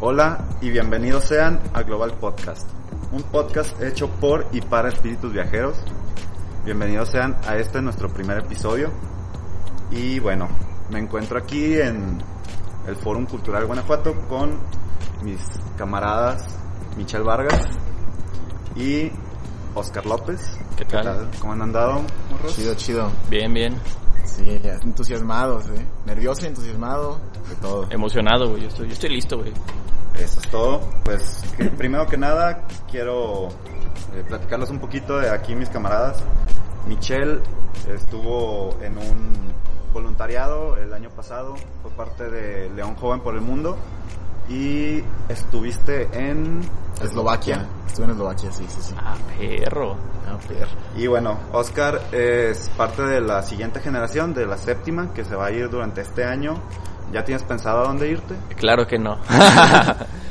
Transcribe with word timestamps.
Hola 0.00 0.44
y 0.60 0.70
bienvenidos 0.70 1.24
sean 1.24 1.60
a 1.74 1.82
Global 1.82 2.12
Podcast, 2.14 2.68
un 3.12 3.22
podcast 3.22 3.80
hecho 3.80 4.08
por 4.08 4.46
y 4.52 4.60
para 4.60 4.88
espíritus 4.88 5.32
viajeros. 5.32 5.76
Bienvenidos 6.64 7.10
sean 7.10 7.36
a 7.46 7.56
este 7.56 7.80
nuestro 7.82 8.08
primer 8.08 8.38
episodio. 8.38 8.90
Y 9.92 10.18
bueno, 10.18 10.48
me 10.90 10.98
encuentro 10.98 11.38
aquí 11.38 11.78
en 11.78 12.18
el 12.86 12.96
Fórum 12.96 13.26
Cultural 13.26 13.66
Guanajuato 13.66 14.14
con 14.28 14.58
mis 15.22 15.40
camaradas 15.76 16.44
Michelle 16.96 17.24
Vargas 17.24 17.64
y 18.74 19.10
Oscar 19.76 20.06
López. 20.06 20.40
¿Qué 20.76 20.84
tal? 20.84 21.28
¿Cómo 21.40 21.52
han 21.52 21.62
andado, 21.62 22.02
morros? 22.30 22.56
Chido, 22.56 22.74
chido. 22.74 23.10
Bien, 23.30 23.52
bien. 23.54 23.76
Sí, 24.24 24.60
entusiasmados, 24.82 25.66
¿eh? 25.66 25.86
Nervioso 26.06 26.44
y 26.44 26.48
entusiasmado 26.48 27.20
de 27.48 27.54
todo. 27.56 27.86
Emocionado, 27.90 28.48
güey. 28.48 28.62
Yo 28.62 28.68
estoy, 28.68 28.86
yo 28.88 28.92
estoy 28.94 29.10
listo, 29.10 29.38
güey. 29.38 29.52
Eso 30.18 30.40
es 30.40 30.48
todo. 30.50 30.80
Pues 31.04 31.42
que- 31.56 31.66
primero 31.66 32.06
que 32.06 32.16
nada 32.16 32.66
quiero 32.90 33.48
eh, 34.14 34.24
platicarles 34.26 34.70
un 34.70 34.78
poquito 34.78 35.18
de 35.18 35.30
aquí 35.30 35.54
mis 35.54 35.68
camaradas. 35.68 36.22
Michelle 36.86 37.40
estuvo 37.94 38.76
en 38.80 38.96
un 38.98 39.52
voluntariado 39.92 40.76
el 40.76 40.92
año 40.92 41.10
pasado, 41.10 41.54
fue 41.82 41.90
parte 41.92 42.28
de 42.30 42.68
León 42.70 42.96
Joven 42.96 43.20
por 43.20 43.34
el 43.34 43.40
Mundo 43.40 43.76
y 44.48 45.02
estuviste 45.28 46.08
en 46.12 46.60
Eslovaquia. 47.02 47.66
Estuve 47.86 48.06
en 48.06 48.10
Eslovaquia, 48.12 48.52
sí, 48.52 48.64
sí, 48.68 48.78
sí. 48.80 48.94
Ah, 48.98 49.16
perro. 49.38 49.96
Ah, 50.26 50.38
perro. 50.46 50.70
Y 50.96 51.06
bueno, 51.06 51.38
Oscar 51.52 52.00
es 52.12 52.70
parte 52.76 53.02
de 53.02 53.20
la 53.20 53.42
siguiente 53.42 53.80
generación, 53.80 54.34
de 54.34 54.46
la 54.46 54.58
séptima, 54.58 55.12
que 55.12 55.24
se 55.24 55.34
va 55.34 55.46
a 55.46 55.50
ir 55.50 55.68
durante 55.70 56.00
este 56.00 56.24
año. 56.24 56.60
¿Ya 57.12 57.24
tienes 57.24 57.44
pensado 57.44 57.80
a 57.80 57.86
dónde 57.86 58.08
irte? 58.10 58.34
Claro 58.56 58.86
que 58.86 58.98
no. 58.98 59.20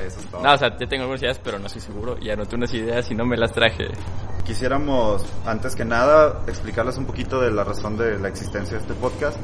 Eso 0.05 0.19
es 0.19 0.25
todo. 0.29 0.43
no, 0.43 0.53
o 0.53 0.57
sea, 0.57 0.77
ya 0.77 0.87
tengo 0.87 1.03
algunas 1.03 1.21
ideas, 1.21 1.39
pero 1.41 1.57
no 1.57 1.67
estoy 1.67 1.81
seguro. 1.81 2.17
Y 2.19 2.29
anoté 2.29 2.55
unas 2.55 2.73
ideas 2.73 3.09
y 3.09 3.15
no 3.15 3.25
me 3.25 3.37
las 3.37 3.53
traje. 3.53 3.87
Quisiéramos, 4.43 5.25
antes 5.45 5.75
que 5.75 5.85
nada, 5.85 6.41
explicarles 6.47 6.97
un 6.97 7.05
poquito 7.05 7.39
de 7.39 7.49
la 7.49 7.63
razón 7.63 7.97
de 7.97 8.19
la 8.19 8.27
existencia 8.27 8.77
de 8.77 8.81
este 8.81 8.93
podcast. 8.93 9.37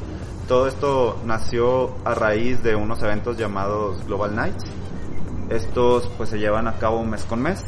Todo 0.51 0.67
esto 0.67 1.17
nació 1.23 1.95
a 2.03 2.13
raíz 2.13 2.61
de 2.61 2.75
unos 2.75 3.01
eventos 3.01 3.37
llamados 3.37 4.05
Global 4.05 4.35
Nights. 4.35 4.65
Estos 5.49 6.09
pues 6.17 6.27
se 6.27 6.39
llevan 6.39 6.67
a 6.67 6.73
cabo 6.73 7.05
mes 7.05 7.23
con 7.23 7.41
mes. 7.41 7.63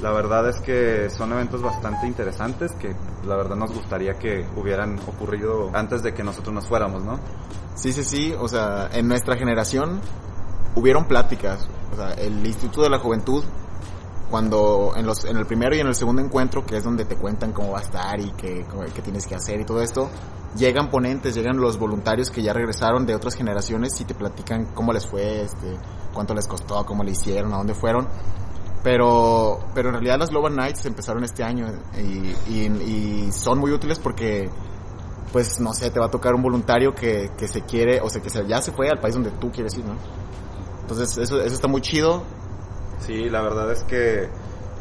La 0.00 0.10
verdad 0.10 0.48
es 0.48 0.62
que 0.62 1.10
son 1.10 1.30
eventos 1.32 1.60
bastante 1.60 2.06
interesantes 2.06 2.72
que 2.72 2.96
la 3.26 3.36
verdad 3.36 3.56
nos 3.56 3.74
gustaría 3.74 4.14
que 4.14 4.46
hubieran 4.56 4.98
ocurrido 5.06 5.70
antes 5.74 6.02
de 6.02 6.14
que 6.14 6.24
nosotros 6.24 6.54
nos 6.54 6.66
fuéramos, 6.66 7.04
¿no? 7.04 7.20
Sí, 7.74 7.92
sí, 7.92 8.02
sí. 8.02 8.34
O 8.40 8.48
sea, 8.48 8.88
en 8.94 9.06
nuestra 9.06 9.36
generación 9.36 10.00
hubieron 10.76 11.04
pláticas. 11.04 11.68
O 11.92 11.96
sea, 11.96 12.14
el 12.14 12.46
Instituto 12.46 12.80
de 12.80 12.88
la 12.88 12.98
Juventud, 12.98 13.44
cuando 14.30 14.92
en, 14.96 15.06
los, 15.06 15.24
en 15.24 15.36
el 15.36 15.44
primero 15.44 15.74
y 15.74 15.80
en 15.80 15.88
el 15.88 15.94
segundo 15.94 16.22
encuentro, 16.22 16.64
que 16.64 16.76
es 16.76 16.84
donde 16.84 17.04
te 17.04 17.16
cuentan 17.16 17.52
cómo 17.52 17.72
va 17.72 17.80
a 17.80 17.82
estar 17.82 18.20
y 18.20 18.30
qué, 18.32 18.64
qué 18.94 19.02
tienes 19.02 19.26
que 19.26 19.34
hacer 19.34 19.60
y 19.60 19.64
todo 19.64 19.82
esto, 19.82 20.08
llegan 20.56 20.88
ponentes, 20.88 21.34
llegan 21.34 21.56
los 21.58 21.78
voluntarios 21.78 22.30
que 22.30 22.42
ya 22.42 22.52
regresaron 22.52 23.06
de 23.06 23.14
otras 23.14 23.34
generaciones 23.34 24.00
y 24.00 24.04
te 24.04 24.14
platican 24.14 24.66
cómo 24.74 24.92
les 24.92 25.06
fue, 25.06 25.42
este, 25.42 25.76
cuánto 26.14 26.34
les 26.34 26.46
costó, 26.46 26.86
cómo 26.86 27.02
le 27.02 27.10
hicieron, 27.10 27.52
a 27.52 27.58
dónde 27.58 27.74
fueron. 27.74 28.08
Pero, 28.82 29.60
pero 29.74 29.88
en 29.90 29.94
realidad 29.94 30.18
las 30.18 30.30
Global 30.30 30.56
Nights 30.56 30.86
empezaron 30.86 31.22
este 31.24 31.42
año 31.42 31.66
y, 31.98 32.34
y, 32.50 33.26
y 33.26 33.32
son 33.32 33.58
muy 33.58 33.72
útiles 33.72 33.98
porque, 33.98 34.48
pues 35.32 35.60
no 35.60 35.74
sé, 35.74 35.90
te 35.90 36.00
va 36.00 36.06
a 36.06 36.10
tocar 36.10 36.34
un 36.34 36.42
voluntario 36.42 36.94
que, 36.94 37.30
que 37.36 37.46
se 37.46 37.62
quiere, 37.62 38.00
o 38.00 38.08
sea, 38.08 38.22
que 38.22 38.30
se, 38.30 38.46
ya 38.46 38.62
se 38.62 38.72
fue 38.72 38.88
al 38.88 38.98
país 38.98 39.14
donde 39.14 39.32
tú 39.32 39.50
quieres 39.50 39.76
ir, 39.76 39.84
¿no? 39.84 39.96
Entonces 40.80 41.18
eso, 41.18 41.40
eso 41.40 41.54
está 41.54 41.68
muy 41.68 41.82
chido. 41.82 42.22
Sí, 43.00 43.28
la 43.28 43.40
verdad 43.40 43.70
es 43.72 43.82
que 43.84 44.28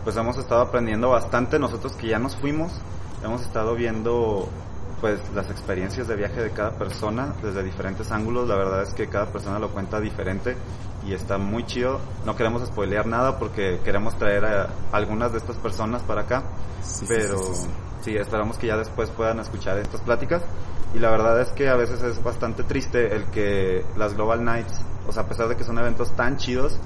pues 0.03 0.15
hemos 0.17 0.37
estado 0.37 0.61
aprendiendo 0.61 1.09
bastante. 1.09 1.59
Nosotros 1.59 1.93
que 1.93 2.07
ya 2.07 2.19
nos 2.19 2.35
fuimos, 2.35 2.71
hemos 3.23 3.41
estado 3.41 3.75
viendo 3.75 4.47
pues 5.01 5.19
las 5.33 5.49
experiencias 5.49 6.07
de 6.07 6.15
viaje 6.15 6.41
de 6.41 6.51
cada 6.51 6.71
persona 6.71 7.33
desde 7.41 7.63
diferentes 7.63 8.11
ángulos, 8.11 8.47
la 8.49 8.55
verdad 8.55 8.83
es 8.83 8.93
que 8.93 9.07
cada 9.07 9.27
persona 9.27 9.57
lo 9.57 9.69
cuenta 9.69 9.99
diferente 10.01 10.57
y 11.05 11.13
está 11.13 11.37
muy 11.37 11.65
chido, 11.65 12.01
no 12.25 12.35
queremos 12.35 12.65
spoilear 12.67 13.05
nada 13.05 13.39
porque 13.39 13.79
queremos 13.85 14.17
traer 14.17 14.43
a 14.43 14.69
algunas 14.91 15.31
de 15.31 15.37
estas 15.37 15.55
personas 15.55 16.03
para 16.03 16.21
acá, 16.21 16.43
Sí, 16.81 17.05
pero 17.07 17.37
sí. 17.39 17.67
sí, 18.01 18.15
esperamos 18.17 18.57
que 18.57 18.67
ya 18.67 18.75
después 18.75 19.09
puedan 19.11 19.39
escuchar 19.39 19.77
estas 19.77 20.01
pláticas. 20.01 20.41
Y 20.93 20.99
la 20.99 21.11
verdad 21.11 21.39
es 21.39 21.49
que 21.51 21.69
a 21.69 21.75
veces 21.75 22.01
es 22.01 22.21
bastante 22.23 22.63
triste 22.63 23.15
el 23.15 23.25
que 23.25 23.85
las 23.95 24.15
Global 24.15 24.43
Nights, 24.43 24.81
o 25.07 25.11
sea, 25.11 25.23
a 25.23 25.27
pesar 25.27 25.47
de 25.47 25.55
que 25.55 25.63
son 25.63 25.77
eventos 25.77 26.11
tan 26.15 26.37
chidos, 26.37 26.77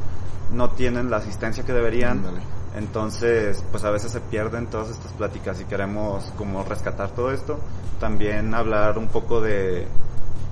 no 0.54 0.70
tienen 0.72 1.10
la 1.10 1.18
asistencia 1.18 1.64
que 1.64 1.74
deberían. 1.74 2.20
Ándale. 2.20 2.42
Entonces, 2.76 3.64
pues 3.72 3.84
a 3.84 3.92
veces 3.92 4.12
se 4.12 4.20
pierden 4.20 4.68
todas 4.68 4.90
estas 4.90 5.12
pláticas 5.14 5.62
y 5.62 5.66
queremos 5.66 6.24
como 6.38 6.64
rescatar 6.64 7.12
todo 7.12 7.32
esto. 7.32 7.60
También 8.00 8.54
hablar 8.56 8.98
un 8.98 9.08
poco 9.08 9.42
de, 9.42 9.88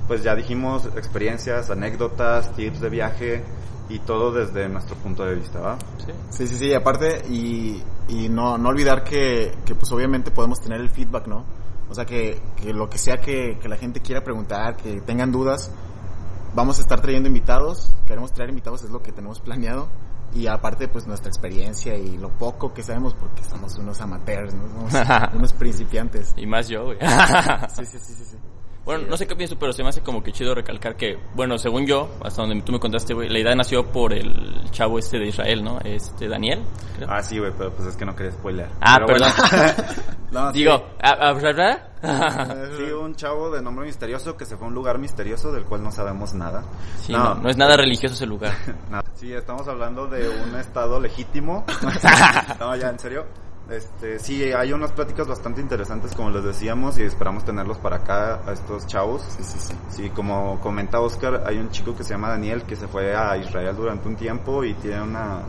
pues 0.08 0.24
ya 0.24 0.36
dijimos, 0.36 0.86
experiencias, 0.96 1.72
anécdotas, 1.72 2.54
tips 2.54 2.80
de 2.80 2.90
viaje 2.90 3.44
y 3.90 4.00
todo 4.00 4.32
desde 4.32 4.70
nuestro 4.70 4.96
punto 4.98 5.26
de 5.26 5.36
vista, 5.36 5.60
¿va? 5.60 5.78
Sí. 5.98 6.12
Sí, 6.30 6.48
sí, 6.48 6.58
sí, 6.58 6.74
aparte, 6.74 7.24
y, 7.28 7.82
y 8.08 8.30
no, 8.30 8.58
no 8.58 8.70
olvidar 8.70 9.04
que, 9.04 9.52
que 9.66 9.74
pues 9.74 9.92
obviamente 9.92 10.32
podemos 10.32 10.62
tener 10.62 10.80
el 10.80 10.90
feedback, 10.90 11.28
¿no? 11.28 11.44
O 11.90 11.96
sea, 11.96 12.06
que, 12.06 12.40
que 12.56 12.72
lo 12.72 12.90
que 12.90 12.98
sea 12.98 13.18
que, 13.18 13.58
que 13.60 13.68
la 13.68 13.78
gente 13.78 14.00
quiera 14.00 14.24
preguntar, 14.24 14.78
que 14.78 15.02
tengan 15.02 15.32
dudas, 15.32 15.72
vamos 16.54 16.80
a 16.80 16.82
estar 16.82 17.02
trayendo 17.02 17.28
invitados, 17.28 17.94
queremos 18.06 18.32
traer 18.34 18.50
invitados, 18.50 18.84
es 18.84 18.90
lo 18.90 19.02
que 19.02 19.12
tenemos 19.12 19.40
planeado. 19.40 19.90
Y 20.34 20.48
aparte, 20.48 20.88
pues 20.88 21.08
nuestra 21.08 21.30
experiencia 21.30 21.98
y 21.98 22.18
lo 22.18 22.30
poco 22.38 22.74
que 22.74 22.84
sabemos, 22.84 23.14
porque 23.14 23.44
somos 23.44 23.78
unos 23.78 24.00
amateurs, 24.00 24.54
¿no? 24.54 24.90
Somos 24.90 24.94
unos 25.34 25.54
principiantes. 25.54 26.34
Y 26.38 26.46
más 26.46 26.70
yo, 26.70 26.86
güey. 26.86 26.98
Sí, 27.76 27.86
sí, 27.86 28.00
sí, 28.00 28.14
sí. 28.14 28.24
sí. 28.24 28.38
Bueno, 28.86 29.06
no 29.08 29.16
sé 29.16 29.28
qué 29.28 29.36
pienso, 29.36 29.58
pero 29.60 29.74
se 29.74 29.84
me 29.84 29.90
hace 29.90 30.02
como 30.02 30.24
que 30.24 30.32
chido 30.32 30.56
recalcar 30.56 30.96
que, 30.96 31.18
bueno, 31.36 31.58
según 31.58 31.86
yo, 31.86 32.10
hasta 32.24 32.42
donde 32.42 32.62
tú 32.64 32.72
me 32.72 32.80
contaste, 32.80 33.14
güey, 33.14 33.30
la 33.30 33.40
idea 33.40 33.54
nació 33.56 33.86
por 33.92 34.12
el 34.14 34.70
chavo 34.72 34.98
este 34.98 35.20
de 35.20 35.28
Israel, 35.28 35.64
¿no? 35.64 35.80
Este, 35.84 36.28
Daniel. 36.28 36.64
creo. 36.96 37.08
Ah, 37.12 37.22
sí, 37.22 37.38
güey, 37.38 37.52
pero 37.58 37.72
pues 37.72 37.90
es 37.90 37.96
que 37.96 38.06
no 38.06 38.16
quería 38.16 38.32
spoiler. 38.32 38.68
Ah, 38.82 38.98
Pero 39.06 39.20
bueno. 39.20 39.34
perdón. 39.50 39.86
No, 40.32 40.50
sí. 40.54 40.60
Digo, 40.60 40.72
ah, 41.04 41.18
ah, 41.20 41.34
¿verdad? 41.34 41.90
Sí, 42.78 42.84
un 42.84 43.14
chavo 43.16 43.52
de 43.52 43.62
nombre 43.62 43.86
misterioso 43.86 44.38
que 44.38 44.46
se 44.46 44.56
fue 44.56 44.66
a 44.66 44.70
un 44.70 44.74
lugar 44.74 44.98
misterioso 44.98 45.52
del 45.52 45.66
cual 45.66 45.84
no 45.84 45.92
sabemos 45.92 46.34
nada. 46.34 46.64
Sí, 47.02 47.12
no, 47.12 47.36
no 47.36 47.50
es 47.50 47.58
nada 47.58 47.76
religioso 47.76 48.16
ese 48.16 48.26
lugar. 48.26 48.54
Nada. 48.90 49.04
Sí, 49.14 49.32
estamos 49.34 49.68
hablando 49.68 50.08
de 50.08 50.28
un 50.30 50.56
estado 50.56 51.00
legítimo. 51.02 51.66
no, 52.60 52.76
ya, 52.78 52.90
en 52.90 52.98
serio. 52.98 53.26
Este, 53.72 54.20
sí, 54.20 54.44
hay 54.52 54.74
unas 54.74 54.92
pláticas 54.92 55.28
bastante 55.28 55.62
interesantes, 55.62 56.14
como 56.14 56.30
les 56.30 56.44
decíamos, 56.44 56.98
y 56.98 57.04
esperamos 57.04 57.46
tenerlos 57.46 57.78
para 57.78 57.98
acá 57.98 58.42
a 58.46 58.52
estos 58.52 58.86
chavos. 58.86 59.22
Sí, 59.38 59.44
sí, 59.44 59.60
sí. 59.60 59.74
Sí, 59.90 60.10
como 60.10 60.60
comenta 60.60 61.00
Oscar, 61.00 61.44
hay 61.46 61.58
un 61.58 61.70
chico 61.70 61.96
que 61.96 62.04
se 62.04 62.10
llama 62.10 62.30
Daniel 62.30 62.64
que 62.64 62.76
se 62.76 62.88
fue 62.88 63.16
a 63.16 63.38
Israel 63.38 63.74
durante 63.76 64.10
un 64.10 64.18
tiempo 64.18 64.66
y 64.66 64.74
tiene 64.74 65.02
una, 65.02 65.40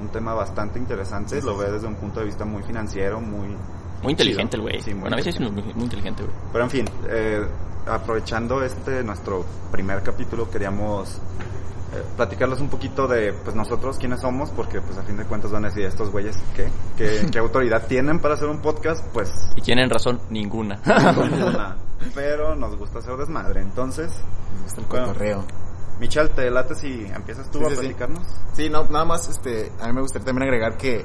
un 0.00 0.08
tema 0.08 0.32
bastante 0.32 0.78
interesante. 0.78 1.40
Sí, 1.40 1.46
Lo 1.46 1.56
ve 1.56 1.72
desde 1.72 1.88
un 1.88 1.96
punto 1.96 2.20
de 2.20 2.26
vista 2.26 2.44
muy 2.44 2.62
financiero, 2.62 3.20
muy... 3.20 3.48
Muy 4.02 4.12
inteligente 4.12 4.56
el 4.56 4.62
güey. 4.62 4.80
Sí, 4.80 4.92
bueno, 4.92 5.14
a 5.14 5.16
veces 5.16 5.34
es 5.34 5.40
muy, 5.40 5.50
muy 5.50 5.84
inteligente, 5.84 6.22
güey. 6.22 6.34
pero 6.52 6.64
en 6.64 6.70
fin, 6.70 6.84
eh, 7.08 7.44
aprovechando 7.86 8.62
este 8.62 9.02
nuestro 9.02 9.44
primer 9.70 10.02
capítulo, 10.02 10.48
queríamos 10.50 11.18
platicarles 12.16 12.60
un 12.60 12.68
poquito 12.68 13.06
de 13.06 13.32
pues 13.32 13.54
nosotros 13.56 13.98
quiénes 13.98 14.20
somos, 14.20 14.50
porque 14.50 14.80
pues 14.80 14.96
a 14.98 15.02
fin 15.02 15.16
de 15.16 15.24
cuentas 15.24 15.50
van 15.52 15.64
a 15.64 15.68
decir 15.68 15.84
estos 15.84 16.10
güeyes 16.10 16.36
qué, 16.56 16.68
qué, 16.96 17.26
qué 17.32 17.38
autoridad 17.38 17.86
tienen 17.86 18.18
para 18.20 18.34
hacer 18.34 18.48
un 18.48 18.60
podcast, 18.60 19.04
pues 19.12 19.30
Y 19.56 19.62
tienen 19.62 19.90
razón, 19.90 20.20
ninguna. 20.30 20.80
ninguna. 20.86 21.76
Pero 22.14 22.54
nos 22.56 22.76
gusta 22.76 22.98
hacer 22.98 23.16
desmadre, 23.16 23.60
entonces, 23.60 24.10
Me 24.56 24.62
gusta 24.62 24.80
el 24.80 24.86
Bueno. 24.88 25.06
cotorreo. 25.08 25.44
Michelle, 26.00 26.30
te 26.30 26.50
late 26.50 26.74
si 26.74 27.04
empiezas 27.14 27.48
tú 27.50 27.58
Sí, 27.60 27.64
a 27.66 27.68
sí. 27.68 27.74
platicarnos. 27.76 28.26
Sí, 28.54 28.68
no, 28.68 28.84
nada 28.84 29.04
más, 29.04 29.28
este, 29.28 29.70
a 29.80 29.86
mí 29.86 29.92
me 29.92 30.00
gustaría 30.00 30.24
también 30.26 30.48
agregar 30.48 30.76
que, 30.76 31.04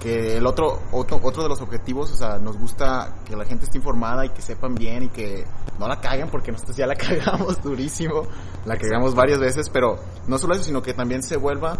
que 0.00 0.36
el 0.36 0.46
otro, 0.46 0.80
otro, 0.92 1.20
otro 1.22 1.42
de 1.42 1.48
los 1.48 1.60
objetivos, 1.60 2.12
o 2.12 2.16
sea, 2.16 2.38
nos 2.38 2.58
gusta 2.58 3.16
que 3.24 3.36
la 3.36 3.44
gente 3.44 3.64
esté 3.64 3.78
informada 3.78 4.26
y 4.26 4.30
que 4.30 4.42
sepan 4.42 4.74
bien 4.74 5.04
y 5.04 5.08
que 5.08 5.44
no 5.78 5.88
la 5.88 6.00
caguen 6.00 6.28
porque 6.30 6.52
nosotros 6.52 6.76
ya 6.76 6.86
la 6.86 6.94
cagamos 6.96 7.62
durísimo, 7.62 8.22
la 8.64 8.76
cagamos 8.76 9.14
varias 9.14 9.38
veces, 9.38 9.70
pero 9.70 9.96
no 10.26 10.38
solo 10.38 10.54
eso, 10.54 10.64
sino 10.64 10.82
que 10.82 10.94
también 10.94 11.22
se 11.22 11.36
vuelva, 11.36 11.78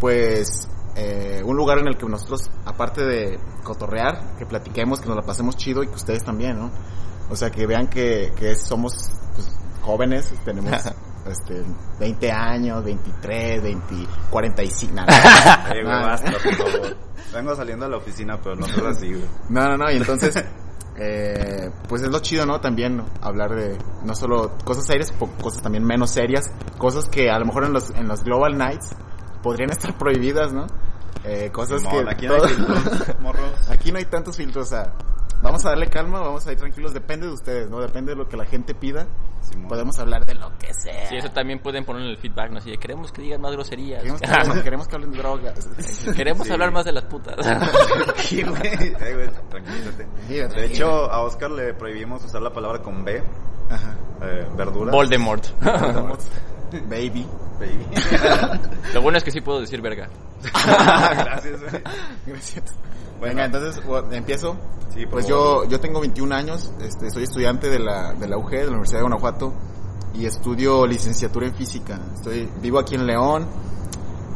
pues, 0.00 0.68
eh, 0.96 1.42
un 1.44 1.56
lugar 1.56 1.78
en 1.78 1.88
el 1.88 1.96
que 1.96 2.06
nosotros, 2.06 2.50
aparte 2.64 3.04
de 3.04 3.38
cotorrear, 3.62 4.36
que 4.36 4.46
platiquemos, 4.46 5.00
que 5.00 5.08
nos 5.08 5.16
la 5.16 5.22
pasemos 5.22 5.56
chido 5.56 5.82
y 5.82 5.88
que 5.88 5.94
ustedes 5.94 6.24
también, 6.24 6.58
¿no? 6.58 6.70
O 7.30 7.36
sea, 7.36 7.50
que 7.50 7.66
vean 7.66 7.88
que, 7.88 8.32
que 8.36 8.54
somos 8.56 9.10
pues, 9.34 9.50
jóvenes, 9.82 10.32
tenemos 10.44 10.72
este, 11.30 11.62
20 11.98 12.32
años, 12.32 12.84
23, 12.84 13.62
20, 13.62 13.94
45, 14.30 14.94
nada. 14.94 15.68
Güey, 15.70 15.84
basta, 15.84 16.32
por 16.32 16.54
favor. 16.54 16.96
Vengo 17.32 17.54
saliendo 17.54 17.86
a 17.86 17.88
la 17.88 17.96
oficina, 17.96 18.38
pero 18.42 18.56
no 18.56 18.66
solo 18.66 18.88
así, 18.88 19.08
güey. 19.08 19.24
No, 19.48 19.68
no, 19.68 19.76
no, 19.76 19.90
y 19.90 19.96
entonces, 19.96 20.34
eh, 20.96 21.70
pues 21.88 22.02
es 22.02 22.10
lo 22.10 22.18
chido, 22.20 22.44
¿no? 22.44 22.60
También 22.60 23.02
hablar 23.20 23.54
de 23.54 23.78
no 24.04 24.14
solo 24.14 24.56
cosas 24.64 24.86
serias, 24.86 25.12
cosas 25.40 25.62
también 25.62 25.84
menos 25.84 26.10
serias, 26.10 26.50
cosas 26.78 27.08
que 27.08 27.30
a 27.30 27.38
lo 27.38 27.46
mejor 27.46 27.64
en 27.64 27.72
los, 27.72 27.90
en 27.90 28.08
los 28.08 28.24
Global 28.24 28.58
Nights 28.58 28.96
podrían 29.42 29.70
estar 29.70 29.96
prohibidas, 29.96 30.52
¿no? 30.52 30.66
Eh, 31.24 31.50
cosas 31.52 31.82
Simón, 31.82 32.06
que... 32.06 32.10
aquí 32.10 32.26
no 32.26 32.34
hay 32.34 32.48
filtros, 32.48 33.20
morros. 33.20 33.70
Aquí 33.70 33.92
no 33.92 33.98
hay 33.98 34.06
tantos 34.06 34.36
filtros, 34.36 34.66
o 34.66 34.70
sea, 34.70 34.92
vamos 35.42 35.64
a 35.64 35.70
darle 35.70 35.86
calma, 35.88 36.20
vamos 36.20 36.46
a 36.46 36.52
ir 36.52 36.58
tranquilos, 36.58 36.92
depende 36.94 37.26
de 37.26 37.32
ustedes, 37.32 37.70
¿no? 37.70 37.80
Depende 37.80 38.12
de 38.12 38.16
lo 38.16 38.28
que 38.28 38.36
la 38.36 38.44
gente 38.44 38.74
pida, 38.74 39.06
podemos 39.68 39.98
hablar 39.98 40.26
de 40.26 40.34
lo 40.34 40.56
que 40.58 40.72
sea. 40.74 41.06
Sí, 41.08 41.16
eso 41.16 41.30
también 41.30 41.60
pueden 41.60 41.84
poner 41.84 42.02
en 42.02 42.08
el 42.08 42.18
feedback, 42.18 42.50
¿no? 42.50 42.58
Así 42.58 42.70
de, 42.70 42.78
queremos 42.78 43.10
que 43.12 43.22
digan 43.22 43.40
más 43.40 43.52
groserías. 43.52 44.00
Queremos 44.02 44.20
que, 44.20 44.30
hablen, 44.30 44.62
queremos 44.62 44.88
que 44.88 44.94
hablen 44.96 45.10
de 45.12 45.18
drogas. 45.18 45.68
Queremos 46.16 46.46
Sí. 46.46 46.52
hablar 46.52 46.72
más 46.72 46.84
de 46.84 46.92
las 46.92 47.04
putas. 47.04 47.34
Sí, 48.16 48.42
güey. 48.42 48.60
Eh, 48.64 49.14
güey, 49.14 49.30
tranquilízate. 49.48 50.06
De 50.28 50.66
hecho, 50.66 50.86
a 51.10 51.22
Oscar 51.22 51.50
le 51.50 51.74
prohibimos 51.74 52.24
usar 52.24 52.42
la 52.42 52.52
palabra 52.52 52.80
con 52.80 53.04
B, 53.04 53.22
Ajá. 53.70 53.94
eh, 54.22 54.46
verdura. 54.56 54.92
Voldemort. 54.92 55.44
Baby. 56.88 57.26
Baby. 57.58 57.86
Lo 58.94 59.02
bueno 59.02 59.18
es 59.18 59.24
que 59.24 59.30
sí 59.32 59.40
puedo 59.40 59.60
decir 59.60 59.80
verga. 59.82 60.08
Gracias, 60.42 61.60
güey. 61.60 61.82
Gracias. 62.26 62.64
Bueno. 63.20 63.34
Venga, 63.34 63.44
entonces 63.44 63.82
empiezo. 64.12 64.56
Sí, 64.94 65.06
pues 65.06 65.28
favor. 65.28 65.64
yo, 65.64 65.70
yo 65.70 65.80
tengo 65.80 66.00
21 66.00 66.34
años, 66.34 66.72
este, 66.80 67.10
soy 67.12 67.22
estudiante 67.22 67.70
de 67.70 67.78
la, 67.78 68.12
de 68.12 68.26
la 68.26 68.36
UG, 68.36 68.50
de 68.50 68.64
la 68.64 68.70
Universidad 68.70 68.98
de 68.98 69.02
Guanajuato, 69.02 69.54
y 70.14 70.26
estudio 70.26 70.86
licenciatura 70.86 71.46
en 71.46 71.54
física. 71.54 72.00
Estoy, 72.14 72.50
vivo 72.60 72.78
aquí 72.78 72.96
en 72.96 73.06
León 73.06 73.46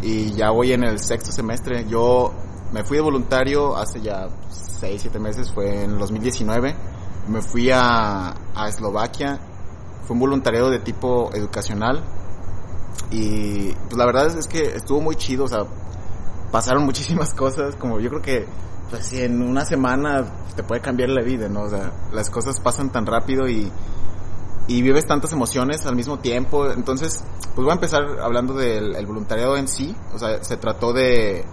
y 0.00 0.32
ya 0.32 0.50
voy 0.50 0.72
en 0.72 0.84
el 0.84 1.00
sexto 1.00 1.32
semestre. 1.32 1.86
Yo 1.88 2.32
me 2.72 2.84
fui 2.84 2.98
de 2.98 3.02
voluntario 3.02 3.76
hace 3.76 4.00
ya 4.00 4.28
6, 4.50 5.02
7 5.02 5.18
meses, 5.18 5.50
fue 5.52 5.82
en 5.82 5.92
el 5.92 5.98
2019. 5.98 6.76
Me 7.28 7.42
fui 7.42 7.70
a, 7.72 8.34
a 8.54 8.68
Eslovaquia, 8.68 9.40
fue 10.06 10.14
un 10.14 10.20
voluntariado 10.20 10.70
de 10.70 10.78
tipo 10.78 11.30
educacional 11.34 12.04
y 13.10 13.72
pues 13.72 13.96
la 13.96 14.06
verdad 14.06 14.26
es 14.38 14.46
que 14.46 14.76
estuvo 14.76 15.00
muy 15.00 15.16
chido, 15.16 15.44
o 15.44 15.48
sea, 15.48 15.64
pasaron 16.52 16.84
muchísimas 16.86 17.34
cosas, 17.34 17.76
como 17.76 17.98
yo 18.00 18.10
creo 18.10 18.22
que 18.22 18.46
pues 18.90 19.06
sí, 19.06 19.22
en 19.22 19.42
una 19.42 19.64
semana 19.64 20.24
te 20.54 20.62
puede 20.62 20.80
cambiar 20.80 21.10
la 21.10 21.22
vida, 21.22 21.48
¿no? 21.48 21.62
O 21.62 21.68
sea, 21.68 21.92
las 22.12 22.30
cosas 22.30 22.60
pasan 22.60 22.90
tan 22.90 23.06
rápido 23.06 23.48
y, 23.48 23.70
y 24.68 24.82
vives 24.82 25.06
tantas 25.06 25.32
emociones 25.32 25.84
al 25.86 25.96
mismo 25.96 26.18
tiempo. 26.18 26.70
Entonces, 26.70 27.24
pues 27.54 27.64
voy 27.64 27.70
a 27.70 27.74
empezar 27.74 28.02
hablando 28.22 28.54
del 28.54 28.94
el 28.94 29.06
voluntariado 29.06 29.56
en 29.56 29.68
sí. 29.68 29.94
O 30.12 30.18
sea, 30.18 30.42
se 30.42 30.56
trató 30.56 30.92
de, 30.92 31.44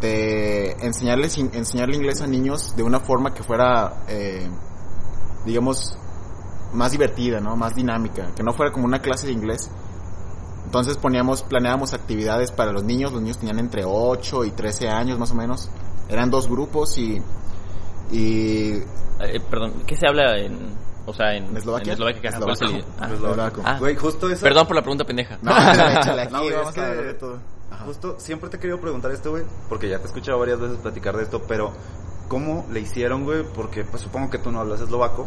de 0.00 0.72
enseñarles, 0.80 1.36
enseñarle 1.38 1.96
inglés 1.96 2.20
a 2.20 2.26
niños 2.26 2.74
de 2.76 2.82
una 2.82 3.00
forma 3.00 3.34
que 3.34 3.42
fuera, 3.42 4.04
eh, 4.08 4.48
digamos, 5.44 5.96
más 6.72 6.92
divertida, 6.92 7.40
¿no? 7.40 7.56
Más 7.56 7.74
dinámica, 7.74 8.32
que 8.34 8.42
no 8.42 8.52
fuera 8.52 8.72
como 8.72 8.86
una 8.86 9.00
clase 9.00 9.26
de 9.26 9.32
inglés. 9.32 9.70
Entonces 10.64 10.96
poníamos, 10.96 11.42
planeábamos 11.42 11.94
actividades 11.94 12.52
para 12.52 12.72
los 12.72 12.84
niños, 12.84 13.12
los 13.12 13.22
niños 13.22 13.38
tenían 13.38 13.58
entre 13.58 13.84
8 13.84 14.44
y 14.44 14.50
13 14.52 14.88
años 14.88 15.18
más 15.18 15.32
o 15.32 15.34
menos. 15.34 15.68
Eran 16.10 16.30
dos 16.30 16.48
grupos 16.48 16.96
y, 16.98 17.20
y 18.10 18.72
Eh, 19.20 19.40
perdón, 19.50 19.82
¿qué 19.86 19.96
se 19.96 20.06
habla 20.06 20.36
en... 20.38 20.78
O 21.06 21.14
sea, 21.14 21.34
en, 21.34 21.44
¿En 21.46 21.56
Eslovaquia? 21.56 21.92
en 21.92 21.94
Eslovaquia, 21.94 22.30
¿cuál 22.38 22.50
es 22.52 22.60
el- 22.62 22.68
Eslovaco. 22.76 22.92
ah, 23.00 23.10
Eslovaco. 23.12 23.62
Ah. 23.64 23.76
Güey, 23.78 23.96
justo 23.96 24.30
eso. 24.30 24.42
Perdón 24.42 24.66
por 24.66 24.76
la 24.76 24.82
pregunta 24.82 25.04
pendeja. 25.04 25.38
No, 25.42 25.50
échale, 25.50 26.22
aquí 26.22 26.32
No, 26.32 26.42
güey, 26.42 26.52
vamos 26.54 26.68
es 26.68 26.74
que- 26.74 26.80
a 26.80 26.86
hablar 26.88 27.04
de 27.06 27.14
todo. 27.14 27.38
Ajá. 27.70 27.84
Justo 27.84 28.16
siempre 28.18 28.50
te 28.50 28.56
he 28.56 28.60
querido 28.60 28.80
preguntar 28.80 29.10
esto, 29.12 29.30
güey, 29.30 29.44
porque 29.68 29.88
ya 29.88 29.98
te 29.98 30.04
he 30.04 30.06
escuchado 30.06 30.38
varias 30.38 30.60
veces 30.60 30.78
platicar 30.78 31.16
de 31.16 31.22
esto, 31.22 31.42
pero 31.46 31.72
¿cómo 32.28 32.66
le 32.72 32.80
hicieron, 32.80 33.24
güey? 33.24 33.44
Porque 33.54 33.84
pues 33.84 34.02
supongo 34.02 34.28
que 34.30 34.38
tú 34.38 34.50
no 34.50 34.60
hablas 34.60 34.80
eslovaco. 34.80 35.26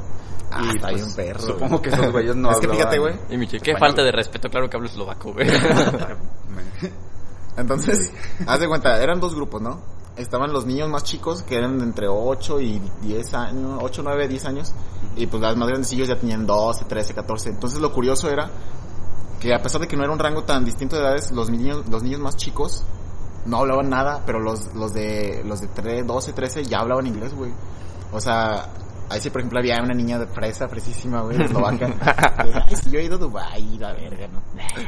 Ah, 0.51 0.61
y 0.65 0.75
está 0.75 0.89
pues, 0.89 1.03
bien 1.03 1.15
perro, 1.15 1.39
Supongo 1.39 1.79
güey. 1.79 1.81
que 1.81 1.89
esos 1.89 2.11
güeyes 2.11 2.35
no 2.35 2.51
Es 2.51 2.59
que 2.59 2.69
fíjate, 2.69 2.99
güey. 2.99 3.15
Y 3.29 3.37
Michelle, 3.37 3.63
qué 3.63 3.77
falta 3.77 4.03
de 4.03 4.11
respeto, 4.11 4.49
claro 4.49 4.69
que 4.69 4.77
hablo 4.77 4.87
eslovaco, 4.87 5.33
güey. 5.33 5.47
Entonces, 7.57 8.11
haz 8.47 8.59
de 8.59 8.67
cuenta, 8.67 9.01
eran 9.01 9.19
dos 9.19 9.35
grupos, 9.35 9.61
¿no? 9.61 9.81
Estaban 10.15 10.53
los 10.53 10.65
niños 10.65 10.89
más 10.89 11.03
chicos, 11.03 11.41
que 11.41 11.55
eran 11.55 11.79
de 11.79 11.85
entre 11.85 12.07
8 12.07 12.61
y 12.61 12.81
10 13.01 13.33
años, 13.33 13.79
8, 13.81 14.01
9, 14.03 14.27
10 14.27 14.45
años, 14.45 14.73
y 15.15 15.25
pues 15.25 15.41
las 15.41 15.55
más 15.57 15.67
grandecillos 15.67 16.07
ya 16.07 16.19
tenían 16.19 16.45
12, 16.45 16.85
13, 16.85 17.13
14. 17.15 17.49
Entonces 17.49 17.79
lo 17.79 17.91
curioso 17.91 18.29
era 18.29 18.49
que 19.39 19.53
a 19.53 19.61
pesar 19.61 19.81
de 19.81 19.87
que 19.87 19.97
no 19.97 20.03
era 20.03 20.13
un 20.13 20.19
rango 20.19 20.43
tan 20.43 20.63
distinto 20.63 20.95
de 20.95 21.01
edades, 21.01 21.31
los 21.31 21.49
niños, 21.49 21.87
los 21.89 22.03
niños 22.03 22.21
más 22.21 22.37
chicos 22.37 22.83
no 23.45 23.57
hablaban 23.57 23.89
nada, 23.89 24.21
pero 24.25 24.39
los, 24.39 24.73
los 24.73 24.93
de, 24.93 25.43
los 25.45 25.61
de 25.61 25.67
3, 25.67 26.07
12, 26.07 26.33
13 26.33 26.63
ya 26.63 26.79
hablaban 26.79 27.07
inglés, 27.07 27.33
güey. 27.33 27.51
O 28.11 28.21
sea, 28.21 28.69
ahí 29.09 29.19
sí, 29.19 29.29
por 29.29 29.41
ejemplo, 29.41 29.59
había 29.59 29.81
una 29.81 29.93
niña 29.93 30.17
de 30.19 30.27
fresa, 30.27 30.67
fresísima, 30.67 31.21
güey, 31.21 31.37
de 31.37 31.45
eslovaca. 31.45 31.87
Ay, 32.37 32.75
si 32.75 32.89
yo 32.89 32.99
he 32.99 33.03
ido 33.03 33.15
a 33.15 33.19
Dubái, 33.19 33.77
la 33.77 33.93
verga, 33.93 34.27
¿no? 34.27 34.41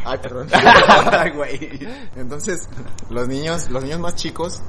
Ay, 0.06 0.20
perdón. 0.22 0.48
Güey. 1.36 1.80
Entonces, 2.16 2.70
los 3.10 3.28
niños, 3.28 3.70
los 3.70 3.84
niños 3.84 4.00
más 4.00 4.16
chicos, 4.16 4.62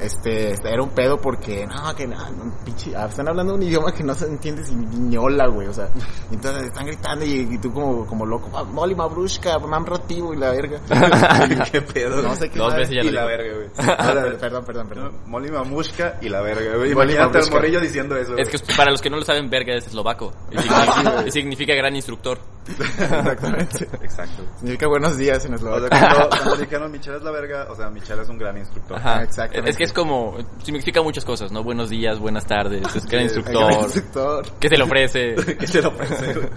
este, 0.00 0.52
este, 0.52 0.68
era 0.72 0.82
un 0.82 0.90
pedo 0.90 1.20
porque, 1.20 1.66
no, 1.66 1.94
que 1.94 2.06
no, 2.06 2.16
no, 2.30 2.54
pinche, 2.64 2.94
ah, 2.96 3.06
están 3.06 3.28
hablando 3.28 3.54
un 3.54 3.62
idioma 3.62 3.92
que 3.92 4.02
no 4.04 4.14
se 4.14 4.26
entiende 4.26 4.64
sin 4.64 4.88
niñola, 4.90 5.46
güey, 5.48 5.68
o 5.68 5.72
sea, 5.72 5.88
entonces 6.30 6.64
están 6.64 6.86
gritando 6.86 7.24
y, 7.24 7.48
y 7.54 7.58
tú 7.58 7.72
como, 7.72 8.06
como 8.06 8.24
loco, 8.26 8.50
"Ah, 8.54 8.64
Molly 8.64 8.94
Mabrushka, 8.94 9.58
mam 9.58 9.84
rativo 9.86 10.32
y 10.32 10.36
la 10.36 10.50
verga. 10.50 10.80
qué 11.72 11.82
pedo. 11.82 12.22
No 12.22 12.34
sé 12.34 12.48
qué 12.50 12.58
Dos 12.58 12.74
veces 12.74 12.94
ya 12.96 13.02
y 13.02 13.10
la 13.10 13.24
verga, 13.24 13.54
güey. 13.54 13.68
Perdón, 13.76 14.36
perdón, 14.40 14.64
perdón, 14.64 14.88
perdón. 14.88 15.12
Molly 15.26 15.50
Mamushka 15.50 16.18
y 16.20 16.28
la 16.28 16.40
verga, 16.42 16.76
güey. 16.76 16.92
Imagínate 16.92 17.38
al 17.38 17.50
morrillo 17.50 17.80
diciendo 17.80 18.16
eso. 18.16 18.36
Es 18.36 18.48
que 18.48 18.58
para 18.76 18.90
los 18.90 19.00
que 19.02 19.10
no 19.10 19.16
lo 19.16 19.24
saben, 19.24 19.48
verga 19.50 19.74
es 19.74 19.86
eslovaco. 19.86 20.32
Y 20.50 20.56
Ah, 20.58 20.62
significa, 20.62 20.92
sí, 20.94 21.02
güey. 21.16 21.28
y 21.28 21.30
significa 21.32 21.74
gran 21.74 21.94
instructor. 21.96 22.38
Exactamente. 22.68 23.84
Exacto. 24.02 24.42
Significa 24.58 24.86
buenos 24.88 25.16
días 25.16 25.44
en 25.44 25.54
O 25.54 25.58
sea, 25.58 25.68
eslovaco. 25.76 25.88
cuando, 25.88 26.28
cuando 26.42 26.56
dijeron 26.56 26.92
Michelle 26.92 27.16
es 27.16 27.22
la 27.22 27.30
verga, 27.30 27.66
o 27.70 27.74
sea, 27.76 27.90
Michelle 27.90 28.22
es 28.22 28.28
un 28.28 28.38
gran 28.38 28.56
instructor. 28.58 28.98
Ajá. 28.98 29.22
exactamente. 29.22 29.70
Es 29.70 29.76
que 29.76 29.84
es 29.88 29.92
como, 29.94 30.36
significa 30.62 31.02
muchas 31.02 31.24
cosas, 31.24 31.50
¿no? 31.50 31.62
Buenos 31.64 31.88
días, 31.90 32.18
buenas 32.18 32.46
tardes, 32.46 32.82
es 32.94 33.06
gran 33.06 33.22
El 33.24 33.26
instructor. 33.26 33.66
gran 33.66 33.80
instructor. 33.84 34.46
¿Qué 34.60 34.68
se 34.68 34.76
le 34.76 34.84
ofrece? 34.84 35.34
que 35.58 35.66
se 35.66 35.82
lo 35.82 35.96
pensé, 35.96 36.34
güey. 36.34 36.48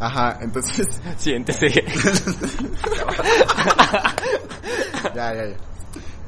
Ajá, 0.00 0.38
entonces, 0.42 1.00
Siéntese. 1.16 1.68
ya, 5.14 5.34
ya, 5.34 5.46
ya. 5.46 5.56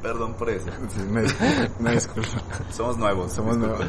Perdón 0.01 0.33
por 0.35 0.49
eso. 0.49 0.67
Sí, 0.95 1.01
me, 1.09 1.23
me 1.79 1.91
disculpo. 1.91 2.29
Somos 2.71 2.97
nuevos. 2.97 3.33
Somos 3.33 3.57
nuevos. 3.57 3.81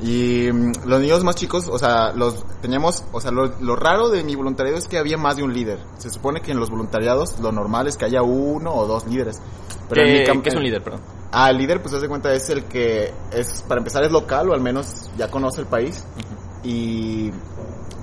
Y 0.00 0.48
mm, 0.52 0.72
los 0.86 1.00
niños 1.00 1.22
más 1.22 1.36
chicos, 1.36 1.68
o 1.68 1.78
sea, 1.78 2.12
los 2.12 2.44
teníamos, 2.60 3.04
o 3.12 3.20
sea, 3.20 3.30
lo, 3.30 3.46
lo 3.60 3.76
raro 3.76 4.08
de 4.08 4.24
mi 4.24 4.34
voluntariado 4.34 4.76
es 4.78 4.88
que 4.88 4.98
había 4.98 5.16
más 5.16 5.36
de 5.36 5.44
un 5.44 5.54
líder. 5.54 5.78
Se 5.98 6.10
supone 6.10 6.40
que 6.40 6.50
en 6.50 6.58
los 6.58 6.70
voluntariados 6.70 7.38
lo 7.40 7.52
normal 7.52 7.86
es 7.86 7.96
que 7.96 8.06
haya 8.06 8.22
uno 8.22 8.74
o 8.74 8.86
dos 8.86 9.06
líderes. 9.06 9.40
Pero 9.88 10.02
en 10.02 10.12
mi 10.12 10.18
¿Qué, 10.24 10.32
cam- 10.32 10.42
qué 10.42 10.48
es 10.48 10.54
un 10.56 10.64
líder, 10.64 10.82
perdón? 10.82 11.00
Ah, 11.36 11.50
el 11.50 11.58
líder, 11.58 11.82
pues 11.82 11.92
haz 11.94 12.00
de 12.00 12.08
cuenta, 12.08 12.32
es 12.32 12.48
el 12.48 12.64
que 12.64 13.12
es, 13.32 13.62
para 13.66 13.78
empezar, 13.80 14.04
es 14.04 14.12
local 14.12 14.50
o 14.50 14.54
al 14.54 14.60
menos 14.60 15.10
ya 15.16 15.28
conoce 15.28 15.60
el 15.62 15.66
país 15.66 16.04
y 16.62 17.32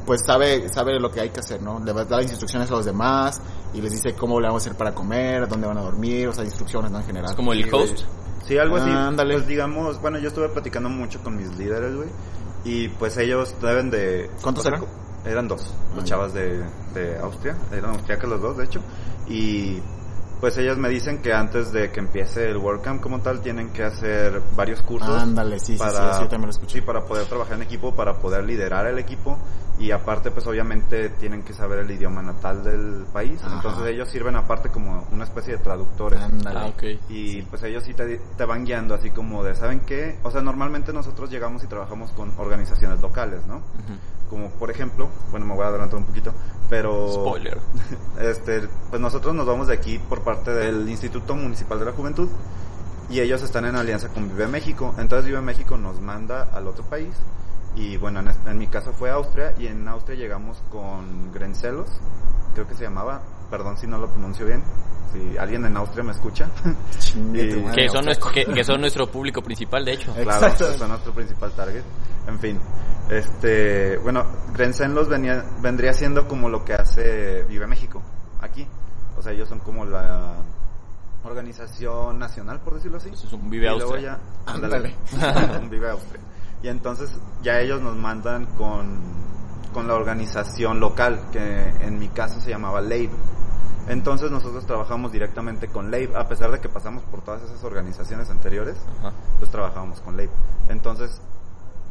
pues 0.06 0.22
sabe, 0.26 0.68
sabe 0.68 1.00
lo 1.00 1.10
que 1.10 1.22
hay 1.22 1.30
que 1.30 1.40
hacer, 1.40 1.62
¿no? 1.62 1.80
Le 1.80 1.94
va 1.94 2.02
a 2.02 2.06
dar 2.06 2.22
las 2.22 2.30
instrucciones 2.30 2.70
a 2.70 2.74
los 2.76 2.86
demás 2.86 3.42
y 3.74 3.82
les 3.82 3.92
dice 3.92 4.14
cómo 4.16 4.40
le 4.42 4.48
vamos 4.48 4.64
a 4.64 4.66
hacer 4.66 4.78
para 4.78 4.94
comer, 4.94 5.48
dónde 5.48 5.66
van 5.66 5.78
a 5.78 5.82
dormir, 5.82 6.28
o 6.28 6.34
sea, 6.34 6.44
instrucciones, 6.44 6.92
¿no? 6.92 7.00
En 7.00 7.06
general. 7.06 7.30
Es 7.30 7.36
como 7.36 7.54
el 7.54 7.74
host. 7.74 8.02
Sí, 8.46 8.58
algo 8.58 8.76
así. 8.76 8.90
Ándale. 8.90 9.36
Pues 9.36 9.48
digamos, 9.48 10.02
bueno, 10.02 10.20
yo 10.20 10.28
estuve 10.28 10.50
platicando 10.50 10.90
mucho 10.90 11.24
con 11.24 11.38
mis 11.38 11.56
líderes, 11.58 11.96
güey. 11.96 12.10
Y 12.66 12.90
pues 12.90 13.18
ellos 13.18 13.56
deben 13.62 13.90
de... 13.90 14.30
¿Cuántos 14.42 14.64
sea, 14.64 14.74
eran? 14.74 14.86
Eran 15.26 15.48
dos. 15.48 15.62
Ah, 15.64 15.96
Los 15.96 16.04
chavas 16.04 16.34
de, 16.34 16.64
de 16.94 17.18
Austria. 17.20 17.56
Eran 17.72 17.92
austriacas 17.92 18.30
los 18.30 18.42
dos, 18.42 18.58
de 18.58 18.66
hecho. 18.66 18.82
Y 19.28 19.82
pues 20.42 20.58
ellos 20.58 20.78
me 20.78 20.90
dicen 20.90 21.20
que 21.22 21.32
antes 21.32 21.72
de 21.72 21.92
que 21.92 22.00
empiece 22.00 22.50
el 22.50 22.58
WordCamp 22.58 23.00
como 23.00 23.20
tal, 23.22 23.42
tienen 23.42 23.70
que 23.70 23.84
hacer 23.84 24.42
varios 24.56 24.82
cursos. 24.82 25.22
Ándale, 25.22 25.60
sí, 25.60 25.74
sí, 25.74 25.78
para, 25.78 25.92
sí, 25.92 26.18
sí, 26.18 26.24
yo 26.24 26.30
también 26.30 26.48
lo 26.48 26.50
escuché. 26.50 26.80
sí, 26.80 26.82
para 26.82 27.06
poder 27.06 27.28
trabajar 27.28 27.56
en 27.58 27.62
equipo, 27.62 27.94
para 27.94 28.16
poder 28.16 28.44
liderar 28.44 28.88
el 28.88 28.98
equipo 28.98 29.38
y 29.80 29.92
aparte 29.92 30.30
pues 30.32 30.46
obviamente 30.48 31.10
tienen 31.10 31.44
que 31.44 31.54
saber 31.54 31.80
el 31.80 31.92
idioma 31.92 32.22
natal 32.22 32.64
del 32.64 33.06
país, 33.14 33.40
Ajá. 33.44 33.56
entonces 33.56 33.88
ellos 33.88 34.10
sirven 34.10 34.36
aparte 34.36 34.70
como 34.70 35.08
una 35.12 35.24
especie 35.24 35.58
de 35.58 35.60
traductores. 35.64 36.20
Ándale. 36.20 36.60
Ah, 36.60 36.66
ok. 36.68 36.84
Y 37.10 37.42
pues 37.44 37.64
ellos 37.64 37.84
sí 37.84 37.94
te, 37.94 38.18
te 38.38 38.46
van 38.46 38.66
guiando 38.66 38.96
así 38.96 39.12
como 39.12 39.44
de, 39.44 39.56
¿saben 39.56 39.82
qué? 39.82 40.18
O 40.24 40.32
sea, 40.32 40.42
normalmente 40.42 40.92
nosotros 40.92 41.30
llegamos 41.30 41.64
y 41.64 41.68
trabajamos 41.68 42.12
con 42.12 42.34
organizaciones 42.38 43.00
locales, 43.00 43.46
¿no? 43.48 43.62
Como 44.32 44.50
por 44.50 44.72
ejemplo, 44.72 45.10
bueno, 45.30 45.46
me 45.46 45.54
voy 45.54 45.66
a 45.66 45.68
adelantar 45.68 46.00
un 46.00 46.06
poquito, 46.06 46.34
pero... 46.70 47.12
Spoiler. 47.12 47.60
Este, 48.20 48.68
pues 48.90 49.02
nosotros 49.02 49.36
nos 49.36 49.46
vamos 49.46 49.68
de 49.68 49.74
aquí 49.74 50.00
por 50.00 50.22
parte 50.22 50.52
del 50.52 50.90
Instituto 50.90 51.36
Municipal 51.36 51.78
de 51.78 51.86
la 51.86 51.92
Juventud 51.92 52.30
y 53.10 53.20
ellos 53.20 53.44
están 53.44 53.66
en 53.66 53.76
alianza 53.76 54.08
con 54.08 54.30
Vive 54.30 54.48
México. 54.48 54.96
Entonces 54.98 55.26
Vive 55.26 55.42
México 55.42 55.78
nos 55.78 56.00
manda 56.02 56.50
al 56.54 56.66
otro 56.68 56.84
país 56.86 57.14
y 57.76 57.98
bueno, 57.98 58.24
en, 58.48 58.58
mi 58.58 58.68
caso 58.68 58.94
fue 58.94 59.12
Austria 59.12 59.54
y 59.60 59.68
en 59.68 59.88
Austria 59.88 60.18
llegamos 60.18 60.58
con 60.72 61.32
Grencelos 61.34 61.90
creo 62.54 62.68
que 62.68 62.76
se 62.76 62.84
llamaba, 62.84 63.22
perdón 63.52 63.78
si 63.78 63.86
no 63.86 64.00
lo 64.00 64.08
pronuncio 64.10 64.46
bien, 64.48 64.64
si 65.14 65.38
alguien 65.38 65.66
en 65.66 65.78
Austria 65.78 66.04
me 66.04 66.14
escucha. 66.14 66.50
Y- 67.34 67.64
Que 67.76 67.90
son, 67.90 68.06
nuestro, 68.06 68.32
que, 68.32 68.46
que 68.46 68.64
son 68.64 68.80
nuestro 68.82 69.06
público 69.12 69.42
principal, 69.44 69.86
de 69.86 69.94
hecho. 69.94 70.14
Claro, 70.16 70.48
es 70.48 70.88
nuestro 70.88 71.14
principal 71.14 71.52
target. 71.52 71.84
En 72.28 72.40
fin, 72.40 72.60
este, 73.10 73.98
bueno, 73.98 74.26
Grenzenlos 74.54 75.10
venía, 75.10 75.44
vendría 75.62 75.94
siendo 75.94 76.28
como 76.28 76.50
lo 76.50 76.64
que 76.64 76.74
hace 76.74 77.44
Vive 77.44 77.68
México, 77.68 78.02
aquí. 78.40 78.66
O 79.18 79.22
sea, 79.22 79.34
ellos 79.34 79.50
son 79.50 79.60
como 79.60 79.86
la 79.86 80.36
organización 81.24 82.18
nacional, 82.18 82.60
por 82.62 82.76
decirlo 82.76 82.98
así. 82.98 83.10
Eso 83.10 83.28
es 83.28 83.34
un 83.34 83.50
Vive 83.50 83.66
Y 83.68 83.70
Austria. 83.70 84.20
ya- 84.46 84.54
Ándale. 84.54 84.96
un 85.62 85.70
Vive 85.70 85.90
Austria. 85.90 86.22
Y 86.64 86.68
entonces 86.68 87.12
ya 87.42 87.60
ellos 87.60 87.82
nos 87.82 87.96
mandan 87.96 88.46
con, 88.56 89.00
con 89.74 89.88
la 89.88 89.96
organización 89.96 90.80
local, 90.80 91.20
que 91.32 91.40
en 91.82 92.00
mi 92.00 92.10
caso 92.10 92.40
se 92.40 92.50
llamaba 92.50 92.82
LABE. 92.82 93.10
Entonces 93.88 94.32
nosotros 94.32 94.66
trabajamos 94.66 95.12
directamente 95.12 95.68
con 95.68 95.92
LABE, 95.92 96.16
a 96.16 96.28
pesar 96.28 96.52
de 96.52 96.60
que 96.60 96.70
pasamos 96.70 97.04
por 97.04 97.22
todas 97.22 97.42
esas 97.44 97.64
organizaciones 97.64 98.30
anteriores, 98.30 98.78
Ajá. 99.00 99.12
pues 99.40 99.50
trabajábamos 99.52 100.02
con 100.02 100.18
LABE. 100.18 100.30
Entonces, 100.70 101.22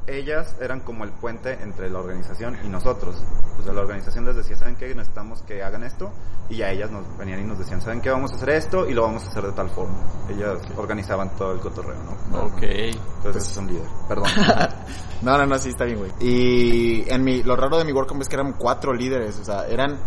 ellas 0.07 0.57
eran 0.61 0.81
como 0.81 1.05
el 1.05 1.13
puente 1.13 1.63
entre 1.63 1.91
la 1.91 1.99
organización 1.99 2.57
y 2.65 2.69
nosotros. 2.69 3.17
O 3.59 3.63
sea, 3.63 3.73
la 3.73 3.83
organización 3.83 4.25
les 4.25 4.37
decía, 4.37 4.57
¿saben 4.57 4.77
qué? 4.77 4.95
Necesitamos 4.95 5.43
que 5.43 5.63
hagan 5.63 5.85
esto. 5.85 6.13
Y 6.49 6.57
ya 6.57 6.71
ellas 6.71 6.91
nos 6.91 7.17
venían 7.17 7.41
y 7.41 7.45
nos 7.45 7.59
decían, 7.59 7.81
¿saben 7.81 8.01
qué? 8.01 8.11
Vamos 8.11 8.33
a 8.33 8.37
hacer 8.37 8.51
esto 8.51 8.89
y 8.89 8.95
lo 8.95 9.03
vamos 9.03 9.25
a 9.25 9.31
hacer 9.31 9.45
de 9.45 9.53
tal 9.53 9.71
forma. 9.71 9.97
Ellas 10.29 10.59
organizaban 10.77 11.31
todo 11.37 11.53
el 11.53 11.61
cotorreo, 11.61 11.99
¿no? 12.31 12.45
Ok. 12.45 12.63
Entonces 12.63 13.51
es 13.51 13.57
un 13.57 13.67
líder. 13.69 13.89
Perdón. 14.09 14.29
No, 15.23 15.37
no, 15.37 15.45
no, 15.45 15.59
sí, 15.59 15.69
está 15.69 15.85
bien, 15.85 15.99
güey. 15.99 16.11
Y 16.19 17.05
en 17.11 17.23
mi, 17.23 17.43
lo 17.43 17.55
raro 17.55 17.77
de 17.77 17.85
mi 17.85 17.93
WordCamp 17.93 18.23
es 18.23 18.29
que 18.29 18.37
eran 18.37 18.55
cuatro 18.55 18.95
líderes, 18.95 19.39
o 19.39 19.45
sea, 19.45 19.67
eran 19.67 19.99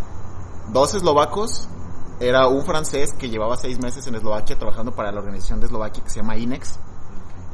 dos 0.72 0.96
eslovacos, 0.96 1.70
era 2.20 2.48
un 2.48 2.66
francés 2.66 3.14
que 3.14 3.30
llevaba 3.30 3.56
seis 3.56 3.80
meses 3.80 4.08
en 4.08 4.16
Eslovaquia 4.16 4.58
trabajando 4.58 4.92
para 4.92 5.12
la 5.12 5.20
organización 5.20 5.60
de 5.60 5.68
Eslovaquia 5.68 6.04
que 6.04 6.10
se 6.10 6.22
llama 6.22 6.36
INEX, 6.36 6.80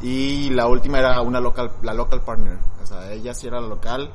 y 0.01 0.49
la 0.51 0.67
última 0.67 0.99
era 0.99 1.21
una 1.21 1.39
local, 1.39 1.71
la 1.81 1.93
local 1.93 2.21
partner, 2.23 2.57
o 2.81 2.85
sea, 2.85 3.11
ella 3.11 3.33
sí 3.33 3.47
era 3.47 3.59
la 3.59 3.67
local, 3.67 4.11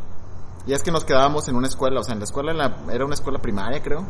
y 0.67 0.73
es 0.73 0.83
que 0.83 0.91
nos 0.91 1.05
quedábamos 1.05 1.47
en 1.49 1.57
una 1.57 1.67
escuela, 1.67 2.01
o 2.01 2.05
sea, 2.05 2.15
en 2.15 2.21
la 2.21 2.25
escuela 2.25 2.53
en 2.53 2.59
la- 2.59 2.77
era 2.93 3.05
una 3.05 3.15
escuela 3.15 3.39
primaria, 3.39 3.83
creo, 3.83 4.05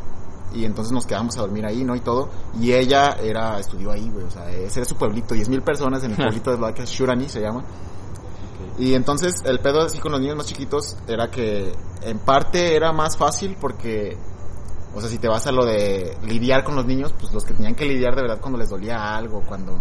y 0.54 0.64
entonces 0.64 0.92
nos 0.92 1.04
quedamos 1.04 1.36
a 1.36 1.40
dormir 1.40 1.66
ahí, 1.66 1.82
¿no? 1.84 1.96
Y 1.96 2.00
todo, 2.00 2.28
y 2.60 2.72
ella 2.72 3.16
era, 3.20 3.58
estudió 3.58 3.90
ahí, 3.90 4.08
güey, 4.08 4.24
o 4.24 4.30
sea, 4.30 4.48
ese 4.52 4.80
era 4.80 4.88
su 4.88 4.96
pueblito, 4.96 5.34
10.000 5.34 5.62
personas 5.62 6.04
en 6.04 6.12
el 6.12 6.16
pueblito 6.22 6.50
de 6.50 6.54
Eslovaquia, 6.56 6.84
Shurani 6.84 7.28
se 7.28 7.40
llama, 7.40 7.64
y 8.78 8.94
entonces 8.94 9.42
el 9.44 9.58
pedo 9.60 9.82
así 9.82 9.98
con 9.98 10.12
los 10.12 10.20
niños 10.20 10.36
más 10.36 10.46
chiquitos 10.46 10.96
era 11.08 11.30
que 11.30 11.72
en 12.02 12.18
parte 12.18 12.74
era 12.76 12.92
más 12.92 13.16
fácil 13.16 13.56
porque, 13.60 14.16
o 14.94 15.00
sea, 15.00 15.08
si 15.08 15.18
te 15.18 15.28
vas 15.28 15.46
a 15.46 15.52
lo 15.52 15.64
de 15.64 16.16
lidiar 16.22 16.62
con 16.64 16.74
los 16.76 16.84
niños, 16.86 17.12
pues 17.18 17.32
los 17.32 17.44
que 17.44 17.54
tenían 17.54 17.74
que 17.74 17.84
lidiar 17.84 18.14
de 18.16 18.22
verdad 18.22 18.38
cuando 18.40 18.58
les 18.58 18.68
dolía 18.70 19.16
algo, 19.16 19.42
cuando 19.46 19.80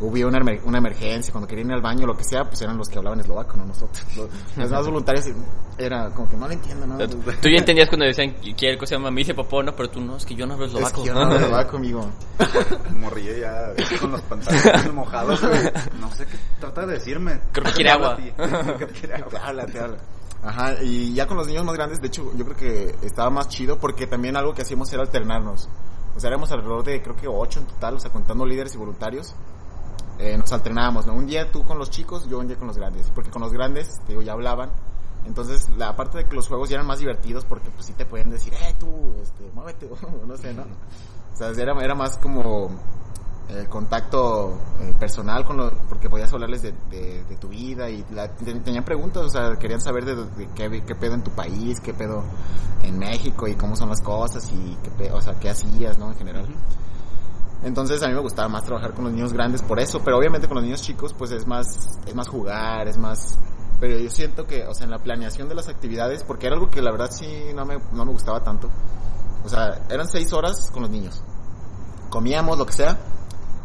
hubo 0.00 0.26
una, 0.28 0.38
emer- 0.38 0.60
una 0.64 0.78
emergencia, 0.78 1.32
cuando 1.32 1.46
querían 1.48 1.68
ir 1.68 1.74
al 1.74 1.82
baño, 1.82 2.06
lo 2.06 2.16
que 2.16 2.24
sea, 2.24 2.44
pues 2.44 2.60
eran 2.62 2.76
los 2.78 2.88
que 2.88 2.98
hablaban 2.98 3.20
eslovaco, 3.20 3.56
no 3.56 3.64
nosotros. 3.66 4.04
Los, 4.16 4.28
los 4.56 4.70
más 4.70 4.86
voluntarios 4.86 5.26
era 5.76 6.10
como 6.10 6.28
que 6.28 6.36
no 6.36 6.46
lo 6.46 6.52
entiendo, 6.52 6.86
¿no? 6.86 6.98
Tú 7.08 7.48
ya 7.48 7.58
entendías 7.58 7.88
cuando 7.88 8.06
decían 8.06 8.34
que 8.34 8.54
quiere 8.54 8.76
cosa 8.78 8.90
se 8.90 8.94
llama 8.96 9.10
me 9.10 9.20
dice 9.20 9.34
popó, 9.34 9.62
no, 9.62 9.74
pero 9.74 9.90
tú 9.90 10.00
no, 10.00 10.16
es 10.16 10.24
que 10.26 10.34
yo 10.34 10.46
no 10.46 10.54
hablo 10.54 10.66
Es 10.66 10.72
eslovaco. 10.72 11.02
que 11.02 11.08
yo 11.08 11.14
no 11.14 11.20
hablo 11.22 11.36
eslovaco, 11.40 11.76
amigo. 11.76 12.10
Morrillo 12.96 13.32
ya 13.38 13.72
con 14.00 14.12
los 14.12 14.20
pantalones 14.22 14.92
mojados. 14.92 15.40
güey. 15.40 15.60
No 16.00 16.10
sé 16.12 16.26
qué 16.26 16.36
trata 16.60 16.86
de 16.86 16.94
decirme. 16.94 17.40
Creo 17.52 17.64
que 17.66 17.72
quiere 17.72 17.90
agua. 17.90 18.16
Creo 18.36 18.78
que 18.78 18.86
quiere 19.00 19.14
agua. 19.16 19.28
Te 19.30 19.36
habla, 19.38 19.66
te 19.66 19.78
habla. 19.78 19.96
Ajá, 20.42 20.74
y 20.82 21.12
ya 21.14 21.26
con 21.26 21.36
los 21.36 21.48
niños 21.48 21.64
más 21.64 21.74
grandes, 21.74 22.00
de 22.00 22.06
hecho, 22.06 22.30
yo 22.36 22.44
creo 22.44 22.56
que 22.56 22.94
estaba 23.06 23.28
más 23.28 23.48
chido 23.48 23.78
porque 23.78 24.06
también 24.06 24.36
algo 24.36 24.54
que 24.54 24.62
hacíamos 24.62 24.92
era 24.92 25.02
alternarnos. 25.02 25.68
O 26.16 26.20
sea, 26.20 26.28
éramos 26.28 26.50
alrededor 26.52 26.84
de, 26.84 27.02
creo 27.02 27.16
que 27.16 27.26
ocho 27.28 27.58
en 27.60 27.66
total, 27.66 27.94
o 27.96 28.00
sea, 28.00 28.10
contando 28.12 28.46
líderes 28.46 28.74
y 28.74 28.78
voluntarios. 28.78 29.34
Eh, 30.18 30.36
nos 30.36 30.52
alternábamos, 30.52 31.06
¿no? 31.06 31.14
Un 31.14 31.26
día 31.26 31.50
tú 31.50 31.64
con 31.64 31.78
los 31.78 31.90
chicos, 31.90 32.28
yo 32.28 32.38
un 32.38 32.48
día 32.48 32.56
con 32.56 32.66
los 32.68 32.76
grandes. 32.76 33.10
Porque 33.14 33.30
con 33.30 33.42
los 33.42 33.52
grandes, 33.52 34.00
te 34.00 34.08
digo, 34.08 34.22
ya 34.22 34.32
hablaban. 34.32 34.70
Entonces, 35.24 35.68
la 35.76 35.94
parte 35.94 36.18
de 36.18 36.24
que 36.24 36.34
los 36.34 36.48
juegos 36.48 36.68
ya 36.68 36.76
eran 36.76 36.86
más 36.86 36.98
divertidos 37.00 37.44
porque 37.44 37.70
pues 37.70 37.86
sí 37.86 37.92
te 37.92 38.06
pueden 38.06 38.30
decir, 38.30 38.52
eh, 38.54 38.74
tú, 38.78 39.14
este, 39.22 39.50
muévete, 39.54 39.88
no 40.26 40.36
sé, 40.36 40.54
¿no? 40.54 40.62
O 40.62 41.36
sea, 41.36 41.50
era, 41.50 41.72
era 41.82 41.94
más 41.94 42.16
como 42.18 42.70
el 43.48 43.68
contacto 43.68 44.58
eh, 44.80 44.94
personal 44.98 45.44
con 45.44 45.56
lo, 45.56 45.70
porque 45.88 46.08
podías 46.10 46.32
hablarles 46.32 46.62
de, 46.62 46.72
de, 46.90 47.36
tu 47.40 47.48
vida 47.48 47.88
y 47.88 48.02
tenían 48.64 48.84
preguntas, 48.84 49.24
o 49.24 49.28
sea, 49.30 49.56
querían 49.56 49.80
saber 49.80 50.04
de, 50.04 50.16
de 50.16 50.48
qué, 50.54 50.82
qué 50.84 50.94
pedo 50.94 51.14
en 51.14 51.22
tu 51.22 51.30
país, 51.30 51.80
qué 51.80 51.94
pedo 51.94 52.22
en 52.82 52.98
México 52.98 53.46
y 53.48 53.54
cómo 53.54 53.74
son 53.76 53.88
las 53.88 54.00
cosas 54.02 54.50
y 54.52 54.76
qué 54.82 54.90
pe- 54.90 55.12
o 55.12 55.20
sea, 55.20 55.34
qué 55.38 55.48
hacías, 55.50 55.98
¿no? 55.98 56.10
En 56.10 56.16
general. 56.18 56.46
Entonces 57.62 58.02
a 58.02 58.08
mí 58.08 58.14
me 58.14 58.20
gustaba 58.20 58.48
más 58.48 58.64
trabajar 58.64 58.94
con 58.94 59.04
los 59.04 59.12
niños 59.12 59.32
grandes 59.32 59.62
por 59.62 59.80
eso, 59.80 60.00
pero 60.04 60.18
obviamente 60.18 60.46
con 60.46 60.56
los 60.56 60.64
niños 60.64 60.82
chicos 60.82 61.12
pues 61.12 61.32
es 61.32 61.46
más, 61.46 61.98
es 62.06 62.14
más 62.14 62.28
jugar, 62.28 62.86
es 62.86 62.98
más, 62.98 63.36
pero 63.80 63.98
yo 63.98 64.10
siento 64.10 64.46
que, 64.46 64.64
o 64.64 64.74
sea, 64.74 64.84
en 64.84 64.92
la 64.92 64.98
planeación 64.98 65.48
de 65.48 65.56
las 65.56 65.68
actividades, 65.68 66.22
porque 66.22 66.46
era 66.46 66.54
algo 66.54 66.70
que 66.70 66.80
la 66.80 66.92
verdad 66.92 67.10
sí 67.10 67.26
no 67.54 67.64
me, 67.64 67.78
no 67.92 68.04
me 68.04 68.12
gustaba 68.12 68.44
tanto, 68.44 68.70
o 69.44 69.48
sea, 69.48 69.82
eran 69.90 70.06
seis 70.06 70.32
horas 70.32 70.70
con 70.70 70.82
los 70.82 70.90
niños, 70.90 71.22
comíamos 72.10 72.58
lo 72.58 72.66
que 72.66 72.74
sea, 72.74 72.96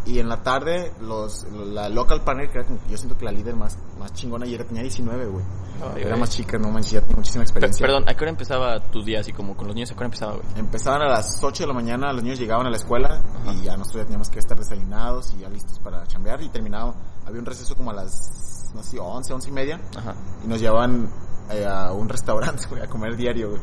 y 0.06 0.20
en 0.20 0.28
la 0.28 0.44
tarde 0.44 0.92
los, 1.02 1.46
la 1.52 1.88
local 1.90 2.22
partner, 2.24 2.50
que 2.52 2.58
era 2.60 2.68
como 2.68 2.80
que 2.84 2.90
yo 2.92 2.98
siento 2.98 3.18
que 3.18 3.24
la 3.26 3.32
líder 3.32 3.56
más, 3.56 3.78
más 4.00 4.12
chingona 4.14 4.46
y 4.46 4.54
era, 4.54 4.66
tenía 4.66 4.82
19, 4.82 5.26
güey, 5.28 5.46
Ay, 5.82 6.02
era 6.02 6.10
güey. 6.10 6.20
más 6.20 6.30
chica, 6.30 6.58
no 6.58 6.70
manches, 6.70 6.92
ya 6.92 7.02
tenía 7.02 7.16
muchísima 7.18 7.42
Pe- 7.44 7.50
experiencia. 7.50 7.86
Perdón, 7.88 8.04
¿a 8.08 8.14
qué 8.14 8.24
hora 8.24 8.32
empezaba 8.32 8.80
tu 8.92 9.02
día 9.04 9.22
así 9.22 9.32
como 9.32 9.56
con 9.56 9.68
los 9.68 9.76
niños? 9.76 9.92
¿A 9.92 9.94
qué 9.94 10.00
hora 10.00 10.06
empezaba, 10.08 10.34
güey? 10.34 10.46
Empezaban 10.58 11.02
a 11.02 11.08
las 11.08 11.42
8 11.42 11.64
de 11.64 11.68
la 11.68 11.74
mañana, 11.74 12.12
los 12.12 12.22
niños 12.24 12.40
llegaban 12.40 12.68
a 12.68 12.70
la 12.70 12.78
escuela 12.78 13.22
y 13.54 13.64
ya 13.64 13.78
nosotros 13.78 14.02
ya 14.02 14.06
teníamos 14.06 14.30
que 14.30 14.40
estar 14.40 14.58
desayunados 14.58 15.34
y 15.36 15.40
ya 15.40 15.50
listos 15.50 15.80
para 15.80 16.06
chambear 16.08 16.42
y 16.42 16.50
terminaba, 16.50 16.94
había 17.26 17.40
un 17.40 17.46
receso 17.46 17.76
como 17.76 17.92
a 17.92 17.94
las, 17.94 18.72
no 18.76 18.84
sé, 18.84 19.00
11, 19.00 19.34
11 19.34 19.50
y 19.50 19.52
media 19.54 19.80
Ajá. 19.96 20.16
y 20.44 20.48
nos 20.48 20.60
llevaban 20.60 21.10
eh, 21.50 21.66
a 21.66 21.92
un 21.94 22.10
restaurante, 22.10 22.66
güey, 22.70 22.82
a 22.82 22.88
comer 22.88 23.16
diario, 23.16 23.52
güey. 23.52 23.62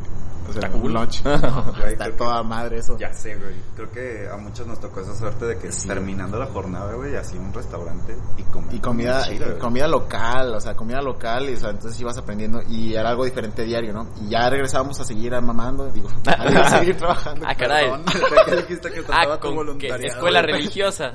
O 0.51 0.53
sea, 0.53 0.63
Está 0.67 0.73
cool. 0.73 0.87
un 0.87 0.93
lunch. 0.95 1.23
Güey, 1.23 1.93
Está 1.93 2.05
que- 2.07 2.13
toda 2.13 2.43
madre 2.43 2.79
eso. 2.79 2.99
Ya 2.99 3.13
sé, 3.13 3.37
güey. 3.37 3.55
Creo 3.77 3.91
que 3.91 4.29
a 4.31 4.37
muchos 4.37 4.67
nos 4.67 4.81
tocó 4.81 5.01
esa 5.01 5.15
suerte 5.15 5.47
de 5.47 5.59
que 5.59 5.69
terminando 5.87 6.39
la 6.39 6.47
jornada, 6.47 6.95
güey, 6.95 7.15
así 7.17 7.37
un 7.39 7.53
restaurante 7.53 8.17
y 8.37 8.43
comer. 8.45 8.75
Y 8.75 8.79
comida, 8.81 9.23
chida, 9.25 9.59
comida 9.59 9.87
local, 9.89 10.55
o 10.55 10.61
sea, 10.61 10.75
comida 10.75 11.01
local, 11.01 11.49
y 11.51 11.55
o 11.55 11.57
sea, 11.57 11.71
entonces 11.71 12.01
ibas 12.01 12.17
aprendiendo 12.19 12.61
y 12.69 12.95
era 12.95 13.11
algo 13.11 13.25
diferente 13.25 13.63
diario, 13.65 13.93
¿no? 13.93 14.09
Y 14.21 14.29
ya 14.31 14.49
regresábamos 14.51 14.99
a 15.01 15.05
seguir 15.05 15.33
mamando, 15.41 15.91
digo, 15.91 16.09
a 16.27 16.79
seguir 16.79 16.97
trabajando. 16.99 17.47
Ah, 17.49 17.55
caray. 17.55 17.85
perdón. 17.91 18.05
¿Qué 18.47 18.57
dijiste 18.57 18.91
que 18.91 19.03
trataba 19.03 19.35
Ah, 19.35 19.41
con 19.41 19.79
que 19.79 19.89
escuela 20.07 20.43
religiosa. 20.43 21.13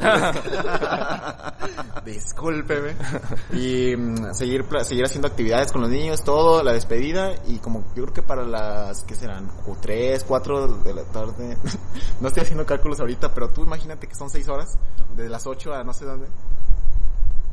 Discúlpeme. 2.05 2.95
Y 3.53 3.95
mm, 3.95 4.33
seguir, 4.33 4.65
seguir 4.83 5.05
haciendo 5.05 5.27
actividades 5.27 5.71
con 5.71 5.81
los 5.81 5.89
niños, 5.89 6.23
todo, 6.23 6.63
la 6.63 6.73
despedida 6.73 7.33
y 7.47 7.57
como 7.59 7.83
yo 7.95 8.03
creo 8.03 8.13
que 8.13 8.21
para 8.21 8.43
las, 8.45 9.03
¿qué 9.03 9.15
serán? 9.25 9.47
Como 9.63 9.77
3, 9.79 10.23
4 10.23 10.67
de 10.83 10.93
la 10.93 11.03
tarde. 11.03 11.57
no 12.21 12.27
estoy 12.27 12.43
haciendo 12.43 12.65
cálculos 12.65 12.99
ahorita, 12.99 13.33
pero 13.33 13.49
tú 13.49 13.63
imagínate 13.63 14.07
que 14.07 14.15
son 14.15 14.29
6 14.29 14.47
horas, 14.49 14.77
de 15.15 15.29
las 15.29 15.45
8 15.47 15.73
a 15.73 15.83
no 15.83 15.93
sé 15.93 16.05
dónde. 16.05 16.27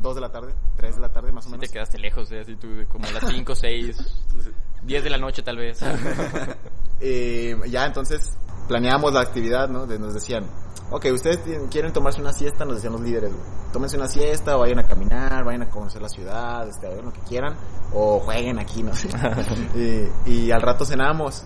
2 0.00 0.14
de 0.16 0.20
la 0.20 0.30
tarde, 0.32 0.52
3 0.76 0.96
de 0.96 1.00
la 1.00 1.12
tarde 1.12 1.30
más 1.30 1.44
o 1.44 1.48
Sí 1.48 1.52
menos. 1.52 1.68
te 1.68 1.72
quedaste 1.72 1.98
lejos, 1.98 2.30
¿eh? 2.32 2.40
Así 2.40 2.56
tú, 2.56 2.66
como 2.88 3.06
a 3.06 3.12
las 3.12 3.24
5, 3.30 3.54
6, 3.54 3.96
10 4.82 5.04
de 5.04 5.10
la 5.10 5.18
noche 5.18 5.42
tal 5.42 5.56
vez. 5.58 5.78
Eh, 7.04 7.56
ya 7.68 7.84
entonces 7.86 8.36
planeamos 8.68 9.12
la 9.12 9.22
actividad, 9.22 9.68
¿no? 9.68 9.86
De- 9.88 9.98
nos 9.98 10.14
decían, 10.14 10.44
ok, 10.92 11.06
ustedes 11.12 11.40
quieren 11.68 11.92
tomarse 11.92 12.20
una 12.20 12.32
siesta, 12.32 12.64
nos 12.64 12.76
decían 12.76 12.92
los 12.92 13.02
líderes, 13.02 13.32
güey. 13.32 13.44
tómense 13.72 13.96
una 13.96 14.06
siesta, 14.06 14.56
o 14.56 14.60
vayan 14.60 14.78
a 14.78 14.84
caminar, 14.86 15.42
vayan 15.44 15.62
a 15.62 15.68
conocer 15.68 16.00
la 16.00 16.08
ciudad, 16.08 16.68
este, 16.68 16.86
hagan 16.86 17.06
lo 17.06 17.12
que 17.12 17.20
quieran, 17.22 17.56
o 17.92 18.20
jueguen 18.20 18.60
aquí, 18.60 18.84
no 18.84 18.94
sé. 18.94 19.08
y, 20.26 20.30
y 20.30 20.50
al 20.52 20.62
rato 20.62 20.84
cenamos. 20.84 21.44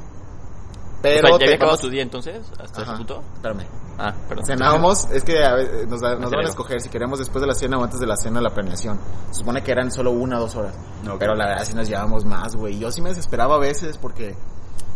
Pero 1.14 1.26
O 1.26 1.30
sea, 1.30 1.38
¿Ya 1.38 1.44
había 1.44 1.56
acabado 1.56 1.76
teníamos- 1.76 1.80
tu 1.80 1.90
día 1.90 2.02
entonces? 2.02 2.40
¿Hasta 2.60 2.82
Ajá. 2.82 2.90
ese 2.92 2.96
punto? 2.98 3.22
Espérame. 3.34 3.66
Ah, 3.98 4.12
perdón. 4.28 4.44
Cenábamos, 4.46 5.10
es 5.10 5.24
que 5.24 5.42
a 5.42 5.54
veces 5.54 5.88
nos, 5.88 6.00
da- 6.00 6.10
nos 6.10 6.18
daban 6.20 6.24
Acelero. 6.24 6.46
a 6.48 6.50
escoger 6.50 6.80
si 6.82 6.88
queremos 6.90 7.18
después 7.18 7.40
de 7.40 7.46
la 7.46 7.54
cena 7.54 7.78
o 7.78 7.84
antes 7.84 7.98
de 7.98 8.06
la 8.06 8.16
cena 8.16 8.40
la 8.40 8.50
planeación. 8.50 8.98
Se 9.30 9.38
supone 9.38 9.62
que 9.62 9.72
eran 9.72 9.90
solo 9.90 10.10
una 10.10 10.36
o 10.38 10.40
dos 10.42 10.54
horas. 10.56 10.74
Ok. 11.08 11.16
Pero 11.18 11.34
la 11.34 11.46
verdad 11.46 11.64
sí 11.64 11.74
nos 11.74 11.88
llevamos 11.88 12.24
más, 12.24 12.54
güey. 12.56 12.78
Yo 12.78 12.90
sí 12.90 13.00
me 13.00 13.08
desesperaba 13.08 13.54
a 13.54 13.58
veces 13.58 13.96
porque 13.96 14.34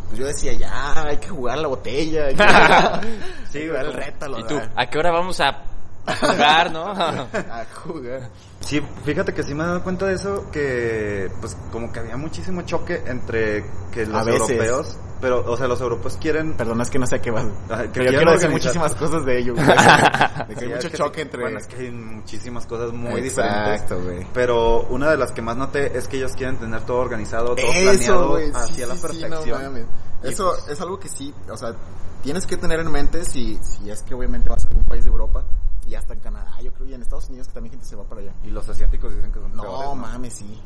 pues 0.09 0.19
yo 0.19 0.27
decía, 0.27 0.53
ya, 0.53 1.05
hay 1.05 1.17
que 1.19 1.29
jugar 1.29 1.59
la 1.59 1.69
botella. 1.69 2.27
Hay 2.27 2.35
que 2.35 2.43
Sí, 3.53 3.67
jugar 3.69 3.87
el 3.87 3.93
güey. 3.93 4.05
rétalo. 4.05 4.39
¿Y 4.41 4.43
tú? 4.45 4.61
¿A 4.77 4.87
qué 4.87 4.99
hora 4.99 5.13
vamos 5.13 5.41
a 5.41 5.63
jugar, 6.07 6.73
no? 6.73 6.87
A 6.91 7.65
jugar. 7.85 8.29
Sí, 8.61 8.81
fíjate 9.05 9.33
que 9.33 9.43
sí 9.43 9.55
me 9.55 9.65
he 9.65 9.67
dado 9.67 9.83
cuenta 9.83 10.07
de 10.07 10.15
eso, 10.15 10.51
que 10.51 11.31
pues 11.41 11.57
como 11.73 11.93
que 11.93 12.01
había 12.01 12.17
muchísimo 12.17 12.63
choque 12.63 13.03
entre 13.07 13.65
que 13.93 14.03
A 14.03 14.07
los 14.07 14.25
veces. 14.27 14.51
europeos 14.51 14.99
pero, 15.21 15.45
o 15.51 15.57
sea, 15.57 15.69
los 15.69 15.81
europeos 15.81 16.17
quieren... 16.19 16.55
Perdona, 16.55 16.83
es 16.83 16.91
que 16.91 16.99
no 16.99 17.07
sé 17.07 17.17
a 17.17 17.21
qué 17.21 17.31
vas. 17.31 17.47
Pero 17.69 18.05
yo 18.11 18.11
quiero 18.19 18.33
decir 18.33 18.49
muchísimas 18.51 18.95
cosas 18.95 19.25
de 19.25 19.39
ello, 19.39 19.55
güey. 19.55 19.67
De 20.49 20.55
que 20.55 20.65
hay 20.65 20.69
mucho 20.71 20.87
es 20.87 20.91
que 20.93 20.97
choque 20.97 21.17
sí, 21.17 21.23
entre... 21.23 21.43
Bueno, 21.43 21.59
es 21.59 21.67
que 21.67 21.77
hay 21.77 21.91
muchísimas 21.91 22.67
cosas 22.67 22.93
muy 22.93 23.21
diferentes. 23.21 23.83
Exacto, 23.83 24.03
güey. 24.03 24.27
Pero 24.33 24.83
una 24.85 25.11
de 25.11 25.19
las 25.19 25.33
que 25.33 25.43
más 25.43 25.57
noté 25.57 25.97
es 25.97 26.09
que 26.09 26.17
ellos 26.17 26.33
quieren 26.33 26.57
tener 26.57 26.81
todo 26.83 26.99
organizado, 26.99 27.55
todo 27.55 27.67
Eso, 27.67 27.83
planeado 27.83 28.29
güey. 28.31 28.51
hacia 28.51 28.75
sí, 28.75 28.89
la 28.89 28.95
sí, 28.95 29.01
perfección. 29.03 29.75
no 30.23 30.29
Eso 30.29 30.53
pues- 30.57 30.69
es 30.69 30.81
algo 30.81 30.99
que 30.99 31.09
sí, 31.09 31.35
o 31.51 31.57
sea, 31.57 31.75
tienes 32.23 32.47
que 32.47 32.57
tener 32.57 32.81
en 32.81 32.91
mente 32.91 33.25
si, 33.25 33.59
si 33.63 33.91
es 33.91 34.03
que 34.03 34.15
obviamente 34.15 34.49
vas 34.49 34.65
a 34.65 34.69
algún 34.69 34.85
país 34.85 35.05
de 35.05 35.11
Europa 35.11 35.45
y 35.91 35.95
hasta 35.97 36.15
en 36.15 36.21
Canadá, 36.21 36.53
yo 36.63 36.73
creo, 36.73 36.87
y 36.89 36.95
en 36.95 37.03
Estados 37.03 37.29
Unidos 37.29 37.49
que 37.49 37.55
también 37.55 37.73
gente 37.73 37.87
se 37.87 37.97
va 37.97 38.05
para 38.05 38.21
allá. 38.21 38.33
Y 38.45 38.51
los 38.51 38.69
asiáticos 38.69 39.13
dicen 39.15 39.33
que 39.33 39.41
son 39.41 39.55
No, 39.57 39.63
peores, 39.63 39.97
mames, 39.97 40.33
sí. 40.35 40.61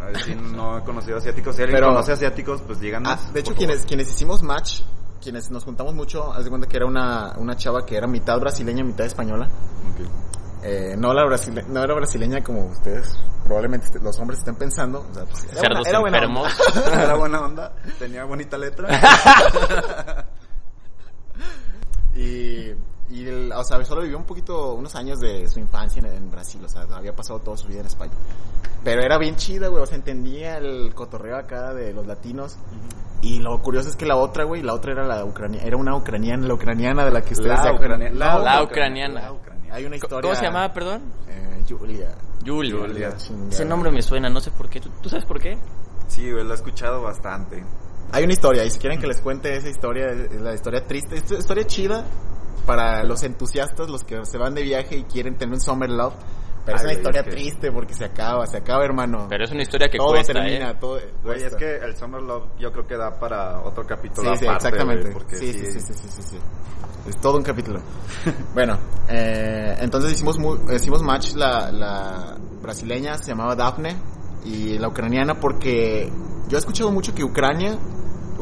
Ahí 0.00 0.14
sí 0.24 0.34
no 0.36 0.78
he 0.78 0.82
conocido 0.84 1.18
asiáticos. 1.18 1.56
Si 1.56 1.62
alguien 1.62 1.78
Pero- 1.78 1.88
conoce 1.88 2.12
asiáticos, 2.12 2.62
pues 2.62 2.78
díganos. 2.78 3.12
Ah, 3.12 3.30
de 3.32 3.40
hecho, 3.40 3.50
favor. 3.50 3.58
quienes, 3.66 3.84
quienes 3.86 4.08
hicimos 4.08 4.40
match, 4.42 4.82
quienes 5.20 5.50
nos 5.50 5.64
juntamos 5.64 5.94
mucho, 5.94 6.32
haz 6.32 6.44
de 6.44 6.50
cuenta 6.50 6.68
que 6.68 6.76
era 6.76 6.86
una, 6.86 7.34
una 7.38 7.56
chava 7.56 7.84
que 7.84 7.96
era 7.96 8.06
mitad 8.06 8.38
brasileña, 8.38 8.84
mitad 8.84 9.04
española. 9.06 9.46
Ok. 9.92 10.06
Eh, 10.64 10.94
no, 10.96 11.12
la 11.12 11.24
brasile 11.24 11.64
no 11.64 11.82
era 11.82 11.92
brasileña 11.94 12.40
como 12.44 12.66
ustedes 12.66 13.18
probablemente 13.42 13.98
los 13.98 14.16
hombres 14.20 14.38
estén 14.38 14.54
pensando. 14.54 15.04
O 15.10 15.12
sea, 15.14 15.24
pues, 15.24 15.44
era 15.50 15.60
buena- 15.74 15.88
era 15.88 15.98
buena 15.98 16.16
enfermos. 16.18 16.52
onda. 16.76 17.02
Era 17.02 17.14
buena 17.16 17.40
onda, 17.40 17.74
tenía 17.98 18.24
bonita 18.24 18.56
letra. 18.58 18.88
Y, 22.14 22.74
y 23.12 23.26
el- 23.28 23.52
o 23.52 23.62
sea, 23.64 23.84
solo 23.84 24.02
vivió 24.02 24.16
un 24.18 24.24
poquito, 24.24 24.74
unos 24.74 24.94
años 24.94 25.20
de 25.20 25.46
su 25.48 25.58
infancia 25.60 26.00
en, 26.00 26.06
en 26.06 26.30
Brasil, 26.30 26.60
o 26.64 26.68
sea, 26.68 26.82
había 26.92 27.14
pasado 27.14 27.38
toda 27.40 27.56
su 27.56 27.68
vida 27.68 27.80
en 27.80 27.86
España. 27.86 28.12
Pero 28.84 29.02
era 29.02 29.16
bien 29.18 29.36
chida, 29.36 29.68
güey, 29.68 29.82
o 29.82 29.86
sea, 29.86 29.96
entendía 29.96 30.58
el 30.58 30.92
cotorreo 30.94 31.36
acá 31.36 31.72
de 31.74 31.92
los 31.92 32.06
latinos. 32.06 32.56
Y 33.20 33.38
lo 33.38 33.56
curioso 33.62 33.88
es 33.88 33.94
que 33.94 34.04
la 34.06 34.16
otra, 34.16 34.42
güey, 34.44 34.62
la 34.62 34.74
otra 34.74 34.92
era 34.92 35.06
la 35.06 35.24
ucraniana, 35.24 35.64
era 35.64 35.76
una 35.76 35.94
ucraniana, 35.96 36.44
la 36.48 36.54
ucraniana 36.54 37.04
de 37.04 37.12
la 37.12 37.22
que 37.22 37.34
ustedes 37.34 37.56
La 37.58 37.64
ya 37.64 37.70
acuerdan. 37.70 38.00
ucrania- 38.02 38.10
La 38.18 38.62
ucraniana. 38.64 39.20
La 39.20 39.32
ucraniana. 39.32 39.74
Hay 39.76 39.84
una 39.84 39.94
historia. 39.96 40.22
¿Cómo 40.22 40.34
se 40.34 40.44
llamaba, 40.44 40.72
perdón? 40.74 41.02
Eh, 41.28 41.62
Julia. 41.68 42.12
Julia. 42.44 42.76
Julia. 42.80 43.14
Ese 43.48 43.64
nombre 43.64 43.92
me 43.92 44.02
suena, 44.02 44.28
no 44.28 44.40
sé 44.40 44.50
por 44.50 44.68
qué. 44.68 44.80
¿Tú, 44.80 44.90
tú 45.00 45.08
sabes 45.08 45.24
por 45.24 45.38
qué? 45.40 45.56
Sí, 46.08 46.30
güey, 46.32 46.44
lo 46.44 46.50
he 46.50 46.54
escuchado 46.56 47.00
bastante. 47.02 47.64
Hay 48.10 48.24
una 48.24 48.32
historia, 48.32 48.64
y 48.64 48.70
si 48.70 48.78
quieren 48.80 49.00
que 49.00 49.06
les 49.06 49.20
cuente 49.20 49.56
esa 49.56 49.68
historia, 49.68 50.08
la 50.40 50.52
historia 50.54 50.84
triste, 50.86 51.14
historia 51.16 51.64
chida 51.66 52.04
para 52.66 53.02
los 53.04 53.22
entusiastas, 53.22 53.88
los 53.90 54.04
que 54.04 54.24
se 54.24 54.38
van 54.38 54.54
de 54.54 54.62
viaje 54.62 54.96
y 54.96 55.04
quieren 55.04 55.36
tener 55.36 55.54
un 55.54 55.60
summer 55.60 55.90
love. 55.90 56.14
Pero 56.64 56.76
es 56.76 56.82
Ay, 56.82 56.84
una 56.86 56.92
güey, 56.92 56.96
historia 57.02 57.20
es 57.22 57.24
que- 57.26 57.30
triste 57.32 57.72
porque 57.72 57.92
se 57.94 58.04
acaba, 58.04 58.46
se 58.46 58.56
acaba, 58.56 58.84
hermano. 58.84 59.26
Pero 59.28 59.44
es 59.44 59.50
una 59.50 59.62
historia 59.62 59.88
que 59.88 59.98
todo 59.98 60.10
cuesta, 60.10 60.32
termina, 60.32 60.70
¿eh? 60.70 60.76
todo 60.80 61.00
Güey, 61.24 61.42
es 61.42 61.56
que 61.56 61.76
el 61.76 61.96
Summer 61.96 62.22
Love 62.22 62.44
yo 62.60 62.70
creo 62.70 62.86
que 62.86 62.96
da 62.96 63.18
para 63.18 63.60
otro 63.62 63.84
capítulo 63.84 64.30
Sí, 64.32 64.38
sí, 64.38 64.44
aparte, 64.46 64.68
exactamente. 64.68 65.02
güey, 65.10 65.12
porque 65.12 65.36
sí, 65.36 65.52
sí, 65.52 65.66
sí, 65.72 65.80
sí, 65.80 65.92
sí, 65.92 66.08
sí, 66.08 66.22
sí. 66.22 66.36
Es 67.08 67.20
todo 67.20 67.36
un 67.36 67.42
capítulo. 67.42 67.80
bueno, 68.54 68.78
eh, 69.08 69.76
entonces 69.80 70.12
hicimos 70.12 70.38
mu- 70.38 70.70
hicimos 70.72 71.02
match 71.02 71.34
la, 71.34 71.72
la 71.72 72.36
brasileña 72.62 73.18
se 73.18 73.32
llamaba 73.32 73.56
Daphne 73.56 73.96
y 74.44 74.78
la 74.78 74.86
ucraniana 74.86 75.34
porque 75.40 76.12
yo 76.46 76.56
he 76.56 76.60
escuchado 76.60 76.92
mucho 76.92 77.12
que 77.12 77.24
Ucrania 77.24 77.76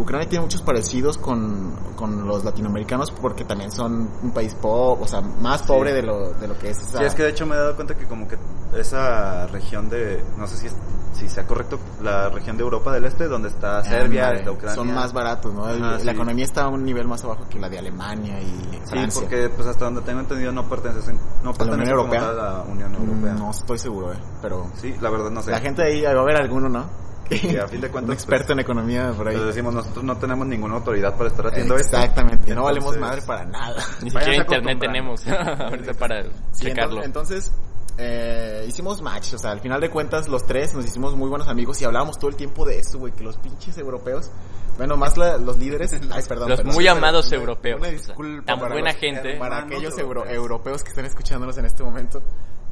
Ucrania 0.00 0.28
tiene 0.28 0.42
muchos 0.44 0.62
parecidos 0.62 1.18
con, 1.18 1.72
con 1.96 2.26
los 2.26 2.44
latinoamericanos 2.44 3.10
porque 3.10 3.44
también 3.44 3.70
son 3.70 4.08
un 4.22 4.30
país 4.32 4.54
pobre, 4.54 5.02
o 5.04 5.06
sea, 5.06 5.20
más 5.20 5.62
pobre 5.62 5.92
de 5.92 6.02
lo 6.02 6.30
de 6.32 6.48
lo 6.48 6.58
que 6.58 6.70
es 6.70 6.78
esa 6.78 6.98
Sí, 6.98 7.04
es 7.04 7.14
que 7.14 7.22
de 7.24 7.30
hecho 7.30 7.46
me 7.46 7.54
he 7.54 7.58
dado 7.58 7.74
cuenta 7.76 7.94
que 7.96 8.06
como 8.06 8.26
que 8.28 8.36
esa 8.76 9.46
región 9.48 9.88
de, 9.88 10.22
no 10.36 10.46
sé 10.46 10.56
si, 10.56 10.66
es- 10.68 10.76
si 11.12 11.28
sea 11.28 11.46
correcto, 11.46 11.78
la 12.02 12.30
región 12.30 12.56
de 12.56 12.62
Europa 12.62 12.92
del 12.92 13.04
Este, 13.04 13.26
donde 13.28 13.48
está 13.48 13.82
Serbia, 13.82 14.22
Ándale, 14.22 14.38
está 14.38 14.52
Ucrania. 14.52 14.74
son 14.76 14.94
más 14.94 15.12
baratos, 15.12 15.52
¿no? 15.52 15.68
El- 15.68 15.98
sí. 16.00 16.06
La 16.06 16.12
economía 16.12 16.44
está 16.44 16.64
a 16.64 16.68
un 16.68 16.82
nivel 16.84 17.06
más 17.08 17.22
abajo 17.24 17.44
que 17.50 17.58
la 17.58 17.68
de 17.68 17.78
Alemania 17.78 18.40
y 18.40 18.46
Sí, 18.46 18.80
Francia. 18.86 19.20
porque 19.20 19.48
pues 19.50 19.68
hasta 19.68 19.84
donde 19.84 20.00
tengo 20.02 20.20
entendido 20.20 20.50
no 20.52 20.66
pertenecen, 20.68 21.16
no 21.42 21.50
¿A 21.50 21.52
la 21.52 21.58
pertenecen 21.58 21.94
a 21.94 22.32
la 22.32 22.64
Unión 22.66 22.94
Europea. 22.94 23.34
No 23.34 23.50
estoy 23.50 23.78
seguro, 23.78 24.12
eh, 24.12 24.18
pero 24.40 24.66
Sí, 24.76 24.94
la 25.00 25.10
verdad 25.10 25.30
no 25.30 25.42
sé. 25.42 25.50
la 25.50 25.60
gente 25.60 25.82
de 25.82 25.88
ahí 25.88 26.02
va 26.02 26.10
a 26.12 26.22
haber 26.22 26.36
alguno, 26.40 26.68
¿no? 26.68 27.09
Que 27.40 27.60
a 27.60 27.68
fin 27.68 27.80
de 27.80 27.88
cuentas, 27.90 28.08
un 28.08 28.12
experto 28.14 28.46
pues, 28.46 28.54
en 28.54 28.60
economía 28.60 29.12
por 29.16 29.28
ahí. 29.28 29.36
Les 29.36 29.46
decimos, 29.46 29.72
nosotros 29.72 30.04
no 30.04 30.16
tenemos 30.18 30.46
ninguna 30.46 30.74
autoridad 30.76 31.16
para 31.16 31.30
estar 31.30 31.46
haciendo 31.46 31.76
esto. 31.76 31.96
Exactamente, 31.96 32.54
no 32.54 32.64
valemos 32.64 32.96
madre 32.98 33.22
para 33.22 33.44
nada. 33.44 33.82
Ni 34.02 34.10
siquiera 34.10 34.34
internet 34.36 34.78
tenemos 34.80 35.26
ahorita 35.28 35.94
para 35.94 36.24
Sí, 36.52 36.64
checarlo. 36.66 37.02
entonces, 37.04 37.52
eh, 37.98 38.64
hicimos 38.68 39.00
match, 39.02 39.34
o 39.34 39.38
sea, 39.38 39.50
al 39.52 39.60
final 39.60 39.80
de 39.80 39.90
cuentas 39.90 40.26
los 40.28 40.46
tres 40.46 40.74
nos 40.74 40.84
hicimos 40.84 41.14
muy 41.16 41.28
buenos 41.28 41.48
amigos 41.48 41.80
y 41.80 41.84
hablábamos 41.84 42.18
todo 42.18 42.30
el 42.30 42.36
tiempo 42.36 42.64
de 42.64 42.78
esto, 42.78 42.98
güey, 42.98 43.12
que 43.12 43.22
los 43.22 43.36
pinches 43.36 43.76
europeos, 43.78 44.30
bueno, 44.78 44.96
más 44.96 45.16
la- 45.18 45.36
los 45.36 45.58
líderes, 45.58 45.92
ay, 46.10 46.22
perdón, 46.26 46.48
Los 46.48 46.58
perdón. 46.60 46.74
muy 46.74 46.88
amados 46.88 47.28
Una- 47.28 47.36
europeos. 47.36 47.78
Una 47.78 47.88
o 47.88 47.90
sea, 47.92 47.98
disculpa 47.98 48.46
tan 48.46 48.58
buena 48.58 48.90
los- 48.92 48.96
gente. 49.00 49.36
para 49.36 49.58
aquellos 49.58 49.92
euro- 49.98 50.20
europeos. 50.22 50.34
europeos 50.34 50.82
que 50.82 50.88
están 50.90 51.04
escuchándonos 51.04 51.56
en 51.58 51.66
este 51.66 51.82
momento. 51.82 52.22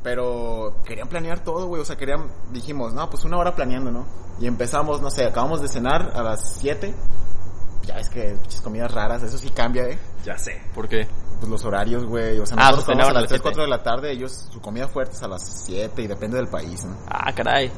Pero 0.03 0.77
querían 0.85 1.09
planear 1.09 1.41
todo, 1.41 1.67
güey. 1.67 1.83
O 1.83 1.85
sea, 1.85 1.97
querían, 1.97 2.27
dijimos, 2.53 2.95
no, 2.95 3.11
pues 3.11 3.25
una 3.25 3.37
hora 3.39 3.55
planeando, 3.55 3.91
¿no? 3.91 4.07
Y 4.41 4.47
empezamos, 4.47 5.01
no 5.03 5.11
sé, 5.11 5.25
acabamos 5.25 5.61
de 5.61 5.69
cenar 5.69 6.13
a 6.15 6.23
las 6.23 6.55
7. 6.61 6.95
Ya 7.83 7.97
ves 7.97 8.09
que 8.11 8.35
pinches 8.41 8.61
comidas 8.61 8.93
raras, 8.93 9.23
eso 9.23 9.39
sí 9.39 9.51
cambia, 9.51 9.85
¿eh? 9.85 9.99
Ya 10.25 10.37
sé. 10.39 10.61
¿Por 10.75 10.89
qué? 10.89 11.09
Pues 11.41 11.51
los 11.51 11.65
horarios, 11.65 12.05
güey. 12.05 12.39
O 12.39 12.47
sea, 12.47 12.57
Ah, 12.59 12.71
nosotros 12.71 12.85
pues 12.97 12.99
a 12.99 13.13
las 13.13 13.15
las 13.15 13.29
3, 13.29 13.41
7. 13.41 13.43
4 13.43 13.63
de 13.63 13.69
la 13.69 13.83
tarde. 13.83 14.13
Ellos, 14.13 14.49
su 14.53 14.61
comida 14.61 14.89
fuerte 14.89 15.15
es 15.17 15.23
a 15.23 15.29
las 15.29 15.43
7 15.65 16.03
y 16.03 16.07
depende 16.07 16.37
del 16.37 16.49
país, 16.49 16.85
¿no? 16.85 16.97
Ah, 17.09 17.33
caray. 17.33 17.73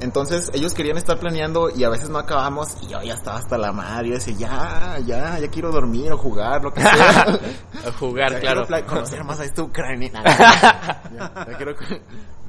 Entonces, 0.00 0.50
ellos 0.54 0.72
querían 0.72 0.96
estar 0.96 1.18
planeando 1.18 1.68
y 1.68 1.84
a 1.84 1.90
veces 1.90 2.08
no 2.08 2.18
acabamos 2.18 2.68
y 2.82 2.86
yo 2.88 3.02
ya 3.02 3.12
estaba 3.14 3.36
hasta 3.38 3.58
la 3.58 3.70
madre. 3.70 4.08
Yo 4.08 4.14
decía, 4.14 4.34
ya, 4.38 4.98
ya, 5.06 5.38
ya 5.38 5.48
quiero 5.48 5.70
dormir 5.70 6.10
o 6.12 6.16
jugar, 6.16 6.62
lo 6.64 6.72
que 6.72 6.80
sea. 6.80 7.38
Jugar, 8.00 8.32
Ya 8.32 8.40
claro. 8.40 8.66
quiero 8.66 8.86
conocer 8.86 9.24
más 9.24 9.40
a 9.40 9.44
esta 9.44 9.62
ucraniana. 9.62 10.22
ya, 10.24 11.46
ya 11.48 11.56
quiero, 11.56 11.74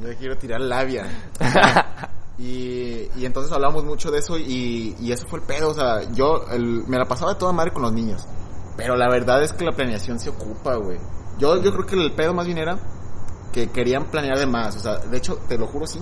ya 0.01 0.15
quiero 0.17 0.37
tirar 0.37 0.61
labia. 0.61 1.05
Y, 2.39 3.07
y 3.17 3.25
entonces 3.27 3.51
hablamos 3.51 3.83
mucho 3.83 4.09
de 4.09 4.17
eso 4.17 4.35
y, 4.35 4.95
y 4.99 5.11
eso 5.11 5.27
fue 5.27 5.37
el 5.39 5.45
pedo. 5.45 5.69
O 5.69 5.73
sea, 5.75 6.01
yo 6.13 6.45
el- 6.51 6.83
me 6.87 6.97
la 6.97 7.05
pasaba 7.05 7.33
de 7.33 7.39
toda 7.39 7.51
madre 7.53 7.71
con 7.71 7.83
los 7.83 7.93
niños. 7.93 8.25
Pero 8.77 8.95
la 8.95 9.07
verdad 9.09 9.43
es 9.43 9.53
que 9.53 9.63
la 9.63 9.73
planeación 9.73 10.19
se 10.19 10.29
ocupa, 10.29 10.75
güey. 10.75 10.97
Yo, 11.37 11.61
yo 11.61 11.71
creo 11.71 11.85
que 11.85 11.95
el 11.95 12.11
pedo 12.13 12.33
más 12.33 12.47
bien 12.47 12.57
era 12.57 12.79
que 13.51 13.69
querían 13.69 14.05
planear 14.05 14.39
de 14.39 14.47
más. 14.47 14.75
O 14.75 14.79
sea, 14.79 14.97
de 14.97 15.17
hecho, 15.17 15.37
te 15.47 15.55
lo 15.57 15.67
juro, 15.67 15.85
sí. 15.85 16.01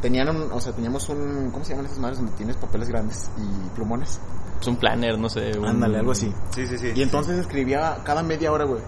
Tenían 0.00 0.28
un, 0.34 0.50
o 0.52 0.60
sea, 0.60 0.72
teníamos 0.72 1.08
un, 1.10 1.50
¿cómo 1.52 1.64
se 1.64 1.70
llaman 1.72 1.86
esas 1.86 1.98
madres 1.98 2.18
donde 2.18 2.32
tienes 2.32 2.56
papeles 2.56 2.88
grandes 2.88 3.30
y 3.36 3.68
plumones? 3.74 4.18
Es 4.60 4.66
un 4.66 4.76
planner, 4.76 5.18
no 5.18 5.28
sé. 5.28 5.56
un- 5.58 5.66
Ándale, 5.66 5.98
algo 5.98 6.12
así. 6.12 6.32
Sí, 6.54 6.66
sí, 6.66 6.78
sí. 6.78 6.92
Y 6.94 7.02
entonces 7.02 7.38
escribía 7.38 7.98
cada 8.04 8.22
media 8.22 8.50
hora, 8.52 8.64
güey. 8.64 8.82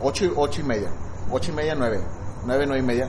Ocho, 0.00 0.24
y- 0.24 0.32
ocho 0.36 0.60
y 0.60 0.64
media. 0.64 0.90
Ocho 1.30 1.50
y 1.52 1.54
media, 1.54 1.74
nueve. 1.74 2.00
Nueve, 2.46 2.64
nueve 2.66 2.82
y 2.82 2.86
media. 2.86 3.08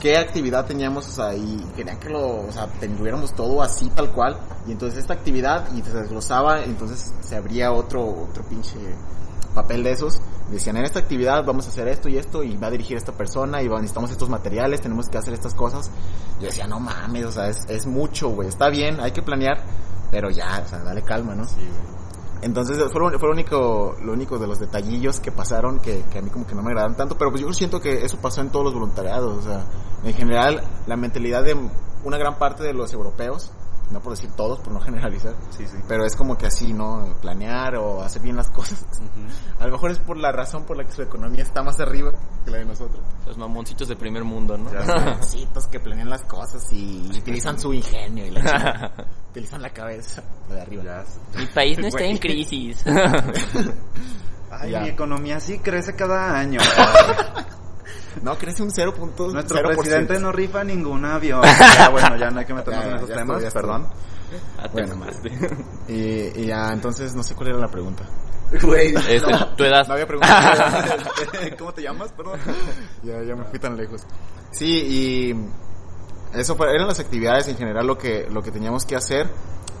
¿Qué 0.00 0.16
actividad 0.16 0.64
teníamos? 0.66 1.08
O 1.08 1.10
sea, 1.10 1.34
y 1.34 1.56
querían 1.74 1.98
que 1.98 2.08
lo, 2.08 2.46
o 2.46 2.52
sea, 2.52 2.66
tuviéramos 2.80 3.32
todo 3.34 3.60
así, 3.62 3.90
tal 3.90 4.12
cual. 4.12 4.38
Y 4.66 4.72
entonces 4.72 5.00
esta 5.00 5.14
actividad, 5.14 5.72
y 5.74 5.82
se 5.82 5.92
desglosaba, 5.92 6.62
entonces 6.62 7.12
se 7.20 7.36
abría 7.36 7.72
otro, 7.72 8.04
otro 8.28 8.44
pinche 8.44 8.76
papel 9.54 9.82
de 9.82 9.92
esos. 9.92 10.20
Decían, 10.50 10.76
en 10.76 10.84
esta 10.84 10.98
actividad 10.98 11.44
vamos 11.44 11.66
a 11.66 11.68
hacer 11.68 11.88
esto 11.88 12.08
y 12.08 12.16
esto, 12.16 12.42
y 12.42 12.56
va 12.56 12.68
a 12.68 12.70
dirigir 12.70 12.96
esta 12.96 13.12
persona, 13.12 13.62
y 13.62 13.68
va, 13.68 13.76
necesitamos 13.76 14.10
estos 14.10 14.28
materiales, 14.28 14.80
tenemos 14.80 15.08
que 15.08 15.18
hacer 15.18 15.34
estas 15.34 15.54
cosas. 15.54 15.90
Yo 16.40 16.46
decía, 16.46 16.66
no 16.66 16.80
mames, 16.80 17.26
o 17.26 17.32
sea, 17.32 17.48
es, 17.48 17.64
es 17.68 17.86
mucho, 17.86 18.30
güey. 18.30 18.48
Está 18.48 18.70
bien, 18.70 19.00
hay 19.00 19.12
que 19.12 19.22
planear, 19.22 19.62
pero 20.10 20.30
ya, 20.30 20.62
o 20.64 20.68
sea, 20.68 20.78
dale 20.80 21.02
calma, 21.02 21.34
¿no? 21.34 21.44
Sí, 21.44 21.56
güey. 21.56 21.98
Entonces 22.40 22.78
fue, 22.92 23.18
fue 23.18 23.28
lo 23.28 23.32
único, 23.32 23.96
lo 24.00 24.12
único 24.12 24.38
de 24.38 24.46
los 24.46 24.60
detallillos 24.60 25.18
que 25.18 25.32
pasaron 25.32 25.80
que, 25.80 26.04
que 26.10 26.18
a 26.18 26.22
mí 26.22 26.30
como 26.30 26.46
que 26.46 26.54
no 26.54 26.62
me 26.62 26.70
agradan 26.70 26.96
tanto, 26.96 27.18
pero 27.18 27.30
pues 27.30 27.42
yo 27.42 27.52
siento 27.52 27.80
que 27.80 28.04
eso 28.04 28.16
pasó 28.18 28.40
en 28.40 28.50
todos 28.50 28.66
los 28.66 28.74
voluntariados, 28.74 29.38
o 29.38 29.42
sea, 29.42 29.64
en 30.04 30.14
general 30.14 30.62
la 30.86 30.96
mentalidad 30.96 31.42
de 31.42 31.56
una 32.04 32.16
gran 32.16 32.38
parte 32.38 32.62
de 32.62 32.72
los 32.72 32.92
europeos, 32.92 33.50
no 33.90 34.00
por 34.00 34.12
decir 34.14 34.30
todos, 34.32 34.60
por 34.60 34.72
no 34.72 34.80
generalizar, 34.82 35.34
Sí, 35.50 35.66
sí. 35.66 35.76
pero 35.88 36.04
es 36.04 36.14
como 36.16 36.36
que 36.36 36.46
así, 36.46 36.72
¿no? 36.72 37.14
Planear 37.22 37.76
o 37.76 38.02
hacer 38.02 38.22
bien 38.22 38.36
las 38.36 38.50
cosas. 38.50 38.84
A 39.58 39.66
lo 39.66 39.72
mejor 39.72 39.90
es 39.90 39.98
por 39.98 40.16
la 40.16 40.30
razón 40.32 40.64
por 40.64 40.76
la 40.76 40.84
que 40.84 40.92
su 40.92 41.02
economía 41.02 41.42
está 41.42 41.62
más 41.62 41.80
arriba 41.80 42.12
que 42.44 42.50
la 42.50 42.58
de 42.58 42.64
nosotros. 42.66 43.00
Los 43.26 43.38
mamoncitos 43.38 43.88
de 43.88 43.96
primer 43.96 44.24
mundo, 44.24 44.56
¿no? 44.58 44.70
Ya 44.72 44.82
sé. 44.84 44.92
Jovencitos 44.92 45.66
que 45.68 45.80
planean 45.80 46.10
las 46.10 46.22
cosas 46.24 46.70
y 46.72 47.08
utilizan 47.18 47.58
su 47.58 47.72
ingenio 47.72 48.26
y 48.26 48.30
la 48.30 48.92
utilizan 49.30 49.62
la 49.62 49.70
cabeza 49.70 50.22
la 50.48 50.54
de 50.56 50.60
arriba. 50.62 50.82
Ya. 50.84 51.04
Mi 51.40 51.46
país 51.46 51.78
no 51.78 51.86
está 51.88 52.04
en 52.04 52.18
crisis. 52.18 52.84
Ay, 54.50 54.70
Ya. 54.72 54.80
mi 54.80 54.88
economía 54.88 55.40
sí 55.40 55.58
crece 55.58 55.94
cada 55.94 56.38
año. 56.38 56.58
No, 58.22 58.36
crece 58.38 58.62
un 58.62 58.70
0.0%. 58.70 59.32
Nuestro 59.32 59.62
presidente 59.62 60.18
no 60.18 60.32
rifa 60.32 60.64
ningún 60.64 61.04
avión. 61.04 61.42
Ya, 61.78 61.88
bueno, 61.90 62.16
ya 62.16 62.30
no 62.30 62.40
hay 62.40 62.46
que 62.46 62.54
meternos 62.54 62.84
Ya, 62.84 62.90
en 62.90 62.96
esos 62.96 63.08
ya 63.08 63.14
temas, 63.16 63.42
estuvo. 63.42 63.62
perdón. 63.62 63.86
Ah, 64.58 64.68
Bueno. 64.72 64.94
Y, 65.88 65.92
y 66.42 66.46
ya, 66.46 66.70
entonces 66.72 67.14
no 67.14 67.22
sé 67.22 67.34
cuál 67.34 67.48
era 67.50 67.58
la 67.58 67.68
pregunta. 67.68 68.04
Güey. 68.62 68.94
Este, 68.94 69.20
tu 69.56 69.64
edad. 69.64 69.86
No 69.86 69.94
había 69.94 70.06
pregunta. 70.06 70.84
¿Cómo 71.58 71.72
te 71.74 71.82
llamas? 71.82 72.12
Perdón. 72.12 72.38
ya, 73.02 73.22
ya 73.22 73.34
me 73.36 73.44
fui 73.44 73.58
tan 73.58 73.76
lejos. 73.76 74.02
Sí, 74.50 74.66
y 74.72 76.38
Eso 76.38 76.56
fue- 76.56 76.74
eran 76.74 76.86
las 76.88 76.98
actividades 77.00 77.46
en 77.48 77.56
general 77.56 77.86
lo 77.86 77.96
que, 77.98 78.26
lo 78.30 78.42
que 78.42 78.50
teníamos 78.50 78.84
que 78.86 78.96
hacer. 78.96 79.28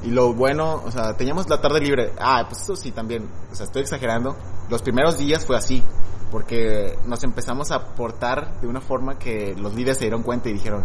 Y 0.02 0.10
lo 0.10 0.32
bueno, 0.32 0.82
o 0.84 0.90
sea, 0.92 1.16
teníamos 1.16 1.48
la 1.48 1.60
tarde 1.60 1.80
libre. 1.80 2.12
Ah, 2.20 2.44
pues 2.48 2.62
eso 2.62 2.76
sí 2.76 2.92
también, 2.92 3.28
o 3.50 3.54
sea, 3.54 3.66
estoy 3.66 3.82
exagerando. 3.82 4.36
Los 4.68 4.80
primeros 4.82 5.18
días 5.18 5.44
fue 5.44 5.56
así, 5.56 5.82
porque 6.30 6.98
nos 7.06 7.22
empezamos 7.24 7.70
a 7.70 7.94
portar 7.94 8.60
de 8.60 8.66
una 8.66 8.80
forma 8.80 9.18
que 9.18 9.54
los 9.56 9.74
líderes 9.74 9.98
se 9.98 10.04
dieron 10.04 10.22
cuenta 10.22 10.48
y 10.48 10.52
dijeron, 10.52 10.84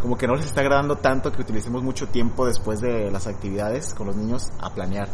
como 0.00 0.16
que 0.16 0.26
no 0.26 0.34
les 0.34 0.46
está 0.46 0.60
agradando 0.60 0.96
tanto 0.96 1.32
que 1.32 1.40
utilicemos 1.40 1.82
mucho 1.82 2.08
tiempo 2.08 2.46
después 2.46 2.80
de 2.80 3.10
las 3.10 3.26
actividades 3.26 3.94
con 3.94 4.06
los 4.06 4.16
niños 4.16 4.50
a 4.60 4.70
planear. 4.70 5.08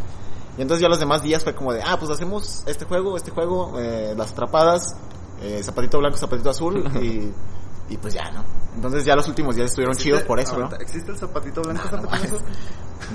Y 0.59 0.63
entonces 0.63 0.83
ya 0.83 0.89
los 0.89 0.99
demás 0.99 1.23
días 1.23 1.45
fue 1.45 1.55
como 1.55 1.73
de, 1.73 1.81
ah, 1.83 1.97
pues 1.99 2.11
hacemos 2.11 2.65
este 2.67 2.85
juego, 2.85 3.17
este 3.17 3.31
juego, 3.31 3.79
eh, 3.79 4.15
las 4.17 4.33
atrapadas, 4.33 4.97
eh, 5.41 5.63
zapatito 5.63 5.99
blanco, 5.99 6.19
zapatito 6.19 6.51
azul 6.51 6.85
y, 7.03 7.33
y 7.91 7.97
pues 7.99 8.15
ya, 8.15 8.31
¿no? 8.31 8.43
Entonces 8.75 9.05
ya 9.05 9.15
los 9.17 9.27
últimos 9.29 9.57
días 9.57 9.69
estuvieron 9.71 9.97
chidos 9.97 10.23
por 10.23 10.39
eso, 10.41 10.57
¿no? 10.59 10.71
¿Existe 10.77 11.11
el 11.11 11.19
zapatito 11.19 11.61
blanco, 11.61 11.83
No, 11.91 12.03
zapatito? 12.03 12.39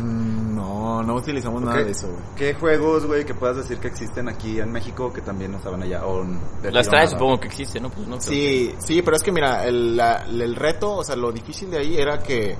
Mm, 0.01 0.55
no, 0.55 1.01
no 1.03 1.15
utilizamos 1.15 1.61
nada 1.61 1.77
de 1.83 1.91
eso, 1.91 2.07
güey. 2.07 2.19
¿Qué 2.35 2.53
juegos, 2.55 3.05
güey, 3.05 3.23
que 3.25 3.33
puedas 3.33 3.55
decir 3.57 3.77
que 3.79 3.88
existen 3.88 4.27
aquí 4.27 4.59
en 4.59 4.71
México 4.71 5.13
que 5.13 5.21
también 5.21 5.51
no 5.51 5.57
estaban 5.57 5.81
allá? 5.81 6.05
O 6.05 6.25
Las 6.63 6.89
traes, 6.89 7.11
supongo 7.11 7.39
que 7.39 7.47
existe, 7.47 7.79
¿no? 7.79 7.89
Pues 7.89 8.07
no. 8.07 8.17
creo 8.17 8.21
Sí, 8.29 8.75
sí, 8.79 9.01
pero 9.01 9.15
es 9.15 9.23
que 9.23 9.31
mira, 9.31 9.63
el, 9.65 9.95
la- 9.95 10.25
el 10.27 10.55
reto, 10.55 10.97
o 10.97 11.03
sea, 11.03 11.15
lo 11.15 11.31
difícil 11.31 11.71
de 11.71 11.77
ahí 11.79 11.97
era 11.97 12.19
que, 12.19 12.57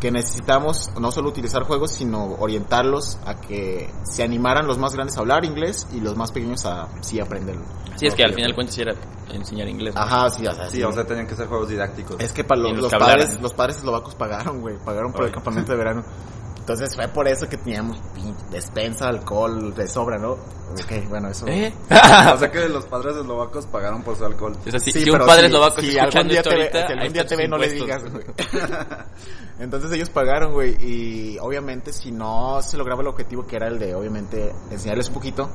que 0.00 0.10
necesitamos 0.10 0.90
no 1.00 1.10
solo 1.10 1.28
utilizar 1.28 1.64
juegos, 1.64 1.92
sino 1.92 2.36
orientarlos 2.38 3.18
a 3.26 3.34
que 3.34 3.90
se 4.04 4.22
animaran 4.22 4.66
los 4.66 4.78
más 4.78 4.94
grandes 4.94 5.16
a 5.16 5.20
hablar 5.20 5.44
inglés 5.44 5.86
y 5.92 6.00
los 6.00 6.16
más 6.16 6.32
pequeños 6.32 6.64
a 6.66 6.88
sí 7.00 7.20
aprenderlo. 7.20 7.64
Sí, 7.96 8.06
es 8.06 8.14
que 8.14 8.22
al 8.22 8.32
final 8.32 8.54
cuentas 8.54 8.78
era 8.78 8.94
enseñar 9.32 9.68
inglés. 9.68 9.94
¿no? 9.94 10.00
Ajá, 10.00 10.30
sí, 10.30 10.46
o 10.46 10.54
sea, 10.54 10.70
Sí, 10.70 10.82
o 10.82 10.92
sea, 10.92 11.04
tenían 11.04 11.26
que 11.26 11.34
ser 11.34 11.48
juegos 11.48 11.68
didácticos. 11.68 12.16
Es 12.20 12.32
que 12.32 12.44
para 12.44 12.60
los, 12.60 12.78
los 12.78 12.92
padres, 12.92 13.40
los 13.40 13.54
padres 13.54 13.78
eslovacos 13.78 14.14
pagaron, 14.14 14.60
güey, 14.60 14.76
pagaron 14.78 15.12
por 15.12 15.24
el 15.24 15.32
campamento 15.32 15.72
de 15.72 15.78
verano. 15.78 16.04
Entonces 16.68 16.94
fue 16.94 17.08
por 17.08 17.26
eso 17.26 17.48
que 17.48 17.56
teníamos 17.56 17.96
pin- 18.14 18.36
despensa, 18.50 19.08
alcohol, 19.08 19.74
de 19.74 19.88
sobra, 19.88 20.18
¿no? 20.18 20.32
Ok, 20.32 21.08
bueno, 21.08 21.28
eso. 21.30 21.46
¿Eh? 21.46 21.72
o 22.34 22.36
sea 22.36 22.50
que 22.52 22.68
los 22.68 22.84
padres 22.84 23.16
eslovacos 23.16 23.64
pagaron 23.68 24.02
por 24.02 24.16
su 24.16 24.26
alcohol. 24.26 24.52
O 24.66 24.70
sea, 24.70 24.78
si, 24.78 24.92
Sí, 24.92 25.00
si 25.00 25.08
un 25.10 25.18
padre 25.20 25.40
si- 25.40 25.46
eslovaco 25.46 25.80
si 25.80 25.98
algún 25.98 26.28
día 26.28 26.42
te 26.42 26.50
ve- 26.50 26.56
ahorita, 26.64 26.86
si 26.86 26.92
algún 26.92 27.12
día 27.14 27.26
te 27.26 27.36
ve, 27.36 27.48
no 27.48 27.56
le 27.56 27.68
digas, 27.70 28.02
güey. 28.12 28.24
Entonces 29.60 29.90
ellos 29.92 30.10
pagaron, 30.10 30.52
güey, 30.52 30.76
y 30.78 31.38
obviamente 31.38 31.90
si 31.90 32.12
no 32.12 32.60
se 32.60 32.76
lograba 32.76 33.00
el 33.00 33.08
objetivo 33.08 33.46
que 33.46 33.56
era 33.56 33.68
el 33.68 33.78
de, 33.78 33.94
obviamente, 33.94 34.52
enseñarles 34.70 35.08
un 35.08 35.14
poquito 35.14 35.48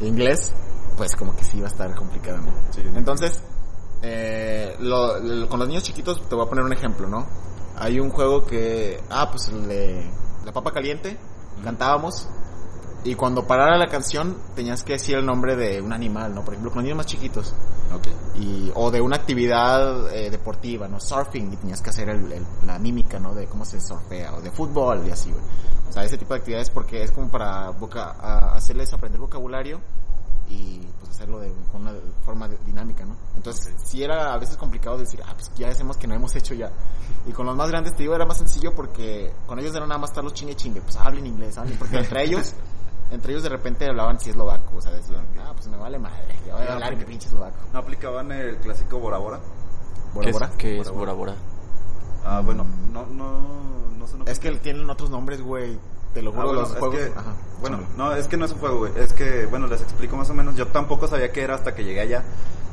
de 0.00 0.08
inglés, 0.08 0.52
pues 0.96 1.14
como 1.14 1.36
que 1.36 1.44
sí 1.44 1.58
iba 1.58 1.68
a 1.68 1.70
estar 1.70 1.94
complicado, 1.94 2.38
¿no? 2.38 2.52
Sí. 2.70 2.82
Entonces, 2.96 3.40
eh, 4.02 4.74
lo- 4.80 5.20
lo- 5.20 5.48
con 5.48 5.60
los 5.60 5.68
niños 5.68 5.84
chiquitos 5.84 6.20
te 6.28 6.34
voy 6.34 6.44
a 6.46 6.48
poner 6.48 6.64
un 6.64 6.72
ejemplo, 6.72 7.06
¿no? 7.08 7.26
Hay 7.76 8.00
un 8.00 8.10
juego 8.10 8.44
que, 8.44 9.00
ah, 9.08 9.30
pues 9.30 9.46
el 9.48 9.68
de 9.68 10.10
la 10.44 10.52
papa 10.52 10.72
caliente, 10.72 11.16
cantábamos, 11.64 12.28
y 13.04 13.14
cuando 13.16 13.46
parara 13.46 13.76
la 13.78 13.88
canción 13.88 14.36
tenías 14.54 14.84
que 14.84 14.92
decir 14.94 15.16
el 15.16 15.26
nombre 15.26 15.56
de 15.56 15.80
un 15.82 15.92
animal, 15.92 16.34
¿no? 16.34 16.42
Por 16.44 16.54
ejemplo, 16.54 16.70
con 16.72 16.82
niños 16.84 16.96
más 16.98 17.06
chiquitos 17.06 17.52
Ok. 17.92 18.06
y 18.36 18.70
o 18.76 18.90
de 18.92 19.00
una 19.00 19.16
actividad 19.16 20.12
eh, 20.14 20.30
deportiva, 20.30 20.86
¿no? 20.86 21.00
Surfing 21.00 21.52
y 21.52 21.56
tenías 21.56 21.82
que 21.82 21.90
hacer 21.90 22.08
el- 22.10 22.30
el- 22.32 22.46
la 22.64 22.78
mímica, 22.78 23.18
¿no? 23.18 23.34
De 23.34 23.46
cómo 23.46 23.64
se 23.64 23.80
surfea 23.80 24.34
o 24.34 24.40
de 24.40 24.50
fútbol 24.52 25.04
y 25.06 25.10
así, 25.10 25.30
güey. 25.32 25.42
O 25.88 25.92
sea, 25.92 26.04
ese 26.04 26.16
tipo 26.16 26.32
de 26.32 26.38
actividades 26.38 26.70
porque 26.70 27.02
es 27.02 27.10
como 27.10 27.28
para 27.28 27.70
boca, 27.70 28.14
a- 28.20 28.54
hacerles 28.54 28.92
aprender 28.92 29.20
vocabulario 29.20 29.80
y 30.52 30.88
pues 30.98 31.10
hacerlo 31.10 31.38
de 31.40 31.52
con 31.72 31.82
una 31.82 31.94
forma 32.24 32.48
de- 32.48 32.58
dinámica, 32.66 33.04
¿no? 33.04 33.16
Entonces, 33.36 33.74
sí 33.84 34.02
era 34.02 34.32
a 34.34 34.38
veces 34.38 34.56
complicado 34.56 34.98
decir, 34.98 35.20
ah, 35.26 35.32
pues 35.34 35.50
ya 35.56 35.68
hacemos 35.68 35.96
que 35.96 36.06
no 36.06 36.14
hemos 36.14 36.34
hecho 36.36 36.54
ya. 36.54 36.70
Y 37.26 37.32
con 37.32 37.46
los 37.46 37.56
más 37.56 37.68
grandes, 37.70 37.92
te 37.94 38.02
digo, 38.02 38.14
era 38.14 38.26
más 38.26 38.38
sencillo 38.38 38.74
porque 38.74 39.32
con 39.46 39.58
ellos 39.58 39.74
era 39.74 39.86
nada 39.86 39.98
más 40.00 40.10
estar 40.10 40.22
los 40.24 40.34
chingue 40.34 40.54
chingue, 40.54 40.80
pues 40.82 40.96
hablen 40.96 41.26
inglés, 41.26 41.56
hablen, 41.58 41.78
porque 41.78 41.98
entre 41.98 42.22
ellos, 42.24 42.54
entre 43.10 43.32
ellos 43.32 43.42
de 43.42 43.48
repente 43.48 43.86
hablaban 43.88 44.18
si 44.20 44.30
eslovaco, 44.30 44.76
o 44.76 44.80
sea, 44.80 44.92
decían, 44.92 45.26
ah, 45.40 45.52
pues 45.54 45.68
me 45.68 45.76
vale 45.76 45.98
madre, 45.98 46.36
yo 46.46 46.54
voy 46.56 46.66
a 46.66 46.72
hablar 46.74 46.96
que 46.98 47.04
pinche 47.04 47.26
eslovaco. 47.28 47.56
¿No 47.72 47.78
aplicaban 47.78 48.30
el 48.32 48.56
clásico 48.58 48.98
Bora 48.98 49.18
Bora? 49.18 49.40
Bora 50.14 50.26
¿Qué 50.26 50.32
Bora. 50.32 50.46
es, 50.46 50.56
qué 50.56 50.78
es 50.80 50.88
Bora 50.92 51.12
Bora 51.12 51.12
Bora? 51.12 51.34
Ah, 52.24 52.40
bueno, 52.44 52.64
no, 52.92 53.06
no, 53.06 53.90
no 53.96 54.06
sé. 54.06 54.16
Es 54.26 54.38
que 54.38 54.50
tienen 54.56 54.88
otros 54.90 55.10
nombres, 55.10 55.40
güey. 55.42 55.78
Te 56.14 56.22
lo 56.22 56.30
Ah, 56.30 56.34
juro, 56.34 56.46
bueno, 56.46 56.60
los 56.62 56.70
es 56.72 56.78
juegos. 56.78 56.96
que- 56.98 57.12
Ajá. 57.18 57.32
bueno, 57.60 57.80
no, 57.96 58.12
es 58.14 58.26
que 58.28 58.36
no 58.36 58.44
es 58.44 58.52
un 58.52 58.58
juego, 58.58 58.78
güey. 58.78 58.92
Es 58.96 59.12
que, 59.12 59.46
bueno, 59.46 59.66
les 59.66 59.80
explico 59.80 60.16
más 60.16 60.28
o 60.30 60.34
menos. 60.34 60.54
Yo 60.56 60.66
tampoco 60.68 61.06
sabía 61.08 61.32
qué 61.32 61.42
era 61.42 61.54
hasta 61.54 61.74
que 61.74 61.84
llegué 61.84 62.00
allá. 62.00 62.22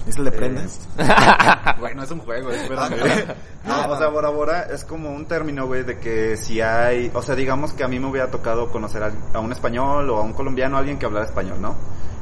¿Es 0.07 0.17
el 0.17 0.23
de 0.23 0.29
Eh, 0.29 0.33
prendas? 0.33 0.79
Bueno, 1.79 2.03
es 2.03 2.11
un 2.11 2.19
juego, 2.19 2.49
espérame. 2.51 3.35
Ah, 3.65 3.85
No, 3.87 3.93
o 3.93 3.97
sea, 3.97 4.07
Bora 4.07 4.29
Bora 4.29 4.63
es 4.63 4.83
como 4.83 5.11
un 5.11 5.25
término, 5.25 5.67
güey, 5.67 5.83
de 5.83 5.99
que 5.99 6.35
si 6.37 6.61
hay, 6.61 7.11
o 7.13 7.21
sea, 7.21 7.35
digamos 7.35 7.73
que 7.73 7.83
a 7.83 7.87
mí 7.87 7.99
me 7.99 8.07
hubiera 8.07 8.31
tocado 8.31 8.69
conocer 8.71 9.03
a, 9.03 9.11
a 9.33 9.39
un 9.39 9.51
español 9.51 10.09
o 10.09 10.17
a 10.17 10.21
un 10.21 10.33
colombiano, 10.33 10.77
alguien 10.77 10.97
que 10.97 11.05
hablara 11.05 11.25
español, 11.25 11.61
¿no? 11.61 11.75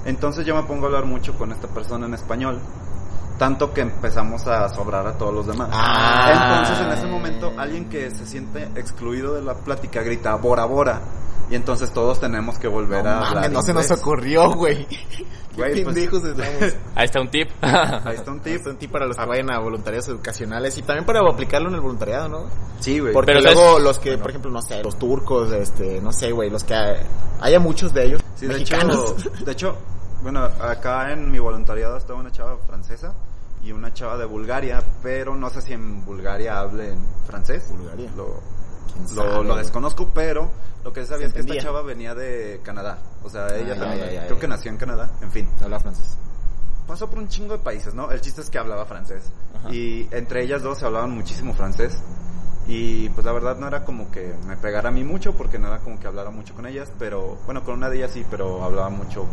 Entonces 0.05 0.45
yo 0.45 0.55
me 0.55 0.63
pongo 0.63 0.85
a 0.85 0.87
hablar 0.87 1.05
mucho 1.05 1.33
con 1.37 1.51
esta 1.51 1.67
persona 1.67 2.05
en 2.07 2.13
español, 2.15 2.59
tanto 3.37 3.73
que 3.73 3.81
empezamos 3.81 4.45
a 4.47 4.67
sobrar 4.69 5.05
a 5.07 5.13
todos 5.17 5.33
los 5.33 5.47
demás. 5.47 5.69
Ah. 5.71 6.59
Entonces 6.61 6.85
en 6.85 6.91
ese 6.93 7.07
momento 7.07 7.53
alguien 7.57 7.89
que 7.89 8.09
se 8.11 8.25
siente 8.25 8.63
excluido 8.75 9.33
de 9.33 9.41
la 9.41 9.53
plática 9.55 10.01
grita 10.01 10.35
Bora 10.35 10.65
Bora. 10.65 11.01
Y 11.49 11.55
entonces 11.55 11.93
todos 11.93 12.19
tenemos 12.19 12.59
que 12.59 12.67
volver 12.67 13.05
No 13.05 13.09
a 13.09 13.13
mames, 13.15 13.29
hablar 13.29 13.51
no 13.51 13.61
se 13.61 13.73
nos 13.73 13.89
ocurrió, 13.91 14.51
güey. 14.51 14.85
Güey, 15.57 15.73
Qué 15.73 15.83
pues- 15.85 15.97
estamos. 15.97 16.75
Ahí 16.95 17.05
está 17.05 17.19
un 17.19 17.29
tip. 17.31 17.49
Ahí 17.63 18.13
está 18.15 18.29
un 18.31 18.41
Tip. 18.41 18.67
un 18.67 18.77
tip 18.77 18.91
para 18.91 19.07
los 19.07 19.17
que 19.17 19.25
vayan 19.25 19.49
a 19.49 19.57
voluntariados 19.57 20.07
educacionales 20.09 20.77
y 20.77 20.83
también 20.83 21.03
para 21.03 21.19
aplicarlo 21.27 21.69
en 21.69 21.73
el 21.75 21.81
voluntariado, 21.81 22.27
¿no? 22.29 22.43
Sí, 22.79 22.99
güey. 22.99 23.11
Porque 23.11 23.31
Pero, 23.31 23.41
luego 23.41 23.69
¿sabes? 23.71 23.83
los 23.83 23.97
que, 23.97 24.17
por 24.19 24.29
ejemplo, 24.29 24.51
no 24.51 24.61
sé, 24.61 24.83
los 24.83 24.99
turcos, 24.99 25.51
este, 25.53 25.99
no 25.99 26.11
sé, 26.11 26.31
güey, 26.31 26.51
los 26.51 26.63
que 26.63 26.75
hay- 26.75 26.97
haya 27.41 27.59
muchos 27.59 27.91
de 27.91 28.05
ellos, 28.05 28.21
Sí, 28.35 28.45
de 28.45 28.55
hecho, 28.57 29.15
de 29.43 29.51
hecho, 29.51 29.75
bueno, 30.21 30.43
acá 30.43 31.11
en 31.11 31.31
mi 31.31 31.39
voluntariado 31.39 31.97
estaba 31.97 32.19
una 32.19 32.31
chava 32.31 32.55
francesa 32.67 33.13
y 33.67 33.71
una 33.73 33.93
chava 33.93 34.17
de 34.17 34.25
Bulgaria, 34.25 34.81
pero 35.03 35.35
no 35.35 35.49
sé 35.49 35.61
si 35.61 35.73
en 35.73 36.05
Bulgaria 36.05 36.59
hablen 36.59 36.97
francés. 37.25 37.67
Bulgaria. 37.69 38.09
Lo, 38.15 38.41
¿Quién 38.93 39.15
lo, 39.15 39.43
lo 39.43 39.55
desconozco, 39.57 40.09
pero 40.13 40.49
lo 40.85 40.93
que 40.93 41.05
sabía 41.05 41.27
es 41.27 41.33
que 41.33 41.41
esta 41.41 41.57
chava 41.57 41.81
venía 41.81 42.15
de 42.15 42.61
Canadá. 42.63 42.97
O 43.23 43.29
sea, 43.29 43.47
ella 43.57 43.77
también, 43.77 44.23
creo 44.25 44.39
que 44.39 44.47
nació 44.47 44.71
en 44.71 44.77
Canadá. 44.77 45.09
En 45.21 45.31
fin, 45.31 45.49
Habla 45.61 45.81
francés. 45.81 46.17
pasó 46.87 47.09
por 47.09 47.19
un 47.19 47.27
chingo 47.27 47.57
de 47.57 47.59
países, 47.59 47.93
¿no? 47.93 48.09
El 48.09 48.21
chiste 48.21 48.39
es 48.39 48.49
que 48.49 48.57
hablaba 48.57 48.85
francés. 48.85 49.23
Ajá. 49.53 49.69
Y 49.73 50.07
entre 50.11 50.43
ellas 50.43 50.63
dos 50.63 50.77
se 50.79 50.85
hablaban 50.85 51.11
muchísimo 51.11 51.53
francés. 51.53 52.01
Y 52.67 53.07
pues 53.09 53.25
la 53.25 53.31
verdad 53.31 53.57
no 53.57 53.67
era 53.67 53.85
como 53.85 54.11
que 54.11 54.33
me 54.45 54.57
pegara 54.57 54.89
a 54.89 54.91
mí 54.91 55.03
mucho, 55.03 55.33
porque 55.33 55.57
no 55.57 55.67
era 55.67 55.79
como 55.79 55.99
que 55.99 56.07
hablara 56.07 56.29
mucho 56.31 56.53
con 56.53 56.65
ellas, 56.67 56.91
pero 56.99 57.37
bueno, 57.45 57.63
con 57.63 57.75
una 57.75 57.89
de 57.89 57.97
ellas 57.97 58.11
sí, 58.13 58.25
pero 58.29 58.63
hablaba 58.63 58.89
mucho 58.89 59.25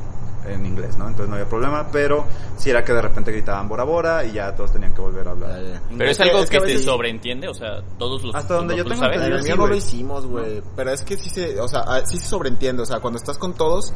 en 0.47 0.65
inglés, 0.67 0.97
¿no? 0.99 1.09
Entonces 1.09 1.29
no 1.31 1.37
había 1.37 1.49
problema, 1.49 1.89
pero 1.91 2.27
sí 2.59 2.69
era 2.71 2.85
que 2.85 2.93
de 2.93 3.01
repente 3.03 3.33
gritaban 3.33 3.67
Bora 3.69 3.83
Bora 3.85 4.25
y 4.25 4.33
ya 4.33 4.55
todos 4.55 4.73
tenían 4.73 4.93
que 4.95 5.01
volver 5.01 5.27
a 5.27 5.31
hablar. 5.33 5.51
Ya, 5.63 5.71
ya. 5.73 5.83
Pero 5.97 6.11
es 6.11 6.21
algo 6.21 6.39
es 6.41 6.51
que 6.51 6.59
que, 6.61 6.69
se 6.69 6.79
sobreentiende, 6.85 7.49
o 7.49 7.55
sea, 7.55 7.83
todos 7.99 8.23
los... 8.23 8.35
Hasta 8.35 8.55
donde 8.55 8.77
yo 8.77 8.85
los- 8.85 8.93
tengo 8.93 9.03
¿sabes? 9.05 9.17
En 9.17 9.23
entendido, 9.33 9.39
el 9.39 9.43
sí, 9.43 9.49
mío 9.49 9.57
no 9.57 9.67
lo 9.67 9.75
hicimos, 9.77 10.27
güey. 10.27 10.63
Pero 10.77 10.91
es 10.93 11.03
que 11.03 11.17
sí 11.17 11.31
se, 11.31 11.59
o 11.61 11.67
sea, 11.67 11.83
sí 12.07 12.19
se 12.19 12.27
sobreentiende. 12.27 12.83
O 12.83 12.87
sea, 12.87 13.01
cuando 13.01 13.17
estás 13.19 13.39
con 13.39 13.55
todos 13.55 13.95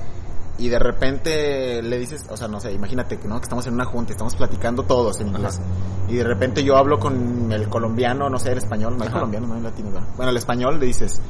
y 0.58 0.68
de 0.68 0.78
repente 0.78 1.80
le 1.82 1.98
dices, 1.98 2.26
o 2.28 2.36
sea, 2.36 2.48
no 2.48 2.60
sé, 2.60 2.72
imagínate 2.72 3.18
no, 3.24 3.38
que 3.38 3.44
estamos 3.44 3.66
en 3.68 3.74
una 3.74 3.84
junta, 3.84 4.12
estamos 4.12 4.34
platicando 4.34 4.82
todos 4.82 5.20
en 5.20 5.28
inglés. 5.28 5.60
Y 6.08 6.16
de 6.16 6.24
repente 6.24 6.64
yo 6.64 6.76
hablo 6.76 6.98
con 6.98 7.50
el 7.52 7.68
colombiano, 7.68 8.28
no 8.28 8.38
sé, 8.38 8.52
el 8.52 8.58
español, 8.58 8.96
no 8.96 9.04
hay 9.04 9.08
Ajá. 9.08 9.18
colombiano, 9.18 9.46
no 9.46 9.54
hay 9.54 9.62
latino, 9.62 9.90
¿verdad? 9.92 10.08
Bueno, 10.16 10.30
el 10.30 10.36
español 10.36 10.80
le 10.80 10.86
dices, 10.86 11.20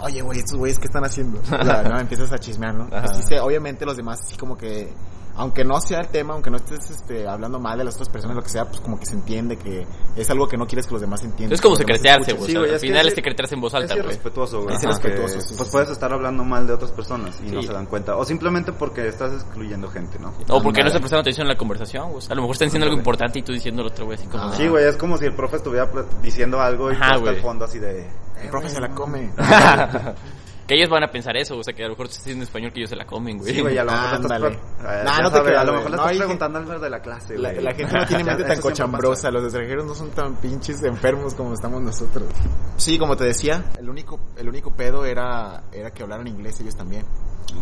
oye, 0.00 0.20
güey, 0.20 0.40
estos 0.40 0.58
güeyes, 0.58 0.78
¿qué 0.78 0.86
están 0.86 1.04
haciendo? 1.04 1.40
O 1.60 1.64
sea, 1.64 1.82
no, 1.82 1.98
empiezas 1.98 2.30
a 2.32 2.38
chismear, 2.38 2.74
¿no? 2.74 2.88
Así 2.92 3.22
se, 3.22 3.40
obviamente 3.40 3.86
los 3.86 3.96
demás, 3.96 4.20
así 4.20 4.36
como 4.36 4.58
que, 4.58 4.92
aunque 5.40 5.64
no 5.64 5.80
sea 5.80 6.00
el 6.00 6.08
tema, 6.08 6.34
aunque 6.34 6.50
no 6.50 6.58
estés 6.58 6.90
este, 6.90 7.26
hablando 7.26 7.58
mal 7.58 7.78
de 7.78 7.84
las 7.84 7.94
otras 7.94 8.10
personas, 8.10 8.36
lo 8.36 8.42
que 8.42 8.50
sea, 8.50 8.66
pues 8.66 8.80
como 8.80 8.98
que 9.00 9.06
se 9.06 9.14
entiende 9.14 9.56
que 9.56 9.86
es 10.14 10.28
algo 10.28 10.46
que 10.46 10.58
no 10.58 10.66
quieres 10.66 10.86
que 10.86 10.92
los 10.92 11.00
demás 11.00 11.22
entiendan. 11.24 11.54
Es 11.54 11.62
como 11.62 11.76
secretearse, 11.76 12.34
güey. 12.34 12.50
Sí, 12.50 12.50
o 12.50 12.52
sea, 12.52 12.60
güey, 12.60 12.74
al 12.74 12.80
final 12.80 13.06
es- 13.06 13.12
es 13.12 13.14
secretearse 13.14 13.54
en 13.54 13.60
voz 13.62 13.72
alta, 13.74 13.94
es 13.94 14.00
güey. 14.00 14.04
irrespetuoso, 14.04 14.62
güey. 14.62 14.74
Es 14.74 14.80
sí, 14.82 14.86
Pues 14.86 14.98
sí, 15.46 15.64
puedes 15.72 15.88
sí. 15.88 15.92
estar 15.94 16.12
hablando 16.12 16.44
mal 16.44 16.66
de 16.66 16.74
otras 16.74 16.90
personas 16.92 17.40
y 17.42 17.50
no 17.50 17.62
se 17.62 17.72
dan 17.72 17.86
cuenta. 17.86 18.16
O 18.16 18.24
simplemente 18.26 18.72
porque 18.72 19.08
estás 19.08 19.32
excluyendo 19.32 19.88
gente, 19.88 20.18
¿no? 20.18 20.34
O 20.50 20.62
porque 20.62 20.82
no 20.82 20.90
se 20.90 20.98
prestaron 20.98 21.22
atención 21.22 21.46
en 21.46 21.52
la 21.54 21.56
conversación, 21.58 22.10
güey. 22.12 22.22
A 22.28 22.34
lo 22.34 22.42
mejor 22.42 22.52
están 22.54 22.66
diciendo 22.66 22.84
algo 22.86 22.98
importante 22.98 23.38
y 23.38 23.42
tú 23.42 23.52
diciendo 23.52 23.82
lo 23.82 23.88
otro, 23.88 24.04
güey, 24.04 24.18
así 24.18 24.26
como... 24.26 24.44
Ah. 24.44 24.54
Sí, 24.54 24.68
güey, 24.68 24.84
es 24.84 24.96
como 24.96 25.16
si 25.16 25.24
el 25.24 25.34
profe 25.34 25.56
estuviera 25.56 25.90
diciendo 26.22 26.60
algo 26.60 26.92
y 26.92 26.96
Ajá, 26.96 27.14
tú 27.14 27.18
hasta 27.20 27.30
el 27.30 27.40
fondo 27.40 27.64
así 27.64 27.78
de... 27.78 28.06
El 28.42 28.48
profe 28.50 28.68
se 28.68 28.80
la 28.80 28.88
come. 28.90 29.30
que 30.70 30.76
ellos 30.76 30.88
van 30.88 31.02
a 31.02 31.10
pensar 31.10 31.36
eso, 31.36 31.58
o 31.58 31.64
sea, 31.64 31.74
que 31.74 31.82
a 31.82 31.86
lo 31.86 31.94
mejor 31.94 32.06
estás 32.06 32.22
diciendo 32.22 32.44
en 32.44 32.46
español 32.46 32.72
que 32.72 32.78
ellos 32.78 32.90
se 32.90 32.94
la 32.96 33.04
comen, 33.04 33.38
güey. 33.38 33.52
Sí, 33.52 33.60
güey, 33.60 33.76
a 33.76 33.82
lo 33.82 33.90
mejor 33.90 34.08
le 34.10 34.14
estás, 34.16 34.30
Ándale. 34.30 34.56
pre- 34.56 35.04
Nah, 35.04 35.16
ya 35.16 35.22
no 35.22 35.30
te 35.32 35.42
creas, 35.42 35.60
a 35.60 35.64
lo 35.64 35.72
mejor 35.72 35.90
le 35.90 35.96
No, 35.96 36.02
estás 36.04 36.16
preguntando 36.18 36.58
algo 36.60 36.78
de 36.78 36.90
la 36.90 37.02
clase, 37.02 37.38
La, 37.38 37.50
güey. 37.52 37.64
la 37.64 37.74
gente 37.74 37.92
no 37.98 38.06
tiene 38.06 38.24
mente 38.30 38.42
Eso 38.44 38.52
tan 38.52 38.60
cochambrosa, 38.60 39.30
los 39.32 39.42
extranjeros 39.42 39.84
no 39.84 39.94
son 39.96 40.10
tan 40.10 40.36
pinches 40.36 40.80
enfermos 40.84 41.34
como 41.34 41.54
estamos 41.54 41.82
nosotros. 41.82 42.28
Sí, 42.76 43.00
como 43.00 43.16
te 43.16 43.24
decía, 43.24 43.64
el 43.80 43.90
único, 43.90 44.20
el 44.36 44.48
único 44.48 44.70
pedo 44.70 45.04
era, 45.04 45.64
era 45.72 45.90
que 45.90 46.04
hablaran 46.04 46.28
inglés 46.28 46.60
ellos 46.60 46.76
también. 46.76 47.04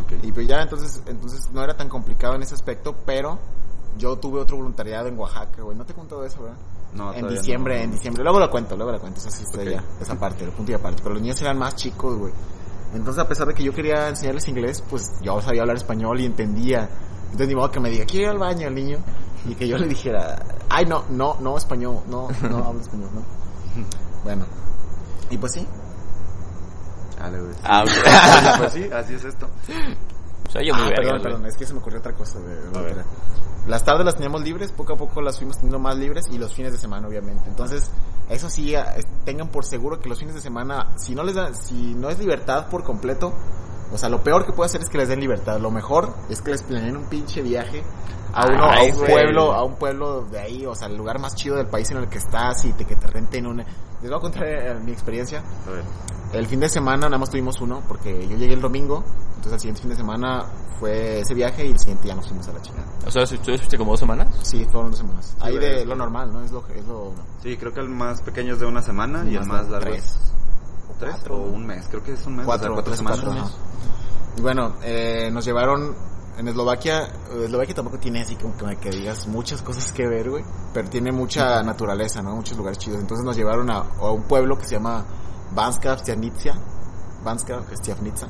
Ok. 0.03 0.13
Y 0.23 0.31
pues 0.33 0.47
ya 0.47 0.61
entonces, 0.61 1.03
entonces 1.07 1.49
no 1.51 1.65
era 1.65 1.75
tan 1.75 1.89
complicado 1.89 2.35
en 2.35 2.43
ese 2.43 2.55
aspecto, 2.57 2.95
pero 3.07 3.39
yo 3.97 4.17
tuve 4.17 4.39
otro 4.39 4.59
voluntariado 4.59 5.09
en 5.09 5.19
Oaxaca, 5.19 5.63
güey. 5.63 5.75
No 5.79 5.87
te 5.87 5.93
he 5.93 5.97
contado 5.97 6.27
eso, 6.27 6.43
¿verdad? 6.43 6.59
No, 6.93 7.15
en 7.15 7.27
diciembre, 7.29 7.79
no. 7.79 7.85
en 7.85 7.91
diciembre. 7.93 8.23
Luego 8.23 8.39
lo 8.39 8.51
cuento, 8.51 8.77
luego 8.77 8.93
lo 8.93 9.01
cuento. 9.01 9.19
Esa 9.19 9.31
sí 9.31 9.45
está 9.45 9.63
Ok. 9.63 9.69
ya, 9.69 9.83
esa 9.99 10.15
parte, 10.19 10.45
el 10.45 10.51
punto 10.51 10.73
y 10.73 10.75
aparte. 10.75 11.01
Pero 11.03 11.15
los 11.15 11.23
niños 11.23 11.41
eran 11.41 11.59
más 11.59 11.75
chicos, 11.75 12.17
güey. 12.19 12.33
Entonces, 12.95 13.23
a 13.23 13.29
pesar 13.29 13.47
de 13.47 13.55
que 13.55 13.63
yo 13.63 13.73
quería 13.73 14.09
enseñarles 14.09 14.49
inglés, 14.49 14.83
pues 14.89 15.13
yo 15.23 15.41
sabía 15.41 15.63
hablar 15.63 15.77
español 15.77 16.21
y 16.21 16.27
entendía. 16.27 16.89
Entonces, 17.25 17.49
ni 17.49 17.55
modo 17.55 17.71
que 17.71 17.81
me 17.81 17.91
diga, 17.91 18.05
quiero 18.07 18.27
ir 18.27 18.31
al 18.31 18.39
baño 18.39 18.69
el 18.69 18.75
niño. 18.75 18.99
Y 19.47 19.55
que 19.55 19.69
yo 19.69 19.79
le 19.79 19.87
dijera, 19.87 20.43
ay, 20.69 20.85
no, 20.87 21.05
no, 21.11 21.37
no, 21.41 21.57
español, 21.57 22.01
no, 22.09 22.29
no 22.49 22.57
hablo 22.67 22.81
español, 22.81 23.11
no. 23.15 23.23
Bueno. 24.25 24.45
Y 25.31 25.37
pues 25.39 25.53
sí. 25.53 25.67
Ah, 27.65 27.83
ok. 27.83 27.91
pues 28.59 28.73
sí, 28.73 28.89
así 28.93 29.15
es 29.15 29.25
esto. 29.25 29.49
O 30.49 30.51
sea, 30.51 30.63
yo 30.63 30.75
muy 30.75 30.85
Ah, 30.85 30.89
verga, 30.89 31.03
perdón, 31.03 31.23
perdón, 31.23 31.47
es 31.47 31.57
que 31.57 31.67
se 31.67 31.75
me 31.75 31.81
ocurrió 31.81 31.99
otra 32.01 32.15
cosa. 32.15 32.41
De, 32.41 32.57
de 32.71 32.81
ver. 32.83 33.05
Las 33.67 33.85
tardes 33.85 34.05
las 34.07 34.15
teníamos 34.15 34.43
libres, 34.43 34.73
poco 34.73 34.95
a 34.95 34.97
poco 34.97 35.21
las 35.21 35.37
fuimos 35.37 35.57
teniendo 35.57 35.79
más 35.79 35.97
libres 35.99 36.25
y 36.31 36.39
los 36.39 36.55
fines 36.55 36.73
de 36.73 36.79
semana, 36.79 37.07
obviamente. 37.07 37.49
Entonces, 37.49 37.91
eso 38.31 38.49
sí, 38.49 38.75
es- 38.75 39.07
tengan 39.27 39.49
por 39.49 39.65
seguro 39.67 40.01
que 40.01 40.09
los 40.09 40.19
fines 40.19 40.35
de 40.35 40.41
semana, 40.41 40.87
si 40.97 41.15
no 41.15 41.23
les 41.23 41.35
da, 41.35 41.53
si 41.53 41.95
no 41.95 42.09
es 42.09 42.19
libertad 42.19 42.69
por 42.69 42.83
completo, 42.83 43.33
o 43.93 43.99
sea, 43.99 44.09
lo 44.09 44.23
peor 44.23 44.47
que 44.47 44.53
puede 44.53 44.67
hacer 44.67 44.81
es 44.81 44.89
que 44.89 44.97
les 44.99 45.09
den 45.09 45.21
libertad. 45.21 45.59
Lo 45.61 45.71
mejor 45.71 46.15
es 46.31 46.41
que 46.41 46.51
les 46.53 46.63
planeen 46.63 46.97
un 46.97 47.05
pinche 47.05 47.43
viaje 47.43 47.83
a 48.33 48.47
uno, 48.47 48.65
Ay, 48.71 48.89
a 48.89 48.93
un 48.93 48.99
güey. 48.99 49.11
pueblo, 49.13 49.53
a 49.53 49.65
un 49.65 49.75
pueblo 49.77 50.23
de 50.31 50.39
ahí, 50.41 50.65
o 50.65 50.75
sea, 50.75 50.89
el 50.89 50.97
lugar 50.97 51.19
más 51.19 51.35
chido 51.35 51.57
del 51.57 51.67
país 51.67 51.91
en 51.91 51.99
el 51.99 52.09
que 52.09 52.19
estás 52.19 52.65
y 52.65 52.73
te, 52.73 52.87
que 52.87 52.97
te 52.97 53.07
renten 53.07 53.47
una. 53.47 53.67
Les 54.03 54.11
voy 54.11 54.19
a 54.19 54.21
contar 54.21 54.45
eh, 54.47 54.75
mi 54.85 54.93
experiencia. 54.93 55.43
A 55.67 55.71
ver. 55.71 55.85
El 56.33 56.47
fin 56.47 56.61
de 56.61 56.69
semana 56.69 57.07
nada 57.09 57.19
más 57.19 57.31
tuvimos 57.31 57.61
uno 57.61 57.83
porque 57.89 58.27
yo 58.29 58.37
llegué 58.37 58.53
el 58.55 58.61
domingo, 58.61 59.03
entonces 59.37 59.53
el 59.55 59.61
siguiente 59.61 59.81
fin 59.81 59.91
de 59.91 59.97
semana 59.97 60.45
fue 60.79 61.21
ese 61.21 61.33
viaje 61.35 61.67
y 61.67 61.71
el 61.73 61.79
siguiente 61.79 62.07
ya 62.09 62.15
nos 62.15 62.29
fuimos 62.29 62.47
a 62.49 62.53
la 62.53 62.61
chingada. 62.63 62.87
O 63.07 63.11
sea, 63.11 63.25
¿tú 63.27 63.37
fuiste 63.45 63.79
como 63.79 63.93
dos 63.93 64.01
semanas? 64.01 64.29
Sí, 64.43 64.65
fueron 64.71 64.91
dos 64.91 65.01
semanas. 65.01 65.35
Ahí 65.41 65.57
de 65.59 65.85
lo 65.87 65.97
normal, 65.97 66.31
¿no? 66.33 66.43
Es 66.43 66.53
lo, 66.53 66.63
es 66.69 66.85
lo 66.85 67.13
Sí, 67.43 67.57
creo 67.57 67.73
que 67.73 67.81
el 67.81 67.89
más 67.89 68.21
pequeño 68.21 68.53
es 68.55 68.61
de 68.61 68.67
una 68.67 68.83
semana 68.83 69.25
y 69.29 69.37
el 69.37 69.47
Más 69.47 69.69
largo 69.71 69.89
tres. 69.91 70.05
es 70.05 70.33
tres 70.99 71.11
Cuatro. 71.15 71.37
o 71.37 71.43
un 71.49 71.67
mes. 71.67 71.87
Creo 71.89 72.03
que 72.05 72.13
es 72.13 72.27
un 72.27 72.37
mes. 72.37 72.45
cuatro, 72.47 72.75
o 72.75 72.77
sea, 72.77 72.83
cuatro 72.85 72.93
tres, 72.93 72.99
semanas. 72.99 73.21
cuatro. 73.25 73.59
Y 74.37 74.41
bueno, 74.43 74.75
eh, 74.83 75.31
nos 75.33 75.45
llevaron 75.47 75.97
en 76.39 76.49
Eslovaquia. 76.49 77.09
Eslovaquia 77.45 77.75
tampoco 77.75 77.99
tiene 77.99 78.23
así 78.23 78.37
como 78.37 78.57
que, 78.57 78.77
que 78.77 78.91
digas 78.91 79.27
muchas 79.27 79.61
cosas 79.61 79.93
que 79.93 80.07
ver, 80.07 80.31
güey. 80.31 80.45
Pero 80.73 80.89
tiene 80.89 81.13
mucha 81.13 81.63
naturaleza, 81.63 82.23
¿no? 82.23 82.37
Muchos 82.37 82.57
lugares 82.57 82.79
chidos. 82.79 83.01
Entonces 83.01 83.25
nos 83.25 83.37
llevaron 83.37 83.69
a, 83.71 83.83
un 84.11 84.23
pueblo 84.23 84.57
que 84.57 84.65
se 84.65 84.77
llama 84.77 85.05
Banska 85.53 85.99
Štiavnica. 85.99 86.55
Banska 87.25 87.63
Štiavnica. 87.75 88.29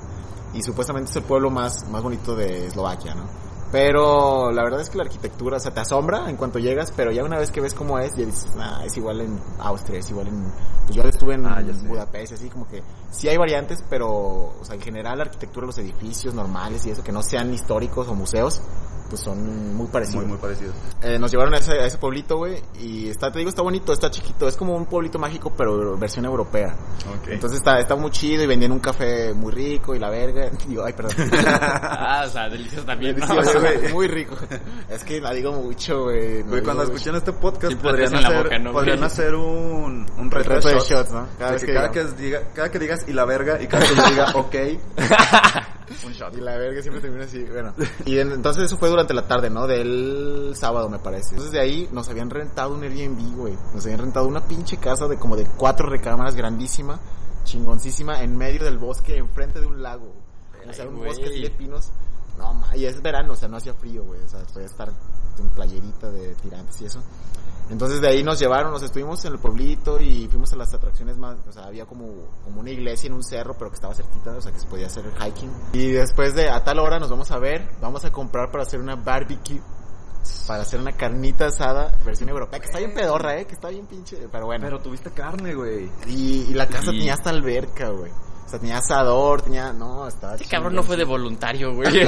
Y 0.55 0.63
supuestamente 0.63 1.11
es 1.11 1.17
el 1.17 1.25
pueblo 1.25 1.51
más, 1.51 1.89
más 1.91 2.03
bonito 2.03 2.35
de 2.35 2.67
Eslovaquia, 2.67 3.15
¿no? 3.15 3.48
Pero 3.71 4.51
la 4.51 4.63
verdad 4.63 4.81
es 4.81 4.89
que 4.89 4.97
la 4.97 5.05
arquitectura, 5.05 5.59
o 5.59 5.61
sea, 5.61 5.75
te 5.75 5.81
asombra 5.81 6.31
en 6.31 6.37
cuanto 6.37 6.59
llegas, 6.59 6.91
pero 6.97 7.13
ya 7.13 7.23
una 7.23 7.39
vez 7.39 7.51
que 7.51 7.61
ves 7.61 7.75
cómo 7.75 7.99
es, 7.99 8.17
ya 8.17 8.25
dices, 8.25 8.55
nah, 8.57 8.83
es 8.83 8.97
igual 8.97 9.21
en 9.21 9.39
Austria, 9.59 9.99
es 9.99 10.11
igual 10.11 10.29
en... 10.29 10.51
Pues 10.87 10.97
yo 10.97 11.03
estuve 11.03 11.35
en 11.35 11.45
Ah. 11.45 11.63
Budapest, 11.87 12.33
así 12.33 12.49
como 12.49 12.67
que 12.67 12.83
sí 13.11 13.29
hay 13.29 13.37
variantes, 13.37 13.85
pero, 13.91 14.09
o 14.09 14.61
sea, 14.63 14.75
en 14.77 14.81
general 14.81 15.19
la 15.19 15.25
arquitectura, 15.25 15.67
los 15.67 15.77
edificios 15.79 16.33
normales 16.33 16.87
y 16.87 16.91
eso, 16.91 17.05
que 17.05 17.13
no 17.13 17.23
sean 17.23 17.53
históricos 17.53 18.09
o 18.09 18.15
museos, 18.15 18.63
pues 19.09 19.23
son 19.23 19.75
muy 19.77 19.87
parecidos. 19.87 20.23
Muy, 20.23 20.33
muy 20.33 20.39
parecido. 20.39 20.73
Eh, 21.03 21.19
nos 21.19 21.31
llevaron 21.31 21.55
a 21.55 21.59
ese, 21.59 21.73
a 21.73 21.87
ese 21.87 21.99
pueblito, 21.99 22.37
güey, 22.37 22.63
y 22.81 23.09
está, 23.09 23.31
te 23.33 23.39
digo, 23.39 23.49
está 23.49 23.63
bonito, 23.63 23.93
está 23.93 24.11
chiquito, 24.11 24.49
es 24.49 24.57
como 24.57 24.77
un 24.77 24.87
pueblito 24.87 25.19
mágico, 25.19 25.53
pero 25.57 25.97
versión 25.97 26.25
europea. 26.25 26.75
Ok. 27.21 27.29
Entonces 27.29 27.59
está, 27.59 27.79
está 27.79 27.97
muy 27.97 28.11
chido 28.11 28.43
y 28.43 28.47
vendían 28.47 28.73
un 28.73 28.81
café 28.81 29.33
muy 29.33 29.53
rico 29.53 29.95
y 29.95 29.99
la 29.99 30.11
verga. 30.11 30.51
Digo, 30.69 30.85
ay, 30.85 30.93
perdón. 30.93 31.15
Ah, 31.91 32.25
o 32.27 32.31
sea, 32.31 32.49
delicioso 32.49 32.85
también. 32.85 33.17
¿no? 33.17 33.27
Delicioso, 33.27 33.61
güey, 33.81 33.93
muy 33.93 34.07
rico. 34.09 34.37
Es 34.89 35.05
que 35.05 35.21
la 35.21 35.33
digo 35.33 35.53
mucho, 35.53 36.05
güey. 36.05 36.43
Güey, 36.43 36.63
cuando 36.63 36.83
mucho. 36.83 36.95
escuchen 36.95 37.15
este 37.17 37.33
podcast 37.33 37.69
Siempre 37.69 37.91
podrían 37.91 38.15
hacer, 38.15 38.45
boca, 38.45 38.59
¿no, 38.59 38.73
podrían 38.73 39.05
hacer 39.05 39.35
un, 39.35 40.07
un 40.17 40.31
reto, 40.31 40.51
reto 40.51 40.69
de 40.69 40.75
shots, 40.75 40.89
shots, 40.89 41.13
¿no? 41.13 41.29
Cada, 41.39 41.57
que, 41.57 41.67
que 41.67 41.75
cada, 41.75 41.91
que 41.91 42.05
diga, 42.05 42.43
cada 42.55 42.71
que 42.71 42.79
digas 42.79 43.05
y 43.07 43.13
la 43.13 43.25
verga 43.25 43.61
y 43.61 43.67
cada 43.67 43.87
que 43.87 43.95
yo 43.95 44.03
diga 44.09 44.33
ok, 44.35 44.55
un 46.05 46.13
shot. 46.13 46.37
Y 46.37 46.41
la 46.41 46.57
verga 46.57 46.81
siempre 46.83 47.01
termina 47.01 47.25
así, 47.25 47.43
bueno. 47.45 47.75
Y 48.05 48.19
en- 48.19 48.33
entonces 48.33 48.65
eso 48.65 48.77
fue 48.79 48.89
durante 48.89 49.15
la 49.15 49.27
tarde, 49.27 49.51
¿no? 49.51 49.67
Del 49.67 50.53
sábado, 50.55 50.89
me 50.89 50.99
parece. 50.99 51.31
Entonces 51.31 51.53
de 51.53 51.61
ahí 51.61 51.89
nos 51.93 52.09
habían 52.09 52.31
rentado 52.31 52.75
un 52.75 52.83
Airbnb, 52.83 53.37
güey. 53.37 53.59
Nos 53.75 53.85
habían 53.85 54.01
rentado 54.01 54.27
una 54.27 54.47
pinche 54.47 54.77
casa 54.79 55.07
de 55.09 55.19
como 55.19 55.37
de 55.37 55.47
cuatro 55.57 55.89
recámaras 55.89 56.35
grandísima, 56.35 57.01
chingoncísima, 57.45 58.23
en 58.23 58.37
medio 58.37 58.65
del 58.65 58.79
bosque, 58.79 59.17
enfrente 59.17 59.61
de 59.61 59.67
un 59.67 59.83
lago. 59.83 60.13
O 60.69 60.73
sea, 60.73 60.87
un 60.87 60.97
güey. 60.97 61.09
bosque 61.09 61.25
así 61.27 61.41
de 61.41 61.51
pinos. 61.51 61.91
No, 62.37 62.55
ma, 62.55 62.77
y 62.77 62.85
es 62.85 63.01
verano, 63.03 63.33
o 63.33 63.37
sea, 63.37 63.49
no 63.49 63.57
hacía 63.57 63.75
frío, 63.75 64.05
güey. 64.05 64.21
O 64.23 64.29
sea, 64.29 64.41
podía 64.53 64.67
estar 64.67 64.93
en 65.39 65.49
playerita 65.51 66.11
de 66.11 66.35
tirantes 66.37 66.81
y 66.83 66.85
eso. 66.85 67.03
Entonces 67.71 68.01
de 68.01 68.09
ahí 68.09 68.23
nos 68.23 68.39
llevaron, 68.39 68.73
nos 68.73 68.83
estuvimos 68.83 69.23
en 69.27 69.33
el 69.35 69.39
pueblito 69.39 70.01
y 70.01 70.27
fuimos 70.29 70.53
a 70.53 70.57
las 70.57 70.73
atracciones 70.73 71.19
más, 71.19 71.37
o 71.47 71.53
sea, 71.53 71.65
había 71.65 71.85
como, 71.85 72.07
como 72.45 72.61
una 72.61 72.71
iglesia 72.71 73.09
en 73.09 73.13
un 73.15 73.23
cerro, 73.23 73.55
pero 73.59 73.71
que 73.71 73.75
estaba 73.75 73.95
cerquita, 73.95 74.31
o 74.37 74.41
sea, 74.41 74.53
que 74.53 74.59
se 74.61 74.67
podía 74.67 74.87
hacer 74.87 75.05
el 75.05 75.13
hiking. 75.23 75.51
Y 75.75 75.89
después 75.93 76.35
de, 76.35 76.49
a 76.49 76.65
tal 76.65 76.79
hora 76.79 76.99
nos 76.99 77.11
vamos 77.11 77.31
a 77.31 77.39
ver, 77.39 77.69
vamos 77.81 78.05
a 78.05 78.11
comprar 78.11 78.51
para 78.51 78.63
hacer 78.63 78.81
una 78.81 78.97
barbecue, 78.97 79.61
para 80.47 80.63
hacer 80.63 80.81
una 80.81 80.93
carnita 80.93 81.47
asada, 81.47 81.93
versión 82.05 82.29
europea, 82.31 82.59
que 82.59 82.67
está 82.67 82.79
bien 82.79 82.95
pedorra, 82.95 83.39
eh, 83.39 83.47
que 83.47 83.55
está 83.55 83.69
bien 83.69 83.87
pinche, 83.87 84.29
pero 84.33 84.47
bueno. 84.47 84.65
Pero 84.65 84.81
tuviste 84.81 85.11
carne, 85.11 85.55
güey. 85.55 85.91
y, 86.07 86.47
y 86.51 86.55
la 86.55 86.67
casa 86.67 86.91
Y- 86.93 86.99
tenía 86.99 87.15
hasta 87.15 87.31
alberca, 87.31 87.91
güey. 87.91 88.11
O 88.49 88.51
sea, 88.51 88.59
tenía 88.59 88.79
asador, 88.79 89.43
tenía, 89.43 89.75
no, 89.75 90.09
estaba 90.09 90.35
Este 90.37 90.47
cabrón 90.49 90.75
no 90.75 90.83
fue 90.83 90.97
de 90.97 91.05
voluntario, 91.05 91.75
güey. 91.75 91.91
Sí, 91.93 92.01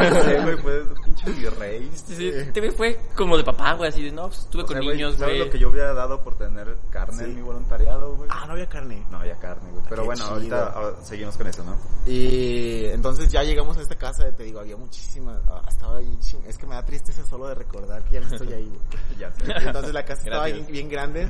güey, 0.42 0.56
fue 0.56 0.72
de 0.72 0.84
pinche 1.04 1.30
virrey. 1.32 1.90
Sí, 1.94 2.16
sí, 2.16 2.28
Este 2.30 2.72
fue 2.72 2.98
como 3.14 3.36
de 3.36 3.44
papá, 3.44 3.74
güey, 3.74 3.90
así 3.90 4.02
de, 4.04 4.10
no, 4.10 4.28
pues 4.28 4.38
estuve 4.38 4.62
O 4.62 4.66
sea, 4.66 4.76
con 4.78 4.84
güey, 4.86 4.96
niños, 4.96 5.16
¿sabes 5.18 5.34
güey. 5.34 5.46
lo 5.46 5.52
que 5.52 5.58
yo 5.58 5.68
hubiera 5.68 5.92
dado 5.92 6.22
por 6.22 6.36
tener 6.38 6.78
carne 6.88 7.18
Sí. 7.18 7.24
en 7.24 7.34
mi 7.36 7.42
voluntariado, 7.42 8.16
güey? 8.16 8.30
Ah, 8.32 8.46
no 8.46 8.54
había 8.54 8.66
carne. 8.70 9.04
No 9.10 9.18
había 9.18 9.36
carne, 9.38 9.70
güey. 9.70 9.84
Pero 9.88 10.02
Qué 10.02 10.06
bueno, 10.06 10.22
chido. 10.22 10.34
ahorita 10.34 10.72
ah, 10.74 10.92
seguimos 11.02 11.36
con 11.36 11.46
eso, 11.46 11.62
¿no? 11.62 11.76
Y 12.06 12.86
entonces 12.86 13.28
ya 13.28 13.42
llegamos 13.42 13.76
a 13.76 13.82
esta 13.82 13.96
casa, 13.96 14.24
te 14.32 14.44
digo, 14.44 14.60
había 14.60 14.76
muchísimas, 14.78 15.38
ah, 15.46 15.60
estaba 15.68 15.98
ahí, 15.98 16.16
ching- 16.22 16.42
es 16.46 16.56
que 16.56 16.66
me 16.66 16.74
da 16.74 16.84
tristeza 16.86 17.22
solo 17.26 17.48
de 17.48 17.54
recordar 17.54 18.02
que 18.04 18.14
ya 18.14 18.20
no 18.20 18.28
estoy 18.28 18.52
ahí, 18.54 18.66
güey. 18.66 18.80
ya 19.18 19.30
sé. 19.32 19.44
Entonces 19.66 19.92
la 19.92 20.04
casa 20.06 20.22
estaba 20.22 20.46
Gracias. 20.48 20.66
bien, 20.68 20.72
bien 20.72 20.88
grande. 20.88 21.28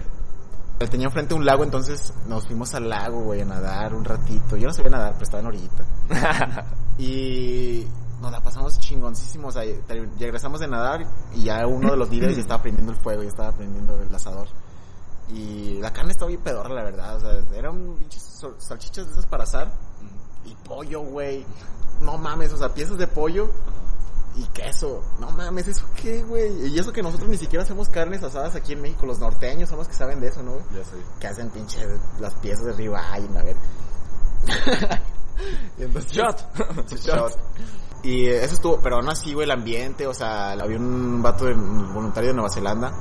Tenía 0.89 1.09
enfrente 1.09 1.35
un 1.35 1.45
lago, 1.45 1.63
entonces 1.63 2.15
nos 2.27 2.47
fuimos 2.47 2.75
al 2.75 2.89
lago, 2.89 3.21
güey, 3.21 3.43
a 3.43 3.45
nadar 3.45 3.95
un 3.95 4.03
ratito. 4.03 4.57
Yo 4.57 4.67
no 4.67 4.73
sabía 4.73 4.91
nadar, 4.91 5.13
pero 5.13 5.25
estaba 5.25 5.41
en 5.41 5.47
orillita. 5.47 5.85
Y 6.99 7.87
nos 8.21 8.31
la 8.31 8.41
pasamos 8.43 8.79
chingoncísimo, 8.79 9.49
o 9.49 9.51
sea, 9.51 9.63
regresamos 10.19 10.61
de 10.61 10.69
nadar 10.69 11.07
y 11.35 11.45
ya 11.45 11.67
uno 11.67 11.93
de 11.93 11.97
los 11.97 12.11
líderes 12.11 12.37
ya 12.37 12.43
estaba 12.43 12.61
prendiendo 12.61 12.93
el 12.93 12.99
fuego, 12.99 13.23
ya 13.23 13.29
estaba 13.29 13.53
prendiendo 13.53 13.99
el 14.03 14.15
asador. 14.15 14.49
Y 15.33 15.79
la 15.81 15.93
carne 15.93 16.13
estaba 16.13 16.29
bien 16.29 16.43
pedorra, 16.43 16.75
la 16.75 16.83
verdad, 16.83 17.17
o 17.17 17.21
sea, 17.21 17.59
eran 17.59 17.97
salchichas 18.59 19.07
de 19.07 19.13
esas 19.13 19.27
para 19.27 19.45
asar 19.45 19.71
y 20.45 20.55
pollo, 20.67 21.01
güey. 21.01 21.47
No 22.03 22.19
mames, 22.19 22.53
o 22.53 22.59
sea, 22.59 22.75
piezas 22.75 22.99
de 22.99 23.07
pollo 23.07 23.51
y 24.37 24.45
queso. 24.47 25.03
No 25.19 25.31
mames, 25.31 25.69
¿eso 25.69 25.87
qué, 26.01 26.23
güey? 26.23 26.69
Y 26.69 26.79
eso 26.79 26.93
que 26.93 27.03
nosotros 27.03 27.29
ni 27.29 27.37
siquiera 27.37 27.65
hacemos 27.65 27.89
carnes 27.89 28.23
asadas 28.23 28.55
aquí 28.55 28.73
en 28.73 28.83
México. 28.83 29.07
Los 29.07 29.19
norteños 29.19 29.69
son 29.69 29.79
los 29.79 29.89
que 29.89 29.95
saben 29.95 30.21
de 30.21 30.29
eso, 30.29 30.43
¿no, 30.43 30.53
güey? 30.53 30.65
Ya 30.75 30.85
sé. 30.85 30.97
Que 31.19 31.27
hacen 31.27 31.51
pinche 31.51 31.87
las 32.19 32.35
piezas 32.35 32.67
de 32.67 32.73
ribeye, 32.73 33.39
a 33.39 33.43
ver. 33.43 33.57
y 35.79 35.83
entonces, 35.83 36.13
Shot. 36.17 36.39
Shot. 36.89 37.33
Y 38.03 38.27
eso 38.27 38.55
estuvo, 38.55 38.81
pero 38.81 38.97
aún 38.97 39.09
así, 39.09 39.35
güey, 39.35 39.45
el 39.45 39.51
ambiente, 39.51 40.07
o 40.07 40.15
sea, 40.15 40.53
había 40.53 40.79
un 40.79 41.23
vato 41.23 41.45
de, 41.45 41.55
voluntario 41.55 42.31
de 42.31 42.35
Nueva 42.35 42.51
Zelanda 42.51 42.93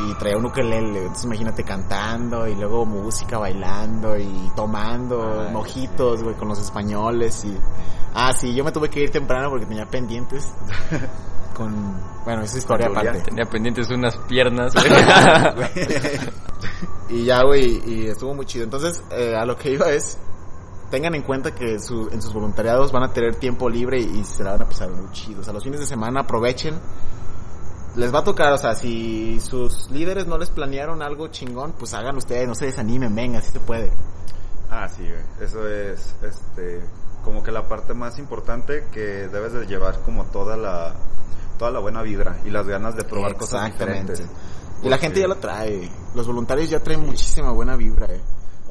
y 0.00 0.14
traía 0.14 0.36
un 0.36 0.46
ukelele, 0.46 1.00
entonces 1.02 1.24
imagínate 1.24 1.64
cantando 1.64 2.46
y 2.48 2.54
luego 2.54 2.84
música, 2.86 3.38
bailando 3.38 4.16
y 4.18 4.50
tomando 4.56 5.42
Ay, 5.46 5.52
mojitos, 5.52 6.22
güey, 6.22 6.34
con 6.36 6.48
los 6.48 6.58
españoles 6.58 7.44
y... 7.44 7.56
Ah, 8.14 8.32
sí, 8.32 8.54
yo 8.54 8.62
me 8.64 8.72
tuve 8.72 8.88
que 8.90 9.00
ir 9.00 9.10
temprano 9.10 9.48
porque 9.50 9.66
tenía 9.66 9.86
pendientes 9.86 10.52
con... 11.56 11.96
Bueno, 12.24 12.42
esa 12.42 12.58
historia 12.58 12.88
Julia. 12.88 13.10
aparte. 13.10 13.30
Tenía 13.30 13.44
pendientes 13.44 13.90
unas 13.90 14.16
piernas, 14.28 14.72
güey. 15.56 15.70
Y 17.10 17.24
ya, 17.24 17.42
güey, 17.44 17.82
y 17.86 18.06
estuvo 18.08 18.34
muy 18.34 18.46
chido. 18.46 18.64
Entonces, 18.64 19.02
eh, 19.10 19.34
a 19.36 19.44
lo 19.44 19.56
que 19.56 19.70
iba 19.72 19.90
es, 19.90 20.18
tengan 20.90 21.14
en 21.14 21.22
cuenta 21.22 21.54
que 21.54 21.78
su- 21.78 22.08
en 22.12 22.22
sus 22.22 22.32
voluntariados 22.32 22.92
van 22.92 23.02
a 23.04 23.12
tener 23.12 23.34
tiempo 23.36 23.68
libre 23.68 23.98
y, 24.00 24.20
y 24.20 24.24
se 24.24 24.44
la 24.44 24.52
van 24.52 24.62
a 24.62 24.66
pasar 24.66 24.90
muy 24.90 25.10
chido. 25.12 25.40
O 25.40 25.44
sea, 25.44 25.52
los 25.52 25.62
fines 25.64 25.80
de 25.80 25.86
semana 25.86 26.20
aprovechen. 26.20 26.74
Les 27.96 28.14
va 28.14 28.20
a 28.20 28.24
tocar, 28.24 28.52
o 28.52 28.58
sea, 28.58 28.74
si 28.74 29.38
sus 29.40 29.90
líderes 29.90 30.26
no 30.26 30.38
les 30.38 30.48
planearon 30.48 31.02
algo 31.02 31.28
chingón, 31.28 31.72
pues 31.72 31.92
hagan 31.92 32.16
ustedes, 32.16 32.48
no 32.48 32.54
se 32.54 32.66
desanimen, 32.66 33.14
venga, 33.14 33.38
así 33.38 33.50
se 33.52 33.60
puede. 33.60 33.92
Ah, 34.70 34.88
sí. 34.88 35.06
Eso 35.40 35.68
es, 35.68 36.14
este, 36.22 36.82
como 37.22 37.42
que 37.42 37.52
la 37.52 37.68
parte 37.68 37.92
más 37.92 38.18
importante 38.18 38.86
que 38.90 39.28
debes 39.28 39.52
de 39.52 39.66
llevar 39.66 40.00
como 40.00 40.24
toda 40.24 40.56
la, 40.56 40.94
toda 41.58 41.70
la 41.70 41.80
buena 41.80 42.02
vibra 42.02 42.38
y 42.46 42.50
las 42.50 42.66
ganas 42.66 42.96
de 42.96 43.04
probar 43.04 43.36
cosas 43.36 43.68
Exactamente. 43.68 44.12
diferentes. 44.12 44.42
Y 44.82 44.88
la 44.88 44.98
gente 44.98 45.20
ya 45.20 45.28
lo 45.28 45.36
trae. 45.36 45.90
Los 46.14 46.26
voluntarios 46.26 46.70
ya 46.70 46.80
traen 46.80 47.04
muchísima 47.06 47.52
buena 47.52 47.76
vibra, 47.76 48.06
eh. 48.06 48.20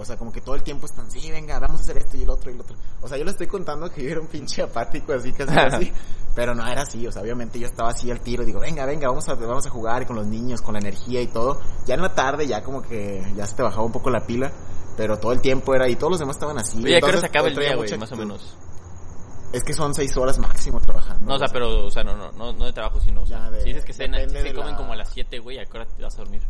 O 0.01 0.05
sea, 0.05 0.17
como 0.17 0.31
que 0.31 0.41
todo 0.41 0.55
el 0.55 0.63
tiempo 0.63 0.87
están, 0.87 1.09
sí, 1.11 1.29
venga, 1.29 1.59
vamos 1.59 1.81
a 1.81 1.83
hacer 1.83 1.97
esto 1.97 2.17
y 2.17 2.23
el 2.23 2.29
otro 2.31 2.49
y 2.49 2.55
el 2.55 2.61
otro. 2.61 2.75
O 3.03 3.07
sea, 3.07 3.17
yo 3.19 3.23
les 3.23 3.33
estoy 3.33 3.45
contando 3.45 3.87
que 3.91 4.03
yo 4.03 4.09
era 4.09 4.19
un 4.19 4.25
pinche 4.27 4.63
apático, 4.63 5.13
así, 5.13 5.31
casi 5.31 5.53
así. 5.55 5.93
Pero 6.33 6.55
no 6.55 6.65
era 6.65 6.81
así, 6.81 7.05
o 7.05 7.11
sea, 7.11 7.21
obviamente 7.21 7.59
yo 7.59 7.67
estaba 7.67 7.89
así 7.91 8.09
al 8.09 8.19
tiro, 8.21 8.43
digo, 8.43 8.59
venga, 8.59 8.85
venga, 8.85 9.07
vamos 9.09 9.29
a, 9.29 9.35
vamos 9.35 9.65
a 9.67 9.69
jugar 9.69 10.07
con 10.07 10.15
los 10.15 10.25
niños, 10.25 10.61
con 10.61 10.73
la 10.73 10.79
energía 10.79 11.21
y 11.21 11.27
todo. 11.27 11.61
Ya 11.85 11.93
en 11.95 12.01
la 12.01 12.15
tarde, 12.15 12.47
ya 12.47 12.63
como 12.63 12.81
que 12.81 13.21
ya 13.35 13.45
se 13.45 13.55
te 13.55 13.61
bajaba 13.63 13.83
un 13.83 13.91
poco 13.91 14.09
la 14.09 14.25
pila. 14.25 14.51
Pero 14.97 15.17
todo 15.19 15.31
el 15.31 15.39
tiempo 15.41 15.73
era, 15.75 15.87
y 15.87 15.95
todos 15.95 16.11
los 16.11 16.19
demás 16.19 16.35
estaban 16.35 16.57
así. 16.57 16.77
Oye, 16.83 16.97
¿a 16.97 16.99
qué 16.99 17.05
hora 17.05 17.15
Entonces, 17.15 17.21
se 17.21 17.25
acaba 17.27 17.47
el 17.47 17.55
día, 17.55 17.75
güey? 17.75 17.97
Más 17.97 18.11
o 18.11 18.15
menos. 18.17 18.57
Es 19.53 19.63
que 19.63 19.73
son 19.73 19.93
seis 19.93 20.15
horas 20.17 20.39
máximo 20.39 20.79
trabajando. 20.81 21.25
No, 21.25 21.35
o 21.35 21.39
sea, 21.39 21.47
pero, 21.47 21.85
o 21.85 21.91
sea, 21.91 22.03
no, 22.03 22.15
no, 22.15 22.31
no, 22.31 22.53
no 22.53 22.65
de 22.65 22.73
trabajo, 22.73 22.99
sino, 22.99 23.21
o 23.21 23.25
sea, 23.25 23.39
Ya, 23.39 23.49
de- 23.51 23.61
si 23.61 23.67
dices 23.69 23.85
que 23.85 23.93
cena, 23.93 24.17
si 24.19 24.53
comen 24.53 24.71
la- 24.71 24.77
como 24.77 24.93
a 24.93 24.95
las 24.95 25.09
7, 25.09 25.39
güey, 25.39 25.59
¿a 25.59 25.65
qué 25.65 25.77
hora 25.77 25.85
te 25.85 26.01
vas 26.03 26.15
a 26.15 26.17
dormir? 26.19 26.41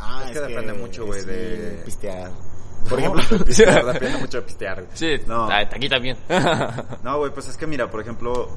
Ah, 0.00 0.22
Es 0.26 0.32
que 0.32 0.40
depende 0.40 0.72
mucho, 0.72 1.06
güey, 1.06 1.20
sí, 1.20 1.26
de- 1.26 1.82
pistear. 1.84 2.30
Por 2.88 2.98
ejemplo, 2.98 3.22
pistear, 3.44 3.84
depende 3.92 4.18
mucho 4.18 4.38
de 4.38 4.42
pistear. 4.44 4.76
güey. 4.84 4.88
Sí, 4.96 5.20
No. 5.26 5.48
aquí 5.50 5.88
también. 5.88 6.16
No, 7.02 7.18
güey, 7.18 7.32
pues 7.32 7.48
es 7.48 7.56
que 7.56 7.66
mira, 7.66 7.90
por 7.90 8.00
ejemplo, 8.00 8.48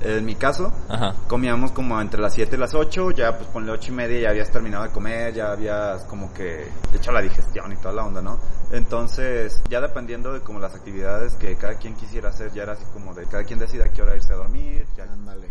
en 0.00 0.24
mi 0.24 0.36
caso, 0.36 0.72
Ajá. 0.88 1.14
comíamos 1.26 1.72
como 1.72 2.00
entre 2.00 2.20
las 2.20 2.32
7 2.34 2.54
y 2.56 2.58
las 2.58 2.72
8, 2.74 3.10
ya 3.10 3.36
pues 3.36 3.48
ponle 3.50 3.72
8 3.72 3.90
y 3.92 3.94
media, 3.94 4.20
ya 4.20 4.30
habías 4.30 4.50
terminado 4.50 4.84
de 4.84 4.90
comer, 4.90 5.34
ya 5.34 5.50
habías 5.52 6.02
como 6.04 6.32
que 6.32 6.68
hecho 6.94 7.10
la 7.12 7.20
digestión 7.20 7.72
y 7.72 7.76
toda 7.76 7.92
la 7.94 8.04
onda, 8.06 8.22
¿no? 8.22 8.38
Entonces, 8.70 9.60
ya 9.68 9.80
dependiendo 9.80 10.32
de 10.32 10.40
como 10.40 10.60
las 10.60 10.74
actividades 10.74 11.34
que 11.34 11.56
cada 11.56 11.74
quien 11.74 11.94
quisiera 11.96 12.28
hacer, 12.30 12.52
ya 12.52 12.62
era 12.62 12.72
así 12.72 12.84
como 12.92 13.12
de 13.12 13.26
cada 13.26 13.44
quien 13.44 13.58
decide 13.58 13.84
a 13.84 13.92
qué 13.92 14.00
hora 14.02 14.14
irse 14.16 14.32
a 14.32 14.36
dormir, 14.36 14.86
ya 14.96 15.04
Ándale. 15.04 15.48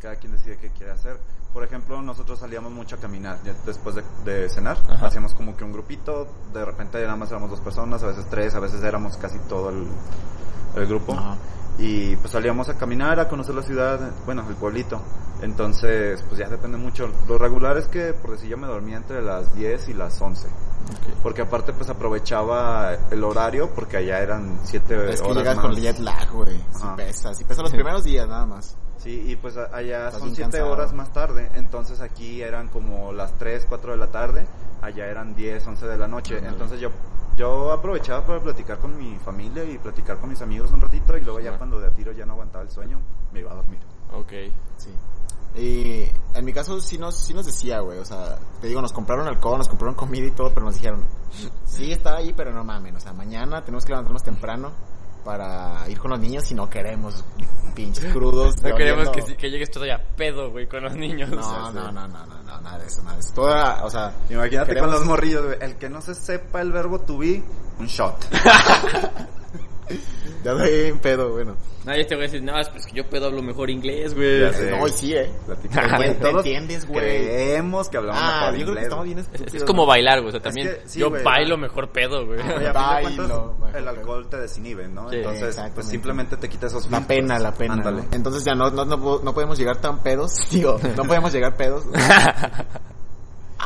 Cada 0.00 0.16
quien 0.16 0.32
decide 0.32 0.56
qué 0.58 0.70
quiere 0.70 0.92
hacer. 0.92 1.18
Por 1.52 1.64
ejemplo, 1.64 2.00
nosotros 2.00 2.38
salíamos 2.38 2.70
mucho 2.72 2.96
a 2.96 2.98
caminar 2.98 3.38
después 3.66 3.96
de, 3.96 4.04
de 4.24 4.48
cenar. 4.48 4.78
Ajá. 4.88 5.06
Hacíamos 5.06 5.34
como 5.34 5.56
que 5.56 5.64
un 5.64 5.72
grupito, 5.72 6.28
de 6.52 6.64
repente 6.64 7.00
nada 7.02 7.16
más 7.16 7.30
éramos 7.30 7.50
dos 7.50 7.60
personas, 7.60 8.02
a 8.02 8.06
veces 8.06 8.26
tres, 8.30 8.54
a 8.54 8.60
veces 8.60 8.82
éramos 8.84 9.16
casi 9.16 9.38
todo 9.40 9.70
el, 9.70 9.86
el 10.76 10.86
grupo. 10.86 11.12
Ajá. 11.12 11.36
Y 11.78 12.14
pues 12.16 12.32
salíamos 12.32 12.68
a 12.68 12.74
caminar, 12.74 13.18
a 13.20 13.28
conocer 13.28 13.54
la 13.54 13.62
ciudad, 13.62 14.12
bueno, 14.26 14.44
el 14.48 14.54
pueblito. 14.54 15.00
Entonces, 15.42 16.22
pues 16.28 16.38
ya 16.38 16.48
depende 16.48 16.76
mucho. 16.76 17.10
Lo 17.26 17.38
regular 17.38 17.78
es 17.78 17.86
que, 17.88 18.12
por 18.12 18.32
decir, 18.32 18.50
yo 18.50 18.58
me 18.58 18.66
dormía 18.66 18.98
entre 18.98 19.22
las 19.22 19.54
10 19.54 19.88
y 19.88 19.94
las 19.94 20.20
11. 20.20 20.46
Porque 21.22 21.42
aparte, 21.42 21.72
pues 21.72 21.88
aprovechaba 21.88 22.94
el 23.10 23.24
horario, 23.24 23.70
porque 23.74 23.96
allá 23.96 24.18
eran 24.20 24.60
7 24.64 25.10
Es 25.10 25.20
que 25.22 25.26
horas 25.26 25.38
llegas 25.38 25.56
más. 25.56 25.64
con 25.66 25.74
jet 25.76 25.98
lag, 25.98 26.30
güey. 26.30 26.60
Ajá. 26.74 26.96
pesa, 26.96 27.34
sí 27.34 27.44
pesa 27.44 27.62
los 27.62 27.70
primeros 27.70 28.04
días 28.04 28.28
nada 28.28 28.44
más. 28.44 28.76
Sí, 29.02 29.24
y 29.28 29.36
pues 29.36 29.56
allá 29.56 30.10
son 30.10 30.24
bien 30.24 30.36
7 30.36 30.42
cansado. 30.42 30.70
horas 30.70 30.92
más 30.92 31.10
tarde, 31.10 31.50
entonces 31.54 32.00
aquí 32.02 32.42
eran 32.42 32.68
como 32.68 33.12
las 33.12 33.32
3, 33.38 33.64
4 33.66 33.92
de 33.92 33.98
la 33.98 34.08
tarde, 34.08 34.46
allá 34.82 35.06
eran 35.06 35.34
10, 35.34 35.66
11 35.66 35.86
de 35.86 35.96
la 35.96 36.06
noche, 36.06 36.38
entonces 36.38 36.80
yo 36.80 36.90
yo 37.36 37.72
aprovechaba 37.72 38.26
para 38.26 38.42
platicar 38.42 38.78
con 38.78 38.98
mi 38.98 39.16
familia 39.18 39.64
y 39.64 39.78
platicar 39.78 40.18
con 40.18 40.28
mis 40.28 40.42
amigos 40.42 40.70
un 40.72 40.80
ratito 40.82 41.16
y 41.16 41.22
luego 41.22 41.40
ya 41.40 41.56
cuando 41.56 41.80
de 41.80 41.86
a 41.86 41.90
tiro 41.90 42.12
ya 42.12 42.26
no 42.26 42.34
aguantaba 42.34 42.62
el 42.62 42.70
sueño, 42.70 43.00
me 43.32 43.40
iba 43.40 43.50
a 43.50 43.54
dormir. 43.54 43.78
Ok. 44.12 44.32
Sí. 44.76 44.90
Y 45.54 46.04
en 46.38 46.44
mi 46.44 46.52
caso 46.52 46.80
sí 46.80 46.98
nos, 46.98 47.16
sí 47.16 47.32
nos 47.32 47.46
decía, 47.46 47.80
güey, 47.80 47.98
o 47.98 48.04
sea, 48.04 48.36
te 48.60 48.68
digo, 48.68 48.82
nos 48.82 48.92
compraron 48.92 49.26
alcohol, 49.26 49.56
nos 49.56 49.68
compraron 49.68 49.94
comida 49.94 50.26
y 50.26 50.30
todo, 50.32 50.52
pero 50.52 50.66
nos 50.66 50.74
dijeron, 50.74 51.04
sí 51.64 51.90
está 51.90 52.16
ahí, 52.16 52.34
pero 52.36 52.52
no 52.52 52.62
mamen, 52.62 52.94
o 52.96 53.00
sea, 53.00 53.14
mañana 53.14 53.64
tenemos 53.64 53.84
que 53.84 53.92
levantarnos 53.92 54.22
temprano 54.22 54.72
para 55.24 55.88
ir 55.88 55.98
con 55.98 56.10
los 56.10 56.20
niños 56.20 56.50
y 56.50 56.54
no 56.54 56.68
queremos 56.68 57.24
pinches 57.74 58.04
crudos. 58.12 58.60
No 58.62 58.74
queremos 58.74 59.08
que, 59.10 59.36
que 59.36 59.50
llegues 59.50 59.70
todavía 59.70 60.02
pedo, 60.16 60.50
güey, 60.50 60.66
con 60.68 60.82
los 60.82 60.94
niños. 60.94 61.30
No, 61.30 61.36
no, 61.72 61.92
no, 61.92 61.92
no, 61.92 62.08
no, 62.08 62.42
no, 62.42 62.60
nada 62.60 62.78
de 62.78 62.86
eso, 62.86 63.02
nada 63.02 63.14
de 63.16 63.20
eso. 63.20 63.32
Toda, 63.34 63.84
o 63.84 63.90
sea, 63.90 64.12
Imagínate 64.28 64.72
Queremos- 64.72 64.90
con 64.90 64.98
los 64.98 65.06
morrillos, 65.06 65.44
güey, 65.46 65.58
el 65.60 65.76
que 65.76 65.88
no 65.88 66.00
se 66.00 66.14
sepa 66.14 66.60
el 66.60 66.72
verbo 66.72 67.00
to 67.00 67.18
be, 67.18 67.42
un 67.78 67.86
shot. 67.86 68.16
ya 70.44 70.52
doy 70.52 70.70
bien 70.82 70.98
pedo, 70.98 71.30
bueno. 71.30 71.56
Nadie 71.82 72.04
te 72.04 72.14
va 72.14 72.20
a 72.20 72.24
decir, 72.24 72.42
no, 72.42 72.58
es 72.60 72.68
pues 72.68 72.84
que 72.84 72.92
yo 72.92 73.08
pedo 73.08 73.26
hablo 73.28 73.40
mejor 73.42 73.70
inglés, 73.70 74.14
güey. 74.14 74.40
Ya 74.40 74.52
sé. 74.52 74.70
No, 74.70 74.86
y 74.86 74.90
sí, 74.90 75.14
eh. 75.14 75.30
¿te 76.20 76.28
entiendes, 76.28 76.86
güey? 76.86 77.00
Creemos 77.00 77.88
que 77.88 77.96
hablamos 77.96 78.20
Ah, 78.22 78.50
mejor 78.52 78.52
yo 78.52 78.52
creo 78.52 78.56
que 78.58 78.70
inglés, 78.70 78.84
estamos 78.84 79.04
güey. 79.06 79.14
bien 79.14 79.18
Es, 79.18 79.26
estúpidos. 79.32 79.54
es 79.54 79.64
como 79.64 79.86
bailar, 79.86 80.18
güey. 80.20 80.28
O 80.28 80.30
sea, 80.32 80.42
también 80.42 80.68
que 80.68 80.82
sí, 80.88 81.00
yo 81.00 81.10
bailo 81.10 81.56
mejor 81.56 81.88
pedo, 81.90 82.26
güey. 82.26 82.38
Bailo, 82.74 83.56
el 83.74 83.88
alcohol 83.88 84.28
te 84.28 84.36
desinhibe, 84.36 84.88
¿no? 84.88 85.08
Sí, 85.08 85.16
Entonces, 85.16 85.58
pues 85.74 85.86
simplemente 85.88 86.36
te 86.36 86.50
quita 86.50 86.66
esos 86.66 86.90
La 86.90 86.98
filtros. 86.98 87.16
pena, 87.18 87.38
la 87.38 87.52
pena. 87.54 87.74
Ándale. 87.74 88.02
¿no? 88.02 88.08
Entonces 88.12 88.44
ya 88.44 88.54
no, 88.54 88.70
no, 88.70 88.84
no, 88.84 88.96
no 89.22 89.34
podemos 89.34 89.58
llegar 89.58 89.80
tan 89.80 90.02
pedos. 90.02 90.34
Digo, 90.50 90.78
no 90.96 91.04
podemos 91.04 91.32
llegar 91.32 91.56
pedos. 91.56 91.84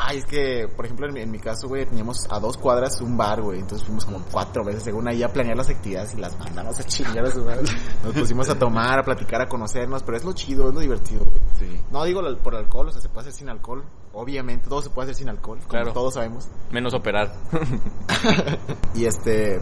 Ay, 0.07 0.19
es 0.19 0.27
que, 0.27 0.69
por 0.77 0.85
ejemplo, 0.85 1.07
en 1.09 1.15
mi, 1.15 1.21
en 1.23 1.31
mi 1.31 1.39
caso, 1.39 1.67
güey, 1.67 1.87
teníamos 1.87 2.27
a 2.31 2.39
dos 2.39 2.59
cuadras 2.59 3.01
un 3.01 3.17
bar, 3.17 3.41
güey. 3.41 3.61
Entonces 3.61 3.87
fuimos 3.87 4.05
como 4.05 4.23
cuatro 4.31 4.63
veces, 4.63 4.83
según 4.83 5.09
ahí, 5.09 5.23
a 5.23 5.33
planear 5.33 5.57
las 5.57 5.71
actividades 5.71 6.13
y 6.15 6.19
las 6.19 6.39
mandamos 6.39 6.79
a 6.79 6.85
chingar 6.85 7.25
a 7.25 7.31
su 7.31 7.43
madre. 7.43 7.63
Nos 8.05 8.13
pusimos 8.13 8.51
a 8.51 8.59
tomar, 8.59 8.99
a 8.99 9.03
platicar, 9.03 9.41
a 9.41 9.49
conocernos, 9.49 10.03
pero 10.03 10.19
es 10.19 10.25
lo 10.25 10.35
chido, 10.35 10.69
es 10.69 10.75
lo 10.75 10.81
divertido, 10.81 11.25
güey. 11.25 11.41
Sí. 11.59 11.81
No 11.91 12.05
digo 12.05 12.21
por 12.43 12.55
alcohol, 12.55 12.89
o 12.89 12.93
sea, 12.93 13.01
se 13.01 13.09
puede 13.09 13.29
hacer 13.29 13.33
sin 13.33 13.49
alcohol. 13.49 13.83
Obviamente, 14.13 14.69
todo 14.69 14.83
se 14.83 14.91
puede 14.91 15.07
hacer 15.07 15.17
sin 15.17 15.31
alcohol, 15.31 15.59
como 15.61 15.69
Claro. 15.71 15.93
todos 15.95 16.13
sabemos. 16.15 16.49
Menos 16.71 16.93
operar. 16.93 17.33
Y 18.95 19.07
este. 19.07 19.61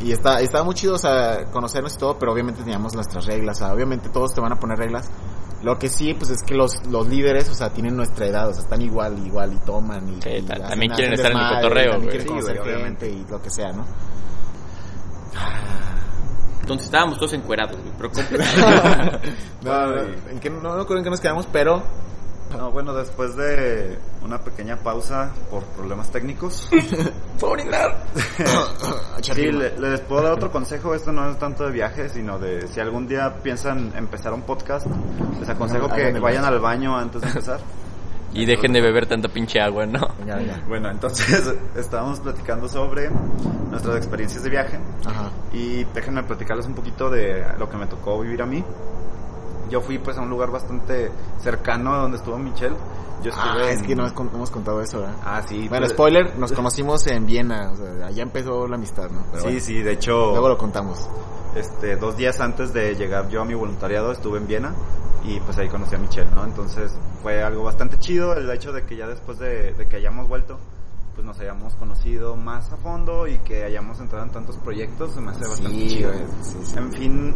Y 0.00 0.12
está, 0.12 0.40
estaba 0.40 0.64
muy 0.64 0.74
chido, 0.74 0.94
o 0.94 0.98
sea, 0.98 1.44
conocernos 1.52 1.94
y 1.94 1.98
todo, 1.98 2.18
pero 2.18 2.32
obviamente 2.32 2.62
teníamos 2.62 2.94
nuestras 2.94 3.26
reglas, 3.26 3.58
o 3.60 3.64
sea, 3.66 3.74
obviamente 3.74 4.08
todos 4.08 4.32
te 4.32 4.40
van 4.40 4.52
a 4.52 4.58
poner 4.58 4.78
reglas. 4.78 5.10
Lo 5.62 5.78
que 5.78 5.88
sí, 5.90 6.14
pues 6.14 6.30
es 6.30 6.42
que 6.42 6.54
los, 6.54 6.86
los 6.86 7.06
líderes, 7.08 7.48
o 7.50 7.54
sea, 7.54 7.68
tienen 7.70 7.94
nuestra 7.96 8.26
edad, 8.26 8.48
o 8.48 8.52
sea, 8.54 8.62
están 8.62 8.80
igual, 8.80 9.18
igual 9.26 9.52
y 9.52 9.58
toman 9.58 10.08
y, 10.08 10.22
Sí, 10.22 10.30
y 10.30 10.42
ta- 10.42 10.54
hacen- 10.54 10.68
también 10.68 10.92
quieren 10.92 11.12
hacen 11.12 11.26
estar 11.26 11.32
en 11.32 11.38
el 11.38 11.54
cotorreo, 11.62 11.90
también 11.92 12.00
güey. 12.00 12.08
quieren 12.10 12.22
Sí, 12.22 12.28
conocer 12.28 12.58
güey, 12.72 12.84
gente 12.84 13.08
y 13.10 13.26
lo 13.30 13.42
que 13.42 13.50
sea, 13.50 13.72
¿no? 13.72 13.84
Entonces 16.62 16.86
estábamos 16.86 17.18
todos 17.18 17.32
encuerados, 17.32 17.76
güey. 17.80 17.92
Pero 17.98 18.10
no, 19.62 19.86
no, 19.86 20.00
en 20.30 20.40
qué- 20.40 20.50
no, 20.50 20.60
no 20.60 20.76
recuerdo 20.76 20.98
en 20.98 21.04
qué 21.04 21.10
nos 21.10 21.20
quedamos, 21.20 21.46
pero 21.52 21.82
No, 22.56 22.70
bueno, 22.70 22.92
después 22.94 23.36
de 23.36 23.98
una 24.24 24.38
pequeña 24.38 24.76
pausa 24.76 25.30
por 25.50 25.64
problemas 25.64 26.10
técnicos, 26.10 26.68
¡Puedo 27.40 27.52
orinar! 27.54 28.04
sí, 29.22 29.50
le- 29.52 29.78
les 29.78 30.00
puedo 30.00 30.22
dar 30.22 30.32
otro 30.32 30.50
consejo. 30.50 30.94
Esto 30.94 31.12
no 31.12 31.30
es 31.30 31.38
tanto 31.38 31.64
de 31.64 31.72
viaje, 31.72 32.08
sino 32.08 32.38
de 32.38 32.66
si 32.68 32.80
algún 32.80 33.06
día 33.06 33.36
piensan 33.42 33.92
empezar 33.96 34.32
un 34.32 34.42
podcast, 34.42 34.86
les 35.38 35.48
aconsejo 35.48 35.88
No, 35.88 35.94
que 35.94 36.12
vayan 36.18 36.44
al 36.44 36.58
baño 36.60 36.96
antes 36.96 37.22
de 37.22 37.28
empezar. 37.28 37.60
Y 38.32 38.46
dejen 38.46 38.72
de 38.72 38.80
beber 38.80 39.06
tanta 39.06 39.28
pinche 39.28 39.60
agua, 39.60 39.86
¿no? 39.86 40.06
Venga, 40.20 40.36
venga. 40.36 40.62
Bueno, 40.68 40.88
entonces 40.88 41.52
estábamos 41.74 42.20
platicando 42.20 42.68
sobre 42.68 43.10
nuestras 43.10 43.96
experiencias 43.96 44.44
de 44.44 44.50
viaje. 44.50 44.78
Ajá. 45.04 45.32
Y 45.52 45.82
déjenme 45.92 46.22
platicarles 46.22 46.66
un 46.66 46.74
poquito 46.74 47.10
de 47.10 47.44
lo 47.58 47.68
que 47.68 47.76
me 47.76 47.88
tocó 47.88 48.20
vivir 48.20 48.40
a 48.40 48.46
mí. 48.46 48.64
Yo 49.70 49.80
fui 49.80 49.98
pues 49.98 50.18
a 50.18 50.22
un 50.22 50.30
lugar 50.30 50.50
bastante 50.50 51.10
cercano 51.40 51.94
a 51.94 51.98
donde 51.98 52.16
estuvo 52.18 52.38
Michelle. 52.38 52.76
Yo 53.22 53.30
estuve 53.30 53.64
Ah, 53.64 53.70
es 53.70 53.82
que 53.82 53.94
no 53.94 54.06
hemos, 54.06 54.14
no 54.24 54.30
hemos 54.36 54.50
contado 54.50 54.80
eso, 54.80 55.00
¿verdad? 55.00 55.14
Ah, 55.24 55.42
sí. 55.46 55.68
Bueno, 55.68 55.82
pues- 55.84 55.92
spoiler, 55.92 56.38
nos 56.38 56.52
conocimos 56.60 57.06
en 57.06 57.26
Viena, 57.26 57.70
o 57.72 57.76
sea, 57.76 58.06
allá 58.06 58.22
empezó 58.22 58.66
la 58.66 58.76
amistad, 58.76 59.10
¿no? 59.10 59.24
Pero 59.30 59.38
Sí, 59.42 59.44
bueno, 59.48 59.60
sí, 59.60 59.82
de 59.82 59.92
hecho, 59.92 60.30
Luego 60.32 60.48
lo 60.48 60.58
contamos. 60.58 61.06
este, 61.54 61.96
dos 61.96 62.16
días 62.16 62.40
antes 62.40 62.72
de 62.72 62.94
llegar 62.96 63.28
yo 63.28 63.42
a 63.42 63.44
mi 63.44 63.54
voluntariado 63.54 64.10
estuve 64.12 64.38
en 64.38 64.46
Viena 64.46 64.72
y 65.24 65.38
pues 65.40 65.58
ahí 65.58 65.68
conocí 65.68 65.94
a 65.94 65.98
Michelle, 65.98 66.30
¿no? 66.34 66.44
Entonces 66.44 66.96
fue 67.22 67.42
algo 67.42 67.62
bastante 67.62 67.98
chido 67.98 68.32
el 68.34 68.48
hecho 68.50 68.72
de 68.72 68.84
que 68.86 68.96
ya 68.96 69.06
después 69.06 69.38
de, 69.38 69.74
de 69.74 69.86
que 69.86 69.96
hayamos 69.96 70.26
vuelto, 70.26 70.58
pues 71.20 71.26
nos 71.26 71.40
hayamos 71.40 71.74
conocido 71.74 72.34
más 72.34 72.72
a 72.72 72.78
fondo 72.78 73.26
y 73.26 73.36
que 73.40 73.64
hayamos 73.64 74.00
entrado 74.00 74.24
en 74.24 74.30
tantos 74.30 74.56
proyectos, 74.56 75.12
se 75.12 75.20
me 75.20 75.32
hace 75.32 75.46
bastante 75.46 75.86
chido. 75.86 76.10
güey, 76.10 76.24
sí, 76.40 76.56
sí. 76.64 76.78
En 76.78 76.92
fin, 76.92 77.34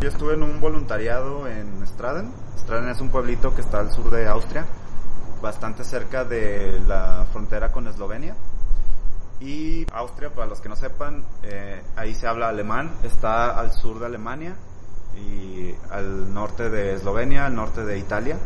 yo 0.00 0.08
estuve 0.08 0.34
en 0.34 0.42
un 0.42 0.60
voluntariado 0.60 1.46
en 1.46 1.86
Straden. 1.86 2.32
Straden 2.58 2.88
es 2.88 3.00
un 3.00 3.08
pueblito 3.08 3.54
que 3.54 3.60
está 3.60 3.78
al 3.78 3.92
sur 3.92 4.10
de 4.10 4.26
Austria, 4.26 4.66
bastante 5.40 5.84
cerca 5.84 6.24
de 6.24 6.80
la 6.88 7.24
frontera 7.30 7.70
con 7.70 7.86
Eslovenia. 7.86 8.34
Y 9.38 9.86
Austria, 9.92 10.30
para 10.30 10.48
los 10.48 10.60
que 10.60 10.68
no 10.68 10.74
sepan, 10.74 11.24
eh, 11.44 11.84
ahí 11.94 12.16
se 12.16 12.26
habla 12.26 12.48
alemán, 12.48 12.90
está 13.04 13.60
al 13.60 13.70
sur 13.70 14.00
de 14.00 14.06
Alemania 14.06 14.56
y 15.16 15.72
al 15.88 16.34
norte 16.34 16.68
de 16.68 16.94
Eslovenia, 16.94 17.46
al 17.46 17.54
norte 17.54 17.84
de 17.84 17.96
Italia. 17.96 18.38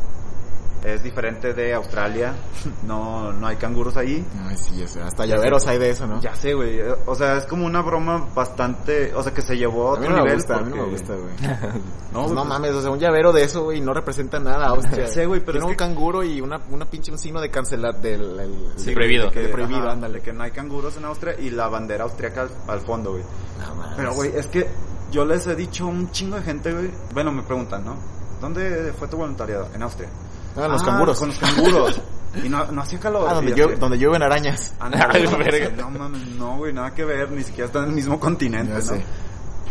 Es 0.83 1.03
diferente 1.03 1.55
de 1.55 1.73
Australia, 1.73 2.35
no, 2.87 3.33
no 3.33 3.47
hay 3.47 3.57
canguros 3.57 3.97
ahí. 3.97 4.23
Ay, 4.47 4.57
sí, 4.59 4.83
o 4.83 4.87
sea, 4.89 5.07
hasta 5.07 5.25
llaveros 5.25 5.67
hay 5.67 5.79
de 5.79 5.89
eso, 5.89 6.07
¿no? 6.07 6.21
Ya 6.21 6.35
sé, 6.35 6.53
güey. 6.53 6.79
O 7.07 7.15
sea, 7.15 7.39
es 7.39 7.47
como 7.47 7.65
una 7.65 7.81
broma 7.81 8.29
bastante. 8.35 9.15
O 9.15 9.23
sea, 9.23 9.33
que 9.33 9.41
se 9.41 9.57
llevó 9.57 9.95
a 9.95 9.97
A 9.97 10.01
mí 10.01 10.07
otro 10.07 10.11
no 10.11 10.17
me 10.17 10.23
nivel. 10.25 10.37
gusta, 10.37 10.57
a 10.57 10.61
mí 10.61 10.71
no 10.71 10.77
me 10.85 10.91
gusta, 10.91 11.15
güey. 11.15 11.33
No, 12.13 12.21
Pues 12.21 12.33
no 12.33 12.43
pues, 12.43 12.49
mames, 12.49 12.71
o 12.73 12.83
sea, 12.83 12.91
un 12.91 12.99
llavero 13.01 13.33
de 13.33 13.43
eso, 13.45 13.65
güey, 13.65 13.81
no 13.81 13.93
representa 13.95 14.39
nada 14.39 14.67
a 14.67 14.69
Austria. 14.71 15.05
Ya 15.07 15.13
sé, 15.13 15.27
güey, 15.27 15.41
pero 15.41 15.53
Tiene 15.53 15.65
es 15.67 15.69
un 15.69 15.71
que- 15.73 15.77
canguro 15.77 16.23
y 16.23 16.41
una, 16.43 16.61
una 16.71 16.85
pinche, 16.85 17.11
un 17.11 17.19
signo 17.19 17.41
de 17.41 17.51
cancelar 17.51 18.01
del... 18.01 18.39
el- 18.41 18.73
Sí, 18.77 18.87
de- 18.91 18.93
prohibido. 18.95 19.25
de 19.27 19.31
que- 19.33 19.41
de 19.41 19.49
prohibido, 19.49 19.81
ajá, 19.85 19.93
ándale. 19.93 20.21
que 20.21 20.33
no 20.35 20.43
hay 20.45 20.51
canguros 20.51 20.97
en 20.99 21.07
Austria 21.07 21.35
y 21.41 21.49
la 21.51 21.67
bandera 21.69 22.05
austriaca 22.05 22.43
al, 22.43 22.51
al 22.69 22.81
fondo, 22.83 23.13
güey. 23.13 23.23
No 23.59 23.75
mames. 23.75 23.95
Pero, 23.97 24.15
güey, 24.15 24.33
es 24.37 24.47
que 24.49 24.69
yo 25.11 25.25
les 25.25 25.47
he 25.47 25.57
dicho 25.57 25.85
a 25.85 25.87
un 25.89 26.11
chingo 26.11 26.37
de 26.37 26.43
gente, 26.43 26.73
güey. 26.73 26.91
Bueno, 27.15 27.33
me 27.33 27.43
preguntan, 27.43 27.85
¿no? 27.85 27.97
¿Dónde 28.41 28.93
fue 28.99 29.09
tu 29.09 29.17
voluntariado? 29.17 29.69
En 29.75 29.83
Austria. 29.83 30.11
Ah, 30.57 30.69
los 30.69 30.83
Ah, 30.83 30.87
canguros. 30.87 31.19
Con 31.19 31.29
los 31.29 31.39
canguros. 31.39 32.01
Y 32.43 32.49
no, 32.49 32.67
no 32.73 32.83
hacía 32.83 32.99
calor. 32.99 33.27
Ah, 33.29 33.35
donde, 33.35 33.53
fíjate. 33.53 33.73
llueve- 33.75 33.79
donde 33.81 33.99
llueven 33.99 34.23
arañas. 34.23 34.75
Ay, 34.81 35.23
no, 35.31 35.39
verga. 35.39 35.71
no 35.77 35.91
mames, 35.91 36.27
no, 36.37 36.57
güey, 36.57 36.73
nada 36.73 36.93
que 36.93 37.05
ver, 37.05 37.31
ni 37.31 37.43
siquiera 37.43 37.67
está 37.67 37.81
en 37.81 37.87
el 37.87 37.93
mismo 37.93 38.19
continente, 38.19 38.73
Ya 38.73 38.79
¿no? 38.79 38.85
sé. 38.85 39.05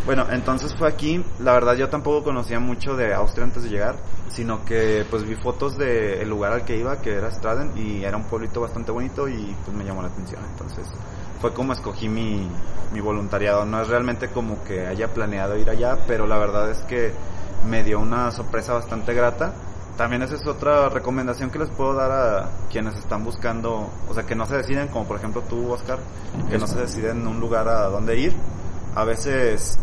Bueno, 0.05 0.25
entonces 0.31 0.75
fue 0.77 0.89
aquí, 0.89 1.23
la 1.39 1.53
verdad 1.53 1.75
yo 1.75 1.87
tampoco 1.87 2.25
conocía 2.25 2.59
mucho 2.59 2.95
de 2.97 3.13
Austria 3.13 3.45
antes 3.45 3.63
de 3.63 3.69
llegar, 3.69 3.95
sino 4.29 4.65
que 4.65 5.05
pues 5.09 5.23
vi 5.23 5.35
fotos 5.35 5.77
del 5.77 6.27
lugar 6.29 6.51
al 6.51 6.65
que 6.65 6.77
iba, 6.77 6.99
que 6.99 7.13
era 7.13 7.31
Straden, 7.31 7.71
y 7.77 8.03
era 8.03 8.17
un 8.17 8.23
pueblito 8.25 8.59
bastante 8.59 8.91
bonito 8.91 9.29
y 9.29 9.55
pues 9.63 9.77
me 9.77 9.85
llamó 9.85 10.01
la 10.01 10.09
atención, 10.09 10.41
entonces 10.51 10.85
fue 11.39 11.53
como 11.53 11.71
escogí 11.71 12.09
mi, 12.09 12.49
mi 12.91 12.99
voluntariado, 12.99 13.65
no 13.65 13.81
es 13.81 13.87
realmente 13.87 14.27
como 14.27 14.61
que 14.65 14.85
haya 14.87 15.07
planeado 15.13 15.55
ir 15.57 15.69
allá, 15.69 15.97
pero 16.05 16.27
la 16.27 16.37
verdad 16.37 16.69
es 16.69 16.79
que 16.79 17.13
me 17.69 17.81
dio 17.85 17.97
una 18.01 18.29
sorpresa 18.31 18.73
bastante 18.73 19.13
grata. 19.13 19.53
También 19.97 20.23
esa 20.23 20.35
es 20.35 20.47
otra 20.47 20.89
recomendación 20.89 21.51
que 21.51 21.59
les 21.59 21.69
puedo 21.69 21.93
dar 21.93 22.11
a 22.11 22.49
quienes 22.71 22.95
están 22.95 23.23
buscando, 23.23 23.89
o 24.09 24.13
sea, 24.13 24.23
que 24.23 24.33
no 24.33 24.45
se 24.47 24.57
deciden, 24.57 24.87
como 24.87 25.05
por 25.05 25.17
ejemplo 25.17 25.43
tú, 25.47 25.71
Oscar, 25.71 25.99
que 26.49 26.57
no 26.57 26.65
se 26.65 26.79
deciden 26.79 27.27
un 27.27 27.39
lugar 27.39 27.67
a 27.67 27.89
dónde 27.89 28.17
ir. 28.17 28.33
A 28.95 29.03
veces, 29.03 29.77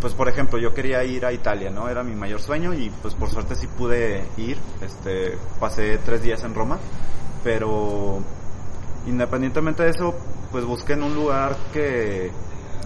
pues 0.00 0.14
por 0.14 0.28
ejemplo, 0.28 0.58
yo 0.58 0.74
quería 0.74 1.04
ir 1.04 1.24
a 1.24 1.32
Italia, 1.32 1.70
¿no? 1.70 1.88
Era 1.88 2.02
mi 2.02 2.14
mayor 2.14 2.40
sueño 2.40 2.74
y 2.74 2.90
pues 3.02 3.14
por 3.14 3.30
suerte 3.30 3.54
sí 3.54 3.68
pude 3.68 4.24
ir. 4.36 4.58
Este, 4.80 5.38
pasé 5.60 5.98
tres 5.98 6.22
días 6.22 6.42
en 6.42 6.52
Roma, 6.52 6.78
pero 7.44 8.18
independientemente 9.06 9.84
de 9.84 9.90
eso, 9.90 10.12
pues 10.50 10.64
busquen 10.64 11.04
un 11.04 11.14
lugar 11.14 11.56
que 11.72 12.32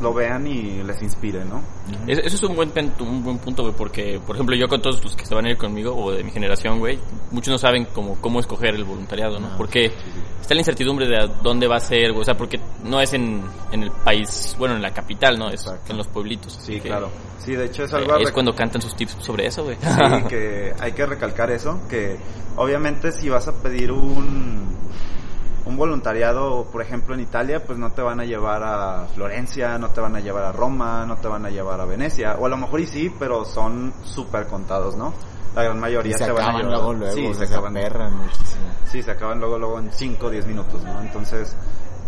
lo 0.01 0.15
vean 0.15 0.47
y 0.47 0.83
les 0.83 1.03
inspire, 1.03 1.45
¿no? 1.45 1.63
Es- 2.07 2.19
Eso 2.19 2.37
es 2.37 2.43
un 2.43 2.55
buen, 2.57 2.73
un 3.01 3.23
buen 3.25 3.39
punto, 3.39 3.63
güey, 3.63 3.75
porque, 3.77 4.21
por 4.25 4.37
ejemplo, 4.37 4.57
yo 4.57 4.69
con 4.69 4.81
todos 4.81 5.03
los 5.03 5.15
que 5.17 5.27
se 5.27 5.35
van 5.35 5.47
a 5.47 5.51
ir 5.51 5.57
conmigo, 5.57 5.95
o 5.95 6.13
de 6.13 6.23
mi 6.25 6.31
generación, 6.31 6.79
güey, 6.79 6.99
muchos 7.31 7.53
no 7.53 7.59
saben 7.59 7.87
cómo, 7.93 8.17
cómo 8.21 8.41
escoger 8.41 8.75
el 8.75 8.85
voluntariado, 8.85 9.39
¿no? 9.41 9.49
Ah, 9.49 9.55
Porque 9.57 9.93
está 10.41 10.55
la 10.55 10.61
incertidumbre 10.61 11.07
de 11.07 11.17
a 11.17 11.27
dónde 11.27 11.67
va 11.67 11.77
a 11.77 11.81
ser, 11.81 12.11
güey, 12.13 12.23
o 12.23 12.25
sea, 12.25 12.35
porque 12.37 12.59
no 12.85 13.01
es 13.01 13.13
en, 13.15 13.43
en 13.73 13.83
el 13.83 13.91
país, 13.91 14.55
bueno, 14.59 14.75
en 14.77 14.83
la 14.83 14.93
capital, 14.93 15.39
¿no? 15.39 15.49
Es 15.49 15.63
Exacto. 15.63 15.93
en 15.93 15.99
los 15.99 16.09
pueblitos. 16.09 16.53
Sí, 16.55 16.73
así 16.73 16.81
que, 16.81 16.89
claro. 16.89 17.09
Sí, 17.39 17.53
de 17.55 17.67
hecho 17.67 17.85
es 17.85 17.93
eh, 17.93 17.97
algo 17.97 18.15
a 18.15 18.21
es 18.23 18.31
cuando 18.33 18.55
cantan 18.55 18.83
sus 18.83 18.95
tips 18.95 19.17
sobre 19.21 19.47
eso, 19.47 19.65
güey. 19.65 19.77
Sí, 19.81 19.89
que 20.29 20.73
hay 20.79 20.93
que 20.93 21.07
recalcar 21.07 21.51
eso, 21.51 21.81
que 21.89 22.17
obviamente 22.57 23.13
si 23.13 23.29
vas 23.29 23.49
a 23.49 23.53
pedir 23.63 23.91
un, 23.93 24.77
un 25.71 25.77
voluntariado, 25.77 26.65
por 26.71 26.83
ejemplo, 26.83 27.15
en 27.15 27.21
Italia, 27.21 27.65
pues 27.65 27.79
no 27.79 27.93
te 27.93 28.03
van 28.03 28.21
a 28.21 28.25
llevar 28.25 28.63
a 28.63 29.07
Florencia, 29.15 29.79
no 29.79 29.91
te 29.91 30.01
van 30.01 30.17
a 30.17 30.21
llevar 30.21 30.45
a 30.45 30.53
Roma, 30.53 31.07
no 31.07 31.17
te 31.17 31.29
van 31.29 31.47
a 31.47 31.51
llevar 31.51 31.81
a 31.81 31.85
Venecia, 31.87 32.37
o 32.39 32.47
a 32.47 32.49
lo 32.49 32.57
mejor 32.57 32.81
y 32.81 32.87
sí, 32.87 33.15
pero 33.19 33.45
son 33.45 33.93
súper 34.05 34.47
contados, 34.47 34.97
¿no? 34.97 35.15
La 35.55 35.63
gran 35.65 35.79
Y 35.79 35.81
mayoría 35.81 36.19
se 36.19 36.25
se, 36.25 36.33
van 36.33 36.43
a 36.43 36.51
acaban 36.51 36.63
llevar. 36.63 36.75
luego, 36.77 36.93
luego. 36.95 37.15
sí, 37.15 37.35
se 37.35 37.47
se 37.47 37.55
acaban. 37.55 37.73
muchísimo. 38.11 38.67
Sí, 38.85 39.03
se 39.03 39.11
acaban 39.11 39.39
luego, 39.41 39.59
luego 39.59 39.79
en 39.79 39.93
5 39.93 40.27
o 40.27 40.31
10 40.31 40.47
minutos, 40.47 40.83
¿no? 40.85 41.01
Entonces, 41.01 41.57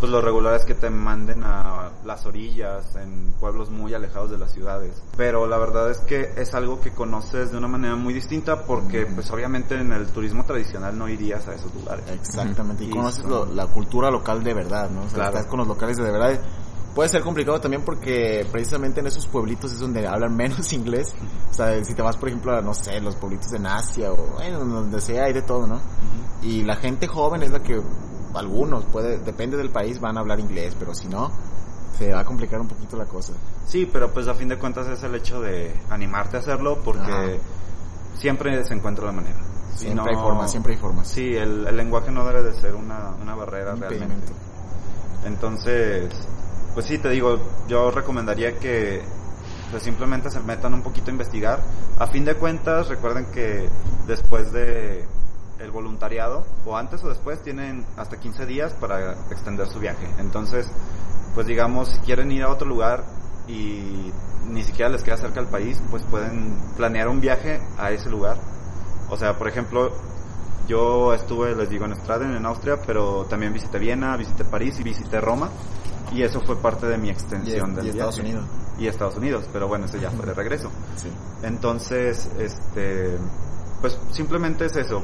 pues 0.02 0.10
lo 0.10 0.20
regular 0.20 0.56
es 0.56 0.64
que 0.64 0.74
te 0.74 0.90
manden 0.90 1.44
a 1.44 1.90
las 2.04 2.26
orillas, 2.26 2.96
en 2.96 3.32
pueblos 3.38 3.70
muy 3.70 3.94
alejados 3.94 4.32
de 4.32 4.36
las 4.38 4.50
ciudades. 4.50 5.00
Pero 5.16 5.46
la 5.46 5.58
verdad 5.58 5.92
es 5.92 6.00
que 6.00 6.32
es 6.36 6.54
algo 6.54 6.80
que 6.80 6.90
conoces 6.90 7.52
de 7.52 7.58
una 7.58 7.68
manera 7.68 7.94
muy 7.94 8.12
distinta 8.12 8.64
porque, 8.64 9.06
Mm. 9.06 9.14
pues 9.14 9.30
obviamente 9.30 9.76
en 9.76 9.92
el 9.92 10.08
turismo 10.08 10.44
tradicional 10.44 10.98
no 10.98 11.08
irías 11.08 11.46
a 11.46 11.54
esos 11.54 11.72
lugares. 11.72 12.04
Exactamente. 12.10 12.82
Y 12.82 12.88
Y 12.88 12.90
conoces 12.90 13.24
lo- 13.26 13.46
la 13.46 13.68
cultura 13.68 14.10
local 14.10 14.42
de 14.42 14.54
verdad, 14.54 14.90
¿no? 14.90 15.02
O 15.02 15.04
sea, 15.04 15.14
Claro. 15.14 15.30
estás 15.36 15.46
con 15.46 15.58
los 15.60 15.68
locales 15.68 15.96
de 15.98 16.02
verdad. 16.02 16.40
Puede 16.96 17.08
ser 17.08 17.22
complicado 17.22 17.60
también 17.60 17.84
porque 17.84 18.44
precisamente 18.50 18.98
en 18.98 19.06
esos 19.06 19.28
pueblitos 19.28 19.70
es 19.72 19.78
donde 19.78 20.04
hablan 20.08 20.34
menos 20.36 20.72
inglés. 20.72 21.14
O 21.48 21.54
sea, 21.54 21.82
si 21.84 21.94
te 21.94 22.02
vas, 22.02 22.16
por 22.16 22.28
ejemplo, 22.28 22.52
a, 22.56 22.60
no 22.60 22.74
sé, 22.74 23.00
los 23.00 23.14
pueblitos 23.14 23.52
en 23.52 23.66
Asia 23.68 24.10
o 24.12 24.16
bueno, 24.34 24.58
donde 24.64 25.00
sea, 25.00 25.26
hay 25.26 25.32
de 25.32 25.42
todo, 25.42 25.64
¿no? 25.68 25.80
Y 26.42 26.64
la 26.64 26.74
gente 26.74 27.06
joven 27.06 27.44
es 27.44 27.52
la 27.52 27.60
que, 27.60 27.80
algunos, 28.34 28.84
puede, 28.86 29.18
depende 29.18 29.56
del 29.56 29.70
país, 29.70 30.00
van 30.00 30.16
a 30.16 30.20
hablar 30.20 30.40
inglés, 30.40 30.74
pero 30.78 30.94
si 30.94 31.08
no, 31.08 31.30
se 31.98 32.12
va 32.12 32.20
a 32.20 32.24
complicar 32.24 32.60
un 32.60 32.68
poquito 32.68 32.96
la 32.96 33.04
cosa. 33.04 33.32
Sí, 33.66 33.88
pero 33.90 34.10
pues 34.12 34.26
a 34.28 34.34
fin 34.34 34.48
de 34.48 34.58
cuentas 34.58 34.86
es 34.88 35.02
el 35.02 35.14
hecho 35.14 35.40
de 35.40 35.74
animarte 35.90 36.36
a 36.36 36.40
hacerlo 36.40 36.78
porque 36.84 37.38
siempre 38.18 38.64
se 38.64 38.74
encuentra 38.74 39.06
la 39.06 39.12
manera. 39.12 39.36
Si 39.74 39.84
Siempre 39.86 40.04
no- 40.04 40.10
hay 40.10 40.16
formas, 40.16 40.50
siempre 40.50 40.74
hay 40.74 40.78
formas. 40.80 41.08
Sí, 41.08 41.34
el, 41.34 41.66
el 41.66 41.76
lenguaje 41.76 42.10
no 42.10 42.24
debe 42.26 42.42
de 42.42 42.54
ser 42.60 42.74
una, 42.74 43.10
una 43.20 43.34
barrera 43.34 43.74
Un 43.74 43.80
realmente. 43.80 44.32
Entonces, 45.24 46.10
pues 46.74 46.86
sí, 46.86 46.98
te 46.98 47.08
digo, 47.10 47.38
yo 47.68 47.90
recomendaría 47.90 48.58
que 48.58 49.02
pues 49.70 49.82
simplemente 49.82 50.30
se 50.30 50.40
metan 50.40 50.74
un 50.74 50.82
poquito 50.82 51.10
a 51.10 51.12
investigar. 51.12 51.60
A 51.98 52.06
fin 52.06 52.24
de 52.24 52.34
cuentas, 52.34 52.88
recuerden 52.88 53.26
que 53.26 53.68
después 54.06 54.52
de 54.52 55.06
el 55.62 55.70
voluntariado, 55.70 56.44
o 56.66 56.76
antes 56.76 57.02
o 57.04 57.08
después, 57.08 57.42
tienen 57.42 57.86
hasta 57.96 58.18
15 58.18 58.46
días 58.46 58.72
para 58.74 59.12
extender 59.30 59.68
su 59.68 59.78
viaje. 59.78 60.06
Entonces, 60.18 60.68
pues 61.34 61.46
digamos, 61.46 61.88
si 61.88 61.98
quieren 62.00 62.30
ir 62.32 62.42
a 62.42 62.50
otro 62.50 62.66
lugar 62.66 63.04
y 63.48 64.12
ni 64.48 64.62
siquiera 64.62 64.90
les 64.90 65.02
queda 65.02 65.16
cerca 65.16 65.40
el 65.40 65.46
país, 65.46 65.80
pues 65.90 66.02
pueden 66.04 66.56
planear 66.76 67.08
un 67.08 67.20
viaje 67.20 67.60
a 67.78 67.90
ese 67.90 68.10
lugar. 68.10 68.36
O 69.08 69.16
sea, 69.16 69.38
por 69.38 69.48
ejemplo, 69.48 69.92
yo 70.68 71.12
estuve, 71.12 71.54
les 71.54 71.68
digo, 71.68 71.84
en 71.84 71.94
Straden, 71.96 72.34
en 72.34 72.46
Austria, 72.46 72.78
pero 72.86 73.26
también 73.26 73.52
visité 73.52 73.78
Viena, 73.78 74.16
visité 74.16 74.44
París 74.44 74.78
y 74.80 74.82
visité 74.82 75.20
Roma. 75.20 75.50
Y 76.12 76.22
eso 76.22 76.40
fue 76.40 76.56
parte 76.56 76.86
de 76.86 76.98
mi 76.98 77.08
Y, 77.08 77.10
extensión 77.10 77.74
del 77.74 77.86
y 77.86 77.90
Estados. 77.90 78.18
Unidos. 78.18 78.44
Y 78.78 78.86
Estados 78.86 79.16
Unidos, 79.16 79.44
pero 79.52 79.68
bueno, 79.68 79.86
eso 79.86 79.96
ya 79.96 80.10
fue 80.10 80.26
de 80.26 80.34
regreso. 80.34 80.70
Sí. 80.96 81.08
Entonces, 81.42 82.28
este, 82.38 83.16
pues 83.80 83.98
simplemente 84.10 84.66
es 84.66 84.76
eso. 84.76 85.02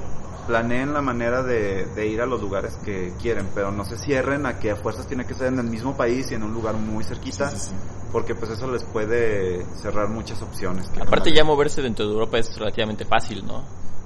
Planeen 0.48 0.94
la 0.94 1.02
manera 1.02 1.42
de, 1.42 1.84
de 1.94 2.06
ir 2.08 2.20
a 2.22 2.26
los 2.26 2.40
lugares 2.40 2.76
que 2.82 3.12
quieren, 3.20 3.46
pero 3.54 3.70
no 3.70 3.84
se 3.84 3.96
cierren 3.98 4.46
a 4.46 4.58
que 4.58 4.70
a 4.70 4.76
fuerzas 4.76 5.06
tiene 5.06 5.26
que 5.26 5.34
ser 5.34 5.48
en 5.48 5.58
el 5.58 5.66
mismo 5.66 5.94
país 5.96 6.30
y 6.30 6.34
en 6.34 6.42
un 6.42 6.54
lugar 6.54 6.74
muy 6.74 7.04
cerquita, 7.04 7.50
Sí, 7.50 7.56
sí, 7.58 7.66
sí. 7.68 7.74
porque 8.10 8.34
pues 8.34 8.50
eso 8.52 8.66
les 8.70 8.82
puede 8.82 9.64
cerrar 9.76 10.08
muchas 10.08 10.40
opciones. 10.42 10.88
que- 10.88 11.02
Aparte 11.02 11.32
ya 11.32 11.44
moverse 11.44 11.82
dentro 11.82 12.06
de 12.06 12.12
Europa 12.14 12.38
es 12.38 12.56
relativamente 12.58 13.04
fácil, 13.04 13.46
¿no? 13.46 13.62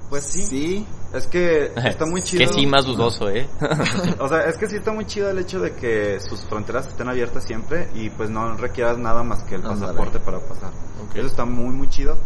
pues 0.09 0.25
sí, 0.25 0.43
Sí, 0.43 0.85
es 1.13 1.25
que 1.25 1.71
está 1.87 2.05
muy 2.05 2.21
chido. 2.21 2.45
Que 2.45 2.53
sí, 2.53 2.67
más 2.67 2.85
dudoso, 2.85 3.29
¿eh? 3.29 3.47
O 4.19 4.27
sea, 4.27 4.41
es 4.41 4.57
que 4.57 4.67
sí 4.67 4.75
está 4.75 4.91
muy 4.91 5.05
chido 5.05 5.29
el 5.31 5.39
hecho 5.39 5.59
de 5.59 5.73
que 5.73 6.19
sus 6.19 6.41
fronteras 6.41 6.85
estén 6.87 7.07
abiertas 7.09 7.45
siempre 7.45 7.89
y 7.95 8.09
pues 8.11 8.29
no 8.29 8.55
requieras 8.57 8.99
nada 8.99 9.23
más 9.23 9.41
que 9.43 9.55
el 9.55 9.61
pasaporte 9.63 10.19
para 10.19 10.39
pasar. 10.39 10.69
Ok. 11.07 11.15
Eso 11.15 11.25
está 11.27 11.45
muy, 11.45 11.73
muy 11.73 11.87
chido. 11.89 12.17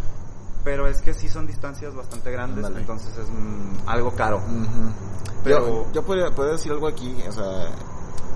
Pero 0.68 0.86
es 0.86 1.00
que 1.00 1.14
sí 1.14 1.30
son 1.30 1.46
distancias 1.46 1.94
bastante 1.94 2.30
grandes, 2.30 2.62
entonces 2.76 3.16
es 3.16 3.26
mm, 3.30 3.88
algo 3.88 4.10
caro. 4.14 4.42
Pero- 5.42 5.66
Yo, 5.86 5.92
yo 5.92 6.02
podría, 6.04 6.30
podría 6.30 6.52
decir 6.56 6.70
algo 6.72 6.86
aquí, 6.86 7.16
o 7.26 7.32
sea, 7.32 7.70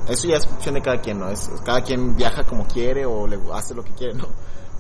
eso 0.09 0.27
ya 0.29 0.37
es 0.39 0.47
opción 0.47 0.77
de 0.77 0.81
cada 0.81 0.99
quien, 1.03 1.19
¿no? 1.19 1.29
Es, 1.29 1.51
cada 1.63 1.83
quien 1.83 2.17
viaja 2.17 2.43
como 2.45 2.67
quiere 2.67 3.05
o 3.05 3.27
le 3.27 3.39
hace 3.53 3.75
lo 3.75 3.85
que 3.85 3.93
quiere, 3.93 4.15
¿no? 4.15 4.29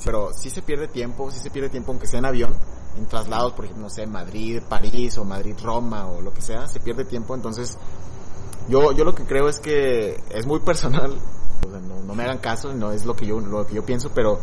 Pero 0.03 0.30
sí 0.32 0.48
se 0.48 0.62
pierde 0.62 0.88
tiempo, 0.88 1.30
sí 1.30 1.40
se 1.40 1.50
pierde 1.50 1.68
tiempo, 1.68 1.92
aunque 1.92 2.07
sea 2.07 2.20
en 2.20 2.24
avión, 2.24 2.57
en 2.96 3.05
traslados, 3.05 3.53
por 3.53 3.66
ejemplo, 3.66 3.84
no 3.84 3.90
sé, 3.90 4.07
Madrid, 4.07 4.62
París 4.66 5.18
o 5.18 5.24
Madrid-Roma 5.26 6.07
o 6.07 6.22
lo 6.22 6.32
que 6.32 6.40
sea, 6.40 6.66
se 6.68 6.80
pierde 6.80 7.05
tiempo, 7.05 7.34
entonces 7.34 7.76
yo, 8.70 8.92
yo 8.92 9.05
lo 9.05 9.14
que 9.14 9.24
creo 9.26 9.46
es 9.50 9.61
que 9.61 10.18
es 10.30 10.46
muy 10.46 10.61
personal, 10.61 11.18
o 11.66 11.70
sea, 11.70 11.80
no, 11.80 12.02
no 12.02 12.14
me 12.14 12.24
hagan 12.24 12.38
caso, 12.38 12.72
no 12.74 12.92
es 12.92 13.04
lo 13.04 13.14
que 13.14 13.26
yo, 13.26 13.40
lo 13.40 13.66
que 13.66 13.74
yo 13.74 13.84
pienso, 13.84 14.10
pero 14.14 14.38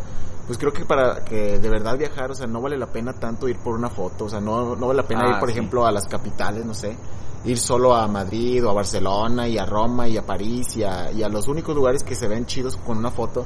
pues 0.48 0.58
creo 0.58 0.72
que 0.74 0.86
para 0.86 1.24
que 1.24 1.60
de 1.60 1.70
verdad 1.70 1.98
viajar, 1.98 2.32
o 2.32 2.36
sea, 2.36 2.48
no 2.48 2.62
vale 2.62 2.78
la 2.78 2.88
pena 2.88 3.14
tanto 3.14 3.48
ir 3.48 3.60
por 3.60 3.76
una 3.76 3.90
foto, 3.90 4.26
o 4.26 4.30
sea, 4.30 4.40
no, 4.40 4.76
no 4.76 4.88
vale 4.88 5.02
la 5.02 5.08
pena 5.08 5.26
Ah, 5.26 5.34
ir, 5.34 5.40
por 5.40 5.50
sí. 5.50 5.54
ejemplo, 5.54 5.86
a 5.86 5.92
las 5.92 6.06
capitales, 6.08 6.66
no 6.66 6.74
sé, 6.74 6.98
ir 7.46 7.58
solo 7.58 7.96
a 7.96 8.08
Madrid 8.08 8.66
o 8.66 8.70
a 8.72 8.74
Barcelona 8.74 9.48
y 9.48 9.58
a 9.58 9.66
Roma 9.66 10.08
y 10.08 10.18
a 10.18 10.26
París 10.26 10.76
y 10.78 10.84
a, 10.84 11.12
y 11.12 11.22
a 11.24 11.30
los 11.30 11.48
únicos 11.48 11.76
lugares 11.76 12.04
que 12.04 12.16
se 12.16 12.28
ven 12.28 12.46
chidos 12.46 12.78
con 12.78 12.98
una 12.98 13.12
foto. 13.12 13.46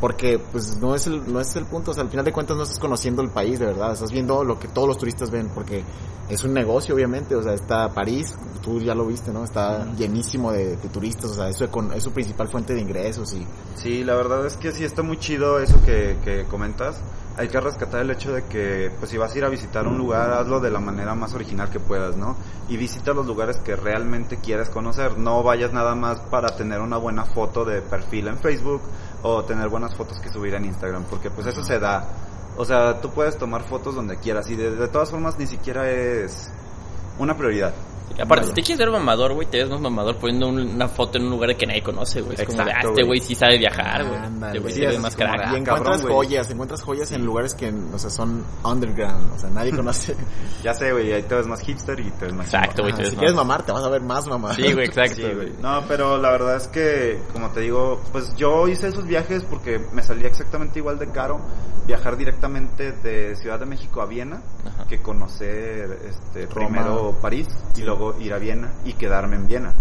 Porque 0.00 0.38
pues 0.38 0.78
no 0.78 0.94
es 0.94 1.06
el, 1.06 1.30
no 1.30 1.40
es 1.40 1.54
el 1.56 1.66
punto, 1.66 1.90
o 1.90 1.94
sea, 1.94 2.02
al 2.02 2.08
final 2.08 2.24
de 2.24 2.32
cuentas 2.32 2.56
no 2.56 2.62
estás 2.62 2.78
conociendo 2.78 3.20
el 3.20 3.28
país 3.28 3.58
de 3.58 3.66
verdad, 3.66 3.92
estás 3.92 4.10
viendo 4.10 4.42
lo 4.44 4.58
que 4.58 4.66
todos 4.68 4.88
los 4.88 4.96
turistas 4.96 5.30
ven, 5.30 5.50
porque 5.54 5.84
es 6.28 6.42
un 6.42 6.54
negocio 6.54 6.94
obviamente, 6.94 7.34
o 7.36 7.42
sea, 7.42 7.52
está 7.52 7.88
París, 7.90 8.34
tú 8.62 8.80
ya 8.80 8.94
lo 8.94 9.04
viste, 9.06 9.30
¿no? 9.32 9.44
Está 9.44 9.92
llenísimo 9.96 10.52
de, 10.52 10.76
de 10.76 10.88
turistas, 10.88 11.32
o 11.32 11.34
sea, 11.34 11.48
es 11.50 11.56
su, 11.56 11.64
econ- 11.64 11.92
es 11.94 12.02
su 12.02 12.12
principal 12.12 12.48
fuente 12.48 12.72
de 12.74 12.80
ingresos 12.80 13.34
y 13.34 13.46
Sí, 13.74 14.02
la 14.04 14.14
verdad 14.14 14.46
es 14.46 14.56
que 14.56 14.72
sí 14.72 14.84
está 14.84 15.02
muy 15.02 15.18
chido 15.18 15.58
eso 15.58 15.80
que, 15.84 16.16
que 16.24 16.44
comentas. 16.44 17.00
Hay 17.36 17.48
que 17.48 17.60
rescatar 17.60 18.02
el 18.02 18.10
hecho 18.10 18.32
de 18.34 18.44
que, 18.44 18.90
pues 18.98 19.10
si 19.10 19.16
vas 19.16 19.32
a 19.34 19.38
ir 19.38 19.44
a 19.44 19.48
visitar 19.48 19.86
un 19.86 19.96
lugar, 19.96 20.30
hazlo 20.32 20.60
de 20.60 20.70
la 20.70 20.80
manera 20.80 21.14
más 21.14 21.32
original 21.32 21.70
que 21.70 21.80
puedas, 21.80 22.16
¿no? 22.16 22.36
Y 22.68 22.76
visita 22.76 23.14
los 23.14 23.24
lugares 23.26 23.56
que 23.58 23.76
realmente 23.76 24.36
quieres 24.38 24.68
conocer. 24.68 25.16
No 25.16 25.42
vayas 25.42 25.72
nada 25.72 25.94
más 25.94 26.20
para 26.20 26.54
tener 26.56 26.80
una 26.80 26.98
buena 26.98 27.24
foto 27.24 27.64
de 27.64 27.80
perfil 27.80 28.28
en 28.28 28.36
Facebook 28.38 28.82
o 29.22 29.44
tener 29.44 29.68
buenas 29.68 29.94
fotos 29.94 30.18
que 30.20 30.30
subir 30.30 30.54
en 30.54 30.64
Instagram, 30.64 31.04
porque 31.04 31.30
pues 31.30 31.46
eso 31.46 31.62
se 31.62 31.78
da. 31.78 32.04
O 32.56 32.64
sea, 32.64 33.00
tú 33.00 33.10
puedes 33.10 33.38
tomar 33.38 33.62
fotos 33.62 33.94
donde 33.94 34.16
quieras 34.16 34.50
y 34.50 34.56
de, 34.56 34.74
de 34.74 34.88
todas 34.88 35.10
formas 35.10 35.38
ni 35.38 35.46
siquiera 35.46 35.90
es 35.90 36.50
una 37.18 37.36
prioridad. 37.36 37.72
Aparte, 38.18 38.46
si 38.48 38.52
te 38.52 38.62
quieres 38.62 38.78
ver 38.78 38.90
mamador, 38.90 39.32
güey, 39.34 39.46
te 39.48 39.58
ves 39.58 39.70
más 39.70 39.80
mamador 39.80 40.16
poniendo 40.16 40.48
un- 40.48 40.74
una 40.74 40.88
foto 40.88 41.18
en 41.18 41.24
un 41.24 41.30
lugar 41.30 41.56
que 41.56 41.66
nadie 41.66 41.82
conoce, 41.82 42.20
güey. 42.20 42.34
Es 42.38 42.44
como 42.44 42.58
de, 42.58 42.62
ah, 42.64 42.66
Exacto, 42.68 42.88
este 42.90 43.02
güey. 43.02 43.18
güey 43.18 43.20
sí 43.20 43.34
sabe 43.34 43.58
viajar, 43.58 44.04
güey. 44.06 44.18
Ándale. 44.18 44.46
Este 44.48 44.58
güey 44.60 44.74
Sí, 44.74 44.80
sí 44.80 44.86
es 44.86 44.92
ve 44.92 44.98
más 44.98 45.16
como 45.16 45.28
crack. 45.32 45.50
de- 45.50 45.56
Y 45.56 45.60
encuentras 45.60 46.02
güey. 46.02 46.14
joyas, 46.14 46.50
encuentras 46.50 46.82
joyas 46.82 47.12
en 47.12 47.24
lugares 47.24 47.54
que, 47.54 47.72
o 47.92 47.98
sea, 47.98 48.10
son 48.10 48.44
underground, 48.64 49.32
o 49.34 49.38
sea, 49.38 49.50
nadie 49.50 49.70
conoce. 49.74 50.14
Ya 50.62 50.74
sé, 50.74 50.92
güey, 50.92 51.12
ahí 51.12 51.22
te 51.22 51.34
ves 51.34 51.46
más 51.46 51.60
hipster 51.62 51.98
y 52.00 52.10
te 52.10 52.26
ves 52.26 52.34
más 52.34 52.46
Exacto, 52.46 52.82
güey. 52.82 52.92
Ajá, 52.92 52.96
te 52.98 53.02
ves 53.02 53.10
si 53.10 53.16
más- 53.16 53.20
quieres 53.20 53.36
mamar, 53.36 53.62
te 53.64 53.72
vas 53.72 53.84
a 53.84 53.88
ver 53.88 54.02
más 54.02 54.26
mamar. 54.26 54.54
Sí, 54.54 54.72
güey, 54.72 54.84
exacto. 54.86 55.14
Sí, 55.16 55.22
güey. 55.34 55.52
No, 55.62 55.82
pero 55.88 56.18
la 56.18 56.30
verdad 56.32 56.56
es 56.56 56.68
que, 56.68 57.22
como 57.32 57.50
te 57.50 57.60
digo, 57.60 58.00
pues 58.12 58.34
yo 58.36 58.68
hice 58.68 58.88
esos 58.88 59.06
viajes 59.06 59.42
porque 59.44 59.80
me 59.92 60.02
salía 60.02 60.26
exactamente 60.28 60.78
igual 60.78 60.98
de 60.98 61.10
caro 61.10 61.40
viajar 61.86 62.16
directamente 62.16 62.92
de 62.92 63.34
Ciudad 63.36 63.58
de 63.58 63.66
México 63.66 64.00
a 64.02 64.06
Viena 64.06 64.42
Ajá. 64.66 64.84
que 64.86 65.00
conocer 65.00 65.98
este, 66.08 66.46
Roma. 66.46 66.68
primero 66.68 67.18
París 67.20 67.48
y 67.76 67.80
luego 67.82 67.99
ir 68.20 68.32
a 68.34 68.38
Viena 68.38 68.70
y 68.84 68.92
quedarme 68.94 69.36
en 69.36 69.46
Viena. 69.46 69.74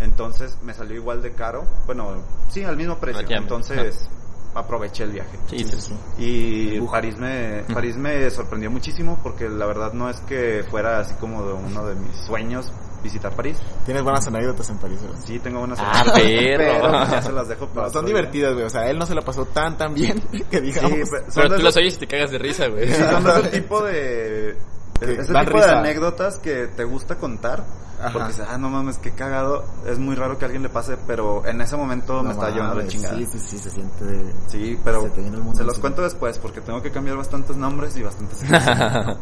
Entonces 0.00 0.56
me 0.62 0.74
salió 0.74 0.96
igual 0.96 1.22
de 1.22 1.32
caro, 1.32 1.64
bueno, 1.86 2.22
sí, 2.48 2.62
al 2.64 2.76
mismo 2.76 2.98
precio. 2.98 3.26
Entonces 3.30 4.08
aproveché 4.54 5.04
el 5.04 5.12
viaje. 5.12 5.38
Sí, 5.48 5.58
Sí, 5.64 5.80
sí. 5.80 5.94
Y 6.18 6.80
Uf. 6.80 6.90
París 6.90 7.16
me, 7.18 7.64
París 7.72 7.96
me 7.96 8.28
sorprendió 8.30 8.70
muchísimo 8.70 9.18
porque 9.22 9.48
la 9.48 9.66
verdad 9.66 9.92
no 9.92 10.08
es 10.08 10.18
que 10.20 10.64
fuera 10.70 11.00
así 11.00 11.14
como 11.14 11.44
de 11.46 11.52
uno 11.52 11.84
de 11.86 11.94
mis 11.96 12.16
sueños 12.26 12.72
visitar 13.02 13.32
París. 13.36 13.56
Tienes 13.84 14.02
buenas 14.02 14.26
anécdotas 14.26 14.68
en 14.70 14.78
París, 14.78 14.98
güey. 15.06 15.20
Sí, 15.24 15.38
tengo 15.38 15.60
unas 15.60 15.78
Ah, 15.80 16.00
anécdotas, 16.00 16.22
perro. 16.22 16.82
pero 16.90 17.10
ya 17.10 17.22
se 17.22 17.32
las 17.32 17.48
dejo 17.48 17.66
para 17.68 17.86
No, 17.86 17.92
son 17.92 18.06
divertidas, 18.06 18.54
güey. 18.54 18.64
O 18.66 18.70
sea, 18.70 18.88
él 18.90 18.98
no 18.98 19.06
se 19.06 19.14
la 19.14 19.22
pasó 19.22 19.44
tan, 19.46 19.76
tan 19.76 19.94
bien 19.94 20.20
que 20.50 20.60
digamos. 20.60 20.90
Sí, 20.92 21.02
Pero 21.34 21.56
tú 21.56 21.62
las 21.62 21.76
oyes 21.76 21.94
y 21.94 21.98
te 21.98 22.06
cagas 22.08 22.30
de 22.32 22.38
risa, 22.38 22.66
güey. 22.68 22.88
sí, 22.88 23.00
son 23.02 23.24
de 23.24 23.30
ese 23.30 23.48
tipo 23.60 23.82
de... 23.84 24.56
Ese 25.00 25.32
tipo 25.34 25.58
de 25.60 25.70
anécdotas 25.70 26.38
que 26.38 26.66
te 26.68 26.84
gusta 26.84 27.16
contar. 27.16 27.64
Ajá. 28.00 28.12
Porque 28.12 28.28
dices, 28.28 28.46
ah, 28.48 28.56
no 28.58 28.70
mames, 28.70 28.96
qué 28.98 29.10
cagado. 29.10 29.64
Es 29.84 29.98
muy 29.98 30.14
raro 30.14 30.38
que 30.38 30.44
a 30.44 30.46
alguien 30.46 30.62
le 30.62 30.68
pase, 30.68 30.96
pero 31.08 31.44
en 31.46 31.60
ese 31.60 31.76
momento 31.76 32.14
No 32.18 32.22
me 32.22 32.30
está 32.32 32.50
llevando 32.50 32.76
la 32.76 32.86
chingada. 32.86 33.16
Sí, 33.16 33.26
sí, 33.26 33.38
sí, 33.40 33.58
se 33.58 33.70
siente 33.70 34.04
de... 34.04 34.32
Sí, 34.46 34.78
pero 34.84 35.02
Se 35.02 35.10
te 35.10 35.20
viene 35.20 35.36
el 35.36 35.42
mundo 35.42 35.58
se 35.58 35.64
los 35.64 35.80
cuento 35.80 36.02
después 36.02 36.38
porque 36.38 36.60
tengo 36.60 36.80
que 36.80 36.92
cambiar 36.92 37.16
bastantes 37.16 37.56
nombres 37.56 37.96
y 37.96 38.02
bastantes 38.04 38.44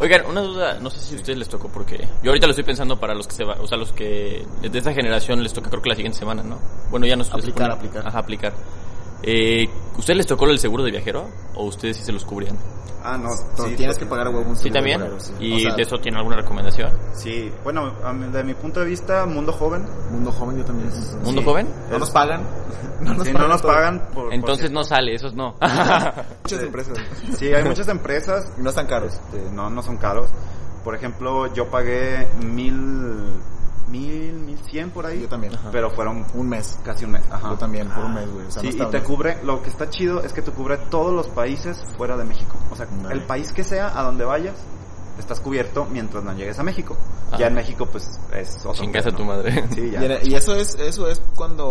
Oigan, 0.00 0.24
una 0.26 0.40
duda, 0.40 0.78
no 0.80 0.88
sé 0.88 1.00
si 1.00 1.14
a 1.14 1.18
ustedes 1.18 1.38
les 1.38 1.48
tocó 1.50 1.68
porque 1.68 2.08
yo 2.22 2.30
ahorita 2.30 2.46
lo 2.46 2.52
estoy 2.52 2.64
pensando 2.64 2.98
para 2.98 3.14
los 3.14 3.26
que 3.26 3.34
se 3.34 3.44
va, 3.44 3.56
o 3.60 3.66
sea, 3.66 3.76
los 3.76 3.92
que 3.92 4.46
de 4.62 4.78
esta 4.78 4.92
generación 4.94 5.42
les 5.42 5.52
toca 5.52 5.68
creo 5.68 5.82
que 5.82 5.88
la 5.90 5.94
siguiente 5.96 6.18
semana, 6.18 6.42
¿no? 6.42 6.58
Bueno, 6.90 7.06
ya 7.06 7.16
nos 7.16 7.28
Aplicar, 7.30 7.72
supone- 7.72 7.74
aplicar. 7.74 8.06
Ajá, 8.08 8.18
aplicar. 8.20 8.52
Eh, 9.22 9.68
¿ustedes 9.96 10.16
les 10.18 10.26
tocó 10.26 10.46
el 10.46 10.58
seguro 10.58 10.84
de 10.84 10.90
viajero 10.90 11.28
o 11.54 11.64
ustedes 11.64 11.96
sí 11.96 12.04
se 12.04 12.12
los 12.12 12.24
cubrían? 12.24 12.56
Ah, 13.02 13.16
no, 13.16 13.30
sí, 13.30 13.74
tienes 13.76 13.96
pues, 13.96 13.98
que 13.98 14.06
pagar 14.06 14.28
huevo 14.28 14.50
un 14.50 14.56
Sí, 14.56 14.64
seguro, 14.70 14.74
también. 14.74 15.20
sí. 15.20 15.32
Y 15.38 15.54
O 15.54 15.58
sea, 15.60 15.74
de 15.76 15.82
eso 15.82 15.98
tienen 15.98 16.18
alguna 16.18 16.36
recomendación. 16.36 16.90
Sí, 17.14 17.50
bueno, 17.64 17.92
de 18.32 18.44
mi 18.44 18.54
punto 18.54 18.80
de 18.80 18.86
vista, 18.86 19.24
mundo 19.24 19.52
joven. 19.52 19.86
Mundo 20.10 20.30
joven 20.32 20.58
yo 20.58 20.64
también. 20.64 20.90
¿Mundo 21.22 21.40
Sí. 21.40 21.44
joven? 21.46 21.68
No 21.90 21.98
nos 21.98 22.10
pagan. 22.10 22.42
No 23.00 23.14
nos 23.14 23.28
Sí, 23.28 23.32
pagan. 23.32 23.46
no 23.48 23.52
nos 23.54 23.62
todo. 23.62 23.72
pagan 23.72 24.08
por... 24.12 24.34
Entonces 24.34 24.66
por- 24.66 24.74
no 24.74 24.82
sale, 24.84 25.14
esos 25.14 25.32
no. 25.32 25.54
Muchas 26.42 26.62
empresas. 26.62 26.98
Sí, 27.38 27.46
hay 27.54 27.62
muchas 27.62 27.86
empresas. 27.86 28.52
Y 28.58 28.62
no 28.62 28.70
están 28.70 28.86
caros. 28.88 29.14
este, 29.14 29.50
no, 29.52 29.70
no 29.70 29.82
son 29.82 29.96
caros. 29.98 30.28
Por 30.82 30.96
ejemplo, 30.96 31.46
yo 31.54 31.68
pagué 31.70 32.26
mil, 32.44 32.74
mil, 33.90 34.32
mil 34.34 34.58
cien 34.70 34.90
por 34.90 35.06
ahí. 35.06 35.22
Yo 35.22 35.28
también. 35.28 35.54
Ajá. 35.54 35.68
Pero 35.72 35.90
fueron 35.90 36.24
Un 36.34 36.48
mes. 36.48 36.78
casi 36.84 37.04
un 37.04 37.12
mes. 37.12 37.22
Ajá. 37.30 37.50
Yo 37.50 37.56
también, 37.56 37.88
por 37.88 38.04
un 38.04 38.14
mes, 38.14 38.30
güey. 38.32 38.46
O 38.46 38.50
sea, 38.50 38.62
Sí, 38.62 38.70
no 38.76 38.88
y 38.88 38.90
te 38.90 39.02
cubre, 39.02 39.38
lo 39.44 39.62
que 39.62 39.70
está 39.70 39.88
chido 39.90 40.22
es 40.22 40.32
que 40.32 40.42
te 40.42 40.50
cubre 40.50 40.76
todos 40.90 41.12
los 41.12 41.28
países 41.28 41.82
fuera 41.96 42.16
de 42.16 42.24
México. 42.24 42.56
O 42.70 42.76
sea, 42.76 42.86
el 43.10 43.22
país 43.22 43.52
que 43.52 43.64
sea, 43.64 43.98
a 43.98 44.02
donde 44.02 44.24
vayas, 44.24 44.54
estás 45.18 45.40
cubierto 45.40 45.84
mientras 45.90 46.22
no 46.22 46.32
llegues 46.32 46.58
a 46.60 46.62
México. 46.62 46.96
Ajá. 47.28 47.38
Ya 47.38 47.46
en 47.48 47.54
México, 47.54 47.84
pues, 47.86 48.18
es 48.32 48.56
otro 48.64 48.72
Chingas 48.74 49.04
a 49.04 49.08
pedo, 49.08 49.16
tu 49.18 49.24
¿no? 49.24 49.28
madre. 49.32 49.64
Sí, 49.74 49.90
ya. 49.90 50.00
Y, 50.00 50.04
era- 50.04 50.18
y 50.24 50.34
eso 50.34 50.54
es 50.54 50.76
eso 50.76 51.08
es 51.08 51.20
cuando, 51.34 51.66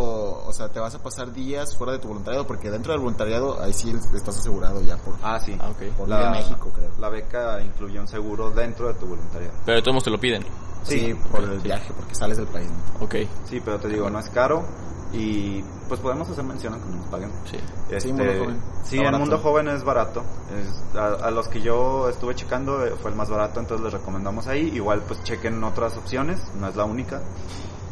o 0.45 0.51
sea, 0.53 0.67
te 0.69 0.79
vas 0.81 0.93
a 0.95 0.99
pasar 1.01 1.31
días 1.31 1.75
fuera 1.75 1.93
de 1.93 1.99
tu 1.99 2.09
voluntariado, 2.09 2.45
porque 2.45 2.69
dentro 2.69 2.91
del 2.91 2.99
voluntariado 2.99 3.59
ahí 3.63 3.71
sí 3.73 3.89
estás 4.13 4.37
asegurado 4.37 4.81
ya 4.81 4.97
por, 4.97 5.15
Ah, 5.23 5.39
sí. 5.39 5.57
Ah, 5.59 5.71
por 5.97 6.09
la, 6.09 6.29
México, 6.31 6.69
creo. 6.75 6.89
La 6.99 7.07
beca 7.09 7.61
incluye 7.61 7.99
un 7.99 8.07
seguro 8.07 8.51
dentro 8.51 8.87
de 8.89 8.93
tu 8.95 9.05
voluntariado. 9.07 9.53
Pero 9.65 9.77
de 9.77 9.81
todos 9.81 9.93
modos 9.93 10.03
te 10.03 10.09
lo 10.11 10.19
piden. 10.19 10.43
Sí, 10.87 11.13
por 11.31 11.43
el 11.43 11.59
viaje, 11.59 11.91
porque 11.95 12.15
sales 12.15 12.37
del 12.37 12.47
país. 12.47 12.69
¿no? 12.99 13.05
Ok, 13.05 13.15
Sí, 13.45 13.61
pero 13.63 13.79
te 13.79 13.87
digo, 13.89 14.09
no 14.09 14.19
es 14.19 14.29
caro 14.29 14.65
y 15.13 15.63
pues 15.87 15.99
podemos 16.01 16.29
hacer 16.29 16.43
mención 16.43 16.73
aunque 16.73 16.89
no 16.89 16.97
nos 16.97 17.07
paguen. 17.07 17.31
sí. 17.49 17.57
Este, 17.89 18.09
Mundo 18.11 18.25
Joven. 18.39 18.61
Sí, 18.83 18.99
el 18.99 19.11
mundo 19.17 19.37
joven 19.39 19.67
es 19.69 19.83
barato. 19.83 20.21
Es- 20.57 20.95
a, 20.97 21.27
a 21.27 21.31
los 21.31 21.47
que 21.47 21.61
yo 21.61 22.09
estuve 22.09 22.35
checando 22.35 22.85
eh, 22.85 22.93
fue 23.01 23.11
el 23.11 23.17
más 23.17 23.29
barato, 23.29 23.59
entonces 23.61 23.83
les 23.85 23.93
recomendamos 23.93 24.47
ahí. 24.47 24.69
Igual 24.75 25.01
pues 25.07 25.23
chequen 25.23 25.63
otras 25.63 25.95
opciones, 25.97 26.41
no 26.59 26.67
es 26.67 26.75
la 26.75 26.83
única. 26.83 27.21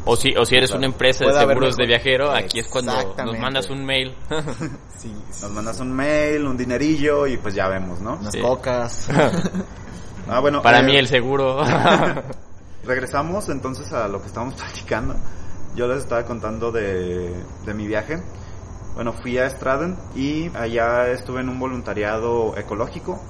O 0.08 0.14
si, 0.14 0.36
o 0.36 0.44
si 0.44 0.54
eres 0.56 0.70
Claro. 0.70 0.78
una 0.80 0.86
empresa 0.86 1.24
de 1.24 1.30
haber 1.32 1.48
seguros 1.56 1.76
de 1.76 1.86
viajero, 1.86 2.30
aquí 2.30 2.60
es 2.60 2.68
cuando 2.68 2.92
nos 3.16 3.38
mandas 3.38 3.68
un 3.70 3.84
mail. 3.84 4.14
Sí, 4.96 5.12
sí. 5.30 5.42
Nos 5.42 5.50
mandas 5.52 5.80
un 5.80 5.92
mail, 5.92 6.46
un 6.46 6.56
dinerillo 6.56 7.26
y 7.26 7.36
pues 7.38 7.54
ya 7.54 7.66
vemos, 7.68 8.00
¿no? 8.00 8.14
Unas 8.16 8.32
Sí. 8.32 8.40
cocas. 8.40 9.08
Ah, 10.28 10.40
bueno, 10.40 10.60
Para 10.60 10.80
eh, 10.80 10.82
mí 10.82 10.96
el 10.96 11.06
seguro. 11.06 11.62
Regresamos 12.86 13.48
entonces 13.48 13.92
a 13.92 14.06
lo 14.06 14.20
que 14.20 14.28
estábamos 14.28 14.54
platicando. 14.62 15.16
Yo 15.74 15.88
les 15.88 15.98
estaba 15.98 16.24
contando 16.24 16.70
de, 16.70 17.34
de 17.64 17.74
mi 17.74 17.86
viaje. 17.86 18.22
Bueno, 18.94 19.12
fui 19.12 19.36
a 19.38 19.50
Straden 19.50 19.96
y 20.14 20.50
allá 20.56 21.08
estuve 21.10 21.40
en 21.40 21.48
un 21.48 21.58
voluntariado 21.58 22.56
ecológico. 22.56 23.20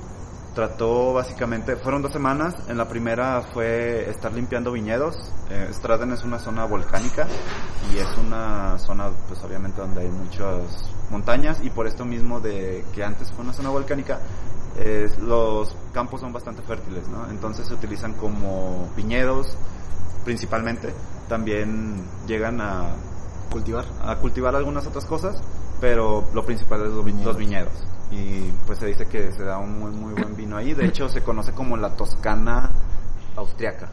Trató 0.55 1.13
básicamente, 1.13 1.77
fueron 1.77 2.03
dos 2.03 2.13
semanas. 2.13 2.55
En 2.69 2.79
la 2.79 2.89
primera 2.89 3.43
fue 3.53 4.09
estar 4.09 4.33
limpiando 4.33 4.73
viñedos. 4.73 5.17
Eh, 5.51 5.69
Straden 5.73 6.13
es 6.13 6.23
una 6.23 6.39
zona 6.39 6.67
volcánica 6.67 7.27
y 7.93 7.99
es 7.99 8.09
una 8.19 8.79
zona, 8.79 9.11
pues 9.27 9.43
obviamente 9.43 9.81
donde 9.81 10.03
hay 10.03 10.09
muchas 10.09 10.63
montañas 11.11 11.61
y 11.63 11.71
por 11.71 11.87
esto 11.87 12.05
mismo 12.05 12.41
de 12.41 12.85
que 12.95 13.03
antes 13.03 13.33
fue 13.33 13.45
una 13.45 13.53
zona 13.53 13.71
volcánica, 13.71 14.21
es- 14.79 15.19
los 15.19 15.75
campos 15.93 16.21
son 16.21 16.33
bastante 16.33 16.63
fértiles, 16.63 17.07
¿no? 17.09 17.29
Entonces 17.31 17.67
se 17.67 17.75
utilizan 17.75 18.15
como 18.15 18.89
viñedos 18.97 19.57
principalmente. 20.25 20.93
También 21.29 21.97
llegan 22.27 22.61
a, 22.61 22.87
Cultivar. 23.51 23.85
a 24.05 24.17
cultivar 24.17 24.55
algunas 24.57 24.87
otras 24.87 25.05
cosas, 25.07 25.37
pero 25.81 26.25
lo 26.35 26.45
principal 26.45 26.83
es 26.87 26.93
los 26.93 27.05
vi- 27.05 27.13
Viñedos. 27.13 27.27
los 27.27 27.37
viñedos. 27.37 27.73
Y 28.11 28.51
pues 28.67 28.79
se 28.79 28.87
dice 28.87 29.07
que 29.07 29.33
se 29.33 29.43
da 29.43 29.59
un 29.59 29.79
muy, 29.81 29.91
muy 29.91 30.15
buen 30.15 30.37
vino 30.37 30.57
ahí. 30.57 30.75
De 30.75 30.87
hecho, 30.87 31.09
se 31.09 31.23
conoce 31.23 31.53
como 31.53 31.77
la 31.77 31.97
Toscana 31.97 32.71
austriaca. 33.37 33.89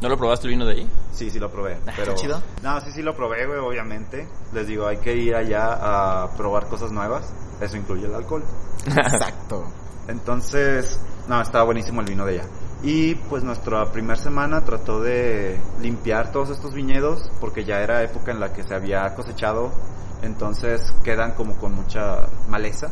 ¿No 0.00 0.08
lo 0.08 0.16
probaste 0.16 0.46
el 0.46 0.52
vino 0.52 0.64
de 0.64 0.74
ahí? 0.74 0.90
Sí, 1.12 1.28
sí 1.28 1.40
lo 1.40 1.50
probé. 1.50 1.76
Pero... 1.96 2.14
¿Qué 2.14 2.20
chido? 2.20 2.40
No, 2.62 2.80
sí, 2.80 2.92
sí 2.92 3.02
lo 3.02 3.16
probé, 3.16 3.46
güey, 3.46 3.58
obviamente. 3.58 4.28
Les 4.52 4.68
digo, 4.68 4.86
hay 4.86 4.98
que 4.98 5.16
ir 5.16 5.34
allá 5.34 6.22
a 6.22 6.30
probar 6.36 6.66
cosas 6.68 6.92
nuevas. 6.92 7.32
Eso 7.60 7.76
incluye 7.76 8.06
el 8.06 8.14
alcohol. 8.14 8.44
Exacto. 8.86 9.64
Entonces, 10.08 10.98
no, 11.28 11.40
estaba 11.40 11.64
buenísimo 11.64 12.00
el 12.00 12.06
vino 12.06 12.24
de 12.24 12.40
allá. 12.40 12.48
Y 12.82 13.14
pues 13.14 13.42
nuestra 13.42 13.90
primera 13.92 14.16
semana 14.16 14.64
trató 14.64 15.00
de 15.00 15.60
limpiar 15.80 16.32
todos 16.32 16.50
estos 16.50 16.74
viñedos 16.74 17.30
porque 17.40 17.64
ya 17.64 17.80
era 17.80 18.02
época 18.02 18.30
en 18.30 18.40
la 18.40 18.52
que 18.52 18.62
se 18.62 18.74
había 18.74 19.14
cosechado. 19.14 19.70
Entonces 20.22 20.92
quedan 21.04 21.32
como 21.32 21.56
con 21.58 21.74
mucha 21.74 22.28
maleza. 22.48 22.90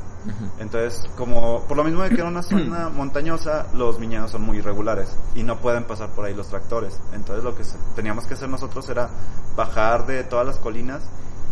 Entonces, 0.58 1.02
como 1.16 1.62
por 1.62 1.76
lo 1.76 1.84
mismo 1.84 2.02
de 2.02 2.10
que 2.10 2.16
era 2.16 2.28
una 2.28 2.42
zona 2.42 2.88
montañosa, 2.88 3.66
los 3.74 3.98
viñedos 3.98 4.30
son 4.30 4.42
muy 4.42 4.58
irregulares 4.58 5.16
y 5.34 5.42
no 5.42 5.58
pueden 5.58 5.84
pasar 5.84 6.10
por 6.10 6.24
ahí 6.24 6.34
los 6.34 6.48
tractores. 6.48 7.00
Entonces, 7.12 7.44
lo 7.44 7.56
que 7.56 7.64
teníamos 7.94 8.26
que 8.26 8.34
hacer 8.34 8.48
nosotros 8.48 8.88
era 8.88 9.08
bajar 9.56 10.06
de 10.06 10.24
todas 10.24 10.46
las 10.46 10.58
colinas 10.58 11.02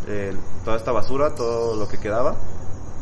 eh, 0.07 0.37
toda 0.65 0.77
esta 0.77 0.93
basura, 0.93 1.35
todo 1.35 1.77
lo 1.77 1.89
que 1.89 1.97
quedaba, 1.99 2.37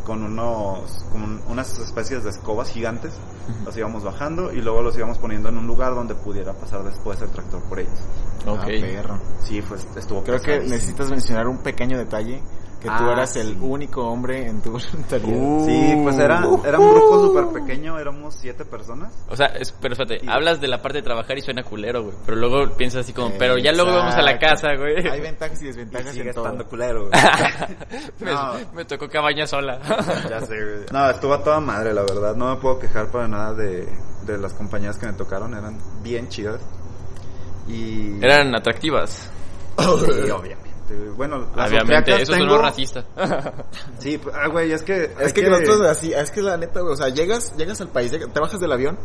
con 0.05 0.23
unos, 0.23 1.05
como 1.11 1.25
un- 1.27 1.41
unas 1.49 1.79
especies 1.79 2.25
de 2.25 2.31
escobas 2.31 2.69
gigantes. 2.71 3.13
Los 3.65 3.77
íbamos 3.77 4.05
bajando 4.05 4.53
y 4.53 4.61
luego 4.61 4.83
los 4.83 4.97
íbamos 4.97 5.19
poniendo 5.19 5.49
en 5.49 5.59
un 5.59 5.67
lugar 5.67 5.95
donde 5.95 6.15
pudiera 6.15 6.53
pasar 6.53 6.83
después 6.85 7.21
el 7.23 7.29
tractor 7.31 7.61
por 7.63 7.81
ellos. 7.81 7.99
Ok. 8.47 8.59
Ah, 8.63 8.67
perro. 8.67 9.19
Sí, 9.43 9.63
pues 9.63 9.87
estuvo 9.97 10.23
Creo 10.23 10.41
que 10.41 10.61
necesitas 10.71 11.11
mencionar 11.11 11.47
un 11.49 11.59
pequeño 11.59 11.99
detalle. 11.99 12.43
Que 12.83 12.89
tú 12.89 12.95
Ah, 12.95 13.13
eras 13.13 13.37
el 13.37 13.57
único 13.61 14.03
hombre 14.09 14.49
en 14.49 14.61
tu 14.61 14.73
voluntariado. 14.73 15.33
Uh. 15.41 15.65
Sí, 15.67 16.01
pues 16.03 16.19
era, 16.19 16.45
era 16.65 16.79
un 16.81 16.91
grupo 16.91 17.27
súper 17.29 17.63
pequeño, 17.63 17.97
éramos 17.97 18.35
siete 18.35 18.65
personas. 18.65 19.13
O 19.29 19.37
sea, 19.37 19.47
es- 19.47 19.71
pero 19.81 19.95
espérate, 19.95 20.25
Y- 20.25 20.29
hablas 20.29 20.61
de 20.61 20.67
la 20.67 20.83
parte 20.83 20.99
de 20.99 21.03
trabajar 21.03 21.39
y 21.39 21.43
suena 21.43 21.63
culero, 21.63 22.03
güey. 22.03 22.17
Pero 22.27 22.39
luego 22.39 22.77
piensas 22.77 23.03
así 23.05 23.13
como, 23.13 23.31
pero 23.39 23.57
ya 23.59 23.71
luego 23.73 23.93
vamos 23.93 24.15
a 24.15 24.23
la 24.23 24.37
casa, 24.39 24.75
güey. 24.77 25.07
Hay 25.09 25.21
ventajas 25.21 25.61
y 25.63 25.65
Y 25.65 25.69
desventajas 25.69 26.13
sigue 26.13 26.29
en 26.31 26.35
todo. 26.35 26.45
estando 26.47 26.67
culero, 26.69 27.09
güey. 27.09 27.13
me, 28.21 28.33
No. 28.33 28.53
me 28.75 28.85
tocó 28.85 29.09
cabaña 29.09 29.47
sola. 29.47 29.79
Ya 30.29 30.41
sé, 30.41 30.55
güey. 30.57 30.87
No, 30.93 31.09
estuvo 31.11 31.35
a 31.35 31.43
toda 31.45 31.61
madre, 31.61 31.95
la 31.95 32.03
verdad. 32.03 32.35
No 32.35 32.53
me 32.55 32.61
puedo 32.61 32.79
quejar 32.81 33.11
para 33.13 33.29
nada 33.29 33.55
de, 33.55 33.89
de 34.27 34.39
las 34.39 34.53
compañías 34.55 34.99
que 34.99 35.07
me 35.07 35.13
tocaron. 35.13 35.55
Eran 35.55 35.79
bien 36.03 36.29
chidas. 36.29 36.61
Y... 37.69 38.19
Eran 38.23 38.55
atractivas. 38.57 39.31
Sí, 39.79 40.31
obviamente. 40.31 40.62
Este, 40.93 41.11
bueno, 41.11 41.47
las 41.57 41.71
Obviamente, 41.71 42.13
eso 42.15 42.23
es 42.33 42.39
tengo- 42.39 42.47
no 42.57 42.59
racista. 42.63 43.05
Sí, 43.99 44.19
pues, 44.19 44.35
ah, 44.37 44.49
güey, 44.49 44.73
es 44.73 44.83
que... 44.83 45.11
Es 45.21 45.33
que, 45.33 45.49
nosotros 45.49 45.81
así, 45.83 46.13
es 46.13 46.31
que 46.31 46.43
la 46.43 46.57
neta, 46.57 46.81
güey, 46.81 46.93
o 46.93 46.97
sea, 46.97 47.09
llegas, 47.09 47.57
llegas 47.57 47.81
al 47.81 47.89
país, 47.89 48.11
te 48.11 48.41
bajas 48.41 48.59
del 48.61 48.73
avión 48.73 48.99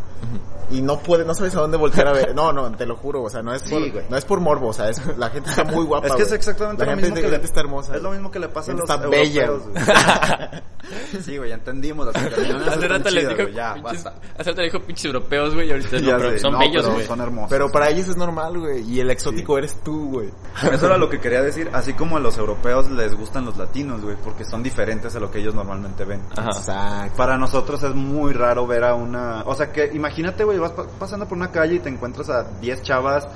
y 0.71 0.81
no 0.81 0.99
puedes, 0.99 1.25
no 1.25 1.33
sabes 1.33 1.55
a 1.55 1.61
dónde 1.61 1.77
voltear 1.77 2.07
a 2.07 2.13
ver. 2.13 2.27
No, 2.35 2.51
no, 2.51 2.69
te 2.75 2.85
lo 2.85 2.95
juro, 2.95 3.23
o 3.23 3.29
sea, 3.29 3.41
no 3.41 3.53
es 3.53 3.61
Sí, 3.61 3.69
por, 3.71 3.91
güey. 3.91 4.05
no 4.09 4.17
es 4.17 4.25
por 4.25 4.39
morbo, 4.39 4.67
o 4.69 4.73
sea, 4.73 4.89
es, 4.89 5.01
la 5.17 5.29
gente 5.29 5.49
está 5.49 5.63
muy 5.63 5.85
guapa. 5.85 6.07
Es 6.07 6.13
que 6.13 6.21
es 6.23 6.27
güey. 6.29 6.37
exactamente 6.37 6.85
la 6.85 6.91
lo 6.91 6.97
gente, 6.97 7.01
mismo 7.11 7.15
que 7.15 7.21
la 7.27 7.29
gente 7.33 7.47
está 7.47 7.59
hermosa. 7.61 7.95
Es 7.95 8.01
lo 8.01 8.11
mismo 8.11 8.31
que 8.31 8.39
le 8.39 8.49
pasa 8.49 8.71
a 8.71 8.75
los 8.75 8.89
Está 8.89 9.07
bella, 9.07 9.45
europeos, 9.45 9.85
güey. 9.85 11.21
Sí, 11.21 11.37
güey, 11.37 11.49
ya 11.49 11.55
entendimos. 11.55 12.05
Las 12.07 12.15
Hace 12.15 12.87
rato 12.87 13.09
les 13.09 13.27
dijo, 13.29 13.49
ya, 13.49 13.75
basta. 13.75 14.13
hace 14.37 14.49
rato 14.51 14.61
le 14.61 14.67
dijo 14.71 14.79
pinches 14.81 15.05
europeos, 15.05 15.53
güey, 15.53 15.67
y 15.67 15.71
ahorita 15.71 15.99
no, 15.99 16.17
pero 16.17 16.39
son 16.39 16.59
bellos, 16.59 16.83
pero 16.83 16.93
güey. 16.93 17.05
Son 17.07 17.21
hermosos. 17.21 17.49
Pero 17.49 17.71
para 17.71 17.89
ellos 17.89 18.07
es 18.07 18.17
normal, 18.17 18.57
güey, 18.59 18.81
y 18.89 18.99
el 18.99 19.09
exótico 19.11 19.57
eres 19.57 19.81
tú, 19.83 20.11
güey. 20.11 20.29
Eso 20.71 20.85
era 20.85 20.97
lo 20.97 21.09
que 21.09 21.19
quería 21.19 21.41
decir. 21.41 21.69
Así 21.77 21.93
como 21.93 22.17
a 22.17 22.19
los 22.19 22.37
europeos 22.37 22.89
les 22.91 23.13
gustan 23.15 23.45
los 23.45 23.57
latinos, 23.57 24.01
güey, 24.01 24.15
porque 24.23 24.43
son 24.45 24.63
diferentes 24.63 25.15
a 25.15 25.19
lo 25.19 25.29
que 25.31 25.39
ellos 25.39 25.53
normalmente 25.55 26.05
ven. 26.05 26.21
Ajá. 26.35 26.49
Exacto. 26.49 27.15
Para 27.17 27.37
nosotros 27.37 27.81
es 27.83 27.93
muy 27.95 28.33
raro 28.33 28.65
ver 28.67 28.83
a 28.83 28.95
una... 28.95 29.43
O 29.45 29.53
sea, 29.55 29.71
que 29.71 29.91
imagínate, 29.93 30.43
güey, 30.43 30.57
vas 30.59 30.71
pa- 30.71 30.87
pasando 30.99 31.27
por 31.27 31.37
una 31.37 31.51
calle 31.51 31.75
y 31.75 31.79
te 31.79 31.89
encuentras 31.89 32.29
a 32.29 32.43
10 32.59 32.81
chavas 32.83 33.27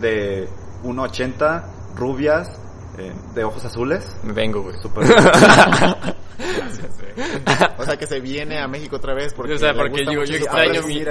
de 0.00 0.48
1,80, 0.84 1.62
rubias, 1.96 2.59
eh, 2.98 3.12
de 3.34 3.44
ojos 3.44 3.64
azules. 3.64 4.16
Me 4.22 4.32
vengo, 4.32 4.62
güey. 4.62 4.76
Súper... 4.80 5.04
O 7.78 7.84
sea, 7.84 7.96
que 7.98 8.06
se 8.06 8.20
viene 8.20 8.58
a 8.60 8.68
México 8.68 8.96
otra 8.96 9.14
vez 9.14 9.34
porque 9.34 9.54
o 9.54 9.58
sea, 9.58 9.74
porque 9.74 10.04
yo 10.04 10.22
extraño, 10.22 10.82
mi, 10.86 11.00
yo 11.04 11.10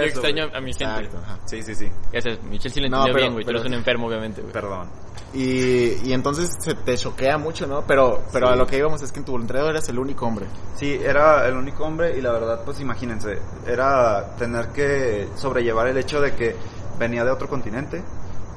a 0.55 0.61
mi 0.61 0.73
gente. 0.73 0.85
Exacto, 0.85 1.17
ajá. 1.23 1.39
Sí, 1.45 1.61
sí, 1.61 1.75
sí. 1.75 1.87
Ese 2.11 2.31
es, 2.31 2.43
Michelle 2.43 2.73
sí 2.73 2.79
lo 2.81 2.89
No, 2.89 2.97
entendió 2.97 3.13
pero- 3.13 3.23
bien, 3.23 3.33
güey. 3.33 3.45
Pero- 3.45 3.59
eres 3.59 3.67
un 3.67 3.73
enfermo, 3.75 4.07
obviamente, 4.07 4.41
güey. 4.41 4.53
Perdón. 4.53 4.89
Y, 5.33 6.07
y 6.07 6.13
entonces 6.13 6.49
se 6.59 6.73
te 6.73 6.97
choquea 6.97 7.37
mucho, 7.37 7.67
¿no? 7.67 7.83
Pero, 7.85 8.23
pero 8.33 8.47
Sí. 8.47 8.53
a 8.53 8.55
lo 8.55 8.65
que 8.65 8.77
íbamos 8.77 9.01
es 9.03 9.11
que 9.11 9.19
en 9.19 9.25
tu 9.25 9.33
voluntariado 9.33 9.69
eras 9.69 9.87
el 9.89 9.99
único 9.99 10.25
hombre. 10.25 10.47
Sí, 10.77 10.99
era 11.03 11.47
el 11.47 11.55
único 11.55 11.83
hombre 11.83 12.17
y 12.17 12.21
la 12.21 12.31
verdad, 12.31 12.61
pues 12.65 12.79
imagínense, 12.79 13.37
era 13.67 14.35
tener 14.37 14.69
que 14.69 15.27
sobrellevar 15.35 15.87
el 15.87 15.97
hecho 15.97 16.21
de 16.21 16.33
que 16.33 16.55
venía 16.97 17.23
de 17.23 17.31
otro 17.31 17.47
continente, 17.47 18.03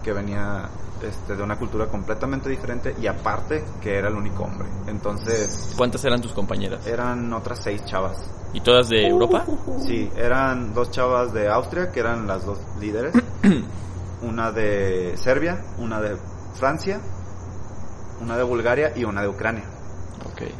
que 0.02 0.12
venía 0.12 0.68
este, 1.02 1.36
de 1.36 1.42
una 1.42 1.56
cultura 1.58 1.86
completamente 1.86 2.48
diferente 2.48 2.94
y 3.00 3.06
aparte 3.06 3.64
que 3.80 3.96
era 3.96 4.08
el 4.08 4.16
único 4.16 4.44
hombre. 4.44 4.68
Entonces, 4.86 5.74
¿Cuántas 5.76 6.04
eran 6.04 6.20
tus 6.20 6.32
compañeras? 6.32 6.86
eran 6.86 7.32
otras 7.32 7.60
seis 7.62 7.84
chavas. 7.84 8.18
¿Y 8.52 8.60
todas 8.60 8.88
de 8.88 9.06
Europa? 9.06 9.44
Sí, 9.86 10.10
eran 10.16 10.74
dos 10.74 10.90
chavas 10.90 11.32
de 11.32 11.48
Austria, 11.48 11.90
que 11.90 12.00
eran 12.00 12.26
las 12.26 12.44
dos 12.44 12.58
líderes. 12.80 13.14
una 14.22 14.52
de 14.52 15.16
Serbia, 15.16 15.64
una 15.78 16.00
de 16.00 16.16
Francia, 16.54 17.00
una 18.20 18.36
de 18.36 18.42
Bulgaria 18.42 18.92
y 18.94 19.04
una 19.04 19.22
de 19.22 19.28
Ucrania. 19.28 19.64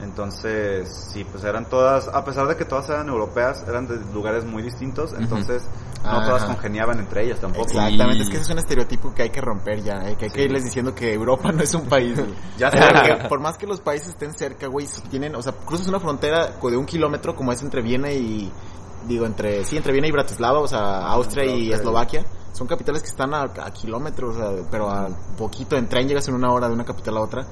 Entonces, 0.03 0.89
sí, 1.13 1.25
pues 1.25 1.45
eran 1.45 1.69
todas, 1.69 2.09
a 2.09 2.25
pesar 2.25 2.47
de 2.47 2.57
que 2.57 2.65
todas 2.65 2.89
eran 2.89 3.09
europeas, 3.09 3.65
eran 3.69 3.87
de 3.87 3.97
lugares 4.13 4.45
muy 4.45 4.63
distintos, 4.63 5.13
entonces 5.19 5.63
no 6.05 6.23
todas 6.25 6.45
congeniaban 6.45 6.99
entre 6.99 7.25
ellas 7.25 7.41
tampoco. 7.41 7.65
Exactamente, 7.65 8.19
Y- 8.19 8.23
es 8.23 8.29
que 8.29 8.35
ese 8.37 8.43
es 8.45 8.51
un 8.51 8.59
estereotipo 8.59 9.15
que 9.15 9.23
hay 9.23 9.31
que 9.31 9.41
romper 9.41 9.83
ya, 9.83 10.09
eh, 10.09 10.17
que 10.17 10.27
hay 10.27 10.31
que 10.31 10.45
irles 10.45 10.65
diciendo 10.65 10.95
que 10.95 11.13
Europa 11.13 11.53
no 11.53 11.63
es 11.63 11.75
un 11.75 11.87
país. 11.87 12.19
Ya 12.59 12.71
sé. 12.71 13.29
Por 13.29 13.41
más 13.41 13.57
que 13.59 13.67
los 13.67 13.81
países 13.81 14.09
estén 14.09 14.35
cerca, 14.35 14.67
güey, 14.69 14.87
tienen, 15.11 15.35
o 15.35 15.43
sea, 15.43 15.53
cruzas 15.53 15.89
una 15.89 16.01
frontera 16.01 16.49
de 16.63 16.77
un 16.77 16.87
kilómetro 16.87 17.35
como 17.35 17.53
es 17.53 17.63
entre 17.63 17.83
Viena 17.83 18.13
y, 18.13 18.53
digo, 19.07 19.27
entre, 19.27 19.65
sí, 19.65 19.77
entre 19.77 19.93
Viena 19.93 20.07
y 20.09 20.13
Bratislava, 20.13 20.61
o 20.61 20.69
sea, 20.69 21.07
Austria 21.09 21.45
y. 21.47 21.73
Eslovaquia. 21.73 22.25
Son 22.53 22.67
capitales 22.67 23.03
que 23.03 23.09
están 23.09 23.33
a, 23.33 23.45
a 23.45 23.71
kilómetros, 23.73 24.37
o 24.37 24.39
sea, 24.39 24.65
pero 24.71 24.91
a 24.91 25.09
poquito, 25.39 25.75
en 25.77 25.89
tren 25.89 26.07
llegas 26.07 26.29
en 26.29 26.35
una 26.35 26.53
hora 26.53 26.69
de 26.69 26.75
una 26.75 26.85
capital 26.85 27.17
a 27.17 27.21
otra 27.23 27.47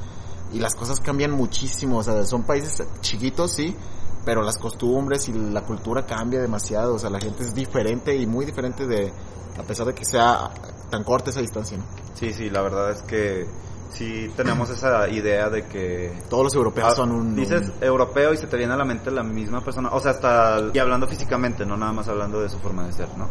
y 0.53 0.59
las 0.59 0.75
cosas 0.75 1.01
cambian 1.01 1.31
muchísimo, 1.33 1.99
o 1.99 2.03
sea, 2.03 2.25
son 2.25 2.43
países 2.43 2.83
chiquitos, 3.01 3.53
sí, 3.53 3.77
pero 4.25 4.43
las 4.43 4.59
costumbres 4.59 5.29
y 5.29 5.33
la 5.33 5.63
cultura 5.63 6.05
cambia 6.07 6.41
demasiado, 6.41 6.95
o 6.95 6.99
sea, 6.99 7.11
la 7.11 7.21
gente 7.21 7.43
es 7.45 7.55
diferente 7.55 8.17
y 8.17 8.27
muy 8.27 8.45
diferente 8.45 8.87
de, 8.87 9.13
a 9.59 9.63
pesar 9.63 9.87
de 9.87 9.95
que 9.95 10.05
sea 10.05 10.51
tan 10.91 11.05
corta 11.05 11.31
esa 11.31 11.41
distancia, 11.41 11.79
¿no? 11.79 11.85
Sí, 12.15 12.33
sí, 12.33 12.51
la 12.51 12.63
verdad 12.63 12.91
es 12.91 13.03
que 13.03 13.47
sí 13.91 14.31
tenemos 14.37 14.71
esa 14.71 15.09
idea 15.09 15.49
de 15.51 15.67
que... 15.67 16.13
Todos 16.29 16.45
los 16.45 16.55
europeos 16.55 16.89
Ah, 16.93 16.97
son 16.97 17.13
un... 17.13 17.35
Dices 17.35 17.69
un- 17.69 17.85
europeo 17.85 18.33
y 18.33 18.37
se 18.37 18.47
te 18.47 18.57
viene 18.57 18.75
a 18.75 18.77
la 18.77 18.85
mente 18.85 19.11
la 19.11 19.23
misma 19.23 19.63
persona, 19.63 19.89
o 19.93 20.01
sea, 20.01 20.13
hasta... 20.13 20.59
Y 20.75 20.79
hablando 20.79 21.07
físicamente, 21.09 21.65
no 21.65 21.77
nada 21.77 21.93
más 21.93 22.09
hablando 22.09 22.41
de 22.41 22.49
su 22.49 22.59
forma 22.59 22.87
de 22.87 22.93
ser, 22.93 23.09
¿no? 23.17 23.29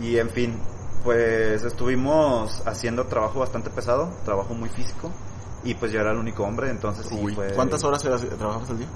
Y 0.00 0.16
en 0.18 0.30
fin, 0.30 0.58
pues 1.04 1.62
estuvimos 1.64 2.62
haciendo 2.66 3.06
trabajo 3.06 3.40
bastante 3.40 3.70
pesado, 3.70 4.10
trabajo 4.24 4.54
muy 4.54 4.68
físico, 4.68 5.10
y 5.64 5.74
pues 5.74 5.92
yo 5.92 6.00
era 6.00 6.12
el 6.12 6.18
único 6.18 6.44
hombre, 6.44 6.70
entonces 6.70 7.06
sí 7.08 7.18
Uy, 7.20 7.34
fue... 7.34 7.52
¿Cuántas 7.54 7.82
horas 7.84 8.04
eras- 8.04 8.22
trabajabas 8.38 8.70
al 8.70 8.78
día? 8.78 8.88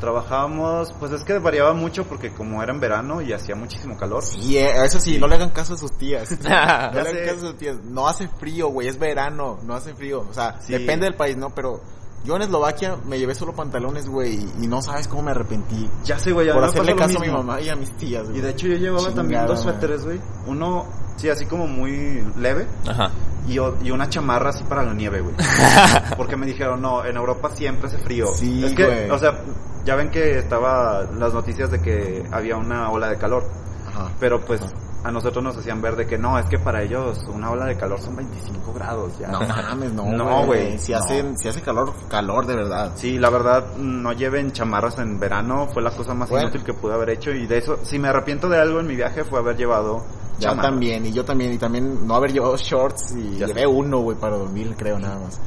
Trabajábamos, 0.00 0.92
pues 1.00 1.10
es 1.10 1.24
que 1.24 1.38
variaba 1.38 1.74
mucho 1.74 2.04
porque 2.04 2.30
como 2.32 2.62
era 2.62 2.72
en 2.72 2.78
verano 2.78 3.20
y 3.20 3.32
hacía 3.32 3.56
muchísimo 3.56 3.96
calor. 3.96 4.22
Sí, 4.22 4.56
eh, 4.56 4.70
eso 4.84 5.00
sí, 5.00 5.18
no 5.18 5.26
le 5.26 5.34
hagan 5.34 5.50
caso 5.50 5.74
a 5.74 5.76
sus 5.76 5.92
tías. 5.98 6.30
no 6.42 6.48
le 6.48 6.54
hagan 6.54 7.04
sé. 7.06 7.24
caso 7.24 7.36
a 7.38 7.50
sus 7.50 7.56
tías. 7.58 7.76
No 7.84 8.06
hace 8.06 8.28
frío, 8.28 8.68
güey, 8.68 8.86
es 8.86 8.96
verano, 8.98 9.58
no 9.64 9.74
hace 9.74 9.94
frío. 9.94 10.24
O 10.30 10.32
sea, 10.32 10.60
Sí. 10.60 10.72
depende 10.72 11.06
del 11.06 11.16
país, 11.16 11.36
¿no? 11.36 11.50
Pero 11.50 11.80
yo 12.24 12.36
en 12.36 12.42
Eslovaquia 12.42 12.96
me 13.06 13.18
llevé 13.18 13.34
solo 13.34 13.54
pantalones, 13.54 14.08
güey, 14.08 14.38
y 14.60 14.68
no 14.68 14.82
sabes 14.82 15.08
cómo 15.08 15.22
me 15.22 15.32
arrepentí. 15.32 15.90
Ya 16.04 16.16
sé, 16.16 16.30
güey, 16.30 16.46
ya 16.46 16.52
por 16.52 16.62
me 16.62 16.68
hacerle 16.68 16.94
caso 16.94 17.18
a 17.18 17.20
mi 17.20 17.30
mamá 17.30 17.60
y 17.60 17.68
a 17.68 17.74
mis 17.74 17.90
tías, 17.96 18.24
güey. 18.28 18.38
Y 18.38 18.40
de 18.40 18.50
hecho 18.50 18.68
yo 18.68 18.76
llevaba 18.76 18.98
Chingada, 19.00 19.16
también 19.16 19.46
dos 19.48 19.62
suéteres, 19.62 20.04
güey. 20.04 20.20
Uno, 20.46 20.86
sí, 21.16 21.28
así 21.28 21.44
como 21.46 21.66
muy 21.66 22.24
leve. 22.36 22.68
Ajá. 22.86 23.10
Y, 23.48 23.54
y 23.86 23.90
una 23.90 24.08
chamarra 24.08 24.50
así 24.50 24.62
para 24.64 24.82
la 24.82 24.92
nieve, 24.94 25.20
güey. 25.22 25.34
Porque 26.16 26.36
me 26.36 26.46
dijeron, 26.46 26.80
no, 26.82 27.04
en 27.04 27.16
Europa 27.16 27.50
siempre 27.54 27.88
hace 27.88 27.98
frío. 27.98 28.26
Sí, 28.34 28.64
es 28.64 28.74
que, 28.74 28.84
güey. 28.84 29.10
o 29.10 29.18
sea, 29.18 29.38
ya 29.84 29.96
ven 29.96 30.10
que 30.10 30.38
estaba 30.38 31.02
las 31.18 31.32
noticias 31.32 31.70
de 31.70 31.80
que 31.80 32.24
había 32.30 32.56
una 32.56 32.90
ola 32.90 33.08
de 33.08 33.16
calor. 33.16 33.44
Ajá. 33.88 34.10
Pero 34.20 34.40
pues 34.44 34.60
a 35.04 35.10
nosotros 35.12 35.42
nos 35.42 35.56
hacían 35.56 35.80
ver 35.80 35.94
de 35.96 36.06
que 36.06 36.18
no, 36.18 36.38
es 36.38 36.46
que 36.46 36.58
para 36.58 36.82
ellos 36.82 37.24
una 37.32 37.50
ola 37.50 37.64
de 37.66 37.76
calor 37.76 38.00
son 38.00 38.16
25 38.16 38.72
grados. 38.74 39.16
Ya. 39.18 39.28
No 39.28 39.40
mames, 39.40 39.92
no, 39.92 40.04
No, 40.12 40.44
güey, 40.44 40.78
Si, 40.78 40.92
no. 40.92 40.98
hacen, 40.98 41.38
si 41.38 41.48
hace 41.48 41.62
calor, 41.62 41.94
calor 42.10 42.44
de 42.46 42.56
verdad. 42.56 42.92
Sí, 42.96 43.16
la 43.16 43.30
verdad, 43.30 43.64
no 43.78 44.12
lleven 44.12 44.52
chamarras 44.52 44.98
en 44.98 45.18
verano, 45.18 45.68
fue 45.72 45.82
la 45.82 45.90
cosa 45.92 46.12
más 46.14 46.28
Bueno. 46.28 46.48
inútil 46.48 46.64
que 46.64 46.74
pude 46.74 46.92
haber 46.94 47.10
hecho 47.10 47.30
y 47.30 47.46
de 47.46 47.58
eso, 47.58 47.78
si 47.82 47.98
me 47.98 48.08
arrepiento 48.08 48.48
de 48.48 48.58
algo 48.60 48.80
en 48.80 48.88
mi 48.88 48.96
viaje 48.96 49.24
fue 49.24 49.38
haber 49.38 49.56
llevado 49.56 50.04
Yo 50.38 50.48
chamarra. 50.48 50.70
también, 50.70 51.06
y 51.06 51.12
yo 51.12 51.24
también, 51.24 51.52
y 51.52 51.58
también 51.58 52.06
no 52.06 52.14
haber 52.14 52.32
llevado 52.32 52.56
shorts 52.56 53.14
y 53.16 53.38
Ya 53.38 53.46
llevé 53.46 53.66
uno, 53.66 54.00
güey, 54.00 54.16
para 54.16 54.36
dormir, 54.36 54.74
creo, 54.76 54.98
nada 54.98 55.18
más. 55.18 55.40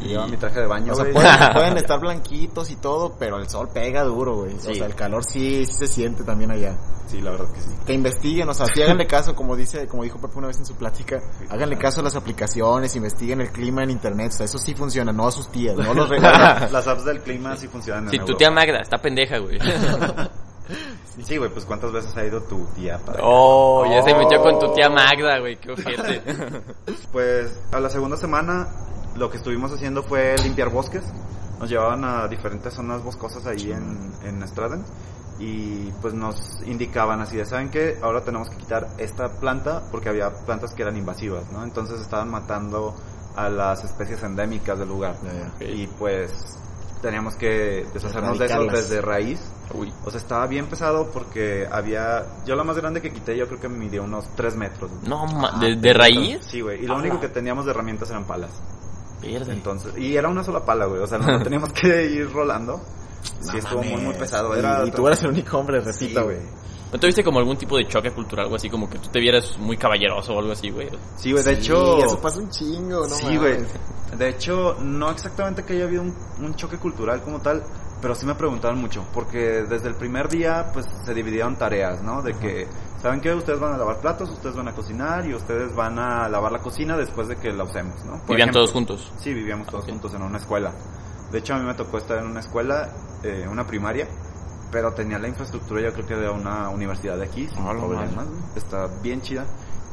Y 0.00 0.08
llevaba 0.08 0.28
mi 0.28 0.36
traje 0.36 0.60
de 0.60 0.66
baño, 0.66 0.92
O 0.92 0.96
sea, 0.96 1.10
pueden, 1.10 1.32
pueden 1.54 1.76
estar 1.78 1.98
blanquitos 1.98 2.70
y 2.70 2.76
todo, 2.76 3.16
pero 3.18 3.38
el 3.38 3.48
sol 3.48 3.68
pega 3.72 4.04
duro, 4.04 4.36
güey. 4.36 4.54
O 4.54 4.60
sea, 4.60 4.86
el 4.86 4.94
calor 4.94 5.24
sí, 5.24 5.64
sí 5.66 5.72
se 5.72 5.86
siente 5.86 6.22
también 6.22 6.50
allá. 6.50 6.76
Sí, 7.06 7.20
la 7.20 7.30
verdad 7.30 7.46
que 7.52 7.60
sí. 7.60 7.70
Que 7.86 7.92
investiguen, 7.92 8.48
o 8.48 8.54
sea, 8.54 8.66
sí 8.66 8.82
háganle 8.82 9.06
caso, 9.06 9.34
como 9.34 9.54
dice, 9.54 9.86
como 9.86 10.02
dijo 10.02 10.18
Pepe 10.18 10.38
una 10.38 10.48
vez 10.48 10.58
en 10.58 10.66
su 10.66 10.74
plática, 10.74 11.20
háganle 11.48 11.78
caso 11.78 12.00
a 12.00 12.02
las 12.02 12.16
aplicaciones, 12.16 12.96
investiguen 12.96 13.40
el 13.40 13.50
clima 13.50 13.84
en 13.84 13.90
internet, 13.90 14.32
o 14.34 14.36
sea, 14.38 14.46
eso 14.46 14.58
sí 14.58 14.74
funciona, 14.74 15.12
no 15.12 15.28
a 15.28 15.30
sus 15.30 15.48
tías, 15.50 15.76
no 15.76 15.94
los 15.94 16.08
regalen. 16.08 16.36
Las 16.72 16.86
apps 16.88 17.04
del 17.04 17.20
clima 17.20 17.56
sí 17.56 17.68
funcionan 17.68 18.10
Si 18.10 18.18
tu 18.18 18.34
tía 18.34 18.50
Magda 18.50 18.80
está 18.80 18.98
pendeja, 18.98 19.38
güey. 19.38 19.58
Sí, 21.22 21.36
güey, 21.36 21.50
pues 21.50 21.64
¿cuántas 21.64 21.92
veces 21.92 22.16
ha 22.16 22.24
ido 22.24 22.42
tu 22.42 22.64
tía 22.76 22.98
para 22.98 23.18
allá? 23.18 23.28
Oh, 23.28 23.84
ya 23.86 24.02
se 24.02 24.14
metió 24.14 24.40
con 24.42 24.58
tu 24.58 24.72
tía 24.74 24.88
Magda, 24.88 25.38
güey. 25.38 25.56
Qué 25.56 25.72
ojete. 25.72 26.22
Pues 27.12 27.58
a 27.72 27.80
la 27.80 27.88
segunda 27.88 28.16
semana 28.16 28.68
lo 29.16 29.30
que 29.30 29.38
estuvimos 29.38 29.72
haciendo 29.72 30.02
fue 30.02 30.36
limpiar 30.42 30.70
bosques. 30.70 31.02
Nos 31.58 31.70
llevaban 31.70 32.04
a 32.04 32.28
diferentes 32.28 32.74
zonas 32.74 33.02
boscosas 33.02 33.46
ahí 33.46 33.72
en, 33.72 34.12
en 34.24 34.46
Straden 34.46 34.84
y 35.38 35.90
pues 36.02 36.14
nos 36.14 36.62
indicaban 36.66 37.20
así 37.20 37.36
de, 37.36 37.46
¿saben 37.46 37.70
qué? 37.70 37.98
Ahora 38.02 38.22
tenemos 38.22 38.48
que 38.50 38.56
quitar 38.56 38.88
esta 38.98 39.28
planta 39.40 39.82
porque 39.90 40.08
había 40.08 40.30
plantas 40.30 40.74
que 40.74 40.82
eran 40.82 40.96
invasivas, 40.96 41.50
¿no? 41.52 41.62
Entonces 41.62 42.00
estaban 42.00 42.30
matando 42.30 42.94
a 43.36 43.48
las 43.48 43.84
especies 43.84 44.22
endémicas 44.22 44.78
del 44.78 44.88
lugar. 44.88 45.16
Ya, 45.22 45.50
ya. 45.60 45.66
Y 45.66 45.86
pues 45.86 46.58
teníamos 47.02 47.34
que 47.36 47.86
deshacernos 47.92 48.38
de 48.38 48.46
eso 48.46 48.64
desde 48.64 49.00
raíz. 49.00 49.40
Uy. 49.74 49.92
O 50.04 50.10
sea, 50.10 50.18
estaba 50.20 50.46
bien 50.46 50.66
pesado 50.66 51.10
porque 51.12 51.66
había... 51.70 52.24
Yo 52.46 52.54
la 52.56 52.64
más 52.64 52.76
grande 52.76 53.02
que 53.02 53.12
quité 53.12 53.36
yo 53.36 53.46
creo 53.48 53.60
que 53.60 53.68
midió 53.68 54.04
unos 54.04 54.28
3 54.36 54.56
metros. 54.56 54.90
No, 55.06 55.26
ma- 55.26 55.58
¿de, 55.60 55.76
de 55.76 55.92
raíz? 55.92 56.38
Sí, 56.46 56.60
güey. 56.60 56.84
Y 56.84 56.86
lo 56.86 56.94
Ah, 56.94 56.98
único 56.98 57.20
que 57.20 57.28
teníamos 57.28 57.64
de 57.64 57.72
herramientas 57.72 58.08
eran 58.10 58.24
palas. 58.24 58.50
Verde. 59.20 59.52
Entonces, 59.52 59.96
y 59.98 60.16
era 60.16 60.28
una 60.28 60.42
sola 60.44 60.64
pala, 60.64 60.86
güey. 60.86 61.00
O 61.02 61.06
sea, 61.06 61.18
no 61.18 61.38
teníamos 61.42 61.72
que 61.72 62.06
ir 62.06 62.30
rolando. 62.32 62.80
Sí, 63.40 63.48
No 63.52 63.58
estuvo 63.58 63.82
muy, 63.82 64.00
muy 64.00 64.14
pesado. 64.14 64.54
Y- 64.54 64.58
Era 64.60 64.84
y, 64.86 64.90
tú 64.92 65.06
eras 65.06 65.22
el 65.22 65.30
único 65.30 65.58
hombre, 65.58 65.80
repito, 65.80 65.98
Sí, 65.98 66.14
güey. 66.14 66.38
¿No 66.92 67.00
tuviste 67.00 67.24
como 67.24 67.38
algún 67.40 67.56
tipo 67.56 67.76
de 67.76 67.86
choque 67.88 68.10
cultural, 68.12 68.44
algo 68.44 68.56
así? 68.56 68.70
Como 68.70 68.88
que 68.88 68.98
tú 68.98 69.08
te 69.08 69.18
vieras 69.20 69.58
muy 69.58 69.76
caballeroso 69.76 70.34
o 70.34 70.38
algo 70.38 70.52
así, 70.52 70.70
güey. 70.70 70.88
Sí, 71.16 71.32
güey. 71.32 71.42
De 71.44 71.56
Sí, 71.56 71.60
hecho... 71.62 71.98
eso 71.98 72.20
pasa 72.20 72.38
un 72.38 72.48
chingo, 72.50 73.00
¿no? 73.00 73.08
sí, 73.08 73.36
güey. 73.36 73.58
De 74.16 74.28
hecho, 74.28 74.76
no 74.80 75.10
exactamente 75.10 75.64
que 75.64 75.74
haya 75.74 75.84
habido 75.84 76.02
un, 76.02 76.14
un 76.40 76.54
choque 76.54 76.78
cultural 76.78 77.22
como 77.22 77.40
tal, 77.40 77.62
pero 78.00 78.14
sí 78.14 78.24
me 78.24 78.34
preguntaron 78.34 78.78
mucho, 78.78 79.04
porque 79.12 79.64
desde 79.68 79.88
el 79.88 79.94
primer 79.96 80.28
día 80.28 80.70
pues 80.72 80.86
se 81.04 81.12
dividieron 81.12 81.56
tareas, 81.56 82.02
¿no? 82.02 82.22
De 82.22 82.32
que, 82.34 82.68
¿saben 83.02 83.20
qué? 83.20 83.34
Ustedes 83.34 83.58
van 83.58 83.74
a 83.74 83.76
lavar 83.78 84.00
platos, 84.00 84.30
ustedes 84.30 84.54
van 84.54 84.68
a 84.68 84.72
cocinar 84.74 85.26
y 85.26 85.34
ustedes 85.34 85.74
van 85.74 85.98
a 85.98 86.28
lavar 86.28 86.52
la 86.52 86.60
cocina 86.60 86.96
después 86.96 87.26
de 87.26 87.36
que 87.36 87.52
la 87.52 87.64
usemos, 87.64 87.96
¿no? 88.04 88.12
Por 88.18 88.28
Vivían 88.28 88.48
ejemplo, 88.50 88.60
todos 88.60 88.72
juntos. 88.72 89.12
Sí, 89.18 89.34
vivíamos 89.34 89.66
todos 89.66 89.84
juntos 89.84 90.14
en 90.14 90.22
una 90.22 90.38
escuela. 90.38 90.72
De 91.32 91.38
hecho, 91.38 91.54
a 91.54 91.58
mí 91.58 91.64
me 91.66 91.74
tocó 91.74 91.98
estar 91.98 92.18
en 92.18 92.26
una 92.26 92.40
escuela, 92.40 92.88
eh, 93.24 93.46
una 93.50 93.66
primaria, 93.66 94.06
pero 94.76 94.92
tenía 94.92 95.18
la 95.18 95.26
infraestructura 95.26 95.80
yo 95.80 95.90
creo 95.94 96.06
que 96.06 96.16
de 96.16 96.28
una 96.28 96.68
universidad 96.68 97.16
de 97.16 97.24
aquí, 97.24 97.48
sin 97.48 97.64
la 97.64 97.70
problemas. 97.70 98.26
Está 98.54 98.86
bien 99.02 99.22
chida. 99.22 99.46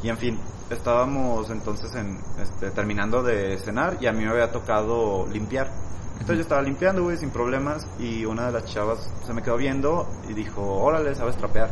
Y 0.04 0.10
en 0.10 0.18
fin, 0.18 0.38
estábamos 0.70 1.50
entonces 1.50 1.96
en, 1.96 2.20
este, 2.38 2.70
terminando 2.72 3.24
de 3.24 3.58
cenar 3.60 3.96
y 4.02 4.08
a 4.08 4.12
mí 4.12 4.26
me 4.26 4.32
había 4.32 4.52
tocado 4.52 5.26
limpiar. 5.32 5.72
Entonces 6.16 6.36
yo 6.36 6.42
estaba 6.42 6.62
limpiando, 6.62 7.02
güey, 7.02 7.16
sin 7.16 7.30
problemas 7.30 7.88
y 7.98 8.26
una 8.26 8.48
de 8.48 8.52
las 8.52 8.66
chavas 8.66 9.10
se 9.26 9.34
me 9.34 9.42
quedó 9.42 9.56
viendo 9.56 10.06
y 10.28 10.34
dijo, 10.34 10.62
órale, 10.62 11.16
¿sabes 11.16 11.38
trapear? 11.38 11.70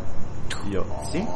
Y 0.66 0.72
yo, 0.72 0.86
¿sí? 1.12 1.28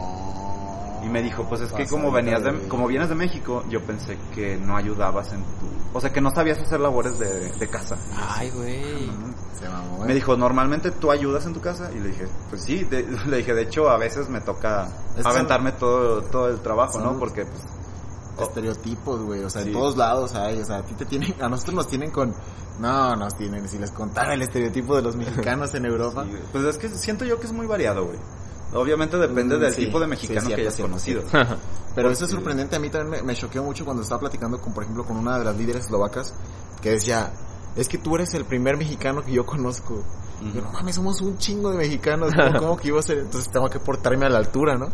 Y 1.06 1.10
me 1.10 1.22
dijo, 1.22 1.44
pues 1.48 1.62
es 1.62 1.72
que 1.72 1.86
como 1.88 2.12
venías 2.12 2.44
de 2.44 2.68
como 2.68 2.88
vienes 2.88 3.10
de 3.10 3.16
México, 3.16 3.64
yo 3.70 3.80
pensé 3.82 4.18
que 4.34 4.58
no 4.58 4.76
ayudabas 4.76 5.32
en 5.34 5.42
tu, 5.44 5.68
o 5.98 6.02
sea, 6.02 6.12
que 6.12 6.20
no 6.20 6.32
sabías 6.32 6.58
hacer 6.60 6.80
labores 6.80 7.20
de, 7.20 7.52
de 7.52 7.68
casa. 7.70 7.96
Ay, 8.18 8.50
güey. 8.50 9.10
Se 9.60 9.70
mamó, 9.70 10.04
Me 10.06 10.14
dijo, 10.14 10.36
normalmente 10.36 10.92
tú 10.92 11.12
ayudas 11.12 11.46
en 11.46 11.54
tu 11.54 11.62
casa 11.62 11.90
y 11.96 12.00
le 12.00 12.08
dije, 12.10 12.28
pues 12.50 12.64
sí, 12.64 12.84
de- 12.86 13.04
le 13.28 13.38
dije, 13.38 13.54
de 13.54 13.62
hecho 13.62 13.90
a 13.90 13.98
veces 13.98 14.28
me 14.30 14.42
toca 14.42 14.88
Es 15.18 15.26
aventarme 15.26 15.72
todo, 15.74 16.24
todo 16.24 16.50
el 16.50 16.60
trabajo, 16.62 17.00
¿no? 17.00 17.12
son- 17.12 17.20
Porque 17.20 17.46
pues, 17.46 17.62
estereotipos, 18.48 19.22
güey, 19.22 19.44
o 19.44 19.50
sea, 19.50 19.62
Sí. 19.62 19.68
en 19.70 19.74
todos 19.74 19.96
lados 19.96 20.36
hay, 20.36 20.60
o 20.60 20.66
sea, 20.66 20.78
a 20.78 20.82
ti 20.84 20.94
te 20.96 21.06
tienen, 21.06 21.34
a 21.42 21.48
nosotros 21.48 21.76
nos 21.76 21.88
tienen 21.88 22.12
con, 22.12 22.34
no, 22.80 23.16
nos 23.16 23.36
tienen, 23.36 23.68
si 23.70 23.78
les 23.78 23.92
contara 23.92 24.34
el 24.34 24.42
estereotipo 24.42 24.96
de 24.96 25.02
los 25.04 25.16
mexicanos 25.16 25.74
en 25.76 25.86
Europa, 25.86 26.26
pues 26.52 26.66
es 26.66 26.78
que 26.78 26.90
siento 26.90 27.24
yo 27.26 27.40
que 27.40 27.48
es 27.48 27.54
muy 27.54 27.68
variado, 27.68 28.06
güey. 28.06 28.18
Obviamente 28.74 29.18
depende 29.18 29.58
Mm, 29.58 29.60
del 29.62 29.74
sí, 29.74 29.86
tipo 29.86 30.00
de 30.00 30.06
sí, 30.06 30.10
mexicano 30.10 30.42
cierto, 30.42 30.56
que 30.56 30.62
hayas 30.62 30.76
cierto, 30.76 30.92
conocido. 30.92 31.24
pero 31.96 32.10
eso 32.12 32.26
es 32.26 32.32
sorprendente, 32.32 32.76
a 32.76 32.80
mí 32.80 32.90
también 32.90 33.22
me, 33.22 33.28
me 33.28 33.36
choqueó 33.36 33.64
mucho 33.64 33.86
cuando 33.86 34.04
estaba 34.04 34.20
platicando 34.22 34.60
con, 34.60 34.74
por 34.74 34.84
ejemplo, 34.84 35.06
con 35.06 35.18
una 35.18 35.40
de 35.40 35.46
las 35.46 35.56
líderes 35.56 35.86
eslovacas, 35.86 36.34
que 36.82 36.92
decía, 36.92 37.32
es 37.76 37.88
que 37.88 37.98
tú 37.98 38.16
eres 38.16 38.34
el 38.34 38.46
primer 38.46 38.78
mexicano 38.78 39.24
que 39.24 39.32
yo 39.32 39.46
conozco. 39.46 40.04
Yo, 40.54 40.62
no 40.62 40.72
mames, 40.74 40.96
somos 40.96 41.22
un 41.22 41.38
chingo 41.38 41.72
de 41.72 41.78
mexicanos, 41.78 42.34
¿cómo, 42.36 42.54
cómo 42.60 42.78
que 42.78 42.90
iba 42.90 43.00
a 43.00 43.04
ser? 43.04 43.20
Entonces 43.20 43.50
tengo 43.52 43.70
que 43.70 43.80
portarme 43.80 44.26
a 44.26 44.30
la 44.30 44.40
altura, 44.40 44.76
¿no? 44.76 44.90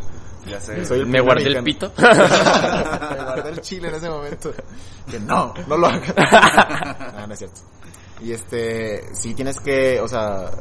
Ya 0.46 0.60
sé. 0.60 0.86
Soy 0.86 1.00
el 1.00 1.08
Me 1.08 1.20
guardé 1.22 1.48
el 1.48 1.64
pito. 1.64 1.92
Me 1.98 2.06
guardé 3.24 3.50
el 3.50 3.62
chile 3.62 3.90
en 3.90 3.96
ese 3.96 4.10
momento. 4.10 4.52
Que 5.10 5.20
no, 5.20 5.54
no 5.68 5.78
lo 5.78 5.88
hagas. 5.88 6.14
no, 7.16 7.28
no 7.28 7.34
es 7.34 7.40
cierto. 7.40 7.62
Y 8.22 8.32
este, 8.32 9.14
sí 9.16 9.34
tienes 9.34 9.60
que, 9.60 10.00
o 10.00 10.08
sea, 10.08 10.52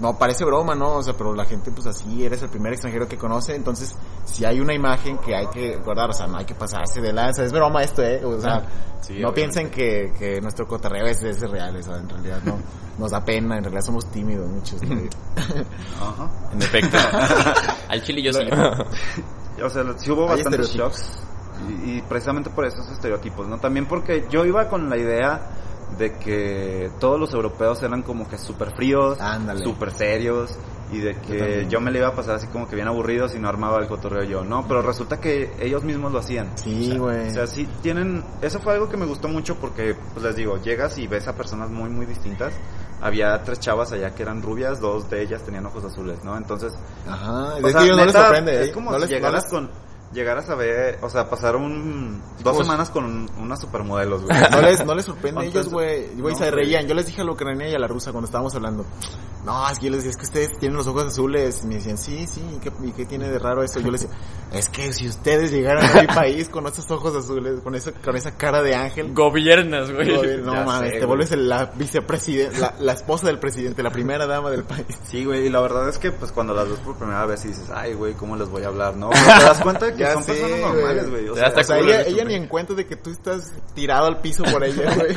no 0.00 0.16
parece 0.18 0.44
broma, 0.44 0.74
¿no? 0.74 0.94
O 0.94 1.02
sea, 1.02 1.14
pero 1.14 1.34
la 1.34 1.44
gente 1.44 1.70
pues 1.70 1.86
así, 1.86 2.24
eres 2.24 2.42
el 2.42 2.48
primer 2.48 2.72
extranjero 2.72 3.06
que 3.06 3.16
conoce, 3.18 3.54
entonces 3.54 3.94
si 4.24 4.44
hay 4.44 4.60
una 4.60 4.72
imagen 4.74 5.18
que 5.18 5.34
hay 5.36 5.46
que 5.48 5.76
guardar, 5.76 6.10
o 6.10 6.12
sea, 6.12 6.26
no 6.26 6.38
hay 6.38 6.44
que 6.44 6.54
pasarse 6.54 7.00
de 7.00 7.12
lanza, 7.12 7.44
es 7.44 7.52
broma 7.52 7.82
esto, 7.82 8.02
¿eh? 8.02 8.24
O 8.24 8.40
sea, 8.40 8.62
Sí, 9.00 9.14
no 9.18 9.30
obviamente. 9.30 9.32
piensen 9.32 9.70
que, 9.70 10.12
que 10.18 10.40
nuestro 10.40 10.66
cotorreo 10.66 11.06
es, 11.06 11.22
es 11.22 11.40
real, 11.40 11.74
o 11.76 11.82
sea, 11.82 11.96
en 11.96 12.08
realidad 12.08 12.40
no, 12.44 12.58
nos 12.98 13.10
da 13.10 13.24
pena, 13.24 13.56
en 13.56 13.64
realidad 13.64 13.82
somos 13.82 14.06
tímidos 14.10 14.46
muchos. 14.48 14.82
¿no? 14.82 14.94
Ajá. 16.00 16.30
En 16.52 16.62
efecto. 16.62 16.98
Al 17.88 18.02
chile 18.02 18.22
yo 18.22 18.32
sí. 18.32 18.44
O 19.62 19.68
sea, 19.70 19.84
sí 19.98 20.10
hubo 20.10 20.24
Hay 20.24 20.28
bastantes 20.36 20.60
estereotipos. 20.68 20.74
shocks. 20.74 21.22
Y, 21.84 21.98
y 21.98 22.02
precisamente 22.02 22.50
por 22.50 22.64
esos 22.64 22.88
estereotipos, 22.90 23.46
¿no? 23.48 23.58
También 23.58 23.86
porque 23.86 24.26
yo 24.30 24.44
iba 24.46 24.68
con 24.68 24.88
la 24.88 24.96
idea 24.96 25.40
de 25.98 26.12
que 26.16 26.90
todos 26.98 27.18
los 27.20 27.32
europeos 27.34 27.82
eran 27.82 28.02
como 28.02 28.28
que 28.28 28.38
súper 28.38 28.70
fríos, 28.74 29.18
súper 29.62 29.90
serios, 29.92 30.56
y 30.92 30.98
de 30.98 31.14
Yo 31.14 31.20
que 31.22 31.66
yo, 31.68 31.80
me 31.80 31.90
le 31.92 31.98
iba 32.00 32.08
a 32.08 32.14
pasar 32.14 32.34
así 32.36 32.48
como 32.48 32.66
que 32.68 32.74
bien 32.74 32.88
aburrido 32.88 33.28
si 33.28 33.38
no 33.38 33.48
armaba 33.48 33.78
el 33.78 33.86
cotorreo 33.86 34.24
yo, 34.24 34.42
¿no? 34.44 34.66
Pero 34.66 34.82
resulta 34.82 35.20
que 35.20 35.52
ellos 35.60 35.84
mismos 35.84 36.10
lo 36.12 36.18
hacían. 36.18 36.50
Sí, 36.56 36.96
güey. 36.98 37.28
O 37.28 37.32
sea, 37.32 37.46
sí 37.46 37.68
tienen... 37.80 38.24
Eso 38.42 38.58
fue 38.58 38.72
algo 38.72 38.88
que 38.88 38.96
me 38.96 39.06
gustó 39.06 39.28
mucho 39.28 39.54
porque, 39.56 39.94
pues 40.14 40.24
les 40.24 40.34
digo, 40.34 40.60
llegas 40.60 40.98
y 40.98 41.06
ves 41.06 41.28
a 41.28 41.34
personas 41.36 41.70
muy, 41.70 41.90
muy 41.90 42.06
distintas. 42.06 42.52
Había 43.02 43.42
tres 43.44 43.60
chavas 43.60 43.92
allá 43.92 44.14
que 44.14 44.22
eran 44.22 44.42
rubias, 44.42 44.80
dos 44.80 45.08
de 45.08 45.22
ellas 45.22 45.42
tenían 45.42 45.64
ojos 45.66 45.84
azules, 45.84 46.22
¿no? 46.24 46.36
Entonces, 46.36 46.72
Ajá, 47.08 47.54
o 47.54 47.66
es 47.66 47.72
sea, 47.72 47.80
que 47.80 47.86
ellos 47.86 47.96
no 47.96 48.04
les 48.04 48.12
sorprende, 48.14 48.62
Es 48.62 48.68
¿eh? 48.68 48.72
como 48.72 48.90
no 48.90 48.96
si 48.96 49.00
les, 49.02 49.10
no 49.10 49.16
llegaras 49.16 49.44
les- 49.44 49.52
con... 49.52 49.70
Llegaras 50.12 50.50
a 50.50 50.56
ver, 50.56 50.98
o 51.02 51.08
sea, 51.08 51.30
pasar 51.30 51.54
un... 51.54 52.20
Dos 52.42 52.52
como 52.54 52.64
semanas 52.64 52.90
con 52.90 53.30
unas 53.38 53.60
supermodelos, 53.60 54.24
güey. 54.24 54.36
No 54.50 54.60
les, 54.60 54.84
no 54.84 54.94
les 54.94 55.04
sorprende 55.04 55.42
a 55.42 55.44
ellos, 55.44 55.68
güey. 55.68 56.08
Güey, 56.16 56.32
no, 56.34 56.38
se 56.38 56.50
reían. 56.50 56.88
Yo 56.88 56.94
les 56.94 57.06
dije 57.06 57.20
a 57.20 57.24
la 57.24 57.30
ucraniana 57.32 57.70
y 57.70 57.74
a 57.74 57.78
la 57.78 57.86
rusa 57.86 58.10
cuando 58.10 58.26
estábamos 58.26 58.54
hablando. 58.56 58.84
No, 59.44 59.68
es 59.70 59.78
que 59.78 59.86
yo 59.86 59.92
les 59.92 60.04
decía, 60.04 60.10
es 60.10 60.16
que 60.16 60.24
ustedes 60.24 60.58
tienen 60.58 60.76
los 60.76 60.86
ojos 60.86 61.04
azules. 61.04 61.60
Y 61.62 61.66
me 61.68 61.76
decían, 61.76 61.96
sí, 61.96 62.26
sí, 62.26 62.44
¿y 62.56 62.58
qué, 62.58 62.72
y 62.82 62.92
qué 62.92 63.06
tiene 63.06 63.28
de 63.30 63.38
raro 63.38 63.62
eso? 63.62 63.78
Yo 63.80 63.90
les 63.90 64.02
decía, 64.02 64.16
es 64.52 64.68
que 64.68 64.92
si 64.92 65.06
ustedes 65.06 65.52
llegaran 65.52 65.84
a 65.96 66.00
mi 66.02 66.06
país 66.14 66.48
con 66.48 66.66
esos 66.66 66.90
ojos 66.90 67.14
azules, 67.14 67.60
con, 67.60 67.74
eso, 67.74 67.92
con 68.04 68.16
esa 68.16 68.36
cara 68.36 68.62
de 68.62 68.74
ángel, 68.74 69.14
Gobiernas, 69.14 69.92
güey. 69.92 70.08
no 70.42 70.54
Ya 70.54 70.64
mames, 70.64 70.92
sé, 70.92 70.98
te 70.98 71.06
vuelves 71.06 71.30
la 71.36 71.66
vicepresidenta, 71.66 72.58
la, 72.58 72.74
la 72.80 72.92
esposa 72.92 73.28
del 73.28 73.38
presidente, 73.38 73.82
la 73.82 73.90
primera 73.90 74.26
dama 74.26 74.50
del 74.50 74.64
país. 74.64 74.86
Sí, 75.04 75.24
güey, 75.24 75.46
y 75.46 75.50
la 75.50 75.60
verdad 75.60 75.88
es 75.88 75.98
que 75.98 76.10
pues 76.10 76.32
cuando 76.32 76.52
las 76.52 76.68
ves 76.68 76.78
por 76.80 76.96
primera 76.96 77.24
vez 77.26 77.44
y 77.44 77.48
dices, 77.48 77.70
ay, 77.72 77.94
güey, 77.94 78.14
¿cómo 78.14 78.36
les 78.36 78.48
voy 78.48 78.64
a 78.64 78.68
hablar, 78.68 78.96
no? 78.96 79.10
Pero 79.10 79.24
te 79.24 79.44
das 79.44 79.60
cuenta 79.60 79.86
de 79.86 79.94
que 79.99 79.99
Ya 80.00 80.14
son 80.14 80.24
sé, 80.24 80.32
personas 80.32 80.60
normales, 80.60 81.10
güey. 81.10 81.28
O 81.28 81.36
sea, 81.36 81.52
O 81.56 81.62
sea, 81.62 81.78
ella, 81.78 82.02
ella 82.02 82.24
ni 82.24 82.34
en 82.34 82.46
cuenta 82.46 82.74
de 82.74 82.86
que 82.86 82.96
tú 82.96 83.10
estás 83.10 83.52
tirado 83.74 84.06
al 84.06 84.20
piso 84.20 84.44
por 84.44 84.64
ella, 84.64 84.94
güey. 84.96 85.16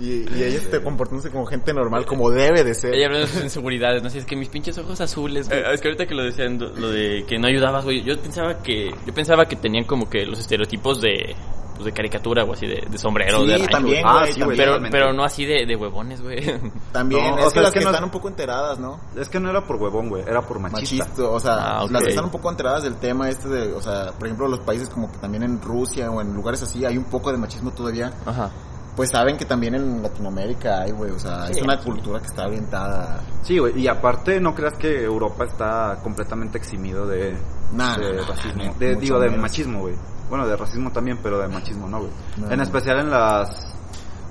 Y, 0.00 0.28
y 0.36 0.42
ella 0.42 0.60
te 0.70 0.82
comportándose 0.82 1.30
como 1.30 1.46
gente 1.46 1.72
normal, 1.72 2.04
como 2.04 2.30
debe 2.30 2.64
de 2.64 2.74
ser. 2.74 2.94
Ella 2.94 3.06
hablando 3.06 3.26
de 3.26 3.32
sus 3.32 3.42
inseguridades, 3.42 4.02
no 4.02 4.10
sé, 4.10 4.18
es 4.18 4.26
que 4.26 4.36
mis 4.36 4.48
pinches 4.48 4.76
ojos 4.78 5.00
azules, 5.00 5.48
güey. 5.48 5.60
Eh, 5.60 5.72
es 5.72 5.80
que 5.80 5.88
ahorita 5.88 6.06
que 6.06 6.14
lo 6.14 6.24
decían, 6.24 6.58
lo 6.58 6.90
de 6.90 7.24
que 7.26 7.38
no 7.38 7.46
ayudabas, 7.46 7.84
güey, 7.84 8.02
yo 8.02 8.16
pensaba 8.20 8.62
que, 8.62 8.90
yo 9.06 9.14
pensaba 9.14 9.46
que 9.46 9.56
tenían 9.56 9.84
como 9.84 10.08
que 10.10 10.26
los 10.26 10.38
estereotipos 10.38 11.00
de, 11.00 11.34
pues 11.76 11.84
de 11.86 11.92
caricatura 11.92 12.42
o 12.44 12.52
así, 12.52 12.66
de, 12.66 12.86
de 12.90 12.98
sombrero, 12.98 13.40
Sí, 13.40 13.46
de 13.46 13.52
rancho, 13.58 13.70
también, 13.70 14.02
güey. 14.02 14.14
Ah, 14.16 14.20
güey, 14.20 14.32
sí, 14.32 14.40
güey, 14.42 14.56
también. 14.56 14.90
Pero, 14.90 15.04
pero 15.06 15.12
no 15.12 15.24
así 15.24 15.44
de, 15.44 15.66
de 15.66 15.76
huevones, 15.76 16.20
güey. 16.22 16.36
También, 16.92 17.30
No, 17.36 17.38
es 17.38 17.44
o 17.44 17.48
que 17.48 17.52
sea, 17.54 17.62
las 17.62 17.68
es 17.68 17.72
que 17.74 17.78
que 17.80 17.84
no- 17.84 17.90
están 17.90 18.04
un 18.04 18.10
poco 18.10 18.28
enteradas, 18.28 18.78
¿no? 18.78 18.98
Es 19.16 19.28
que 19.28 19.38
no 19.38 19.50
era 19.50 19.64
por 19.66 19.76
huevón, 19.76 20.08
güey, 20.08 20.22
era 20.26 20.42
por 20.42 20.58
machista. 20.58 21.04
Machista, 21.04 21.28
o 21.28 21.38
sea, 21.40 21.54
Ah, 21.78 21.84
ok. 21.84 21.90
las 21.92 22.02
que 22.02 22.08
están 22.10 22.24
un 22.24 22.30
poco 22.30 22.50
enteradas 22.50 22.82
del 22.82 22.96
tema 22.96 23.28
este 23.28 23.48
de, 23.48 23.72
o 23.72 23.80
sea, 23.82 24.12
por 24.18 24.26
ejemplo, 24.26 24.48
los 24.48 24.60
países 24.60 24.88
como 24.88 25.10
que 25.12 25.18
también 25.18 25.42
en 25.42 25.60
Rusia 25.60 26.10
o 26.10 26.20
en 26.20 26.34
lugares 26.34 26.62
así 26.62 26.84
hay 26.84 26.96
un 26.96 27.04
poco 27.04 27.30
de 27.30 27.38
machismo 27.38 27.70
todavía, 27.72 28.12
Ajá. 28.24 28.50
pues 28.96 29.10
saben 29.10 29.36
que 29.36 29.44
también 29.44 29.74
en 29.74 30.02
Latinoamérica 30.02 30.82
hay, 30.82 30.92
güey, 30.92 31.10
o 31.10 31.18
sea, 31.18 31.48
es 31.50 31.56
Sí. 31.58 31.62
una 31.62 31.78
cultura 31.78 32.18
que 32.20 32.26
está 32.26 32.46
orientada 32.46 33.20
Sí, 33.42 33.58
güey, 33.58 33.78
y 33.78 33.86
aparte 33.88 34.40
no 34.40 34.54
creas 34.54 34.74
que 34.78 35.04
Europa 35.04 35.44
está 35.44 35.98
completamente 36.02 36.56
eximido 36.58 37.06
de, 37.06 37.36
Nah, 37.72 37.96
de 37.96 38.14
nah, 38.14 38.26
racismo. 38.26 38.64
nah, 38.64 38.72
de, 38.78 38.96
digo, 38.96 39.18
de 39.20 39.30
machismo, 39.30 39.80
güey. 39.80 39.94
Bueno, 40.28 40.46
de 40.46 40.56
racismo 40.56 40.90
también, 40.92 41.18
pero 41.22 41.38
de 41.38 41.48
machismo 41.48 41.88
no, 41.88 41.98
güey. 42.00 42.10
No, 42.38 42.50
en 42.50 42.60
especial 42.60 42.98
en 43.00 43.10
las... 43.10 43.74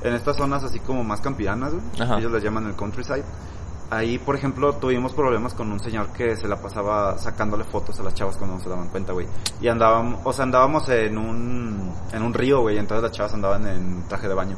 En 0.04 0.14
estas 0.14 0.38
zonas 0.38 0.64
así 0.64 0.80
como 0.80 1.04
más 1.04 1.20
campiranas, 1.22 1.74
güey. 1.74 1.84
Ajá. 2.00 2.20
Ellos 2.20 2.32
les 2.32 2.44
llaman 2.44 2.66
el 2.68 2.76
countryside. 2.76 3.24
Ahí, 3.90 4.18
por 4.20 4.36
ejemplo, 4.36 4.74
tuvimos 4.74 5.14
problemas 5.14 5.54
con 5.54 5.72
un 5.72 5.80
señor 5.80 6.10
que 6.10 6.36
se 6.36 6.48
la 6.48 6.58
pasaba 6.58 7.18
sacándole 7.18 7.64
fotos 7.66 8.00
a 8.00 8.04
las 8.04 8.14
chavas 8.16 8.36
cuando 8.38 8.58
no 8.58 8.62
se 8.64 8.70
daban 8.70 8.88
cuenta, 8.90 9.14
güey. 9.14 9.28
Y 9.62 9.68
andábamos, 9.68 10.20
o 10.24 10.34
sea, 10.34 10.44
andábamos 10.44 10.90
en 10.90 11.18
un, 11.18 11.94
en 12.12 12.22
un 12.24 12.34
río, 12.34 12.62
güey, 12.62 12.78
entonces 12.78 13.04
las 13.04 13.12
chavas 13.12 13.34
andaban 13.36 13.66
en 13.68 14.08
traje 14.08 14.28
de 14.28 14.34
baño. 14.34 14.58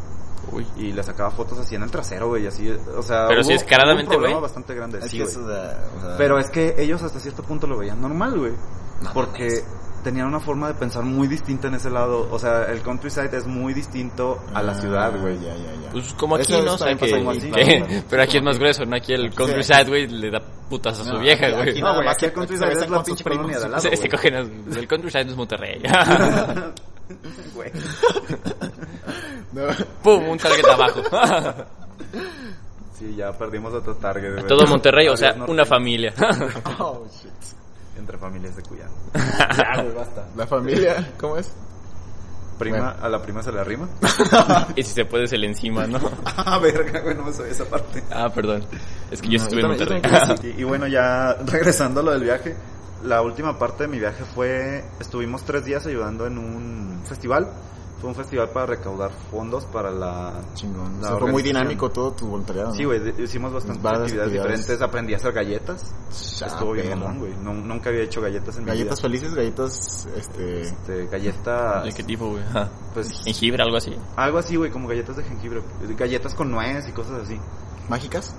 Uy. 0.52 0.66
Y 0.78 0.94
le 0.94 1.04
sacaba 1.04 1.30
fotos 1.32 1.60
así 1.60 1.76
en 1.76 1.84
el 1.84 1.92
trasero, 1.92 2.30
güey, 2.30 2.48
así, 2.48 2.70
o 2.98 3.02
sea... 3.02 3.28
Pero 3.28 3.44
sí, 3.44 3.50
hubo- 3.52 3.60
descaradamente, 3.60 4.10
hubo 4.10 4.16
un 4.16 4.22
problema 4.22 4.40
güey. 4.40 4.44
bastante 4.44 4.74
grande, 4.76 5.00
Es 5.00 5.12
sí, 5.12 5.18
que 5.18 5.24
güey. 5.24 5.32
eso 5.36 5.46
de- 5.46 5.56
o 5.58 6.02
sea, 6.02 6.18
Pero 6.18 6.40
es 6.40 6.50
que 6.50 6.76
ellos 6.78 7.04
hasta 7.04 7.20
cierto 7.20 7.44
punto 7.44 7.68
lo 7.68 7.78
veían 7.78 8.00
normal, 8.02 8.38
güey. 8.40 8.54
No 9.02 9.12
porque. 9.14 9.64
Tenían 10.08 10.28
una 10.28 10.40
forma 10.40 10.70
de 10.70 10.74
pensar 10.74 11.04
muy 11.04 11.28
distinta 11.28 11.68
en 11.68 11.74
ese 11.74 11.90
lado. 11.90 12.30
O 12.32 12.40
sea, 12.40 12.64
el 12.72 12.82
countryside 12.82 13.36
es 13.36 13.46
muy 13.46 13.74
distinto 13.74 14.40
a 14.54 14.64
la 14.64 14.72
ah, 14.72 14.76
ciudad, 14.76 15.20
güey. 15.20 15.36
Ya, 15.36 15.54
ya, 15.54 15.74
ya. 15.84 15.90
Pues 15.92 16.14
como 16.14 16.36
aquí, 16.36 16.54
Eso 16.54 16.64
¿no? 16.64 16.76
O 16.76 16.78
sea, 16.78 16.96
que, 16.96 18.04
pero 18.10 18.22
aquí 18.24 18.38
es 18.38 18.44
más 18.44 18.58
grueso, 18.58 18.86
¿no? 18.86 18.96
Aquí 18.96 19.12
el 19.12 19.36
countryside, 19.36 19.84
güey, 19.86 20.08
le 20.08 20.32
da 20.32 20.40
putas 20.70 20.98
a 21.02 21.04
su 21.04 21.20
vieja, 21.20 21.50
güey. 21.50 21.72
aquí 21.72 21.82
No, 21.82 21.94
güey, 21.94 22.08
aquí 22.08 22.24
el 22.24 22.32
countryside 22.32 22.72
es 22.72 22.90
la 22.90 23.04
pinche 23.04 23.24
colonia 23.26 23.60
de 23.60 23.66
al 23.66 23.72
lado, 23.72 23.82
Se, 23.82 23.90
se 23.90 23.98
güey. 23.98 24.10
cogen 24.10 24.36
a- 24.36 24.80
el 24.80 24.88
countryside 24.88 25.26
no 25.26 25.32
es 25.32 25.38
Monterrey. 25.38 25.82
Güey. 27.56 27.72
No. 29.54 29.62
Pum, 30.04 30.28
un 30.28 30.38
target 30.38 30.66
abajo. 30.66 31.02
Sí, 32.94 33.16
ya 33.16 33.32
perdimos 33.32 33.74
otro 33.74 33.96
target, 33.96 34.34
güey. 34.34 34.46
Todo 34.48 34.68
Monterrey, 34.68 35.08
o 35.08 35.18
sea, 35.18 35.36
una 35.48 35.66
familia. 35.66 36.14
Oh, 36.80 37.06
shit. 37.10 37.57
Entre 37.98 38.18
familias 38.18 38.56
de 38.56 38.64
cuidado. 38.64 38.92
Ya, 39.58 39.84
basta. 39.96 40.26
La 40.36 40.46
familia, 40.48 41.14
¿cómo 41.20 41.38
es? 41.38 41.52
Prima, 42.60 42.78
Bueno. 42.78 42.94
a 43.06 43.10
la 43.10 43.22
prima 43.22 43.44
se 43.44 43.52
le 43.52 43.60
arrima. 43.60 43.88
y 44.76 44.82
si 44.84 44.94
se 44.94 45.06
puede, 45.06 45.28
se 45.28 45.38
le 45.38 45.46
encima, 45.48 45.86
¿no? 45.86 46.00
ah, 46.26 46.58
verga, 46.60 47.02
güey, 47.02 47.16
no 47.16 47.24
me 47.24 47.32
sabía 47.34 47.52
esa 47.52 47.66
parte. 47.66 48.04
Ah, 48.12 48.30
perdón. 48.34 48.64
Es 49.12 49.22
que 49.22 49.30
yo 49.30 49.38
No, 49.38 49.44
estuve 49.44 49.62
yo 49.62 49.72
en 49.72 49.78
también- 49.78 50.02
Monterrey. 50.12 50.54
Y, 50.58 50.62
y 50.62 50.64
bueno, 50.64 50.88
ya 50.88 51.34
regresando 51.46 52.00
a 52.00 52.04
lo 52.04 52.12
del 52.12 52.24
viaje, 52.24 52.56
la 53.04 53.22
última 53.22 53.60
parte 53.60 53.84
de 53.84 53.90
mi 53.90 54.00
viaje 54.00 54.24
fue, 54.34 54.84
estuvimos 55.00 55.44
tres 55.44 55.66
días 55.66 55.86
ayudando 55.86 56.26
en 56.26 56.38
un 56.40 57.02
festival 57.06 57.48
Fue 58.00 58.10
un 58.12 58.16
festival 58.16 58.50
para 58.50 58.68
recaudar 58.68 59.10
fondos 59.32 59.66
para 59.66 59.90
la... 59.90 60.34
Chingón. 60.54 60.98
O 61.00 61.02
la 61.02 61.08
sea, 61.08 61.18
fue 61.18 61.32
muy 61.32 61.42
dinámico 61.42 61.90
todo 61.90 62.12
tu 62.14 62.28
voluntariado. 62.28 62.70
¿no? 62.70 62.76
Sí, 62.76 62.84
güey, 62.84 63.02
hicimos 63.24 63.52
bastantes 63.52 63.84
actividades, 63.84 64.12
actividades. 64.14 64.32
diferentes. 64.60 64.82
Aprendí 64.82 65.14
a 65.14 65.18
hacer 65.18 65.34
galletas. 65.34 65.94
Ah, 66.44 66.46
Estuvo 66.46 66.72
bien 66.74 66.90
mamón, 66.92 67.18
güey. 67.20 67.34
No- 67.44 67.54
nunca 67.56 67.90
había 67.90 68.04
hecho 68.04 68.22
galletas 68.22 68.56
en 68.58 68.66
Galletas 68.66 69.02
mi 69.04 69.10
vida. 69.10 69.20
felices, 69.20 69.34
galletas, 69.36 70.08
este... 70.16 70.62
Este, 70.62 71.08
galletas, 71.08 71.84
¿De 71.86 71.94
qué 71.94 72.04
tipo, 72.04 72.30
güey? 72.30 72.44
Pues, 72.94 73.10
Jengibre, 73.24 73.64
algo 73.64 73.78
así. 73.78 73.96
algo 74.16 74.38
así, 74.38 74.56
güey, 74.58 74.70
como 74.70 74.88
galletas 74.88 75.18
de 75.18 75.24
jengibre. 75.24 75.62
Galletas 75.98 76.36
con 76.36 76.52
nuez 76.52 76.88
y 76.88 76.92
cosas 76.92 77.24
así. 77.24 77.40
¿Mágicas? 77.90 78.36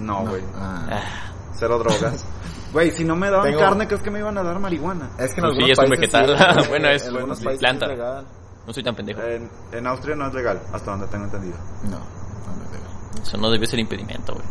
No, 0.00 0.26
güey. 0.26 0.42
Ah. 0.56 0.86
Ah, 0.90 1.32
Cero 1.54 1.78
drogas. 1.78 2.24
Güey, 2.72 2.90
si 2.90 3.04
no 3.04 3.14
me 3.16 3.30
daban 3.30 3.46
Tengo- 3.46 3.60
carne, 3.60 3.86
¿crees 3.86 4.02
que 4.02 4.10
me 4.10 4.18
iban 4.18 4.36
a 4.36 4.42
dar 4.42 4.58
marihuana? 4.58 5.08
Es 5.18 5.32
que 5.32 5.40
en 5.40 5.46
Pues 5.46 5.56
sí, 5.56 5.70
algunos 5.70 5.70
es 5.70 5.78
un 5.78 5.88
países 5.88 6.12
vegetal. 6.12 6.62
sí, 6.64 6.68
Bueno, 6.68 6.88
en 6.88 6.94
es 6.96 7.06
algunos 7.06 7.40
países 7.40 7.60
planta. 7.60 7.86
No 8.66 8.72
soy 8.72 8.82
tan 8.82 8.94
pendejo. 8.94 9.22
En, 9.22 9.48
en 9.72 9.86
Austria 9.86 10.16
no 10.16 10.26
es 10.26 10.34
legal, 10.34 10.60
hasta 10.72 10.90
donde 10.90 11.06
tengo 11.06 11.24
entendido. 11.24 11.56
No, 11.84 11.90
no, 11.90 12.64
es 12.64 12.72
legal. 12.72 13.22
Eso 13.22 13.36
no 13.36 13.50
debió 13.50 13.66
ser 13.68 13.78
impedimento, 13.78 14.34
güey. 14.34 14.46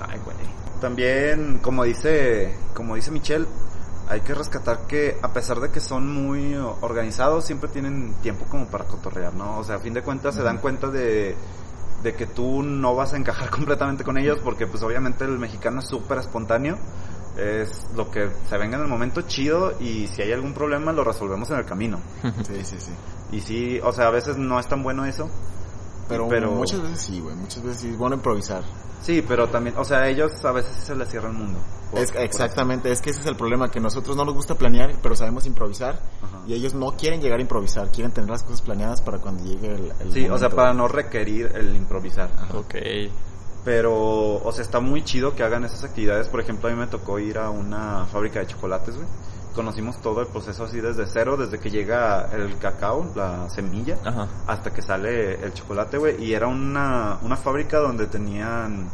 Ay, 0.00 0.20
güey. 0.24 0.36
También, 0.80 1.60
como 1.62 1.84
dice, 1.84 2.56
como 2.74 2.96
dice 2.96 3.10
Michelle, 3.10 3.46
hay 4.08 4.20
que 4.20 4.34
rescatar 4.34 4.86
que 4.86 5.18
a 5.22 5.32
pesar 5.32 5.60
de 5.60 5.70
que 5.70 5.80
son 5.80 6.12
muy 6.12 6.54
organizados, 6.56 7.44
siempre 7.44 7.68
tienen 7.68 8.14
tiempo 8.22 8.44
como 8.46 8.66
para 8.66 8.84
cotorrear, 8.84 9.34
¿no? 9.34 9.58
O 9.58 9.64
sea, 9.64 9.76
a 9.76 9.78
fin 9.78 9.94
de 9.94 10.02
cuentas 10.02 10.34
se 10.34 10.42
dan 10.42 10.58
cuenta 10.58 10.88
de, 10.88 11.34
de 12.02 12.14
que 12.14 12.26
tú 12.26 12.62
no 12.62 12.94
vas 12.94 13.14
a 13.14 13.16
encajar 13.16 13.50
completamente 13.50 14.04
con 14.04 14.18
ellos 14.18 14.38
porque 14.44 14.66
pues 14.66 14.82
obviamente 14.82 15.24
el 15.24 15.38
mexicano 15.38 15.80
es 15.80 15.88
súper 15.88 16.18
espontáneo. 16.18 16.76
Es 17.36 17.86
lo 17.96 18.10
que 18.10 18.30
se 18.48 18.56
venga 18.58 18.76
en 18.76 18.82
el 18.84 18.88
momento 18.88 19.22
chido 19.22 19.72
y 19.80 20.06
si 20.06 20.22
hay 20.22 20.32
algún 20.32 20.54
problema 20.54 20.92
lo 20.92 21.02
resolvemos 21.04 21.50
en 21.50 21.58
el 21.58 21.64
camino. 21.64 21.98
Sí, 22.46 22.64
sí, 22.64 22.76
sí. 22.78 22.92
Y 23.32 23.40
sí, 23.40 23.80
o 23.82 23.90
sea, 23.92 24.06
a 24.08 24.10
veces 24.10 24.36
no 24.36 24.60
es 24.60 24.68
tan 24.68 24.82
bueno 24.82 25.04
eso. 25.04 25.28
Pero, 26.08 26.28
Pero- 26.28 26.52
muchas 26.52 26.82
veces 26.82 27.00
sí, 27.00 27.20
güey. 27.20 27.34
Muchas 27.34 27.62
veces 27.62 27.80
sí 27.80 27.88
es 27.90 27.98
bueno 27.98 28.16
improvisar. 28.16 28.62
Sí, 29.02 29.22
pero 29.26 29.48
también, 29.48 29.76
o 29.76 29.84
sea, 29.84 30.08
ellos 30.08 30.32
a 30.44 30.52
veces 30.52 30.76
se 30.76 30.94
les 30.94 31.08
cierra 31.10 31.28
el 31.28 31.34
mundo. 31.34 31.58
Por- 31.90 32.00
Es, 32.00 32.12
exactamente, 32.16 32.90
es 32.90 33.00
que 33.02 33.10
ese 33.10 33.20
es 33.20 33.26
el 33.26 33.36
problema, 33.36 33.70
que 33.70 33.80
nosotros 33.80 34.16
no 34.16 34.24
nos 34.24 34.34
gusta 34.34 34.54
planear, 34.54 34.94
pero 35.02 35.14
sabemos 35.16 35.44
improvisar. 35.46 36.00
Ajá. 36.22 36.40
Y 36.46 36.54
ellos 36.54 36.72
no 36.74 36.92
quieren 36.96 37.20
llegar 37.20 37.38
a 37.38 37.42
improvisar, 37.42 37.90
quieren 37.90 38.12
tener 38.12 38.30
las 38.30 38.42
cosas 38.42 38.62
planeadas 38.62 39.00
para 39.02 39.18
cuando 39.18 39.44
llegue 39.44 39.74
el, 39.74 39.92
el 40.00 40.12
Sí, 40.12 40.26
o 40.28 40.38
sea, 40.38 40.48
para 40.50 40.72
no 40.72 40.88
requerir 40.88 41.50
el 41.54 41.74
improvisar. 41.74 42.30
Ok. 42.54 42.74
Pero, 43.64 44.36
o 44.36 44.52
sea, 44.52 44.62
está 44.62 44.80
muy 44.80 45.02
chido 45.02 45.34
que 45.34 45.42
hagan 45.42 45.64
esas 45.64 45.84
actividades. 45.84 46.28
Por 46.28 46.40
ejemplo, 46.40 46.68
a 46.68 46.72
mí 46.72 46.78
me 46.78 46.86
tocó 46.86 47.18
ir 47.18 47.38
a 47.38 47.50
una 47.50 48.06
fábrica 48.06 48.40
de 48.40 48.46
chocolates, 48.46 48.94
güey. 48.96 49.06
Conocimos 49.54 50.00
todo 50.02 50.20
el 50.20 50.26
proceso 50.26 50.64
así 50.64 50.80
desde 50.80 51.06
cero, 51.06 51.36
desde 51.36 51.60
que 51.60 51.70
llega 51.70 52.28
el 52.32 52.58
cacao, 52.58 53.06
la 53.14 53.48
semilla, 53.48 53.96
Ajá. 54.04 54.28
hasta 54.48 54.72
que 54.72 54.82
sale 54.82 55.42
el 55.44 55.54
chocolate, 55.54 55.96
güey. 55.96 56.22
Y 56.22 56.34
era 56.34 56.48
una, 56.48 57.18
una 57.22 57.36
fábrica 57.36 57.78
donde 57.78 58.06
tenían 58.08 58.88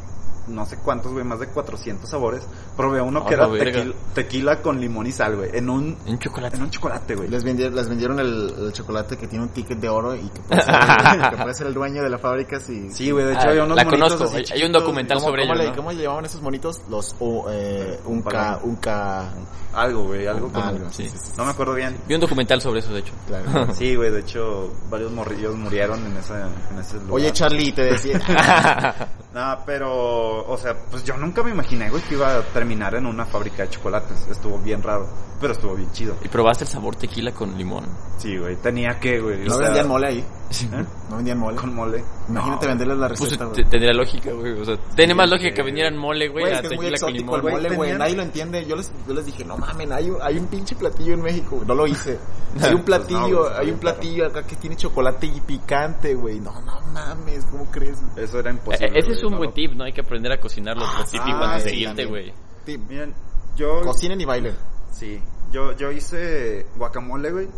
no 0.51 0.67
sé 0.67 0.77
cuántos, 0.79 1.13
güey, 1.13 1.25
más 1.25 1.41
de 1.41 1.47
400 1.49 2.09
sabores. 2.09 2.43
Probé 2.77 3.01
uno 3.01 3.21
A 3.21 3.27
que 3.27 3.35
era 3.35 3.49
tequila, 3.51 3.95
tequila 4.15 4.63
con 4.63 4.81
limón 4.81 5.07
y 5.07 5.13
sal, 5.13 5.37
güey. 5.37 5.51
En 5.55 5.71
un, 5.71 5.97
Un 6.07 6.19
chocolate. 6.19 6.57
en 6.57 6.63
un 6.63 6.71
chocolate, 6.71 7.15
güey. 7.15 7.29
Les 7.29 7.43
vendieron, 7.45 7.75
les 7.77 7.89
vendieron 7.89 8.19
el, 8.21 8.55
el 8.67 8.73
chocolate 8.73 9.17
que 9.17 9.27
tiene 9.29 9.45
un 9.45 9.51
ticket 9.51 9.79
de 9.79 9.89
oro 9.89 10.15
y 10.15 10.29
que 10.29 10.41
puede 10.49 10.63
ser, 10.63 11.31
que 11.31 11.37
puede 11.37 11.55
ser 11.55 11.67
el 11.69 11.75
dueño 11.75 12.03
de 12.03 12.11
la 12.11 12.19
fábrica 12.19 12.59
si... 12.61 12.91
Sí, 12.93 13.11
güey, 13.11 13.25
de 13.27 13.33
hecho 13.33 13.43
Ah, 13.47 13.51
había 13.51 13.65
unos 13.65 13.77
la 13.77 13.85
monitos 13.85 14.13
conozco, 14.15 14.37
así 14.37 14.53
hay- 14.53 14.63
un 14.65 14.73
documental 14.73 15.21
sobre 15.21 15.43
¿Cómo, 15.43 15.55
ellos, 15.55 15.65
le, 15.65 15.71
¿no? 15.71 15.77
¿Cómo 15.77 15.93
le 15.93 16.03
llamaban 16.03 16.25
esos 16.27 16.43
monitos? 16.43 16.83
Los 16.91 17.15
o, 17.21 17.47
eh, 17.51 17.99
un 18.05 18.23
K, 18.23 18.61
un 18.63 18.77
K... 18.77 19.29
Algo, 19.73 20.03
güey, 20.03 20.27
algo 20.27 20.51
algo, 20.55 20.91
sí. 20.91 21.05
sí, 21.05 21.11
sí, 21.11 21.19
sí, 21.27 21.33
No 21.37 21.45
me 21.45 21.53
acuerdo 21.53 21.75
bien. 21.75 21.97
Vi 22.09 22.15
un 22.17 22.21
documental 22.21 22.61
sobre 22.61 22.81
eso, 22.81 22.93
de 22.93 23.01
hecho. 23.01 23.13
claro. 23.29 23.73
Sí, 23.75 23.95
güey, 23.95 24.11
de 24.11 24.19
hecho, 24.21 24.73
varios 24.91 25.13
morrillos 25.13 25.55
murieron 25.55 26.05
en, 26.07 26.17
esa, 26.17 26.49
en 26.73 26.79
ese 26.81 26.95
lugar. 26.97 27.13
Oye, 27.13 27.33
Charlie, 27.33 27.71
te 27.73 27.83
decía... 27.85 28.21
Nah, 29.33 29.59
pero, 29.65 30.40
o 30.47 30.57
sea, 30.59 30.75
pues 30.91 31.05
yo 31.05 31.17
nunca 31.17 31.43
me 31.43 31.51
imaginé, 31.51 31.91
que 32.03 32.15
iba 32.15 32.37
a 32.37 32.43
terminar 32.43 32.95
en 32.95 33.07
una 33.07 33.25
fábrica 33.25 33.63
de 33.63 33.71
chocolates. 33.71 34.27
Estuvo 34.31 34.59
bien 34.59 34.83
raro, 34.83 35.09
pero 35.41 35.53
estuvo 35.55 35.75
bien 35.75 35.91
chido. 35.93 36.17
¿Y 36.23 36.29
probaste 36.29 36.65
el 36.65 36.71
sabor 36.71 36.97
tequila 36.97 37.33
con 37.33 37.57
limón? 37.57 37.85
Sí, 38.19 38.37
güey, 38.37 38.57
tenía 38.57 38.99
que, 39.01 39.19
güey. 39.21 39.45
¿No 39.47 39.55
o 39.55 39.59
sea, 39.59 39.67
vendían 39.69 39.89
mole 39.89 40.07
ahí? 40.09 40.19
¿eh? 40.19 40.85
¿No 41.09 41.17
vendían 41.17 41.39
mole? 41.39 41.57
Con 41.57 41.75
mole. 41.75 42.05
Imagínate 42.29 42.67
No, 42.67 42.69
venderles 42.71 42.99
la 42.99 43.09
Pues 43.09 43.21
receta, 43.21 43.45
güey. 43.47 43.65
tendría 43.65 43.93
lógica, 43.95 44.33
güey. 44.33 44.53
O 44.61 44.65
sea, 44.65 44.77
tiene 44.95 45.15
más 45.15 45.31
lógica 45.31 45.49
que- 45.51 45.55
que 45.57 45.63
vendieran 45.63 45.97
mole, 45.97 46.29
güey, 46.29 46.45
a 46.45 46.49
es 46.57 46.61
que 46.61 46.67
es 46.67 46.73
muy 46.77 46.87
tequila 46.87 46.99
con 47.01 47.09
exótico 47.11 47.19
limón. 47.19 47.35
el 47.37 47.41
güey. 47.43 47.55
mole, 47.55 47.77
güey. 47.77 47.99
Nadie 47.99 48.17
lo 48.17 48.23
entiende. 48.23 48.67
Yo 48.67 48.77
les, 48.77 48.93
yo 49.09 49.15
les 49.15 49.27
dije, 49.27 49.45
no 49.45 49.57
mamen, 49.57 49.93
hay, 49.93 50.11
un- 50.11 50.19
hay 50.23 50.37
un 50.39 50.47
pinche 50.49 50.77
platillo 50.77 51.15
en 51.15 51.23
México. 51.23 51.57
güey. 51.57 51.67
No 51.67 51.75
lo 51.75 51.87
hice. 51.87 52.19
Hay 52.51 52.57
un 52.57 52.61
Pues 52.61 52.75
no, 52.79 52.85
platillo, 52.85 53.43
güey, 53.45 53.53
hay 53.61 53.71
un 53.71 53.79
platillo 53.79 54.27
acá 54.27 54.43
que 54.43 54.57
tiene 54.57 54.75
chocolate 54.77 55.25
y 55.27 55.41
picante, 55.41 56.15
güey. 56.17 56.41
No, 56.41 56.61
no 56.63 56.81
mames, 56.93 57.45
¿cómo 57.45 57.65
crees? 57.71 57.97
Eso 58.17 58.41
era 58.41 58.51
Eh, 58.51 58.55
imposible. 58.55 58.99
Ese 58.99 59.13
es 59.13 59.23
un 59.23 59.31
no 59.33 59.39
buen 59.39 59.53
tip, 59.53 59.73
¿no? 59.75 59.85
Hay 59.85 59.93
que 59.93 60.01
aprender 60.01 60.33
a 60.33 60.41
cocinar 60.41 60.77
los 60.77 60.87
los 60.99 61.09
típicos 61.09 61.41
ah, 61.43 61.55
antes 61.55 61.65
de 61.65 61.71
sí, 62.03 62.05
güey. 62.09 62.33
Tip, 62.65 62.81
Miren, 62.89 63.15
yo... 63.57 63.83
cocinen 63.83 64.21
y 64.21 64.25
bailen. 64.25 64.57
Sí, 64.93 65.21
yo, 65.53 65.73
yo 65.77 65.91
hice 65.91 66.67
guacamole, 66.77 67.31
güey. 67.31 67.49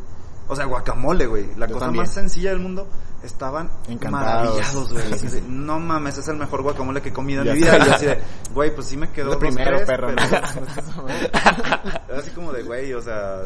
O 0.49 0.57
sea, 0.57 0.64
guacamole, 0.66 1.26
güey. 1.26 1.47
La 1.57 1.66
Yo 1.66 1.74
cosa 1.74 1.87
también. 1.87 2.05
más 2.05 2.12
sencilla 2.14 2.51
del 2.51 2.59
mundo. 2.59 2.87
Estaban 3.22 3.70
Encantados. 3.87 4.57
maravillados, 4.57 4.93
güey. 4.93 5.18
Sí, 5.18 5.28
sí. 5.28 5.45
No 5.47 5.78
mames, 5.78 6.18
es 6.18 6.26
el 6.26 6.37
mejor 6.37 6.62
guacamole 6.62 7.01
que 7.01 7.11
he 7.11 7.12
comido 7.12 7.43
en 7.43 7.47
Ya 7.47 7.53
mi 7.55 7.61
vida. 7.61 7.78
Y 7.78 7.85
yo 7.87 7.95
así 7.95 8.07
de, 8.07 8.18
güey, 8.53 8.74
pues 8.74 8.89
sí 8.89 8.97
me 8.97 9.09
quedó 9.12 9.35
Lo 9.35 9.39
primero, 9.39 9.76
tres, 9.76 9.87
perro. 9.87 10.09
pero- 10.16 12.18
así 12.18 12.30
como 12.33 12.53
de, 12.53 12.64
güey, 12.64 12.93
o 12.95 13.01
sea, 13.01 13.43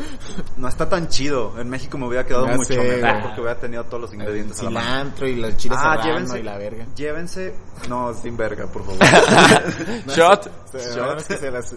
no 0.56 0.66
está 0.68 0.88
tan 0.88 1.08
chido. 1.08 1.60
En 1.60 1.68
México 1.68 1.98
me 1.98 2.06
hubiera 2.06 2.24
quedado 2.24 2.46
mucho 2.46 2.72
sé, 2.72 2.78
mejor 2.78 3.00
güey. 3.00 3.22
porque 3.22 3.40
hubiera 3.42 3.60
tenido 3.60 3.84
todos 3.84 4.00
los 4.00 4.10
El 4.12 4.20
ingredientes 4.20 4.60
a 4.60 4.64
la 4.64 4.70
mano. 4.70 4.86
cilantro 4.86 5.28
y 5.28 5.44
el 5.44 5.56
chile 5.58 5.74
Ah, 5.78 6.00
llévense, 6.02 6.40
y 6.40 6.42
la 6.42 6.56
verga. 6.56 6.86
llévense, 6.96 7.54
no, 7.90 8.14
sin 8.14 8.34
verga, 8.36 8.66
por 8.66 8.82
favor. 8.82 8.98
Shot. 10.08 10.50
Se- 10.72 11.36
se 11.36 11.50
las- 11.50 11.74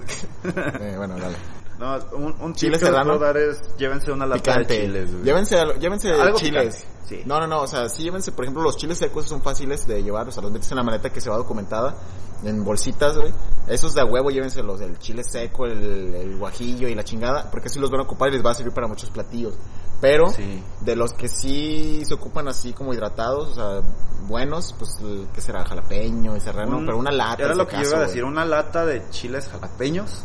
Eh, 0.80 0.94
bueno, 0.98 1.18
dale. 1.18 1.36
No, 1.80 1.98
un, 2.12 2.36
un 2.42 2.54
Chile 2.56 2.78
que 2.78 2.86
serrano. 2.86 3.14
puedo 3.18 3.20
dar 3.26 3.38
es, 3.38 3.62
llévense 3.78 4.12
una 4.12 4.26
lata 4.26 4.42
Picante. 4.42 4.74
de 4.74 4.82
chiles, 4.82 5.12
güey. 5.12 5.24
llévense, 5.24 5.64
llévense 5.80 6.12
Algo 6.12 6.38
chiles. 6.38 6.86
sí. 7.08 7.22
No, 7.26 7.40
no, 7.40 7.48
no, 7.48 7.62
o 7.62 7.68
sea, 7.68 7.88
sí 7.88 8.04
llévense, 8.04 8.34
por 8.34 8.44
ejemplo, 8.44 8.62
los 8.64 8.76
chiles 8.76 8.98
secos 8.98 9.26
son 9.28 9.42
fáciles 9.42 9.88
de 9.88 10.04
llevar, 10.04 10.28
o 10.28 10.32
sea, 10.32 10.44
los 10.44 10.52
metes 10.52 10.70
en 10.72 10.78
la 10.78 10.84
maleta 10.84 11.10
que 11.10 11.22
se 11.22 11.30
va 11.30 11.38
documentada, 11.38 11.96
en 12.44 12.64
bolsitas, 12.66 13.16
güey. 13.18 13.32
Esos 13.68 13.94
de 13.94 14.02
a 14.02 14.06
huevo, 14.06 14.30
llévense 14.30 14.62
los 14.62 14.80
del 14.82 15.00
chile 15.00 15.24
seco, 15.24 15.66
el, 15.68 16.14
el 16.16 16.38
guajillo 16.38 16.90
y 16.90 16.96
la 16.96 17.04
chingada, 17.06 17.50
porque 17.50 17.68
así 17.68 17.80
los 17.80 17.90
van 17.90 18.02
a 18.02 18.04
ocupar 18.04 18.28
y 18.30 18.34
les 18.34 18.46
va 18.46 18.52
a 18.52 18.56
servir 18.56 18.74
para 18.74 18.88
muchos 18.88 19.10
platillos. 19.10 19.54
Pero, 20.02 20.30
Sí. 20.32 20.62
de 20.82 20.96
los 20.98 21.14
que 21.14 21.28
sí 21.30 22.02
se 22.06 22.14
ocupan 22.14 22.48
así 22.50 22.74
como 22.74 22.94
hidratados, 22.94 23.50
o 23.50 23.54
sea, 23.56 23.82
buenos, 24.28 24.74
pues, 24.78 24.98
el 25.02 25.28
que 25.34 25.40
será 25.42 25.64
jalapeño 25.66 26.36
y 26.36 26.40
serrano, 26.42 26.78
Un- 26.78 26.86
pero 26.86 26.98
una 26.98 27.12
lata. 27.12 27.44
Era 27.44 27.56
lo 27.56 27.66
que 27.68 27.74
yo 27.74 27.80
acaso, 27.80 27.90
iba 27.92 27.98
a 27.98 28.02
güey. 28.04 28.08
decir, 28.10 28.24
una 28.26 28.46
lata 28.46 28.86
de 28.86 29.10
chiles 29.12 29.48
jalapeños 29.48 30.24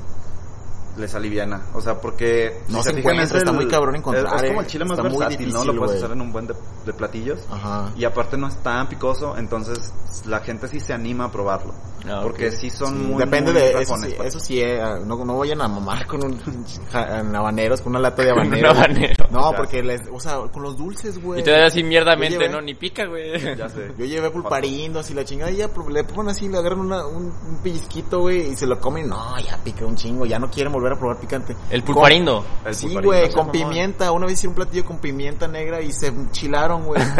les 0.96 1.14
aliviana. 1.14 1.62
O 1.74 1.80
sea, 1.80 2.00
porque... 2.00 2.60
No 2.68 2.78
si 2.82 2.90
se 2.90 2.94
fijan, 2.94 3.12
encuentra, 3.14 3.24
es 3.24 3.42
está 3.42 3.50
el- 3.50 3.56
muy 3.56 3.68
cabrón 3.68 3.96
encontrar, 3.96 4.26
Es, 4.36 4.42
es 4.42 4.48
como 4.48 4.60
eh. 4.60 4.64
el 4.64 4.70
chile 4.70 4.84
más 4.84 5.02
versátil, 5.02 5.52
¿no? 5.52 5.64
Lo 5.64 5.76
puedes 5.76 5.96
usar 5.98 6.12
en 6.12 6.20
un 6.20 6.32
buen 6.32 6.46
de, 6.46 6.54
de 6.86 6.92
platillos. 6.92 7.40
Ajá. 7.50 7.90
Y 7.96 8.04
aparte 8.04 8.36
no 8.36 8.48
es 8.48 8.56
tan 8.62 8.88
picoso, 8.88 9.36
entonces 9.36 9.92
la 10.26 10.40
gente 10.40 10.68
sí 10.68 10.80
se 10.80 10.92
anima 10.92 11.24
a 11.24 11.32
probarlo. 11.32 11.74
Ah, 12.06 12.20
porque 12.22 12.50
sí 12.52 12.68
son 12.68 12.88
Sí, 12.98 13.02
muy 13.06 13.16
Depende 13.24 13.50
muy 13.50 13.62
de 13.62 13.80
eso 13.80 13.96
sí, 13.96 14.12
pues. 14.14 14.28
eso 14.28 14.38
sí 14.38 14.60
eh, 14.60 14.78
no, 15.06 15.24
no 15.24 15.38
vayan 15.38 15.62
a 15.62 15.68
mamar 15.68 16.06
con 16.06 16.22
un 16.22 16.38
habaneros, 17.34 17.80
con 17.80 17.92
una 17.92 18.00
lata 18.00 18.22
de 18.22 18.32
Un 18.34 18.38
habanero. 18.40 18.70
habanero. 18.70 19.26
No, 19.30 19.50
Ya. 19.52 19.56
porque 19.56 19.82
les, 19.82 20.02
o 20.12 20.20
sea, 20.20 20.38
con 20.52 20.62
los 20.62 20.76
dulces, 20.76 21.20
güey. 21.22 21.40
Y 21.40 21.42
te 21.42 21.50
da 21.50 21.66
así 21.66 21.80
Yo 21.82 21.88
mierdamente, 21.88 22.38
llevé- 22.38 22.50
¿no? 22.50 22.60
Ni 22.60 22.74
pica, 22.74 23.06
güey. 23.06 23.56
Ya 23.56 23.68
sé. 23.70 23.92
Yo 23.96 24.04
llevé 24.04 24.30
pulparindo, 24.30 25.00
así 25.00 25.14
la 25.14 25.24
chingada, 25.24 25.50
y 25.50 25.56
ya 25.56 25.68
pro- 25.72 25.88
le 25.88 26.04
ponen 26.04 26.30
así, 26.32 26.46
le 26.48 26.58
agarran 26.58 26.80
una, 26.80 27.06
un, 27.06 27.24
un 27.26 27.58
pellizquito, 27.62 28.20
güey, 28.20 28.50
y 28.52 28.56
se 28.56 28.66
lo 28.66 28.78
comen. 28.78 29.08
No, 29.08 29.38
ya 29.38 29.58
pica 29.64 29.86
un 29.86 29.96
chingo, 29.96 30.26
ya 30.26 30.38
no 30.38 30.50
quieren 30.50 30.72
volver 30.74 30.83
a 30.92 30.98
probar 30.98 31.18
picante. 31.18 31.56
El 31.70 31.82
pulparindo. 31.82 32.44
El 32.64 32.74
Sí, 32.74 32.94
güey, 32.94 33.32
con 33.32 33.50
pimienta. 33.50 34.12
Una 34.12 34.26
vez 34.26 34.38
hice 34.38 34.48
un 34.48 34.54
platillo 34.54 34.84
con 34.84 34.98
pimienta 34.98 35.48
negra 35.48 35.80
y 35.80 35.92
se 35.92 36.08
enchilaron, 36.08 36.84
güey. 36.84 37.02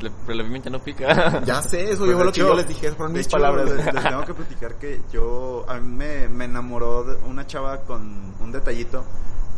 Pero 0.00 0.38
la 0.38 0.44
pimienta 0.44 0.70
no 0.70 0.78
pica. 0.78 1.42
ya 1.44 1.60
sé, 1.62 1.90
eso 1.92 2.04
Pues, 2.04 2.16
de 2.16 2.24
lo 2.24 2.32
que 2.32 2.40
yo 2.40 2.54
les 2.54 2.66
dije, 2.66 2.90
fueron 2.92 3.12
mis 3.12 3.26
hecho, 3.26 3.36
palabras. 3.36 3.70
Les, 3.70 3.92
les 3.92 4.02
tengo 4.02 4.24
que 4.24 4.34
platicar 4.34 4.74
que 4.76 5.02
yo, 5.12 5.64
a 5.68 5.78
mí 5.78 5.88
me, 5.88 6.28
me 6.28 6.46
enamoró 6.46 7.04
de 7.04 7.16
una 7.28 7.46
chava 7.46 7.82
con 7.82 8.34
un 8.40 8.52
detallito 8.52 9.04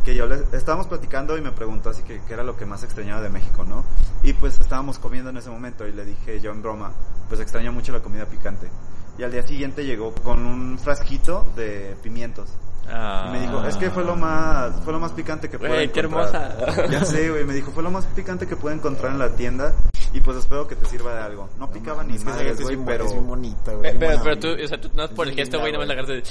que 0.03 0.15
yo 0.15 0.27
le 0.27 0.43
estábamos 0.51 0.87
platicando 0.87 1.37
y 1.37 1.41
me 1.41 1.51
preguntó 1.51 1.89
así 1.89 2.03
que 2.03 2.21
qué 2.27 2.33
era 2.33 2.43
lo 2.43 2.57
que 2.57 2.65
más 2.65 2.83
extrañaba 2.83 3.21
de 3.21 3.29
México, 3.29 3.63
¿no? 3.63 3.85
Y 4.21 4.33
pues 4.33 4.59
estábamos 4.59 4.99
comiendo 4.99 5.29
en 5.29 5.37
ese 5.37 5.49
momento 5.49 5.87
y 5.87 5.93
le 5.93 6.03
dije 6.03 6.41
yo 6.41 6.51
en 6.51 6.61
broma, 6.61 6.91
pues 7.29 7.39
extraño 7.39 7.71
mucho 7.71 7.93
la 7.93 8.01
comida 8.01 8.25
picante. 8.25 8.69
Y 9.17 9.23
al 9.23 9.31
día 9.31 9.43
siguiente 9.43 9.85
llegó 9.85 10.13
con 10.13 10.45
un 10.45 10.77
frasquito 10.77 11.47
de 11.55 11.95
pimientos. 12.01 12.49
Ah. 12.91 13.25
Y 13.27 13.31
me 13.31 13.39
dijo, 13.41 13.63
es 13.65 13.75
que 13.77 13.89
fue 13.89 14.03
lo 14.03 14.15
más, 14.15 14.73
fue 14.83 14.93
lo 14.93 14.99
más 14.99 15.11
picante 15.11 15.49
que 15.49 15.57
pude 15.57 15.69
Güey, 15.69 15.91
qué 15.91 16.01
encontrar". 16.01 16.57
hermosa. 16.59 16.87
Ya 16.91 17.05
sé, 17.05 17.29
güey, 17.29 17.43
me 17.45 17.53
dijo, 17.53 17.71
fue 17.71 17.83
lo 17.83 17.91
más 17.91 18.05
picante 18.05 18.45
que 18.47 18.55
pude 18.55 18.73
encontrar 18.73 19.11
en 19.13 19.19
la 19.19 19.29
tienda 19.29 19.73
y 20.13 20.21
pues 20.21 20.37
espero 20.37 20.67
que 20.67 20.75
te 20.75 20.85
sirva 20.85 21.13
de 21.15 21.21
algo. 21.21 21.49
No 21.57 21.71
picaba 21.71 22.03
ni 22.03 22.15
Es 22.15 22.23
que 22.23 22.49
es 22.49 22.61
güey, 22.61 22.77
pero... 22.85 23.05
Es 23.05 23.13
bien 23.13 23.27
bonita, 23.27 23.73
güey. 23.73 23.97
Pero, 23.97 24.19
pero 24.23 24.39
tú, 24.39 24.47
o 24.63 24.67
sea, 24.67 24.79
tú 24.79 24.89
no 24.93 25.07
por 25.09 25.25
el 25.27 25.31
Es 25.31 25.37
gesto, 25.37 25.59
güey, 25.59 25.71
no 25.71 25.79
me 25.79 25.85
la 25.87 25.95
de... 26.03 26.23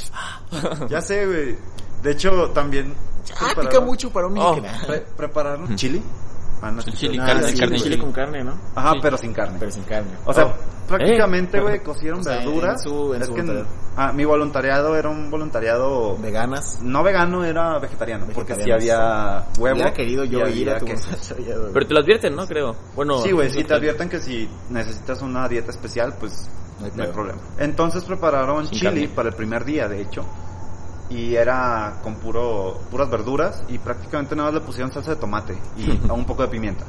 Ya 0.89 1.01
sé, 1.01 1.27
güey. 1.27 1.57
De 2.03 2.11
hecho, 2.13 2.51
también... 2.51 2.95
Ah, 3.41 3.53
pica 3.61 3.81
mucho 3.81 4.11
para 4.13 4.27
un 4.27 4.37
Oh. 4.39 4.57
mexicano. 4.57 4.87
pre- 4.87 5.05
prepararon 5.17 5.75
chili 5.77 6.03
Carne, 6.63 7.49
sí, 7.49 7.59
carne. 7.59 7.79
chile 7.81 7.99
con 7.99 8.13
carne, 8.13 8.45
¿no? 8.45 8.53
Ajá, 8.75 8.93
Sí. 8.93 8.99
pero 9.03 9.17
sin 9.19 9.33
carne. 9.35 9.57
Pero 9.59 9.71
sin 9.73 9.83
carne. 9.83 10.13
O 10.25 10.33
sea, 10.33 10.47
Oh. 10.47 10.55
prácticamente, 10.87 11.59
¿Eh? 11.59 11.61
güey, 11.61 11.83
cocieron 11.83 12.21
O 12.21 12.23
sea, 12.23 12.37
verduras. 12.39 12.85
en 12.87 12.91
su- 12.93 13.15
en 13.15 13.23
es 13.23 13.29
su 13.29 13.35
que, 13.35 13.41
voluntariado. 13.43 13.77
ah, 13.97 14.13
mi 14.13 14.25
voluntariado 14.25 14.97
era 14.97 15.09
un 15.09 15.31
voluntariado 15.31 16.17
veganas. 16.19 16.79
no 16.83 17.03
vegano, 17.03 17.45
era 17.45 17.79
vegetariano, 17.79 18.27
porque 18.33 18.55
sí 18.55 18.71
había 18.71 19.45
huevo. 19.59 19.75
Hubiera 19.77 19.93
querido 19.93 20.25
yo 20.25 20.47
ir 20.49 20.71
a 20.71 20.79
tu 20.79 20.87
güey. 20.87 20.97
Pero 21.75 21.87
te 21.87 21.95
lo 21.95 22.01
advierten, 22.01 22.37
¿no? 22.37 22.47
Creo. 22.47 22.77
Bueno. 22.95 23.19
Sí, 23.19 23.33
güey, 23.33 23.51
si 23.51 23.65
te 23.65 23.75
advierten 23.75 24.09
que 24.09 24.21
si 24.21 24.49
necesitas 24.71 25.21
una 25.23 25.49
dieta 25.49 25.71
especial, 25.71 26.15
pues 26.21 26.49
No 26.79 26.87
hay 26.87 26.93
no 26.95 27.03
hay 27.03 27.09
pedo. 27.09 27.13
problema. 27.15 27.41
Entonces 27.59 28.05
prepararon 28.05 28.67
Sin 28.67 28.79
chili 28.79 29.01
carne. 29.03 29.09
para 29.17 29.29
el 29.31 29.35
primer 29.35 29.65
día, 29.65 29.89
de 29.89 30.01
hecho. 30.01 30.25
Y 31.13 31.37
era 31.37 32.01
con 32.03 32.17
puro 32.17 32.81
puras 32.91 33.11
verduras 33.11 33.63
y 33.69 33.79
prácticamente 33.79 34.35
nada 34.35 34.51
más 34.51 34.61
le 34.61 34.67
pusieron 34.67 34.93
salsa 34.93 35.11
de 35.11 35.17
tomate 35.17 35.59
y 35.77 35.91
un 36.11 36.25
poco 36.25 36.43
de 36.43 36.49
pimienta. 36.49 36.85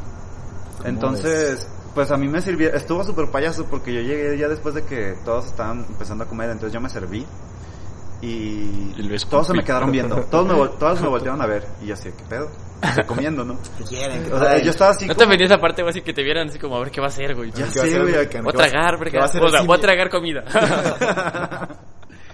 Entonces, 0.85 1.67
pues 1.93 2.11
a 2.11 2.17
mí 2.17 2.27
me 2.27 2.41
sirvió, 2.41 2.73
estuvo 2.73 3.03
súper 3.03 3.29
payaso 3.29 3.65
porque 3.65 3.93
yo 3.93 4.01
llegué 4.01 4.37
ya 4.37 4.47
después 4.47 4.75
de 4.75 4.83
que 4.83 5.15
todos 5.23 5.45
estaban 5.45 5.85
empezando 5.89 6.23
a 6.23 6.27
comer, 6.27 6.49
entonces 6.49 6.73
yo 6.73 6.81
me 6.81 6.89
serví 6.89 7.25
y, 8.21 8.93
todos 9.29 9.47
se 9.47 9.53
me 9.53 9.63
quedaron 9.63 9.91
viendo, 9.91 10.15
todos 10.31 10.47
me, 10.47 10.67
todos 10.79 11.01
me 11.01 11.09
voltearon 11.09 11.41
a 11.41 11.45
ver 11.45 11.67
y 11.81 11.87
yo 11.87 11.93
así, 11.93 12.09
¿qué 12.17 12.23
pedo? 12.29 12.49
Estoy 12.81 13.03
comiendo, 13.07 13.43
¿no? 13.43 13.57
¿Qué 13.77 13.83
quieren? 13.83 14.31
O 14.31 14.39
sea, 14.39 14.61
yo 14.61 14.71
estaba 14.71 14.91
así 14.91 15.07
¿No 15.07 15.15
te 15.15 15.25
venía 15.25 15.45
esa 15.45 15.57
parte, 15.57 15.81
güey, 15.81 15.91
así 15.91 16.01
que 16.01 16.13
te 16.13 16.23
vieran 16.23 16.47
así 16.47 16.57
como 16.57 16.77
a 16.77 16.79
ver 16.79 16.91
qué 16.91 17.01
va 17.01 17.07
a 17.07 17.09
hacer, 17.09 17.35
güey? 17.35 17.51
Ya 17.51 17.67
¿Qué 17.69 18.41
va 18.41 18.49
a 18.49 18.53
tragar, 18.53 18.97
verga. 18.99 19.29
voy 19.65 19.77
a 19.77 19.81
tragar 19.81 20.09
comida. 20.09 20.43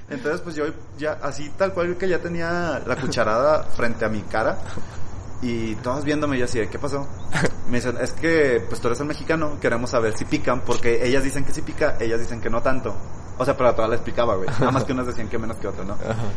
Entonces, 0.10 0.41
pues 0.41 0.55
yo 0.55 0.66
ya, 0.97 1.18
así 1.22 1.49
tal 1.57 1.74
cual 1.74 1.95
que 1.97 2.07
ya 2.07 2.20
tenía 2.20 2.82
la 2.86 2.95
cucharada 2.95 3.64
frente 3.76 4.05
a 4.05 4.10
mi 4.10 4.22
cara 4.24 4.57
y 5.41 5.76
todas 5.76 6.03
viéndome 6.03 6.36
y 6.36 6.39
yo 6.39 6.45
así, 6.45 6.60
de, 6.60 6.68
¿qué 6.68 6.80
pasó? 6.80 7.07
Me 7.70 7.78
dicen, 7.78 7.97
es 8.01 8.12
que 8.12 8.64
pues 8.68 8.82
tú 8.82 8.88
eres 8.88 8.99
el 8.99 9.05
mexicano, 9.05 9.57
queremos 9.62 9.91
saber 9.91 10.18
si 10.18 10.26
pican, 10.26 10.62
porque 10.62 11.05
ellas 11.05 11.24
dicen 11.24 11.45
que 11.45 11.53
sí 11.53 11.62
pica, 11.62 11.95
ellas 11.99 12.20
dicen 12.20 12.41
que 12.41 12.49
no 12.49 12.62
tanto. 12.62 12.95
O 13.38 13.45
sea, 13.45 13.55
pero 13.55 13.70
a 13.70 13.76
todas 13.76 13.89
les 13.89 14.01
picaba, 14.01 14.36
güey. 14.36 14.49
Nada 14.60 14.72
más 14.72 14.84
que 14.84 14.91
unas 14.91 15.07
decían 15.07 15.30
que 15.30 15.38
menos 15.38 15.55
que 15.57 15.68
otras, 15.68 15.88
¿no? 15.88 15.95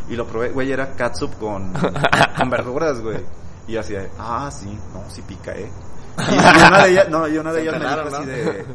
Y 0.08 0.14
lo 0.14 0.24
probé, 0.24 0.50
güey, 0.50 0.70
era 0.70 0.92
catsup 0.92 1.36
con, 1.36 1.72
con 2.38 2.50
verduras, 2.50 3.00
güey. 3.00 3.18
Y 3.66 3.72
yo 3.72 3.80
así 3.80 3.94
de, 3.94 4.08
ah, 4.18 4.48
sí, 4.52 4.78
no, 4.94 5.10
sí 5.10 5.22
pica, 5.22 5.52
eh. 5.52 5.68
Y, 6.18 6.34
y 6.34 6.66
una 6.68 6.84
de 6.84 6.90
ellas, 6.90 7.08
no, 7.08 7.26
y 7.26 7.38
una 7.38 7.52
de 7.52 7.62
ellas 7.62 7.78
me 7.80 7.88
dijo 7.88 8.16
así 8.16 8.26
de, 8.26 8.66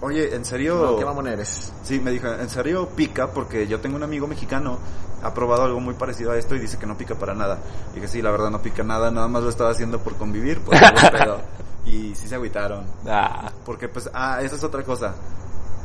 oye, 0.00 0.34
¿en 0.34 0.44
serio? 0.44 0.76
No, 0.76 0.96
¿Qué 0.96 1.04
mamón 1.04 1.26
eres? 1.26 1.72
Sí, 1.82 2.00
me 2.00 2.10
dijo, 2.10 2.28
en 2.28 2.48
serio 2.48 2.88
pica 2.88 3.30
porque 3.30 3.66
yo 3.66 3.80
tengo 3.80 3.96
un 3.96 4.02
amigo 4.02 4.26
mexicano, 4.26 4.78
ha 5.22 5.34
probado 5.34 5.64
algo 5.64 5.80
muy 5.80 5.94
parecido 5.94 6.32
a 6.32 6.36
esto 6.36 6.54
y 6.54 6.58
dice 6.58 6.78
que 6.78 6.86
no 6.86 6.96
pica 6.96 7.14
para 7.14 7.34
nada. 7.34 7.58
Y 7.92 7.96
dije, 7.96 8.08
sí, 8.08 8.22
la 8.22 8.30
verdad 8.30 8.50
no 8.50 8.62
pica 8.62 8.82
nada, 8.82 9.10
nada 9.10 9.28
más 9.28 9.42
lo 9.42 9.48
estaba 9.48 9.70
haciendo 9.70 9.98
por 10.00 10.16
convivir, 10.16 10.60
por 10.60 10.74
algún 10.76 11.10
pedo. 11.12 11.40
Y 11.86 12.14
sí 12.14 12.28
se 12.28 12.34
agüitaron. 12.34 12.84
Ah. 13.06 13.50
Porque 13.64 13.88
pues, 13.88 14.10
ah, 14.12 14.40
esa 14.42 14.56
es 14.56 14.64
otra 14.64 14.82
cosa. 14.82 15.14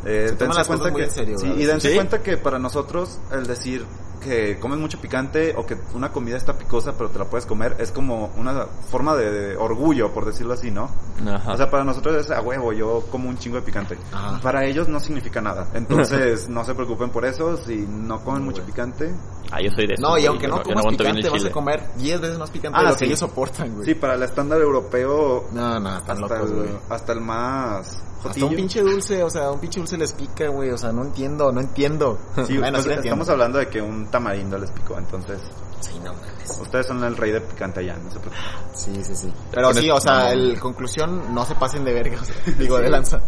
Eh, 0.05 0.35
dense 0.37 0.65
cuenta 0.65 0.93
que, 0.93 1.09
serio, 1.09 1.37
y 1.41 1.63
dense 1.63 1.89
¿Sí? 1.89 1.95
cuenta 1.95 2.21
que 2.21 2.35
para 2.35 2.59
nosotros 2.59 3.19
el 3.31 3.47
decir 3.47 3.85
que 4.23 4.57
comes 4.59 4.79
mucho 4.79 4.99
picante 4.99 5.53
o 5.57 5.65
que 5.65 5.77
una 5.93 6.11
comida 6.11 6.37
está 6.37 6.57
picosa 6.57 6.93
pero 6.97 7.09
te 7.09 7.19
la 7.19 7.25
puedes 7.25 7.45
comer 7.45 7.75
es 7.79 7.91
como 7.91 8.31
una 8.37 8.65
forma 8.89 9.15
de, 9.15 9.31
de 9.31 9.57
orgullo, 9.57 10.11
por 10.13 10.25
decirlo 10.25 10.53
así, 10.53 10.71
¿no? 10.71 10.89
Ajá. 11.27 11.53
O 11.53 11.57
sea, 11.57 11.69
para 11.69 11.83
nosotros 11.83 12.15
es 12.25 12.31
a 12.31 12.41
huevo, 12.41 12.73
yo 12.73 13.03
como 13.11 13.29
un 13.29 13.37
chingo 13.37 13.57
de 13.57 13.61
picante. 13.63 13.97
Ajá. 14.11 14.39
Para 14.41 14.65
ellos 14.65 14.87
no 14.87 14.99
significa 14.99 15.41
nada. 15.41 15.67
Entonces, 15.73 16.49
no 16.49 16.63
se 16.63 16.73
preocupen 16.73 17.09
por 17.09 17.25
eso. 17.25 17.57
Si 17.57 17.75
no 17.87 18.23
comen 18.23 18.43
mucho 18.43 18.63
picante. 18.63 19.13
Ah, 19.51 19.61
yo 19.61 19.69
soy 19.71 19.87
de 19.87 19.93
eso. 19.95 20.01
No, 20.01 20.17
y 20.17 20.25
aunque 20.25 20.47
no 20.47 20.63
comas 20.63 20.83
bien 20.85 20.97
picante, 20.97 21.29
vas 21.29 21.45
a 21.45 21.51
comer 21.51 21.83
10 21.97 22.21
veces 22.21 22.39
más 22.39 22.49
picante 22.49 22.77
Ah, 22.77 22.83
de 22.83 22.87
lo 22.89 22.93
sí. 22.93 22.99
que 22.99 23.05
ellos 23.05 23.19
soportan, 23.19 23.73
güey. 23.75 23.85
Sí, 23.85 23.93
para 23.95 24.15
el 24.15 24.23
estándar 24.23 24.59
europeo, 24.61 25.45
No, 25.51 25.79
no, 25.79 25.97
están 25.97 26.23
hasta, 26.23 26.35
locos, 26.35 26.51
güey. 26.51 26.69
el, 26.69 26.77
hasta 26.89 27.13
el 27.13 27.21
más 27.21 28.03
Hasta 28.29 28.45
un 28.45 28.55
pinche 28.55 28.81
dulce, 28.81 29.23
o 29.23 29.29
sea, 29.29 29.51
un 29.51 29.59
pinche 29.59 29.79
dulce 29.79 29.97
les 29.97 30.13
pica, 30.13 30.47
güey. 30.47 30.69
O 30.71 30.77
sea, 30.77 30.91
no 30.91 31.03
entiendo, 31.03 31.51
no 31.51 31.59
entiendo. 31.61 32.17
Sí, 32.47 32.57
bueno, 32.57 32.73
pues, 32.73 32.83
sí 32.85 32.89
entiendo. 32.89 33.01
estamos 33.01 33.29
hablando 33.29 33.59
de 33.59 33.67
que 33.67 33.81
un 33.81 34.07
tamarindo 34.07 34.57
les 34.57 34.71
picó. 34.71 34.97
Entonces, 34.97 35.41
Sí, 35.81 35.99
no 36.03 36.13
mames. 36.13 36.59
ustedes 36.61 36.87
son 36.87 37.03
el 37.03 37.17
rey 37.17 37.31
de 37.31 37.41
picante 37.41 37.81
allá, 37.81 37.97
no 37.97 38.09
se 38.09 38.19
preocupen. 38.19 38.39
Sí, 38.73 39.03
sí, 39.03 39.15
sí. 39.15 39.33
Pero 39.51 39.67
Con 39.67 39.75
sí, 39.75 39.89
o 39.91 39.99
sea, 39.99 40.19
no. 40.19 40.27
el 40.31 40.59
conclusión, 40.59 41.33
no 41.33 41.45
se 41.45 41.55
pasen 41.55 41.83
de 41.83 41.93
verga. 41.93 42.17
o 42.21 42.23
sea, 42.25 42.35
digo, 42.57 42.77
de 42.77 42.89
lanza. 42.89 43.19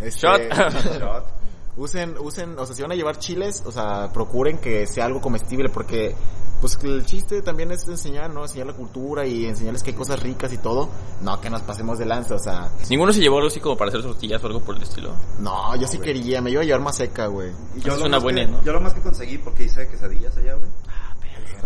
Este, 0.00 0.26
Shot. 0.26 0.40
Shot. 1.00 1.24
Usen, 1.76 2.16
usen, 2.18 2.58
o 2.58 2.66
sea, 2.66 2.74
si 2.74 2.82
van 2.82 2.92
a 2.92 2.94
llevar 2.94 3.18
chiles, 3.18 3.62
o 3.66 3.72
sea, 3.72 4.10
procuren 4.12 4.58
que 4.58 4.86
sea 4.86 5.04
algo 5.04 5.20
comestible 5.20 5.68
porque, 5.68 6.14
pues 6.60 6.78
el 6.82 7.04
chiste 7.04 7.42
también 7.42 7.70
es 7.70 7.86
enseñar, 7.86 8.30
¿no? 8.32 8.42
Enseñar 8.42 8.66
la 8.68 8.72
cultura 8.72 9.26
y 9.26 9.46
enseñarles 9.46 9.82
que 9.82 9.90
hay 9.90 9.96
cosas 9.96 10.20
ricas 10.22 10.52
y 10.52 10.58
todo. 10.58 10.88
No, 11.20 11.40
que 11.40 11.50
nos 11.50 11.62
pasemos 11.62 11.98
de 11.98 12.06
lanza, 12.06 12.34
o 12.34 12.38
sea, 12.38 12.70
Ninguno 12.88 13.12
se 13.12 13.20
llevó 13.20 13.36
algo 13.36 13.48
así 13.48 13.60
como 13.60 13.76
para 13.76 13.90
hacer 13.90 14.02
tortillas 14.02 14.42
o 14.42 14.46
algo 14.46 14.60
por 14.60 14.76
el 14.76 14.82
estilo. 14.82 15.12
no, 15.38 15.76
yo 15.76 15.86
sí 15.86 15.98
quería, 15.98 16.40
me 16.40 16.50
iba 16.50 16.62
a 16.62 16.64
llevar 16.64 16.80
más 16.80 16.96
seca, 16.96 17.26
güey. 17.26 17.52
Y 17.76 17.80
Esa 17.80 17.94
es 17.94 18.00
una 18.00 18.08
más 18.16 18.22
buena, 18.22 18.44
que, 18.44 18.50
¿no? 18.50 18.64
yo 18.64 18.72
lo 18.72 18.80
más 18.80 18.94
que 18.94 19.00
conseguí, 19.00 19.38
porque 19.38 19.64
hice 19.64 19.86
quesadillas 19.88 20.36
allá, 20.36 20.54
güey. 20.54 20.68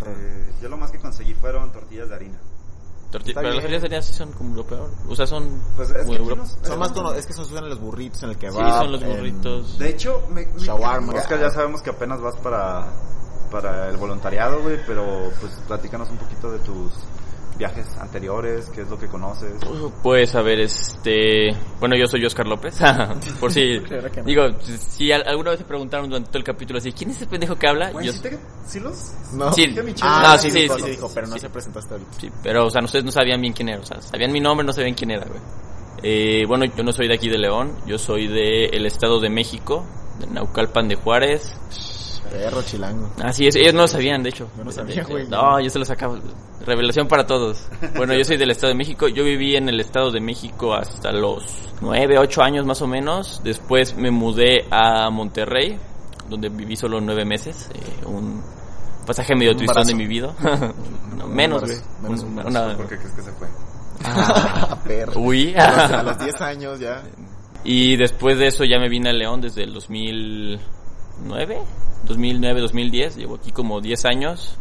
Eh, 0.07 0.53
yo 0.63 0.69
lo 0.69 0.77
más 0.77 0.91
que 0.91 0.99
conseguí 0.99 1.35
fueron 1.35 1.71
tortillas 1.73 2.09
de 2.09 2.15
harina. 2.15 2.39
Pero 3.11 3.25
las 3.25 3.55
tortillas 3.55 3.81
de 3.83 3.87
harina 3.89 4.03
sí 4.03 4.13
son 4.15 4.33
como 4.33 4.55
lo 4.55 4.65
peor. 4.65 4.89
O 5.09 5.17
sea, 5.17 5.27
son 5.27 5.61
Pues 5.77 5.91
es 5.91 6.07
como 6.07 6.29
que 6.29 6.37
nos- 6.37 6.57
Son 6.63 6.79
más 6.79 6.93
cono- 6.93 7.13
es 7.15 7.27
que 7.27 7.33
se 7.33 7.41
usan 7.43 7.65
en 7.65 7.71
los 7.71 7.81
burritos, 7.81 8.23
en 8.23 8.31
el 8.31 8.37
que 8.39 8.51
Sí, 8.51 8.57
son 8.57 8.93
los 8.93 9.05
burritos. 9.05 9.79
De 9.79 9.89
hecho, 9.91 10.23
me, 10.33 10.47
me- 10.47 10.61
Shawarma. 10.61 11.13
Oscar, 11.15 11.41
ya 11.41 11.51
sabemos 11.51 11.83
que 11.83 11.91
apenas 11.91 12.21
vas 12.21 12.37
para, 12.37 12.87
para 13.51 13.89
el 13.89 13.97
voluntariado, 13.97 14.63
güey, 14.63 14.79
pero 14.87 15.31
pues 15.41 15.53
platícanos 15.67 16.09
un 16.11 16.19
poquito 16.19 16.53
de 16.53 16.59
tus 16.61 16.93
viajes 17.61 17.87
anteriores, 18.01 18.71
qué 18.75 18.81
es 18.81 18.89
lo 18.89 18.99
que 18.99 19.07
conoces. 19.07 19.53
Pues 20.03 20.35
a 20.35 20.41
ver, 20.41 20.61
este... 20.61 21.55
Bueno, 21.79 21.95
yo 21.95 22.07
soy 22.07 22.25
Oscar 22.25 22.47
López. 22.49 22.79
Por 23.41 23.53
si... 23.53 23.79
Claro 23.87 24.11
que 24.11 24.21
no. 24.21 24.27
Digo, 24.27 24.43
si 24.63 25.13
al- 25.13 25.29
alguna 25.29 25.51
vez 25.51 25.59
se 25.61 25.67
preguntaron 25.67 26.09
durante 26.09 26.31
todo 26.31 26.39
el 26.39 26.45
capítulo 26.45 26.79
así, 26.79 26.91
¿quién 26.93 27.11
es 27.11 27.17
ese 27.17 27.27
pendejo 27.27 27.57
que 27.57 27.69
habla? 27.69 27.91
Güey, 27.93 28.07
Yo- 28.07 28.13
¿sí, 28.15 28.21
te- 28.21 28.39
sí 28.67 28.81
los...? 28.81 29.13
No, 29.35 29.53
Sí. 29.53 29.67
Ah, 30.01 30.23
No, 30.33 30.39
sí, 30.39 30.51
sí, 30.51 30.57
sí, 30.57 30.63
dijo, 30.63 30.75
sí, 30.77 30.83
sí 30.85 30.91
dijo, 30.91 31.11
pero 31.15 31.27
no 31.27 31.35
sí. 31.35 31.41
se 31.41 31.51
presentaste 31.51 31.93
ahorita. 31.95 32.11
Sí, 32.19 32.31
pero, 32.43 32.67
o 32.67 32.71
sea, 32.71 32.83
ustedes 32.83 33.05
no 33.05 33.13
sabían 33.13 33.41
bien 33.43 33.53
quién 33.53 33.69
era. 33.69 33.81
O 33.81 33.85
sea, 33.85 34.01
sabían 34.01 34.33
mi 34.33 34.41
nombre, 34.41 34.67
no 34.67 34.73
sabían 34.73 34.95
quién 34.95 35.11
era, 35.11 35.27
güey. 35.27 35.41
Eh, 36.03 36.45
bueno, 36.49 36.65
yo 36.65 36.83
no 36.83 36.93
soy 36.93 37.09
de 37.09 37.15
aquí 37.15 37.29
de 37.29 37.37
León. 37.37 37.73
Yo 37.87 37.99
soy 37.99 38.27
de 38.27 38.67
el 38.73 38.87
Estado 38.87 39.21
de 39.21 39.29
México, 39.29 39.85
de 40.19 40.27
Naucalpan 40.29 40.89
de 40.89 40.95
Juárez. 40.95 41.55
Perro 42.31 42.63
chilango. 42.63 43.11
Así 43.23 43.47
es, 43.47 43.57
ellos 43.57 43.75
no 43.75 43.83
lo 43.83 43.89
sabían, 43.89 44.23
de 44.23 44.31
hecho. 44.31 44.49
Yo 44.57 44.65
no 44.65 44.71
sabía, 44.73 45.03
güey. 45.05 45.27
No, 45.29 45.61
yo 45.61 45.69
se 45.71 45.79
lo 45.79 45.85
sacaba. 45.85 46.19
Revelación 46.65 47.09
para 47.09 47.27
todos. 47.27 47.67
Bueno, 47.97 48.15
yo 48.15 48.25
soy 48.25 48.37
del 48.37 48.51
Estado 48.51 48.69
de 48.73 48.77
México. 48.77 49.09
Yo 49.09 49.25
viví 49.25 49.57
en 49.57 49.69
el 49.69 49.81
Estado 49.81 50.11
de 50.11 50.21
México 50.21 50.75
hasta 50.75 51.11
los 51.13 51.45
9, 51.81 52.19
8 52.19 52.43
años 52.43 52.67
más 52.67 52.83
o 52.83 52.87
menos. 52.87 53.41
Después 53.43 53.97
me 53.97 54.11
mudé 54.11 54.67
a 54.71 55.11
Monterrey, 55.11 55.79
donde 56.29 56.49
viví 56.51 56.77
solo 56.77 57.01
9 57.01 57.25
meses. 57.25 57.69
Eh, 57.75 58.07
un 58.07 58.43
pasaje 59.07 59.35
medio 59.35 59.57
tristón 59.57 59.87
de 59.87 59.95
mi 59.95 60.07
vida. 60.07 60.35
No, 61.21 61.27
menos, 61.27 61.63
güey. 61.63 61.77
menos 62.03 62.23
Un- 62.23 62.39
una- 62.47 62.75
¿Por 62.79 62.89
qué 62.89 62.97
crees 62.97 63.13
que 63.13 63.23
se 63.23 63.33
fue? 63.33 63.47
Ah, 64.05 64.79
perro. 64.87 65.21
Uy. 65.21 65.55
A 65.59 65.71
los- 65.71 65.91
a 65.93 66.03
los 66.03 66.19
10 66.19 66.41
años 66.41 66.81
ya. 66.81 67.03
Y 67.63 67.97
después 67.97 68.39
de 68.39 68.47
eso 68.47 68.65
ya 68.65 68.79
me 68.79 68.89
vine 68.89 69.11
a 69.11 69.13
León 69.13 69.43
desde 69.43 69.65
el 69.65 69.77
2009, 71.21 71.59
2009, 72.05 72.61
2010, 72.61 73.17
llevo 73.17 73.35
aquí 73.37 73.53
como 73.53 73.81
10 73.81 74.05
años. 74.07 74.57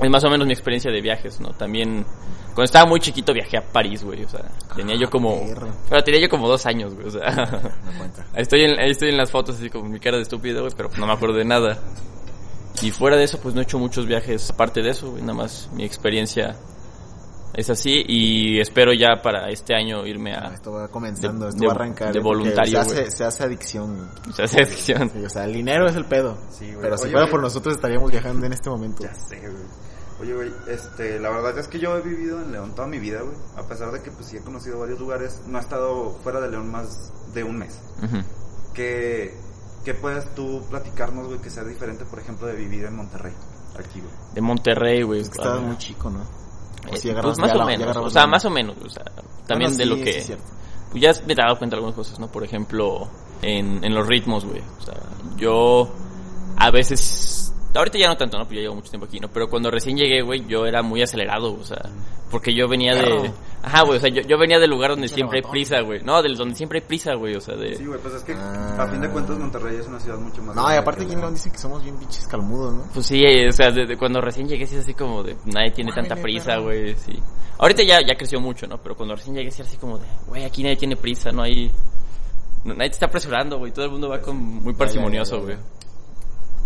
Es 0.00 0.10
más 0.10 0.24
o 0.24 0.30
menos 0.30 0.46
mi 0.46 0.52
experiencia 0.52 0.90
de 0.90 1.00
viajes, 1.00 1.40
¿no? 1.40 1.50
También, 1.50 2.06
cuando 2.46 2.64
estaba 2.64 2.86
muy 2.86 3.00
chiquito 3.00 3.34
viajé 3.34 3.58
a 3.58 3.62
París, 3.62 4.02
güey, 4.02 4.24
o 4.24 4.28
sea, 4.28 4.44
tenía 4.74 4.96
yo 4.96 5.10
como... 5.10 5.34
Ah, 5.34 5.54
perro. 5.54 5.68
Pero 5.88 6.04
tenía 6.04 6.20
yo 6.20 6.28
como 6.28 6.48
dos 6.48 6.64
años, 6.64 6.94
güey, 6.94 7.08
o 7.08 7.10
sea... 7.10 7.30
No 7.34 8.34
estoy 8.40 8.62
en, 8.62 8.78
ahí 8.80 8.90
estoy 8.90 9.10
en 9.10 9.18
las 9.18 9.30
fotos 9.30 9.56
así 9.56 9.68
como 9.68 9.88
mi 9.88 10.00
cara 10.00 10.16
de 10.16 10.22
estúpido, 10.22 10.62
güey, 10.62 10.72
pero 10.74 10.90
no 10.96 11.06
me 11.06 11.12
acuerdo 11.12 11.36
de 11.36 11.44
nada. 11.44 11.78
Y 12.82 12.92
fuera 12.92 13.16
de 13.16 13.24
eso, 13.24 13.38
pues 13.40 13.54
no 13.54 13.60
he 13.60 13.64
hecho 13.64 13.78
muchos 13.78 14.06
viajes 14.06 14.50
aparte 14.50 14.80
de 14.80 14.90
eso, 14.90 15.10
güey, 15.10 15.22
nada 15.22 15.34
más 15.34 15.68
mi 15.74 15.84
experiencia 15.84 16.56
es 17.54 17.68
así 17.70 18.04
y 18.06 18.60
espero 18.60 18.92
ya 18.92 19.20
para 19.22 19.48
este 19.50 19.74
año 19.74 20.06
irme 20.06 20.34
a... 20.34 20.52
Esto 20.54 20.72
va 20.72 20.88
comenzando, 20.88 21.46
De- 21.46 21.50
esto 21.50 21.60
de- 21.60 21.66
va 21.66 21.72
a 21.72 21.76
arrancar. 21.76 22.12
de 22.12 22.20
voluntario, 22.20 22.82
Se 22.82 22.88
güey. 22.88 22.98
hace, 23.02 23.10
se 23.10 23.24
hace 23.24 23.44
adicción. 23.44 23.96
güey. 23.96 24.08
O 24.30 24.32
sea, 24.32 24.44
esa 24.44 24.58
sección. 24.64 25.10
Sí, 25.10 25.24
o 25.24 25.28
sea, 25.30 25.44
el 25.44 25.52
dinero 25.54 25.86
es 25.86 25.96
el 25.96 26.04
pedo. 26.04 26.38
Sí, 26.50 26.66
güey. 26.66 26.80
Pero 26.82 26.96
si 26.96 27.04
Oye, 27.04 27.12
fuera 27.12 27.24
güey. 27.26 27.30
por 27.32 27.42
nosotros 27.42 27.74
estaríamos 27.74 28.10
viajando 28.10 28.46
en 28.46 28.52
este 28.52 28.70
momento. 28.70 29.02
Ya 29.02 29.14
sé, 29.14 29.38
güey. 29.40 29.90
Oye, 30.20 30.34
güey, 30.34 30.52
este, 30.68 31.18
la 31.18 31.30
verdad 31.30 31.58
es 31.58 31.66
que 31.66 31.78
yo 31.78 31.96
he 31.96 32.02
vivido 32.02 32.42
en 32.42 32.52
León 32.52 32.74
toda 32.74 32.86
mi 32.86 32.98
vida, 32.98 33.22
güey. 33.22 33.34
A 33.56 33.66
pesar 33.66 33.90
de 33.90 34.02
que, 34.02 34.10
pues, 34.10 34.26
sí 34.26 34.36
he 34.36 34.40
conocido 34.40 34.78
varios 34.78 35.00
lugares, 35.00 35.40
no 35.46 35.56
he 35.58 35.60
estado 35.62 36.10
fuera 36.22 36.40
de 36.40 36.50
León 36.50 36.70
más 36.70 37.10
de 37.32 37.42
un 37.42 37.58
mes. 37.58 37.80
Ujú. 38.02 38.18
¿Qué, 38.74 39.34
qué 39.84 39.94
puedes 39.94 40.34
tú 40.34 40.62
platicarnos, 40.68 41.26
güey, 41.26 41.40
que 41.40 41.48
sea 41.50 41.64
diferente, 41.64 42.04
por 42.04 42.18
ejemplo, 42.18 42.46
de 42.46 42.54
vivir 42.54 42.84
en 42.84 42.96
Monterrey? 42.96 43.32
Aquí, 43.78 44.00
güey. 44.00 44.12
De 44.34 44.40
Monterrey, 44.42 45.02
güey. 45.02 45.20
Es 45.20 45.30
que 45.30 45.38
estabas 45.38 45.60
Ah, 45.60 45.66
muy 45.66 45.78
chico, 45.78 46.10
¿no? 46.10 46.20
Eh, 46.86 47.14
pues 47.22 47.38
más 47.38 47.52
o 47.52 47.58
la- 47.58 47.64
menos, 47.66 47.96
o 47.96 48.10
sea, 48.10 48.26
más 48.26 48.44
o 48.44 48.50
menos, 48.50 48.76
o 48.84 48.88
sea, 48.88 49.04
también 49.46 49.70
Bueno, 49.70 49.76
de 49.76 49.84
sí, 49.84 49.88
lo 49.88 50.36
que... 50.36 50.36
pues 50.90 51.02
ya 51.02 51.12
me 51.26 51.32
he 51.32 51.36
dado 51.36 51.56
cuenta 51.58 51.76
de 51.76 51.78
algunas 51.78 51.94
cosas, 51.96 52.18
¿no? 52.18 52.28
Por 52.28 52.42
ejemplo, 52.44 53.08
en, 53.42 53.84
en 53.84 53.94
los 53.94 54.06
ritmos, 54.06 54.44
güey. 54.44 54.62
O 54.78 54.82
sea, 54.82 54.94
yo 55.36 55.92
a 56.56 56.70
veces... 56.70 57.52
Ahorita 57.74 57.98
ya 57.98 58.08
no 58.08 58.16
tanto, 58.16 58.36
¿no? 58.38 58.44
Pues 58.46 58.56
ya 58.56 58.62
llevo 58.62 58.74
mucho 58.74 58.90
tiempo 58.90 59.06
aquí, 59.06 59.20
¿no? 59.20 59.28
Pero 59.28 59.48
cuando 59.48 59.70
recién 59.70 59.96
llegué, 59.96 60.22
güey, 60.22 60.44
yo 60.48 60.66
era 60.66 60.82
muy 60.82 61.02
acelerado, 61.02 61.54
o 61.54 61.64
sea... 61.64 61.80
Porque 62.30 62.54
yo 62.54 62.66
venía 62.68 62.94
de... 62.94 63.30
Ajá, 63.62 63.82
güey, 63.82 63.98
o 63.98 64.00
sea, 64.00 64.08
yo, 64.10 64.22
yo 64.22 64.38
venía 64.38 64.58
del 64.58 64.70
lugar 64.70 64.90
donde 64.92 65.06
siempre 65.08 65.40
hay 65.44 65.50
prisa, 65.50 65.80
güey. 65.82 66.02
No, 66.02 66.22
del 66.22 66.34
donde 66.34 66.54
siempre 66.54 66.78
hay 66.80 66.86
prisa, 66.86 67.14
güey, 67.14 67.36
o 67.36 67.40
sea, 67.42 67.56
de... 67.56 67.76
Sí, 67.76 67.84
güey, 67.84 68.00
pues 68.00 68.14
es 68.14 68.22
que 68.22 68.32
Ah. 68.32 68.76
a 68.78 68.88
fin 68.88 69.00
de 69.02 69.10
cuentas 69.10 69.38
Monterrey 69.38 69.76
es 69.76 69.86
una 69.86 70.00
ciudad 70.00 70.18
mucho 70.18 70.42
más... 70.42 70.56
No, 70.56 70.72
y 70.72 70.76
aparte 70.76 71.02
aquí 71.04 71.12
en 71.12 71.20
León 71.20 71.34
dicen 71.34 71.52
que 71.52 71.58
somos 71.58 71.82
bien 71.82 71.94
pinches 71.98 72.26
calmudos, 72.26 72.72
¿no? 72.72 72.82
Pues 72.94 73.04
sí, 73.06 73.22
eh, 73.22 73.48
o 73.48 73.52
sea, 73.52 73.70
desde 73.70 73.98
cuando 73.98 74.20
recién 74.22 74.48
llegué 74.48 74.66
sí 74.66 74.76
es 74.76 74.82
así 74.82 74.94
como 74.94 75.22
de... 75.22 75.36
Nadie 75.44 75.72
tiene 75.72 75.92
tanta 75.92 76.16
prisa, 76.16 76.56
güey, 76.56 76.96
sí. 76.96 77.18
Ahorita 77.58 77.82
ya, 77.82 78.00
ya 78.00 78.14
creció 78.16 78.40
mucho, 78.40 78.66
¿no? 78.66 78.78
Pero 78.78 78.96
cuando 78.96 79.14
recién 79.14 79.36
llegué 79.36 79.50
sí 79.50 79.60
era 79.60 79.68
así 79.68 79.76
como 79.76 79.98
de... 79.98 80.06
Güey, 80.26 80.44
aquí 80.44 80.62
nadie 80.62 80.76
tiene 80.76 80.96
prisa, 80.96 81.30
no 81.30 81.42
hay... 81.42 81.70
no- 82.64 82.72
nadie 82.74 82.88
te 82.88 82.94
está 82.94 83.06
apresurando, 83.06 83.58
güey. 83.58 83.72
Todo 83.72 83.84
el 83.84 83.90
mundo 83.90 84.08
va 84.08 84.20
con 84.22 84.38
muy 84.38 84.72
parsimonioso, 84.72 85.42
güey. 85.42 85.56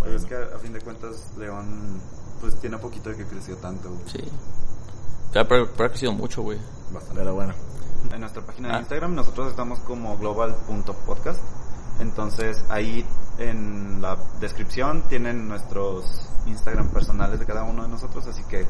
Pero 0.03 0.17
es 0.17 0.25
que 0.27 0.35
a, 0.37 0.55
a 0.55 0.59
fin 0.61 0.73
de 0.73 0.81
cuentas 0.81 1.33
León 1.39 2.01
pues 2.41 2.61
tiene 2.61 2.79
poquito 2.79 3.11
de 3.11 3.17
que 3.17 3.25
creció 3.25 3.57
tanto, 3.57 3.89
güey. 3.91 4.03
Sí. 4.13 4.21
Pero 5.35 5.65
ha 5.65 5.89
crecido 5.89 6.13
mucho, 6.13 6.43
güey. 6.43 6.59
Bastante. 6.93 7.19
Pero 7.21 7.35
bueno. 7.35 7.53
En 8.13 8.21
nuestra 8.21 8.43
página 8.43 8.69
de 8.69 8.75
Ah. 8.75 8.81
Instagram 8.81 9.15
nosotros 9.15 9.49
estamos 9.51 9.81
como 9.81 10.17
global.podcast. 10.19 11.41
Entonces 12.01 12.63
ahí 12.69 13.05
en 13.39 14.01
la 14.01 14.17
descripción 14.41 15.03
tienen 15.09 15.49
nuestros 15.49 16.29
Instagram 16.47 16.89
personales 16.89 17.39
de 17.41 17.47
cada 17.47 17.65
uno 17.65 17.83
de 17.83 17.89
nosotros, 17.89 18.27
así 18.27 18.43
que 18.45 18.67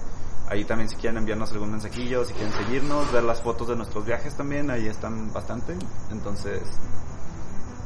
ahí 0.49 0.65
también 0.65 0.89
si 0.89 0.97
quieren 0.97 1.19
enviarnos 1.19 1.51
algún 1.53 1.71
mensajillo, 1.73 2.25
si 2.25 2.33
quieren 2.35 2.53
seguirnos, 2.53 3.11
ver 3.13 3.25
las 3.25 3.41
fotos 3.43 3.69
de 3.69 3.77
nuestros 3.77 4.05
viajes 4.05 4.35
también, 4.35 4.71
ahí 4.71 4.87
están 4.87 5.33
bastante. 5.33 5.75
Entonces, 6.11 6.63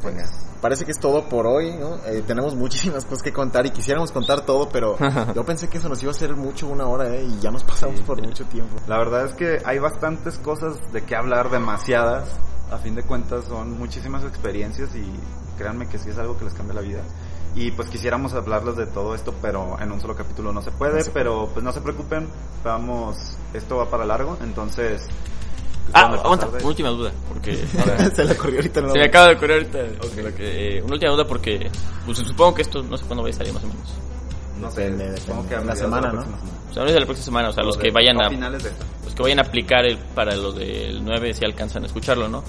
pues 0.02 0.14
Venga. 0.14 0.28
Parece 0.60 0.84
que 0.84 0.90
es 0.90 0.98
todo 0.98 1.28
por 1.28 1.46
hoy, 1.46 1.72
¿no? 1.76 1.96
Eh, 2.06 2.22
tenemos 2.26 2.54
muchísimas 2.56 3.04
cosas 3.06 3.22
que 3.22 3.32
contar 3.32 3.64
y 3.66 3.70
quisiéramos 3.70 4.10
contar 4.10 4.40
todo, 4.44 4.68
pero 4.68 4.96
yo 5.34 5.44
pensé 5.44 5.68
que 5.68 5.78
eso 5.78 5.88
nos 5.88 6.02
iba 6.02 6.10
a 6.10 6.14
hacer 6.14 6.34
mucho 6.34 6.66
una 6.66 6.86
hora, 6.86 7.14
¿eh? 7.14 7.24
Y 7.24 7.38
ya 7.40 7.50
nos 7.50 7.62
pasamos 7.64 7.98
Sí, 7.98 8.02
por 8.02 8.18
sí. 8.20 8.26
mucho 8.26 8.44
tiempo. 8.46 8.76
la 8.86 8.98
verdad 8.98 9.26
es 9.26 9.34
que 9.34 9.62
hay 9.64 9.78
bastantes 9.78 10.38
cosas 10.38 10.76
de 10.92 11.02
qué 11.02 11.14
hablar, 11.16 11.50
demasiadas. 11.50 12.28
A 12.70 12.76
fin 12.78 12.94
de 12.94 13.02
cuentas 13.02 13.46
son 13.46 13.78
muchísimas 13.78 14.24
experiencias 14.24 14.94
y 14.94 15.02
créanme 15.56 15.88
que 15.88 15.96
sí 15.98 16.10
es 16.10 16.18
algo 16.18 16.36
que 16.36 16.44
les 16.44 16.52
cambia 16.54 16.74
la 16.74 16.82
vida. 16.82 17.00
Y 17.54 17.70
pues 17.70 17.88
quisiéramos 17.88 18.34
hablarles 18.34 18.76
de 18.76 18.86
todo 18.86 19.14
esto, 19.14 19.32
pero 19.40 19.80
en 19.80 19.90
un 19.90 20.00
solo 20.00 20.14
capítulo 20.14 20.52
no 20.52 20.60
se 20.60 20.70
puede, 20.70 20.98
No 20.98 21.04
se 21.04 21.10
pero 21.10 21.48
pues 21.52 21.64
no 21.64 21.72
se 21.72 21.80
preocupen, 21.80 22.28
vamos, 22.62 23.16
esto 23.54 23.76
va 23.78 23.86
para 23.88 24.04
largo, 24.04 24.36
entonces... 24.42 25.06
Ah, 25.92 26.06
aguanta, 26.22 26.46
una 26.48 26.64
última 26.66 26.88
duda, 26.90 27.12
porque... 27.28 27.56
Se 28.14 28.24
le 28.24 28.32
ocurrió 28.32 28.56
ahorita. 28.56 28.80
¿no? 28.82 28.92
Se 28.92 28.98
me 28.98 29.04
acaba 29.04 29.28
de 29.28 29.34
ocurrir 29.36 29.52
ahorita 29.52 29.78
lo 30.22 30.34
que, 30.34 30.78
eh, 30.78 30.82
una 30.82 30.94
última 30.94 31.12
duda 31.12 31.26
porque 31.26 31.70
pues 32.04 32.18
supongo 32.18 32.54
que 32.54 32.62
esto 32.62 32.82
no 32.82 32.96
sé 32.96 33.04
cuándo 33.06 33.22
vaya 33.22 33.34
a 33.34 33.38
salir 33.38 33.52
más 33.52 33.64
o 33.64 33.68
menos. 33.68 33.88
No 34.60 34.70
sé, 34.70 34.90
Depende, 34.90 35.20
supongo 35.20 35.42
depende. 35.44 35.48
que 35.48 35.54
a 35.54 35.64
La 35.74 35.76
semana, 35.76 36.12
¿no? 36.12 36.22
semana. 36.22 36.42
O 36.70 36.74
sea, 36.74 36.82
no 36.82 36.88
es 36.88 36.94
de 36.94 37.00
la 37.00 37.06
próxima 37.06 37.24
semana, 37.24 37.48
o 37.48 37.52
sea, 37.52 37.64
los 37.64 37.76
que 37.78 37.90
vayan 37.90 38.20
a 38.20 38.28
finales 38.28 38.62
de 38.62 38.68
esta. 38.70 38.84
los 39.04 39.14
que 39.14 39.22
vayan 39.22 39.38
a 39.38 39.42
aplicar 39.42 39.86
el, 39.86 39.98
para 39.98 40.34
lo 40.36 40.52
del 40.52 41.02
9 41.04 41.32
si 41.34 41.44
alcanzan 41.44 41.84
a 41.84 41.86
escucharlo, 41.86 42.28
¿no? 42.28 42.42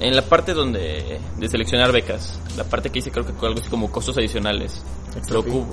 En 0.00 0.14
la 0.14 0.22
parte 0.22 0.54
donde 0.54 1.20
de 1.38 1.48
seleccionar 1.48 1.90
becas, 1.92 2.38
la 2.56 2.64
parte 2.64 2.90
que 2.90 2.94
dice 3.00 3.10
creo 3.10 3.24
que 3.26 3.32
algo 3.46 3.58
así 3.60 3.68
como 3.68 3.90
costos 3.90 4.16
adicionales. 4.18 4.82
Extra 5.16 5.34
Lo 5.34 5.42
fee. 5.42 5.50
cubo. 5.52 5.66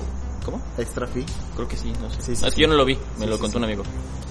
¿Cómo? 0.44 0.60
Extra 0.78 1.06
fee. 1.06 1.24
Creo 1.54 1.68
que 1.68 1.76
sí, 1.76 1.92
no 2.00 2.08
sé. 2.10 2.22
Sí, 2.22 2.36
sí, 2.36 2.42
No, 2.42 2.48
es 2.48 2.54
sí. 2.54 2.56
que 2.56 2.62
yo 2.62 2.68
no 2.68 2.74
lo 2.74 2.84
vi, 2.84 2.96
me 3.18 3.24
Sí, 3.24 3.30
lo 3.30 3.38
contó 3.38 3.52
sí. 3.52 3.58
un 3.58 3.64
amigo. 3.64 3.82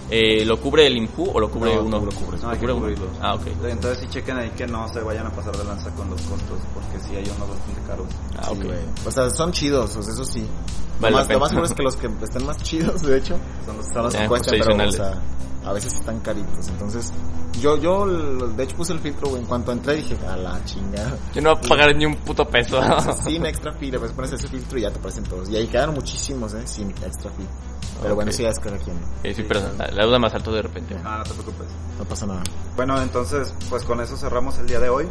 Eh, 0.09 0.45
¿Lo 0.45 0.59
cubre 0.61 0.85
el 0.85 0.97
INPU 0.97 1.31
o 1.33 1.39
lo 1.39 1.49
cubre 1.49 1.75
No, 1.75 1.81
uno? 1.83 1.99
lo 2.05 2.11
cubres. 2.11 2.41
No, 2.43 2.49
hay 2.49 2.55
¿Lo 2.55 2.59
que 2.61 2.67
cubre 2.67 2.73
uno? 2.73 2.81
cubrirlos. 2.81 3.09
Ah, 3.21 3.33
ok. 3.35 3.47
Entonces 3.65 3.99
sí 4.01 4.07
chequen 4.09 4.37
ahí 4.37 4.49
que 4.51 4.67
no 4.67 4.87
se 4.87 4.99
vayan 5.01 5.25
a 5.27 5.31
pasar 5.31 5.55
de 5.57 5.63
lanza 5.63 5.89
con 5.91 6.09
los 6.09 6.21
costos, 6.21 6.59
porque 6.73 6.99
sí 6.99 7.15
hay 7.15 7.23
unos 7.35 7.49
bastante 7.49 7.81
caros. 7.87 8.07
Ah, 8.37 8.49
Sí, 8.53 8.59
ok. 8.67 9.07
O 9.07 9.11
sea, 9.11 9.29
son 9.31 9.51
chidos, 9.51 9.95
o 9.95 10.03
sea, 10.03 10.13
eso 10.13 10.25
sí. 10.25 10.47
Vale 10.99 11.15
más, 11.15 11.29
lo 11.29 11.39
más 11.39 11.49
seguro 11.49 11.65
es 11.67 11.73
que 11.73 11.83
los 11.83 11.95
que 11.95 12.07
estén 12.23 12.45
más 12.45 12.57
chidos, 12.57 13.01
de 13.01 13.17
hecho, 13.17 13.37
Son 13.65 13.77
los, 13.77 13.87
son 13.87 14.03
los 14.03 14.15
que 14.15 14.27
cuestan, 14.27 14.55
pero, 14.59 14.87
o 14.87 14.91
sea, 14.91 15.21
a 15.65 15.73
veces 15.73 15.93
están 15.95 16.19
caritos. 16.19 16.67
Entonces, 16.69 17.11
yo, 17.59 17.77
yo, 17.77 18.05
de 18.05 18.63
hecho 18.63 18.75
puse 18.75 18.93
el 18.93 18.99
filtro, 18.99 19.29
güey, 19.29 19.41
en 19.41 19.47
cuanto 19.47 19.71
entré 19.71 19.95
dije, 19.95 20.15
a 20.27 20.37
la 20.37 20.63
chingada. 20.65 21.17
Yo 21.33 21.41
no 21.41 21.55
voy 21.55 21.65
a 21.65 21.67
pagar 21.69 21.95
ni 21.95 22.05
un 22.05 22.15
puto 22.17 22.45
peso. 22.45 22.79
sin 23.25 23.43
extra 23.47 23.73
fee, 23.73 23.89
le 23.91 23.99
pones 23.99 24.31
ese 24.33 24.47
filtro 24.47 24.77
y 24.77 24.83
ya 24.83 24.91
te 24.91 24.99
aparecen 24.99 25.23
todos. 25.23 25.49
Y 25.49 25.55
ahí 25.55 25.65
quedaron 25.67 25.95
muchísimos, 25.95 26.53
eh, 26.53 26.61
sin 26.65 26.91
extra 26.91 27.31
fee. 27.31 27.47
Pero 28.01 28.13
bueno, 28.13 28.29
sí, 28.31 28.43
ya 28.43 28.49
es 28.49 28.59
cada 28.59 28.77
quien, 28.77 28.97
Eh, 29.23 29.33
sí, 29.33 29.45
pero 29.47 29.61
la, 29.77 29.87
la 29.95 30.05
duda 30.05 30.19
más 30.19 30.33
alto 30.33 30.51
de 30.51 30.61
repente. 30.61 30.95
Ah, 31.03 31.17
no 31.19 31.23
te 31.23 31.33
preocupes. 31.33 31.67
no 31.97 32.05
pasa 32.05 32.25
nada. 32.25 32.43
Bueno, 32.75 33.01
entonces, 33.01 33.53
pues 33.69 33.83
con 33.83 34.01
eso 34.01 34.17
cerramos 34.17 34.57
el 34.59 34.67
día 34.67 34.79
de 34.79 34.89
hoy. 34.89 35.07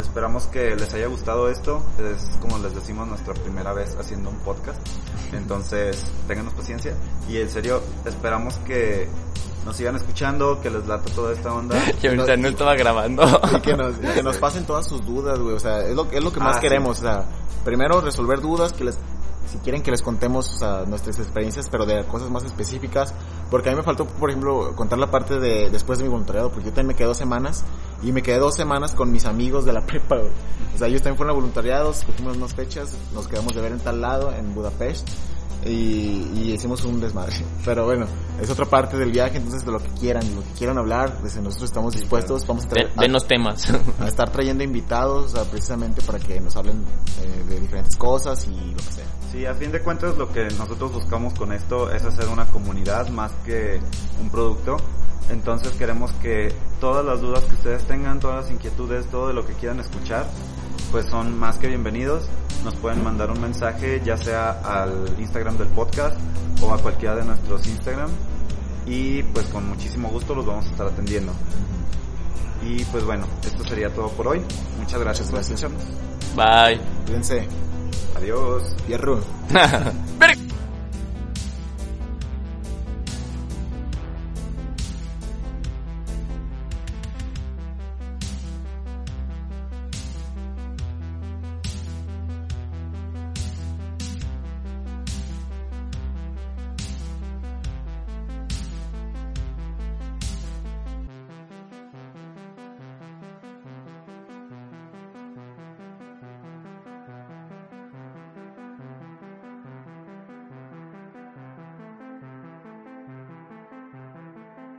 Esperamos 0.00 0.46
que 0.46 0.74
les 0.76 0.92
haya 0.94 1.06
gustado 1.06 1.48
esto. 1.48 1.82
Es 1.98 2.36
como 2.40 2.58
les 2.58 2.74
decimos 2.74 3.06
nuestra 3.06 3.34
primera 3.34 3.72
vez 3.72 3.96
haciendo 3.98 4.30
un 4.30 4.38
podcast. 4.38 4.78
Entonces, 5.32 6.04
ténganos 6.26 6.54
paciencia. 6.54 6.94
Y 7.28 7.38
en 7.38 7.48
serio, 7.48 7.82
esperamos 8.04 8.56
que 8.58 9.08
nos 9.64 9.76
sigan 9.76 9.96
escuchando, 9.96 10.60
que 10.60 10.70
les 10.70 10.86
lata 10.86 11.10
toda 11.14 11.32
esta 11.32 11.52
onda. 11.54 11.76
Y 12.02 12.06
ahorita 12.08 12.36
no 12.36 12.48
estaba 12.48 12.74
grabando. 12.74 13.22
Y 13.56 13.60
que 13.60 13.76
nos, 13.76 13.96
y 13.96 14.06
que 14.14 14.22
nos 14.22 14.36
pasen 14.38 14.66
todas 14.66 14.86
sus 14.86 15.04
dudas, 15.06 15.38
güey. 15.38 15.54
O 15.54 15.60
sea, 15.60 15.78
es 15.86 15.94
lo, 15.94 16.10
es 16.10 16.22
lo 16.22 16.32
que 16.32 16.40
más 16.40 16.56
Ah, 16.56 16.60
queremos. 16.60 16.98
O 16.98 17.02
sea, 17.02 17.24
primero 17.64 18.00
resolver 18.00 18.40
dudas 18.40 18.72
que 18.72 18.84
les, 18.84 18.98
si 19.46 19.58
quieren 19.58 19.82
que 19.82 19.90
les 19.90 20.02
contemos 20.02 20.46
sea, 20.58 20.84
nuestras 20.86 21.18
experiencias, 21.18 21.68
pero 21.70 21.86
de 21.86 22.04
cosas 22.06 22.30
más 22.30 22.44
específicas. 22.44 23.14
Porque 23.50 23.68
a 23.68 23.72
mí 23.72 23.76
me 23.78 23.82
faltó, 23.84 24.06
por 24.06 24.30
ejemplo, 24.30 24.74
contar 24.74 24.98
la 24.98 25.10
parte 25.10 25.38
de 25.38 25.70
después 25.70 25.98
de 25.98 26.04
mi 26.04 26.10
voluntariado, 26.10 26.50
porque 26.50 26.64
yo 26.66 26.70
también 26.72 26.88
me 26.88 26.94
quedé 26.94 27.06
dos 27.08 27.18
semanas 27.18 27.64
y 28.02 28.12
me 28.12 28.22
quedé 28.22 28.38
dos 28.38 28.54
semanas 28.54 28.92
con 28.94 29.10
mis 29.12 29.24
amigos 29.26 29.64
de 29.64 29.72
la 29.72 29.80
prepa, 29.86 30.16
güey. 30.16 30.30
O 30.74 30.78
sea, 30.78 30.88
ellos 30.88 31.02
también 31.02 31.16
fueron 31.16 31.32
a 31.32 31.34
voluntariados, 31.38 32.02
cogimos 32.04 32.36
unas 32.36 32.54
fechas, 32.54 32.96
nos 33.12 33.28
quedamos 33.28 33.54
de 33.54 33.60
ver 33.60 33.72
en 33.72 33.80
tal 33.80 34.00
lado, 34.00 34.32
en 34.32 34.54
Budapest. 34.54 35.08
Y, 35.66 36.28
y 36.34 36.52
hicimos 36.52 36.84
un 36.84 37.00
desmadre. 37.00 37.36
Pero 37.64 37.86
bueno, 37.86 38.04
es 38.38 38.50
otra 38.50 38.66
parte 38.66 38.98
del 38.98 39.10
viaje, 39.10 39.38
entonces 39.38 39.64
de 39.64 39.72
lo 39.72 39.78
que 39.78 39.88
quieran, 39.98 40.28
de 40.28 40.34
lo 40.34 40.42
que 40.42 40.50
quieran 40.58 40.76
hablar, 40.76 41.16
pues 41.20 41.36
nosotros 41.36 41.70
estamos 41.70 41.94
dispuestos, 41.94 42.46
vamos 42.46 42.66
a, 42.66 42.68
De- 42.68 42.74
traer- 42.74 42.94
denos 43.00 43.26
temas. 43.26 43.64
a 44.00 44.06
estar 44.08 44.30
trayendo 44.30 44.62
invitados, 44.62 45.32
precisamente 45.50 46.02
para 46.02 46.18
que 46.18 46.38
nos 46.38 46.54
hablen 46.56 46.84
eh, 47.22 47.44
de 47.48 47.60
diferentes 47.60 47.96
cosas 47.96 48.46
y 48.46 48.50
lo 48.72 48.76
que 48.76 48.82
sea. 48.92 49.06
Sí, 49.34 49.46
a 49.46 49.54
fin 49.54 49.72
de 49.72 49.80
cuentas 49.80 50.16
lo 50.16 50.30
que 50.30 50.44
nosotros 50.44 50.92
buscamos 50.92 51.34
con 51.34 51.52
esto 51.52 51.90
es 51.90 52.04
hacer 52.04 52.28
una 52.28 52.46
comunidad 52.46 53.08
más 53.08 53.32
que 53.44 53.80
un 54.20 54.30
producto. 54.30 54.76
Entonces 55.28 55.72
queremos 55.72 56.12
que 56.22 56.54
todas 56.78 57.04
las 57.04 57.20
dudas 57.20 57.42
que 57.44 57.54
ustedes 57.54 57.82
tengan, 57.82 58.20
todas 58.20 58.44
las 58.44 58.52
inquietudes, 58.52 59.06
todo 59.06 59.26
de 59.26 59.34
lo 59.34 59.44
que 59.44 59.54
quieran 59.54 59.80
escuchar, 59.80 60.24
pues 60.92 61.06
son 61.06 61.36
más 61.36 61.58
que 61.58 61.66
bienvenidos. 61.66 62.28
Nos 62.62 62.76
pueden 62.76 63.02
mandar 63.02 63.32
un 63.32 63.40
mensaje 63.40 64.00
ya 64.04 64.16
sea 64.16 64.50
al 64.62 65.16
Instagram 65.18 65.58
del 65.58 65.68
podcast 65.68 66.16
o 66.62 66.72
a 66.72 66.78
cualquiera 66.78 67.16
de 67.16 67.24
nuestros 67.24 67.66
Instagram 67.66 68.10
y 68.86 69.24
pues 69.24 69.46
con 69.46 69.68
muchísimo 69.68 70.10
gusto 70.10 70.36
los 70.36 70.46
vamos 70.46 70.66
a 70.66 70.70
estar 70.70 70.86
atendiendo. 70.86 71.32
Y 72.62 72.84
pues 72.84 73.04
bueno, 73.04 73.26
esto 73.44 73.64
sería 73.64 73.92
todo 73.92 74.10
por 74.10 74.28
hoy. 74.28 74.42
Muchas 74.78 75.00
gracias 75.00 75.28
Muchas 75.28 75.48
por 75.48 75.58
gracias. 75.58 75.60
escucharnos. 75.64 76.36
Bye. 76.36 76.80
Cuídense, 77.06 77.48
Adiós. 78.14 78.74
fierro. 78.86 79.20